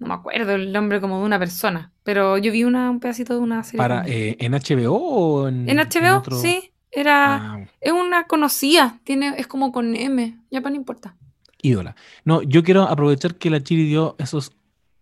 no 0.00 0.06
me 0.08 0.14
acuerdo 0.14 0.52
el 0.54 0.72
nombre 0.72 1.00
como 1.00 1.20
de 1.20 1.26
una 1.26 1.38
persona, 1.38 1.92
pero 2.04 2.38
yo 2.38 2.52
vi 2.52 2.64
una, 2.64 2.90
un 2.90 3.00
pedacito 3.00 3.34
de 3.34 3.40
una 3.40 3.62
serie. 3.64 3.86
Para, 3.86 4.04
eh, 4.06 4.36
¿En 4.40 4.54
HBO 4.54 4.94
o 4.94 5.48
en, 5.48 5.56
en 5.70 5.78
HBO, 5.78 6.18
otro? 6.18 6.36
sí, 6.36 6.72
era, 6.90 7.42
Ah, 7.42 7.58
es 7.80 7.92
una 7.92 8.26
conocida, 8.26 9.00
tiene, 9.04 9.34
es 9.38 9.46
como 9.46 9.72
con 9.72 9.94
M, 9.96 10.38
ya 10.50 10.60
para 10.60 10.70
no 10.70 10.76
importa. 10.76 11.16
Ídola. 11.62 11.96
No, 12.24 12.42
yo 12.42 12.62
quiero 12.62 12.82
aprovechar 12.82 13.36
que 13.36 13.50
la 13.50 13.62
Chiri 13.62 13.84
dio 13.84 14.16
esos, 14.18 14.52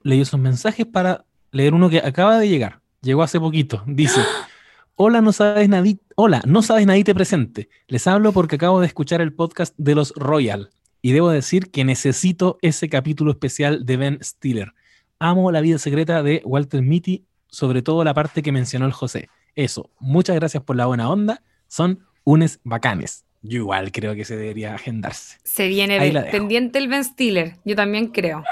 leyó 0.03 0.23
esos 0.23 0.41
mensajes 0.41 0.87
para 0.87 1.25
leer 1.53 1.75
uno 1.75 1.89
que 1.91 1.99
acaba 1.99 2.39
de 2.39 2.49
llegar. 2.49 2.81
Llegó 3.03 3.23
hace 3.23 3.39
poquito. 3.39 3.83
Dice: 3.87 4.21
Hola, 4.97 5.21
no 5.21 5.33
sabes 5.33 5.69
nadie. 5.69 5.99
Hola, 6.15 6.43
no 6.47 6.63
sabes 6.63 6.87
nadie 6.87 7.05
te 7.05 7.15
presente. 7.15 7.69
Les 7.89 8.07
hablo 8.07 8.33
porque 8.33 8.57
acabo 8.57 8.81
de 8.81 8.87
escuchar 8.87 9.21
el 9.21 9.33
podcast 9.33 9.75
de 9.77 9.95
los 9.95 10.13
Royal 10.17 10.71
y 11.03 11.13
debo 11.13 11.31
decir 11.31 11.71
que 11.71 11.85
necesito 11.85 12.59
ese 12.63 12.89
capítulo 12.89 13.31
especial 13.31 13.85
de 13.85 13.97
Ben 13.97 14.19
Stiller. 14.23 14.73
Amo 15.19 15.53
la 15.53 15.61
vida 15.61 15.79
secreta 15.79 16.23
de 16.23 16.43
Walter 16.45 16.83
Mitty, 16.83 17.27
sobre 17.49 17.83
todo 17.83 18.05
la 18.05 18.15
parte 18.15 18.43
que 18.43 18.53
mencionó 18.53 18.87
el 18.87 18.93
José. 18.93 19.29
Eso, 19.55 19.91
muchas 19.99 20.37
gracias 20.37 20.63
por 20.63 20.77
la 20.77 20.87
buena 20.87 21.09
onda. 21.09 21.43
Son 21.69 22.01
unes 22.25 22.61
bacanes. 22.65 23.26
Yo 23.49 23.59
igual 23.59 23.93
creo 23.93 24.15
que 24.15 24.25
se 24.25 24.37
debería 24.37 24.75
agendarse. 24.75 25.39
Se 25.45 25.69
viene 25.69 25.99
pendiente 26.31 26.79
el 26.79 26.89
Ben 26.89 27.05
Stiller, 27.05 27.55
yo 27.65 27.77
también 27.77 28.09
creo. 28.09 28.43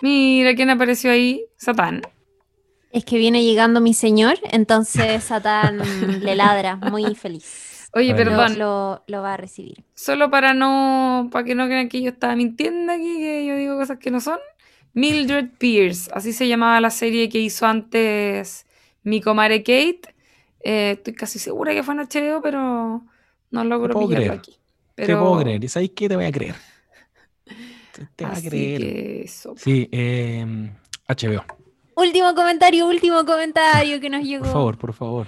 Mira 0.00 0.54
quién 0.54 0.70
apareció 0.70 1.10
ahí, 1.10 1.44
Satán. 1.56 2.02
Es 2.90 3.04
que 3.04 3.16
viene 3.18 3.42
llegando 3.44 3.80
mi 3.80 3.94
señor, 3.94 4.38
entonces 4.50 5.24
Satán 5.24 5.78
le 6.22 6.34
ladra, 6.34 6.76
muy 6.76 7.14
feliz. 7.14 7.88
Oye, 7.94 8.12
Bueno. 8.14 8.30
Perdón, 8.30 8.58
lo- 8.58 9.02
lo 9.06 9.22
va 9.22 9.34
a 9.34 9.36
recibir. 9.36 9.84
solo 9.94 10.30
para 10.30 10.54
no, 10.54 11.28
para 11.30 11.44
que 11.44 11.54
no 11.54 11.66
crean 11.66 11.88
que 11.88 12.02
yo 12.02 12.10
estaba 12.10 12.34
mintiendo 12.36 12.92
aquí, 12.92 13.18
que 13.18 13.46
yo 13.46 13.56
digo 13.56 13.76
cosas 13.76 13.98
que 13.98 14.10
no 14.10 14.20
son. 14.20 14.38
Mildred 14.94 15.48
Pierce, 15.58 16.10
así 16.12 16.32
se 16.34 16.48
llamaba 16.48 16.80
la 16.80 16.90
serie 16.90 17.28
que 17.30 17.38
hizo 17.38 17.64
antes 17.66 18.66
mi 19.02 19.20
comadre 19.22 19.62
Kate. 19.62 20.14
Eh, 20.64 20.92
estoy 20.92 21.14
casi 21.14 21.38
segura 21.38 21.72
que 21.72 21.82
fue 21.82 21.94
en 21.94 22.00
HBO, 22.00 22.42
pero 22.42 23.02
no 23.52 23.64
logro 23.64 23.92
puedo 23.94 24.08
pillarlo 24.08 24.26
creer. 24.26 24.38
aquí. 24.40 24.52
Te 24.94 25.06
Pero, 25.06 25.20
puedo 25.20 25.40
creer. 25.42 25.62
¿Y 25.64 25.68
sabes 25.68 25.90
qué? 25.94 26.08
Te 26.08 26.16
voy 26.16 26.24
a 26.24 26.32
creer. 26.32 26.54
Te, 27.92 28.06
te 28.16 28.24
voy 28.24 28.36
a 28.36 28.40
creer. 28.40 28.80
que 28.80 29.22
eso. 29.22 29.54
Sí, 29.56 29.88
eh, 29.92 30.70
HBO. 31.08 31.44
Último 31.94 32.34
comentario, 32.34 32.86
último 32.88 33.24
comentario 33.24 34.00
que 34.00 34.10
nos 34.10 34.22
llegó. 34.24 34.44
Por 34.44 34.52
favor, 34.52 34.78
por 34.78 34.92
favor. 34.94 35.26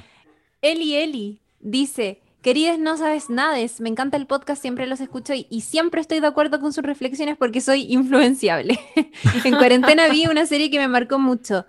Eli 0.62 0.94
Eli 0.96 1.40
dice, 1.60 2.22
queridas 2.40 2.78
no 2.78 2.96
sabes 2.96 3.28
nades, 3.28 3.80
me 3.80 3.90
encanta 3.90 4.16
el 4.16 4.26
podcast, 4.26 4.60
siempre 4.62 4.86
los 4.86 5.00
escucho 5.00 5.34
y, 5.34 5.46
y 5.50 5.60
siempre 5.60 6.00
estoy 6.00 6.20
de 6.20 6.26
acuerdo 6.26 6.58
con 6.60 6.72
sus 6.72 6.84
reflexiones 6.84 7.36
porque 7.36 7.60
soy 7.60 7.86
influenciable. 7.92 8.78
en 9.44 9.56
cuarentena 9.56 10.08
vi 10.08 10.26
una 10.26 10.46
serie 10.46 10.70
que 10.70 10.78
me 10.78 10.88
marcó 10.88 11.18
mucho, 11.18 11.66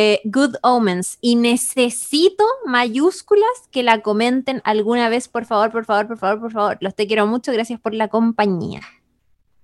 eh, 0.00 0.20
Good 0.24 0.54
Omens, 0.62 1.18
y 1.20 1.34
necesito 1.36 2.44
mayúsculas 2.66 3.48
que 3.72 3.82
la 3.82 4.00
comenten 4.00 4.60
alguna 4.64 5.08
vez, 5.08 5.26
por 5.28 5.44
favor, 5.44 5.70
por 5.72 5.84
favor, 5.84 6.06
por 6.06 6.18
favor, 6.18 6.40
por 6.40 6.52
favor. 6.52 6.78
Los 6.80 6.94
te 6.94 7.06
quiero 7.06 7.26
mucho, 7.26 7.52
gracias 7.52 7.80
por 7.80 7.94
la 7.94 8.06
compañía. 8.08 8.80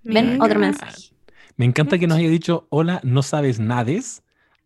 Ven, 0.02 0.32
Mira. 0.34 0.44
otro 0.44 0.58
mensaje. 0.58 1.10
Me 1.56 1.64
encanta 1.64 1.98
que 1.98 2.06
nos 2.08 2.18
haya 2.18 2.28
dicho, 2.28 2.66
hola, 2.70 3.00
no 3.04 3.22
sabes 3.22 3.60
nades. 3.60 4.22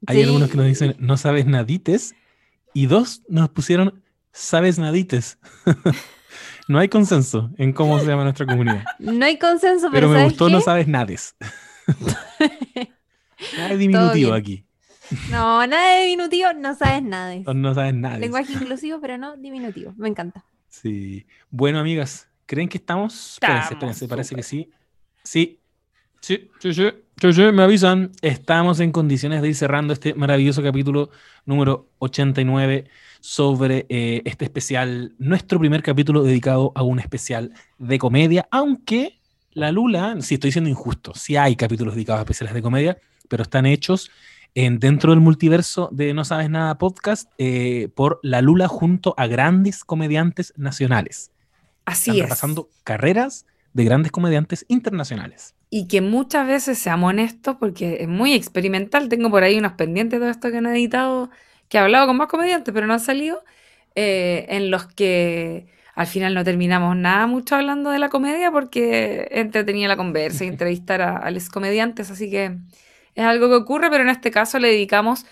Hay 0.06 0.16
Sí. 0.16 0.22
algunos 0.22 0.50
que 0.50 0.56
nos 0.56 0.66
dicen, 0.66 0.96
no 0.98 1.16
sabes 1.16 1.44
nadites. 1.46 2.14
Y 2.72 2.86
dos 2.86 3.22
nos 3.28 3.48
pusieron, 3.50 4.02
sabes 4.32 4.78
nadites. 4.78 5.38
no 6.68 6.78
hay 6.78 6.88
consenso 6.88 7.50
en 7.58 7.72
cómo 7.72 7.98
se 7.98 8.06
llama 8.06 8.22
nuestra 8.24 8.46
comunidad. 8.46 8.84
No 8.98 9.24
hay 9.26 9.38
consenso, 9.38 9.88
Pero 9.90 9.92
pero, 9.92 10.08
me 10.08 10.14
¿sabes 10.16 10.28
gustó, 10.32 10.46
qué? 10.46 10.52
no 10.52 10.60
sabes 10.60 10.88
nades. 10.88 11.36
Nada 13.56 13.76
diminutivo 13.76 14.32
aquí. 14.32 14.64
No, 15.30 15.66
nada 15.66 15.96
de 15.96 16.06
diminutivo, 16.06 16.52
no 16.52 16.74
sabes 16.74 17.02
nada. 17.02 17.34
No, 17.46 17.54
no 17.54 17.74
sabes 17.74 17.94
nades. 17.94 18.20
Lenguaje 18.20 18.52
inclusivo, 18.52 19.00
pero 19.00 19.18
no 19.18 19.36
diminutivo. 19.36 19.94
Me 19.96 20.08
encanta. 20.08 20.44
Sí. 20.68 21.26
Bueno, 21.50 21.78
amigas, 21.78 22.28
¿creen 22.46 22.68
que 22.68 22.78
estamos? 22.78 23.34
Espérense, 23.34 23.74
espérense, 23.74 24.08
parece 24.08 24.34
que 24.34 24.42
sí. 24.42 24.70
Sí. 25.22 25.60
Sí, 26.20 26.50
sí, 26.58 26.74
sí, 26.74 26.90
sí, 27.20 27.32
sí, 27.32 27.42
me 27.52 27.62
avisan. 27.62 28.10
Estamos 28.22 28.80
en 28.80 28.90
condiciones 28.90 29.40
de 29.40 29.48
ir 29.48 29.54
cerrando 29.54 29.92
este 29.92 30.14
maravilloso 30.14 30.62
capítulo 30.62 31.10
número 31.46 31.90
89 31.98 32.86
sobre 33.20 33.86
eh, 33.88 34.22
este 34.24 34.44
especial, 34.44 35.14
nuestro 35.18 35.58
primer 35.58 35.82
capítulo 35.82 36.22
dedicado 36.22 36.72
a 36.74 36.82
un 36.82 36.98
especial 36.98 37.52
de 37.78 37.98
comedia, 37.98 38.48
aunque 38.50 39.20
la 39.52 39.72
Lula, 39.72 40.16
si 40.20 40.34
estoy 40.34 40.52
siendo 40.52 40.70
injusto, 40.70 41.12
sí 41.14 41.36
hay 41.36 41.56
capítulos 41.56 41.94
dedicados 41.94 42.20
a 42.20 42.22
especiales 42.22 42.54
de 42.54 42.62
comedia, 42.62 42.98
pero 43.28 43.42
están 43.42 43.66
hechos 43.66 44.10
en, 44.54 44.78
dentro 44.78 45.12
del 45.12 45.20
multiverso 45.20 45.88
de 45.92 46.14
No 46.14 46.24
Sabes 46.24 46.50
Nada 46.50 46.78
podcast 46.78 47.30
eh, 47.38 47.88
por 47.94 48.20
la 48.22 48.42
Lula 48.42 48.68
junto 48.68 49.14
a 49.16 49.26
grandes 49.26 49.84
comediantes 49.84 50.52
nacionales. 50.56 51.30
Así 51.84 52.10
Están 52.10 52.16
es. 52.16 52.22
repasando 52.24 52.68
carreras 52.84 53.46
de 53.72 53.84
grandes 53.84 54.12
comediantes 54.12 54.64
internacionales. 54.68 55.54
Y 55.70 55.86
que 55.86 56.00
muchas 56.00 56.46
veces, 56.46 56.78
seamos 56.78 57.10
honestos, 57.10 57.56
porque 57.60 57.98
es 58.00 58.08
muy 58.08 58.32
experimental, 58.32 59.08
tengo 59.08 59.30
por 59.30 59.42
ahí 59.42 59.58
unos 59.58 59.72
pendientes 59.72 60.18
de 60.18 60.24
todo 60.24 60.30
esto 60.30 60.50
que 60.50 60.60
no 60.60 60.70
he 60.70 60.72
editado, 60.72 61.30
que 61.68 61.76
he 61.76 61.80
hablado 61.80 62.06
con 62.06 62.16
más 62.16 62.28
comediantes, 62.28 62.72
pero 62.72 62.86
no 62.86 62.94
han 62.94 63.00
salido, 63.00 63.44
eh, 63.94 64.46
en 64.48 64.70
los 64.70 64.86
que 64.86 65.66
al 65.94 66.06
final 66.06 66.32
no 66.32 66.44
terminamos 66.44 66.96
nada 66.96 67.26
mucho 67.26 67.56
hablando 67.56 67.90
de 67.90 67.98
la 67.98 68.08
comedia 68.08 68.50
porque 68.50 69.28
entretenía 69.30 69.88
la 69.88 69.96
conversa 69.96 70.44
y 70.44 70.48
entrevistar 70.48 71.02
a, 71.02 71.16
a 71.16 71.30
los 71.30 71.50
comediantes, 71.50 72.10
así 72.10 72.30
que 72.30 72.56
es 73.18 73.24
algo 73.24 73.48
que 73.48 73.56
ocurre, 73.56 73.90
pero 73.90 74.04
en 74.04 74.10
este 74.10 74.30
caso 74.30 74.60
le 74.60 74.68
dedicamos 74.68 75.26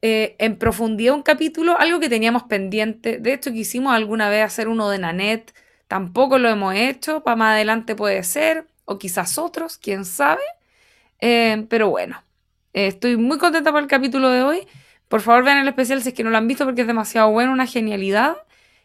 eh, 0.00 0.36
en 0.38 0.56
profundidad 0.56 1.14
un 1.14 1.22
capítulo, 1.22 1.78
algo 1.78 2.00
que 2.00 2.08
teníamos 2.08 2.44
pendiente, 2.44 3.18
de 3.18 3.34
hecho 3.34 3.52
quisimos 3.52 3.92
alguna 3.92 4.30
vez 4.30 4.42
hacer 4.42 4.68
uno 4.68 4.88
de 4.88 4.98
Nanette, 4.98 5.54
tampoco 5.86 6.38
lo 6.38 6.48
hemos 6.48 6.74
hecho, 6.74 7.22
para 7.22 7.36
más 7.36 7.52
adelante 7.52 7.94
puede 7.94 8.22
ser, 8.22 8.66
o 8.86 8.96
quizás 8.96 9.36
otros, 9.36 9.76
quién 9.76 10.06
sabe. 10.06 10.40
Eh, 11.20 11.66
pero 11.68 11.90
bueno, 11.90 12.22
eh, 12.72 12.86
estoy 12.86 13.18
muy 13.18 13.36
contenta 13.36 13.70
por 13.70 13.82
el 13.82 13.88
capítulo 13.88 14.30
de 14.30 14.40
hoy. 14.40 14.66
Por 15.08 15.20
favor, 15.20 15.44
vean 15.44 15.58
el 15.58 15.68
especial 15.68 16.00
si 16.00 16.08
es 16.08 16.14
que 16.14 16.24
no 16.24 16.30
lo 16.30 16.38
han 16.38 16.48
visto 16.48 16.64
porque 16.64 16.80
es 16.80 16.86
demasiado 16.86 17.30
bueno, 17.30 17.52
una 17.52 17.66
genialidad. 17.66 18.36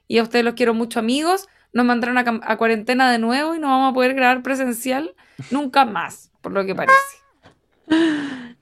Y 0.09 0.17
a 0.17 0.23
ustedes 0.23 0.43
los 0.43 0.55
quiero 0.55 0.73
mucho, 0.73 0.99
amigos. 0.99 1.47
Nos 1.71 1.85
mandaron 1.85 2.17
a, 2.17 2.25
a 2.43 2.57
cuarentena 2.57 3.09
de 3.09 3.17
nuevo 3.17 3.55
y 3.55 3.59
no 3.59 3.69
vamos 3.69 3.91
a 3.91 3.93
poder 3.93 4.13
grabar 4.13 4.43
presencial 4.43 5.15
nunca 5.51 5.85
más, 5.85 6.31
por 6.41 6.51
lo 6.51 6.65
que 6.65 6.75
parece. 6.75 7.20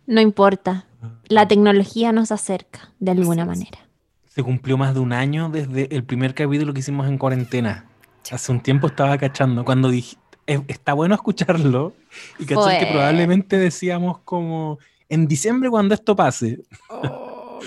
No 0.07 0.21
importa. 0.21 0.85
La 1.27 1.47
tecnología 1.47 2.11
nos 2.11 2.31
acerca 2.31 2.91
de 2.99 3.11
alguna 3.11 3.43
Así 3.43 3.51
es. 3.51 3.57
manera. 3.59 3.79
Se 4.27 4.43
cumplió 4.43 4.77
más 4.77 4.93
de 4.93 4.99
un 4.99 5.13
año 5.13 5.49
desde 5.49 5.93
el 5.95 6.03
primer 6.03 6.33
capítulo 6.33 6.73
que 6.73 6.79
hicimos 6.79 7.07
en 7.07 7.17
cuarentena. 7.17 7.85
Hace 8.31 8.51
un 8.51 8.61
tiempo 8.61 8.87
estaba 8.87 9.17
cachando 9.17 9.65
cuando 9.65 9.89
dije, 9.89 10.17
"Eh, 10.47 10.61
está 10.67 10.93
bueno 10.93 11.15
escucharlo 11.15 11.93
y 12.37 12.45
cachar 12.45 12.79
que 12.79 12.85
probablemente 12.87 13.57
decíamos 13.57 14.19
como 14.19 14.77
en 15.09 15.27
diciembre 15.27 15.69
cuando 15.69 15.93
esto 15.95 16.15
pase. 16.15 16.59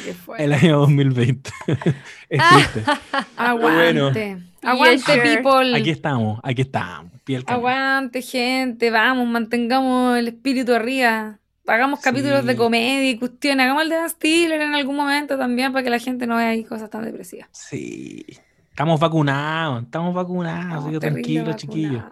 qué 0.04 0.14
fue. 0.14 0.36
El 0.44 0.52
año 0.52 0.78
2020. 0.80 1.50
es 2.28 2.42
triste. 2.52 2.84
Aguante. 3.36 4.38
Aguante, 4.62 4.96
Yes, 4.96 5.04
sure. 5.04 5.36
people. 5.36 5.76
Aquí 5.76 5.90
estamos, 5.90 6.40
aquí 6.42 6.62
estamos. 6.62 7.12
Piel. 7.24 7.44
Aguante, 7.46 8.22
gente. 8.22 8.90
Vamos, 8.90 9.26
mantengamos 9.28 10.16
el 10.18 10.28
espíritu 10.28 10.72
arriba. 10.74 11.38
Hagamos 11.66 12.00
Sí. 12.00 12.04
capítulos 12.04 12.44
de 12.44 12.56
comedia 12.56 13.10
y 13.10 13.18
cuestiones. 13.18 13.64
Hagamos 13.64 13.84
el 13.84 13.88
de 13.90 13.96
Ben 13.96 14.10
Stiller 14.10 14.60
en 14.60 14.74
algún 14.74 14.96
momento 14.96 15.38
también 15.38 15.72
para 15.72 15.82
que 15.84 15.90
la 15.90 15.98
gente 15.98 16.26
no 16.26 16.36
vea 16.36 16.48
ahí 16.48 16.64
cosas 16.64 16.90
tan 16.90 17.04
depresivas. 17.04 17.48
Sí. 17.52 18.24
Estamos 18.70 18.98
vacunados, 18.98 19.82
estamos 19.84 20.14
vacunados, 20.14 20.84
terrible 20.84 21.00
tranquilos, 21.00 21.56
chiquillos. 21.56 22.02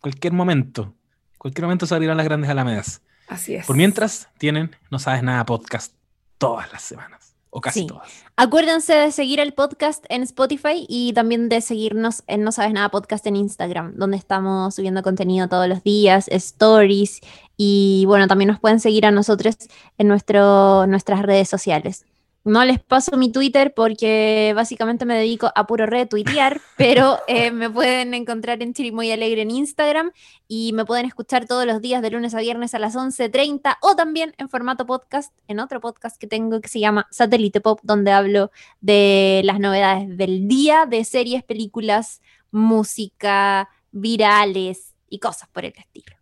Cualquier 0.00 0.32
momento, 0.34 0.94
cualquier 1.38 1.64
momento 1.64 1.86
se 1.86 1.94
abrirán 1.94 2.16
las 2.16 2.24
grandes 2.26 2.50
alamedas. 2.50 3.00
Así 3.28 3.54
es. 3.54 3.66
Por 3.66 3.76
mientras, 3.76 4.28
tienen 4.38 4.76
No 4.90 4.98
Sabes 4.98 5.22
Nada 5.22 5.44
podcast 5.46 5.94
todas 6.38 6.70
las 6.72 6.82
semanas, 6.82 7.34
o 7.50 7.60
casi 7.62 7.80
Sí. 7.80 7.86
todas. 7.86 8.10
Acuérdense 8.36 8.92
de 8.94 9.10
seguir 9.12 9.40
el 9.40 9.54
podcast 9.54 10.04
en 10.10 10.22
Spotify 10.22 10.84
y 10.88 11.12
también 11.14 11.48
de 11.48 11.60
seguirnos 11.60 12.24
en 12.26 12.42
No 12.42 12.52
Sabes 12.52 12.72
Nada 12.72 12.90
Podcast 12.90 13.26
en 13.26 13.36
Instagram, 13.36 13.94
donde 13.96 14.16
estamos 14.16 14.74
subiendo 14.74 15.02
contenido 15.02 15.48
todos 15.48 15.68
los 15.68 15.82
días, 15.82 16.28
stories 16.28 17.20
y 17.56 18.04
bueno, 18.06 18.26
también 18.26 18.48
nos 18.48 18.60
pueden 18.60 18.80
seguir 18.80 19.06
a 19.06 19.10
nosotros 19.10 19.56
en 19.98 20.08
nuestro, 20.08 20.86
nuestras 20.86 21.22
redes 21.22 21.48
sociales. 21.48 22.04
No 22.44 22.64
les 22.64 22.80
paso 22.80 23.16
mi 23.16 23.30
Twitter 23.30 23.72
porque 23.72 24.52
básicamente 24.56 25.04
me 25.04 25.14
dedico 25.14 25.52
a 25.54 25.64
puro 25.64 25.86
retuitear, 25.86 26.60
pero 26.76 27.18
eh, 27.28 27.52
me 27.52 27.70
pueden 27.70 28.14
encontrar 28.14 28.60
en 28.62 28.74
Chirimoy 28.74 29.12
Alegre 29.12 29.42
en 29.42 29.52
Instagram 29.52 30.10
y 30.48 30.72
me 30.72 30.84
pueden 30.84 31.06
escuchar 31.06 31.46
todos 31.46 31.66
los 31.66 31.80
días 31.80 32.02
de 32.02 32.10
lunes 32.10 32.34
a 32.34 32.40
viernes 32.40 32.74
a 32.74 32.80
las 32.80 32.96
11.30 32.96 33.76
o 33.80 33.94
también 33.94 34.34
en 34.38 34.48
formato 34.48 34.86
podcast 34.86 35.32
en 35.46 35.60
otro 35.60 35.80
podcast 35.80 36.16
que 36.16 36.26
tengo 36.26 36.60
que 36.60 36.68
se 36.68 36.80
llama 36.80 37.06
Satélite 37.12 37.60
Pop, 37.60 37.78
donde 37.84 38.10
hablo 38.10 38.50
de 38.80 39.42
las 39.44 39.60
novedades 39.60 40.16
del 40.16 40.48
día, 40.48 40.86
de 40.86 41.04
series, 41.04 41.44
películas, 41.44 42.22
música, 42.50 43.68
virales 43.92 44.94
y 45.08 45.20
cosas 45.20 45.48
por 45.48 45.64
el 45.64 45.74
estilo. 45.76 46.21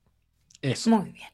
Eso. 0.62 0.90
Muy 0.90 1.10
bien. 1.12 1.28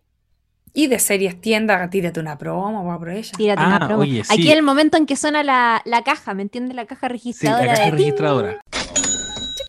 Y 0.73 0.89
de 0.89 0.99
series 0.99 1.41
tienda, 1.41 1.89
tírate 1.89 2.21
una 2.21 2.37
promo, 2.37 2.85
va 2.85 2.99
por 2.99 3.09
ella. 3.11 3.33
Tírate 3.37 3.63
Ah, 3.63 3.67
una 3.69 3.87
promo. 3.89 4.03
oye, 4.03 4.23
sí. 4.25 4.33
Aquí 4.35 4.51
el 4.53 4.63
momento 4.63 4.97
en 4.99 5.07
que 5.07 5.17
suena 5.17 5.43
la, 5.43 5.81
la 5.87 6.03
caja, 6.03 6.35
¿me 6.35 6.43
entiendes? 6.43 6.77
La 6.77 6.85
caja 6.87 7.07
Sí, 7.09 7.13
registradora 7.13 7.65
la 7.67 7.73
caja 7.73 7.85
de 7.85 7.91
registradora. 7.93 8.61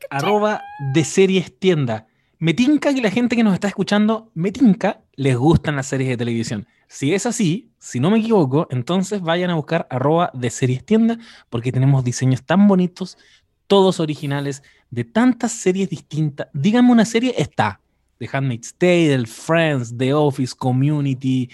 Arroba 0.09 0.61
de 0.93 1.03
series 1.03 1.57
tienda. 1.59 2.07
Me 2.39 2.53
tinca 2.53 2.93
que 2.93 3.01
la 3.01 3.09
gente 3.09 3.35
que 3.35 3.43
nos 3.43 3.53
está 3.53 3.67
escuchando, 3.67 4.31
me 4.35 4.51
tinca, 4.51 5.01
les 5.15 5.35
gustan 5.35 5.75
las 5.75 5.87
series 5.87 6.09
de 6.09 6.17
televisión. 6.17 6.67
Si 6.87 7.13
es 7.13 7.25
así, 7.25 7.71
si 7.79 7.99
no 7.99 8.11
me 8.11 8.19
equivoco, 8.19 8.67
entonces 8.69 9.21
vayan 9.21 9.49
a 9.49 9.55
buscar 9.55 9.87
arroba 9.89 10.29
de 10.33 10.49
series 10.49 10.85
tienda 10.85 11.17
porque 11.49 11.71
tenemos 11.71 12.03
diseños 12.03 12.43
tan 12.43 12.67
bonitos, 12.67 13.17
todos 13.65 13.99
originales, 13.99 14.61
de 14.91 15.03
tantas 15.03 15.51
series 15.51 15.89
distintas. 15.89 16.47
Díganme 16.53 16.91
una 16.91 17.05
serie, 17.05 17.33
está. 17.37 17.81
The 18.19 18.29
Handmaid's 18.31 18.73
Tale, 18.73 19.25
Friends, 19.25 19.95
The 19.97 20.13
Office, 20.13 20.53
Community, 20.57 21.49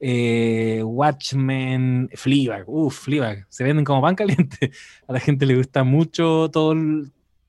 eh, 0.00 0.82
Watchmen, 0.84 2.10
Fleabag. 2.14 2.64
Uf, 2.66 3.04
Fleabag. 3.04 3.46
Se 3.48 3.64
venden 3.64 3.84
como 3.84 4.02
pan 4.02 4.14
caliente. 4.16 4.70
A 5.06 5.12
la 5.12 5.20
gente 5.20 5.46
le 5.46 5.56
gusta 5.56 5.84
mucho 5.84 6.50
todo 6.50 6.74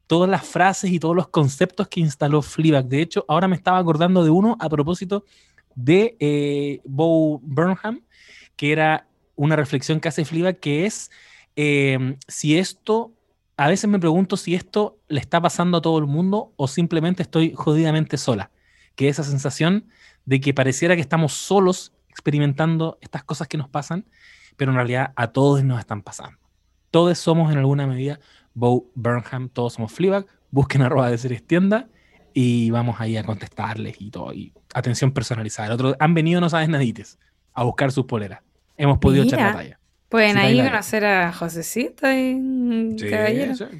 todas 0.07 0.30
las 0.30 0.45
frases 0.45 0.89
y 0.89 0.99
todos 0.99 1.15
los 1.15 1.27
conceptos 1.27 1.88
que 1.89 1.99
instaló 1.99 2.41
Fleabag. 2.41 2.85
De 2.85 3.02
hecho, 3.02 3.26
ahora 3.27 3.48
me 3.48 3.56
estaba 3.56 3.77
acordando 3.77 4.23
de 4.23 4.30
uno 4.30 4.57
a 4.60 4.69
propósito 4.69 5.26
de 5.76 6.15
eh, 6.19 6.80
Bo 6.85 7.39
Burnham, 7.44 8.02
que 8.56 8.72
era 8.72 9.06
una 9.35 9.56
reflexión 9.56 9.99
que 9.99 10.07
hace 10.07 10.26
Fleabag, 10.26 10.60
que 10.60 10.85
es 10.85 11.11
eh, 11.56 12.18
si 12.27 12.57
esto, 12.57 13.14
a 13.57 13.68
veces 13.68 13.89
me 13.89 13.99
pregunto 13.99 14.38
si 14.38 14.56
esto 14.56 14.98
le 15.07 15.19
está 15.19 15.41
pasando 15.41 15.77
a 15.77 15.81
todo 15.81 15.99
el 15.99 16.06
mundo 16.06 16.53
o 16.56 16.68
simplemente 16.68 17.23
estoy 17.23 17.53
jodidamente 17.53 18.18
sola. 18.18 18.49
Que 18.97 19.07
esa 19.07 19.23
sensación 19.23 19.85
de 20.25 20.41
que 20.41 20.53
pareciera 20.53 20.95
que 20.95 21.01
estamos 21.01 21.31
solos 21.31 21.93
experimentando 22.09 22.97
estas 22.99 23.23
cosas 23.23 23.47
que 23.47 23.57
nos 23.57 23.69
pasan, 23.69 24.05
pero 24.57 24.71
en 24.71 24.75
realidad 24.75 25.13
a 25.15 25.27
todos 25.27 25.63
nos 25.63 25.79
están 25.79 26.01
pasando. 26.01 26.37
Todos 26.91 27.17
somos 27.17 27.51
en 27.51 27.59
alguna 27.59 27.87
medida 27.87 28.19
Bo 28.53 28.89
Burnham, 28.95 29.47
todos 29.49 29.73
somos 29.73 29.93
Fleabag. 29.93 30.25
Busquen 30.51 30.81
arroba 30.81 31.09
de 31.11 31.17
series 31.17 31.45
tienda 31.45 31.87
y 32.33 32.71
vamos 32.71 32.99
ahí 32.99 33.15
a 33.17 33.23
contestarles 33.23 34.01
y 34.01 34.09
todo. 34.09 34.33
Y 34.33 34.51
atención 34.73 35.11
personalizada. 35.11 35.67
El 35.67 35.73
otro, 35.75 35.95
han 35.99 36.13
venido, 36.13 36.41
no 36.41 36.49
sabes 36.49 36.67
nadites, 36.69 37.19
a 37.53 37.63
buscar 37.63 37.91
sus 37.91 38.05
poleras. 38.05 38.41
Hemos 38.77 38.97
podido 38.97 39.23
echar 39.23 39.39
Mira. 39.39 39.51
la 39.51 39.57
talla. 39.57 39.79
Pueden 40.09 40.33
Sí, 40.33 40.39
ahí 40.39 40.61
conocer 40.61 41.05
a 41.05 41.33
Josecita 41.33 42.17
y 42.17 42.33
mm, 42.35 42.95
caballero. 43.09 43.55
sí. 43.55 43.65
Sí, 43.69 43.77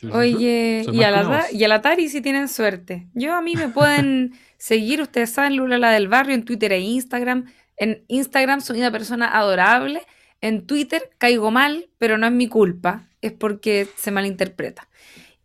sí. 0.00 0.08
Oye, 0.12 0.86
y 0.92 1.02
a, 1.02 1.10
la, 1.10 1.46
y 1.52 1.64
a 1.64 1.68
la 1.68 1.80
Tari 1.80 2.08
si 2.08 2.20
tienen 2.20 2.48
suerte. 2.48 3.08
Yo 3.14 3.34
a 3.34 3.42
mí 3.42 3.54
me 3.56 3.68
pueden 3.68 4.32
seguir, 4.58 5.00
ustedes 5.00 5.30
saben, 5.30 5.56
Lula 5.56 5.78
la 5.78 5.92
del 5.92 6.08
barrio, 6.08 6.34
en 6.34 6.44
Twitter 6.44 6.72
e 6.72 6.80
Instagram. 6.80 7.46
En 7.76 8.04
Instagram 8.08 8.60
soy 8.60 8.78
una 8.78 8.90
persona 8.90 9.38
adorable. 9.38 10.02
En 10.40 10.66
Twitter 10.66 11.10
caigo 11.18 11.50
mal, 11.50 11.88
pero 11.98 12.18
no 12.18 12.26
es 12.26 12.32
mi 12.32 12.48
culpa, 12.48 13.08
es 13.22 13.32
porque 13.32 13.88
se 13.96 14.10
malinterpreta. 14.10 14.88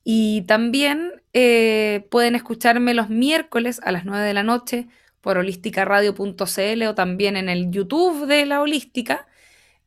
Y 0.04 0.42
también 0.42 1.22
eh, 1.34 2.06
pueden 2.12 2.36
escucharme 2.36 2.94
los 2.94 3.10
miércoles 3.10 3.80
a 3.84 3.92
las 3.92 4.06
9 4.06 4.26
de 4.26 4.34
la 4.34 4.44
noche 4.44 4.88
por 5.22 5.38
holísticaradio.cl 5.38 6.84
o 6.84 6.96
también 6.96 7.38
en 7.38 7.48
el 7.48 7.72
YouTube 7.72 8.26
de 8.28 8.46
la 8.46 8.62
Holística, 8.62 9.26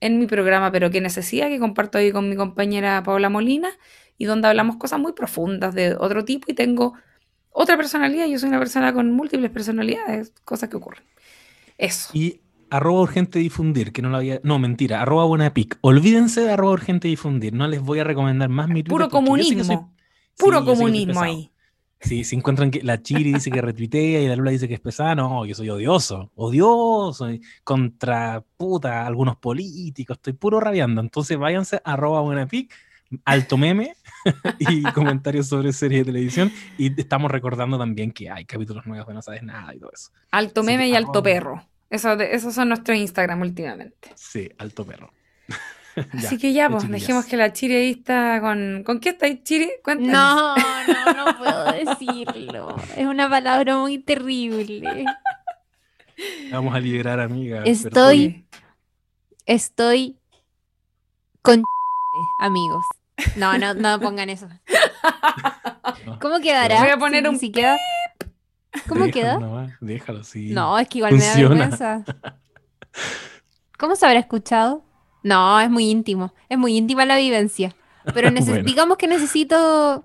en 0.01 0.19
mi 0.19 0.27
programa 0.27 0.73
Pero 0.73 0.91
qué 0.91 1.01
necesidad, 1.01 1.49
que 1.49 1.59
comparto 1.59 1.99
ahí 1.99 2.11
con 2.11 2.29
mi 2.29 2.37
compañera 2.37 3.03
Paola 3.03 3.29
Molina 3.29 3.71
y 4.19 4.25
donde 4.25 4.49
hablamos 4.49 4.77
cosas 4.77 4.99
muy 4.99 5.13
profundas 5.13 5.75
de 5.75 5.95
otro 5.95 6.25
tipo 6.25 6.47
y 6.51 6.55
tengo 6.55 6.95
otra 7.59 7.77
personalidad. 7.77 8.27
Yo 8.27 8.39
soy 8.39 8.49
una 8.51 8.59
persona 8.59 8.93
con 8.93 9.11
múltiples 9.13 9.51
personalidades, 9.51 10.33
cosas 10.45 10.69
que 10.69 10.77
ocurren. 10.77 11.03
Eso. 11.79 12.11
Y 12.13 12.41
arroba 12.71 13.01
urgente 13.03 13.39
difundir, 13.39 13.93
que 13.93 14.03
no 14.03 14.09
lo 14.11 14.19
había. 14.19 14.41
No, 14.43 14.59
mentira, 14.59 15.01
arroba 15.03 15.25
buena 15.25 15.53
pic. 15.55 15.79
Olvídense 15.81 16.41
de 16.43 16.53
arroba 16.53 16.73
urgente 16.73 17.09
difundir. 17.09 17.53
No 17.53 17.67
les 17.69 17.81
voy 17.81 17.99
a 18.01 18.05
recomendar 18.05 18.49
más 18.49 18.69
mi 18.69 18.83
Twitter 18.83 18.91
Puro 18.91 19.05
soy- 19.05 19.11
comunismo. 19.11 19.93
Puro 20.37 20.61
Sí, 20.61 20.65
comunismo 20.67 21.21
ahí. 21.21 21.51
Sí, 21.99 22.25
si 22.25 22.37
encuentran 22.37 22.71
que 22.71 22.83
la 22.83 23.03
Chiri 23.03 23.33
dice 23.33 23.51
que 23.51 23.63
retuitea 23.63 24.21
y 24.21 24.29
la 24.29 24.37
Lula 24.37 24.51
dice 24.51 24.69
que 24.69 24.75
es 24.75 24.81
pesada, 24.81 25.15
no, 25.15 25.47
yo 25.47 25.55
soy 25.55 25.71
odioso, 25.71 26.31
odioso, 26.35 27.27
contra 27.65 28.45
puta 28.59 29.07
algunos 29.07 29.37
políticos, 29.37 30.19
estoy 30.19 30.35
puro 30.35 30.61
rabiando. 30.61 31.01
Entonces 31.01 31.39
váyanse 31.39 31.77
a 31.85 31.95
arroba 31.95 32.21
buenapic, 32.21 32.71
alto 33.25 33.57
meme 33.57 33.95
y 34.59 34.83
comentarios 34.93 35.49
sobre 35.49 35.73
series 35.73 36.01
de 36.07 36.13
televisión. 36.13 36.53
Y 36.79 36.99
estamos 37.01 37.31
recordando 37.31 37.79
también 37.79 38.13
que 38.13 38.31
hay 38.31 38.45
capítulos 38.45 38.87
nuevos 38.87 39.07
de 39.07 39.15
No 39.15 39.23
Sabes 39.23 39.43
Nada 39.43 39.75
y 39.75 39.79
todo 39.79 39.91
eso. 39.93 40.11
Alto 40.31 40.61
Así 40.61 40.67
meme 40.67 40.85
que 40.85 40.89
y 40.91 40.95
alto 40.97 41.23
perro. 41.23 41.65
Eso 41.91 42.17
de- 42.17 42.35
esos 42.35 42.55
son 42.55 42.69
nuestros 42.69 42.97
Instagram 42.99 43.41
últimamente. 43.43 44.11
Sí, 44.17 44.51
alto 44.59 44.85
perro. 44.85 45.13
Así 46.19 46.37
que 46.37 46.53
ya, 46.53 46.69
pues, 46.69 46.87
dejemos 46.91 47.25
que 47.27 47.37
la 47.39 47.53
Chiri 47.53 47.75
ahí 47.75 47.91
está 47.93 48.41
con... 48.41 48.83
¿Con 48.85 49.01
qué 49.01 49.11
está 49.11 49.27
ahí, 49.27 49.43
Chiri? 49.43 49.71
Cuéntanos. 49.83 50.13
No, 50.13 50.55
no, 51.15 51.25
no 51.33 51.39
puedo 51.39 51.73
decirlo. 51.73 52.77
Es 52.97 53.07
una 53.07 53.31
palabra 53.31 53.79
muy 53.79 53.99
terrible. 53.99 55.05
Vamos 56.51 56.75
a 56.75 56.81
liberar, 56.81 57.21
amiga. 57.21 57.63
Estoy- 57.65 58.45
Estoy 59.47 60.19
con 61.41 61.63
amigos. 62.41 62.85
No, 63.37 63.57
no, 63.59 63.75
no 63.75 63.99
pongan 64.01 64.29
eso. 64.31 64.49
¿Cómo 66.21 66.41
quedará? 66.41 66.81
Voy 66.81 66.91
a 66.91 66.99
poner 66.99 67.23
si- 67.23 67.29
un 67.29 67.39
si 67.39 67.51
queda? 67.53 67.77
¿Cómo 68.89 69.07
Déjalo 69.07 69.13
queda? 69.13 69.39
nomás, 69.39 69.73
déjalo, 69.81 70.23
sí. 70.25 70.51
No, 70.53 70.79
es 70.79 70.87
que 70.89 70.99
igual 70.99 71.15
me 71.15 71.25
da 71.25 71.35
vergüenza. 71.37 72.05
¿Cómo 73.79 73.97
se 73.97 74.07
habrá 74.07 74.19
escuchado? 74.21 74.85
No, 75.23 75.61
es 75.61 75.71
muy 75.71 75.91
íntimo. 75.91 76.33
Es 76.49 76.59
muy 76.59 76.77
íntima 76.77 77.05
la 77.05 77.17
vivencia. 77.17 77.75
Pero 78.15 78.31
Bueno. 78.41 78.63
digamos 78.65 78.97
que 78.99 79.09
necesito 79.09 80.05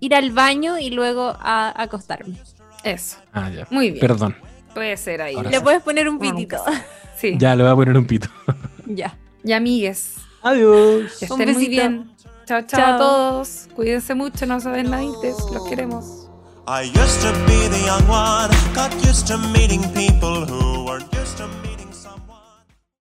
ir 0.00 0.14
al 0.14 0.30
baño 0.32 0.78
y 0.78 0.90
luego 0.90 1.36
a 1.40 1.72
acostarme. 1.80 2.36
Eso. 2.84 3.18
Ah, 3.32 3.50
ya. 3.50 3.66
Muy 3.70 3.90
bien. 3.90 4.00
Perdón. 4.00 4.34
Puede 4.74 4.96
ser 4.96 5.20
ahí. 5.22 5.34
Ahora 5.36 5.50
Le 5.50 5.60
puedes 5.60 5.82
poner 5.82 6.08
un 6.08 6.18
pitito. 6.18 6.56
Sí. 7.16 7.36
Ya, 7.38 7.54
le 7.54 7.62
voy 7.64 7.72
a 7.72 7.76
poner 7.76 7.96
un 7.98 8.06
pito. 8.06 8.28
ya. 8.86 9.16
Y 9.44 9.52
amigues, 9.52 10.16
Adiós. 10.42 11.16
que 11.18 11.26
Un 11.32 11.40
estén 11.40 11.54
muy 11.54 11.66
besito. 11.66 11.70
bien. 11.70 12.10
Chao, 12.50 12.62
chao, 12.62 12.80
Chao. 12.80 12.94
a 12.94 12.98
todos. 12.98 13.68
Cuídense 13.76 14.12
mucho, 14.16 14.44
no 14.44 14.58
saben 14.58 14.90
nadites. 14.90 15.36
Los 15.52 15.68
queremos. 15.68 16.28
I 16.66 16.82
used 16.82 17.20
to 17.22 17.30
be 17.46 17.68
the 17.68 17.80
young 17.86 18.04
one, 18.08 18.50
got 18.74 18.92
used 19.06 19.28
to 19.28 19.38
meeting 19.38 19.82
people 19.94 20.44
who 20.44 20.84
weren't. 20.84 21.19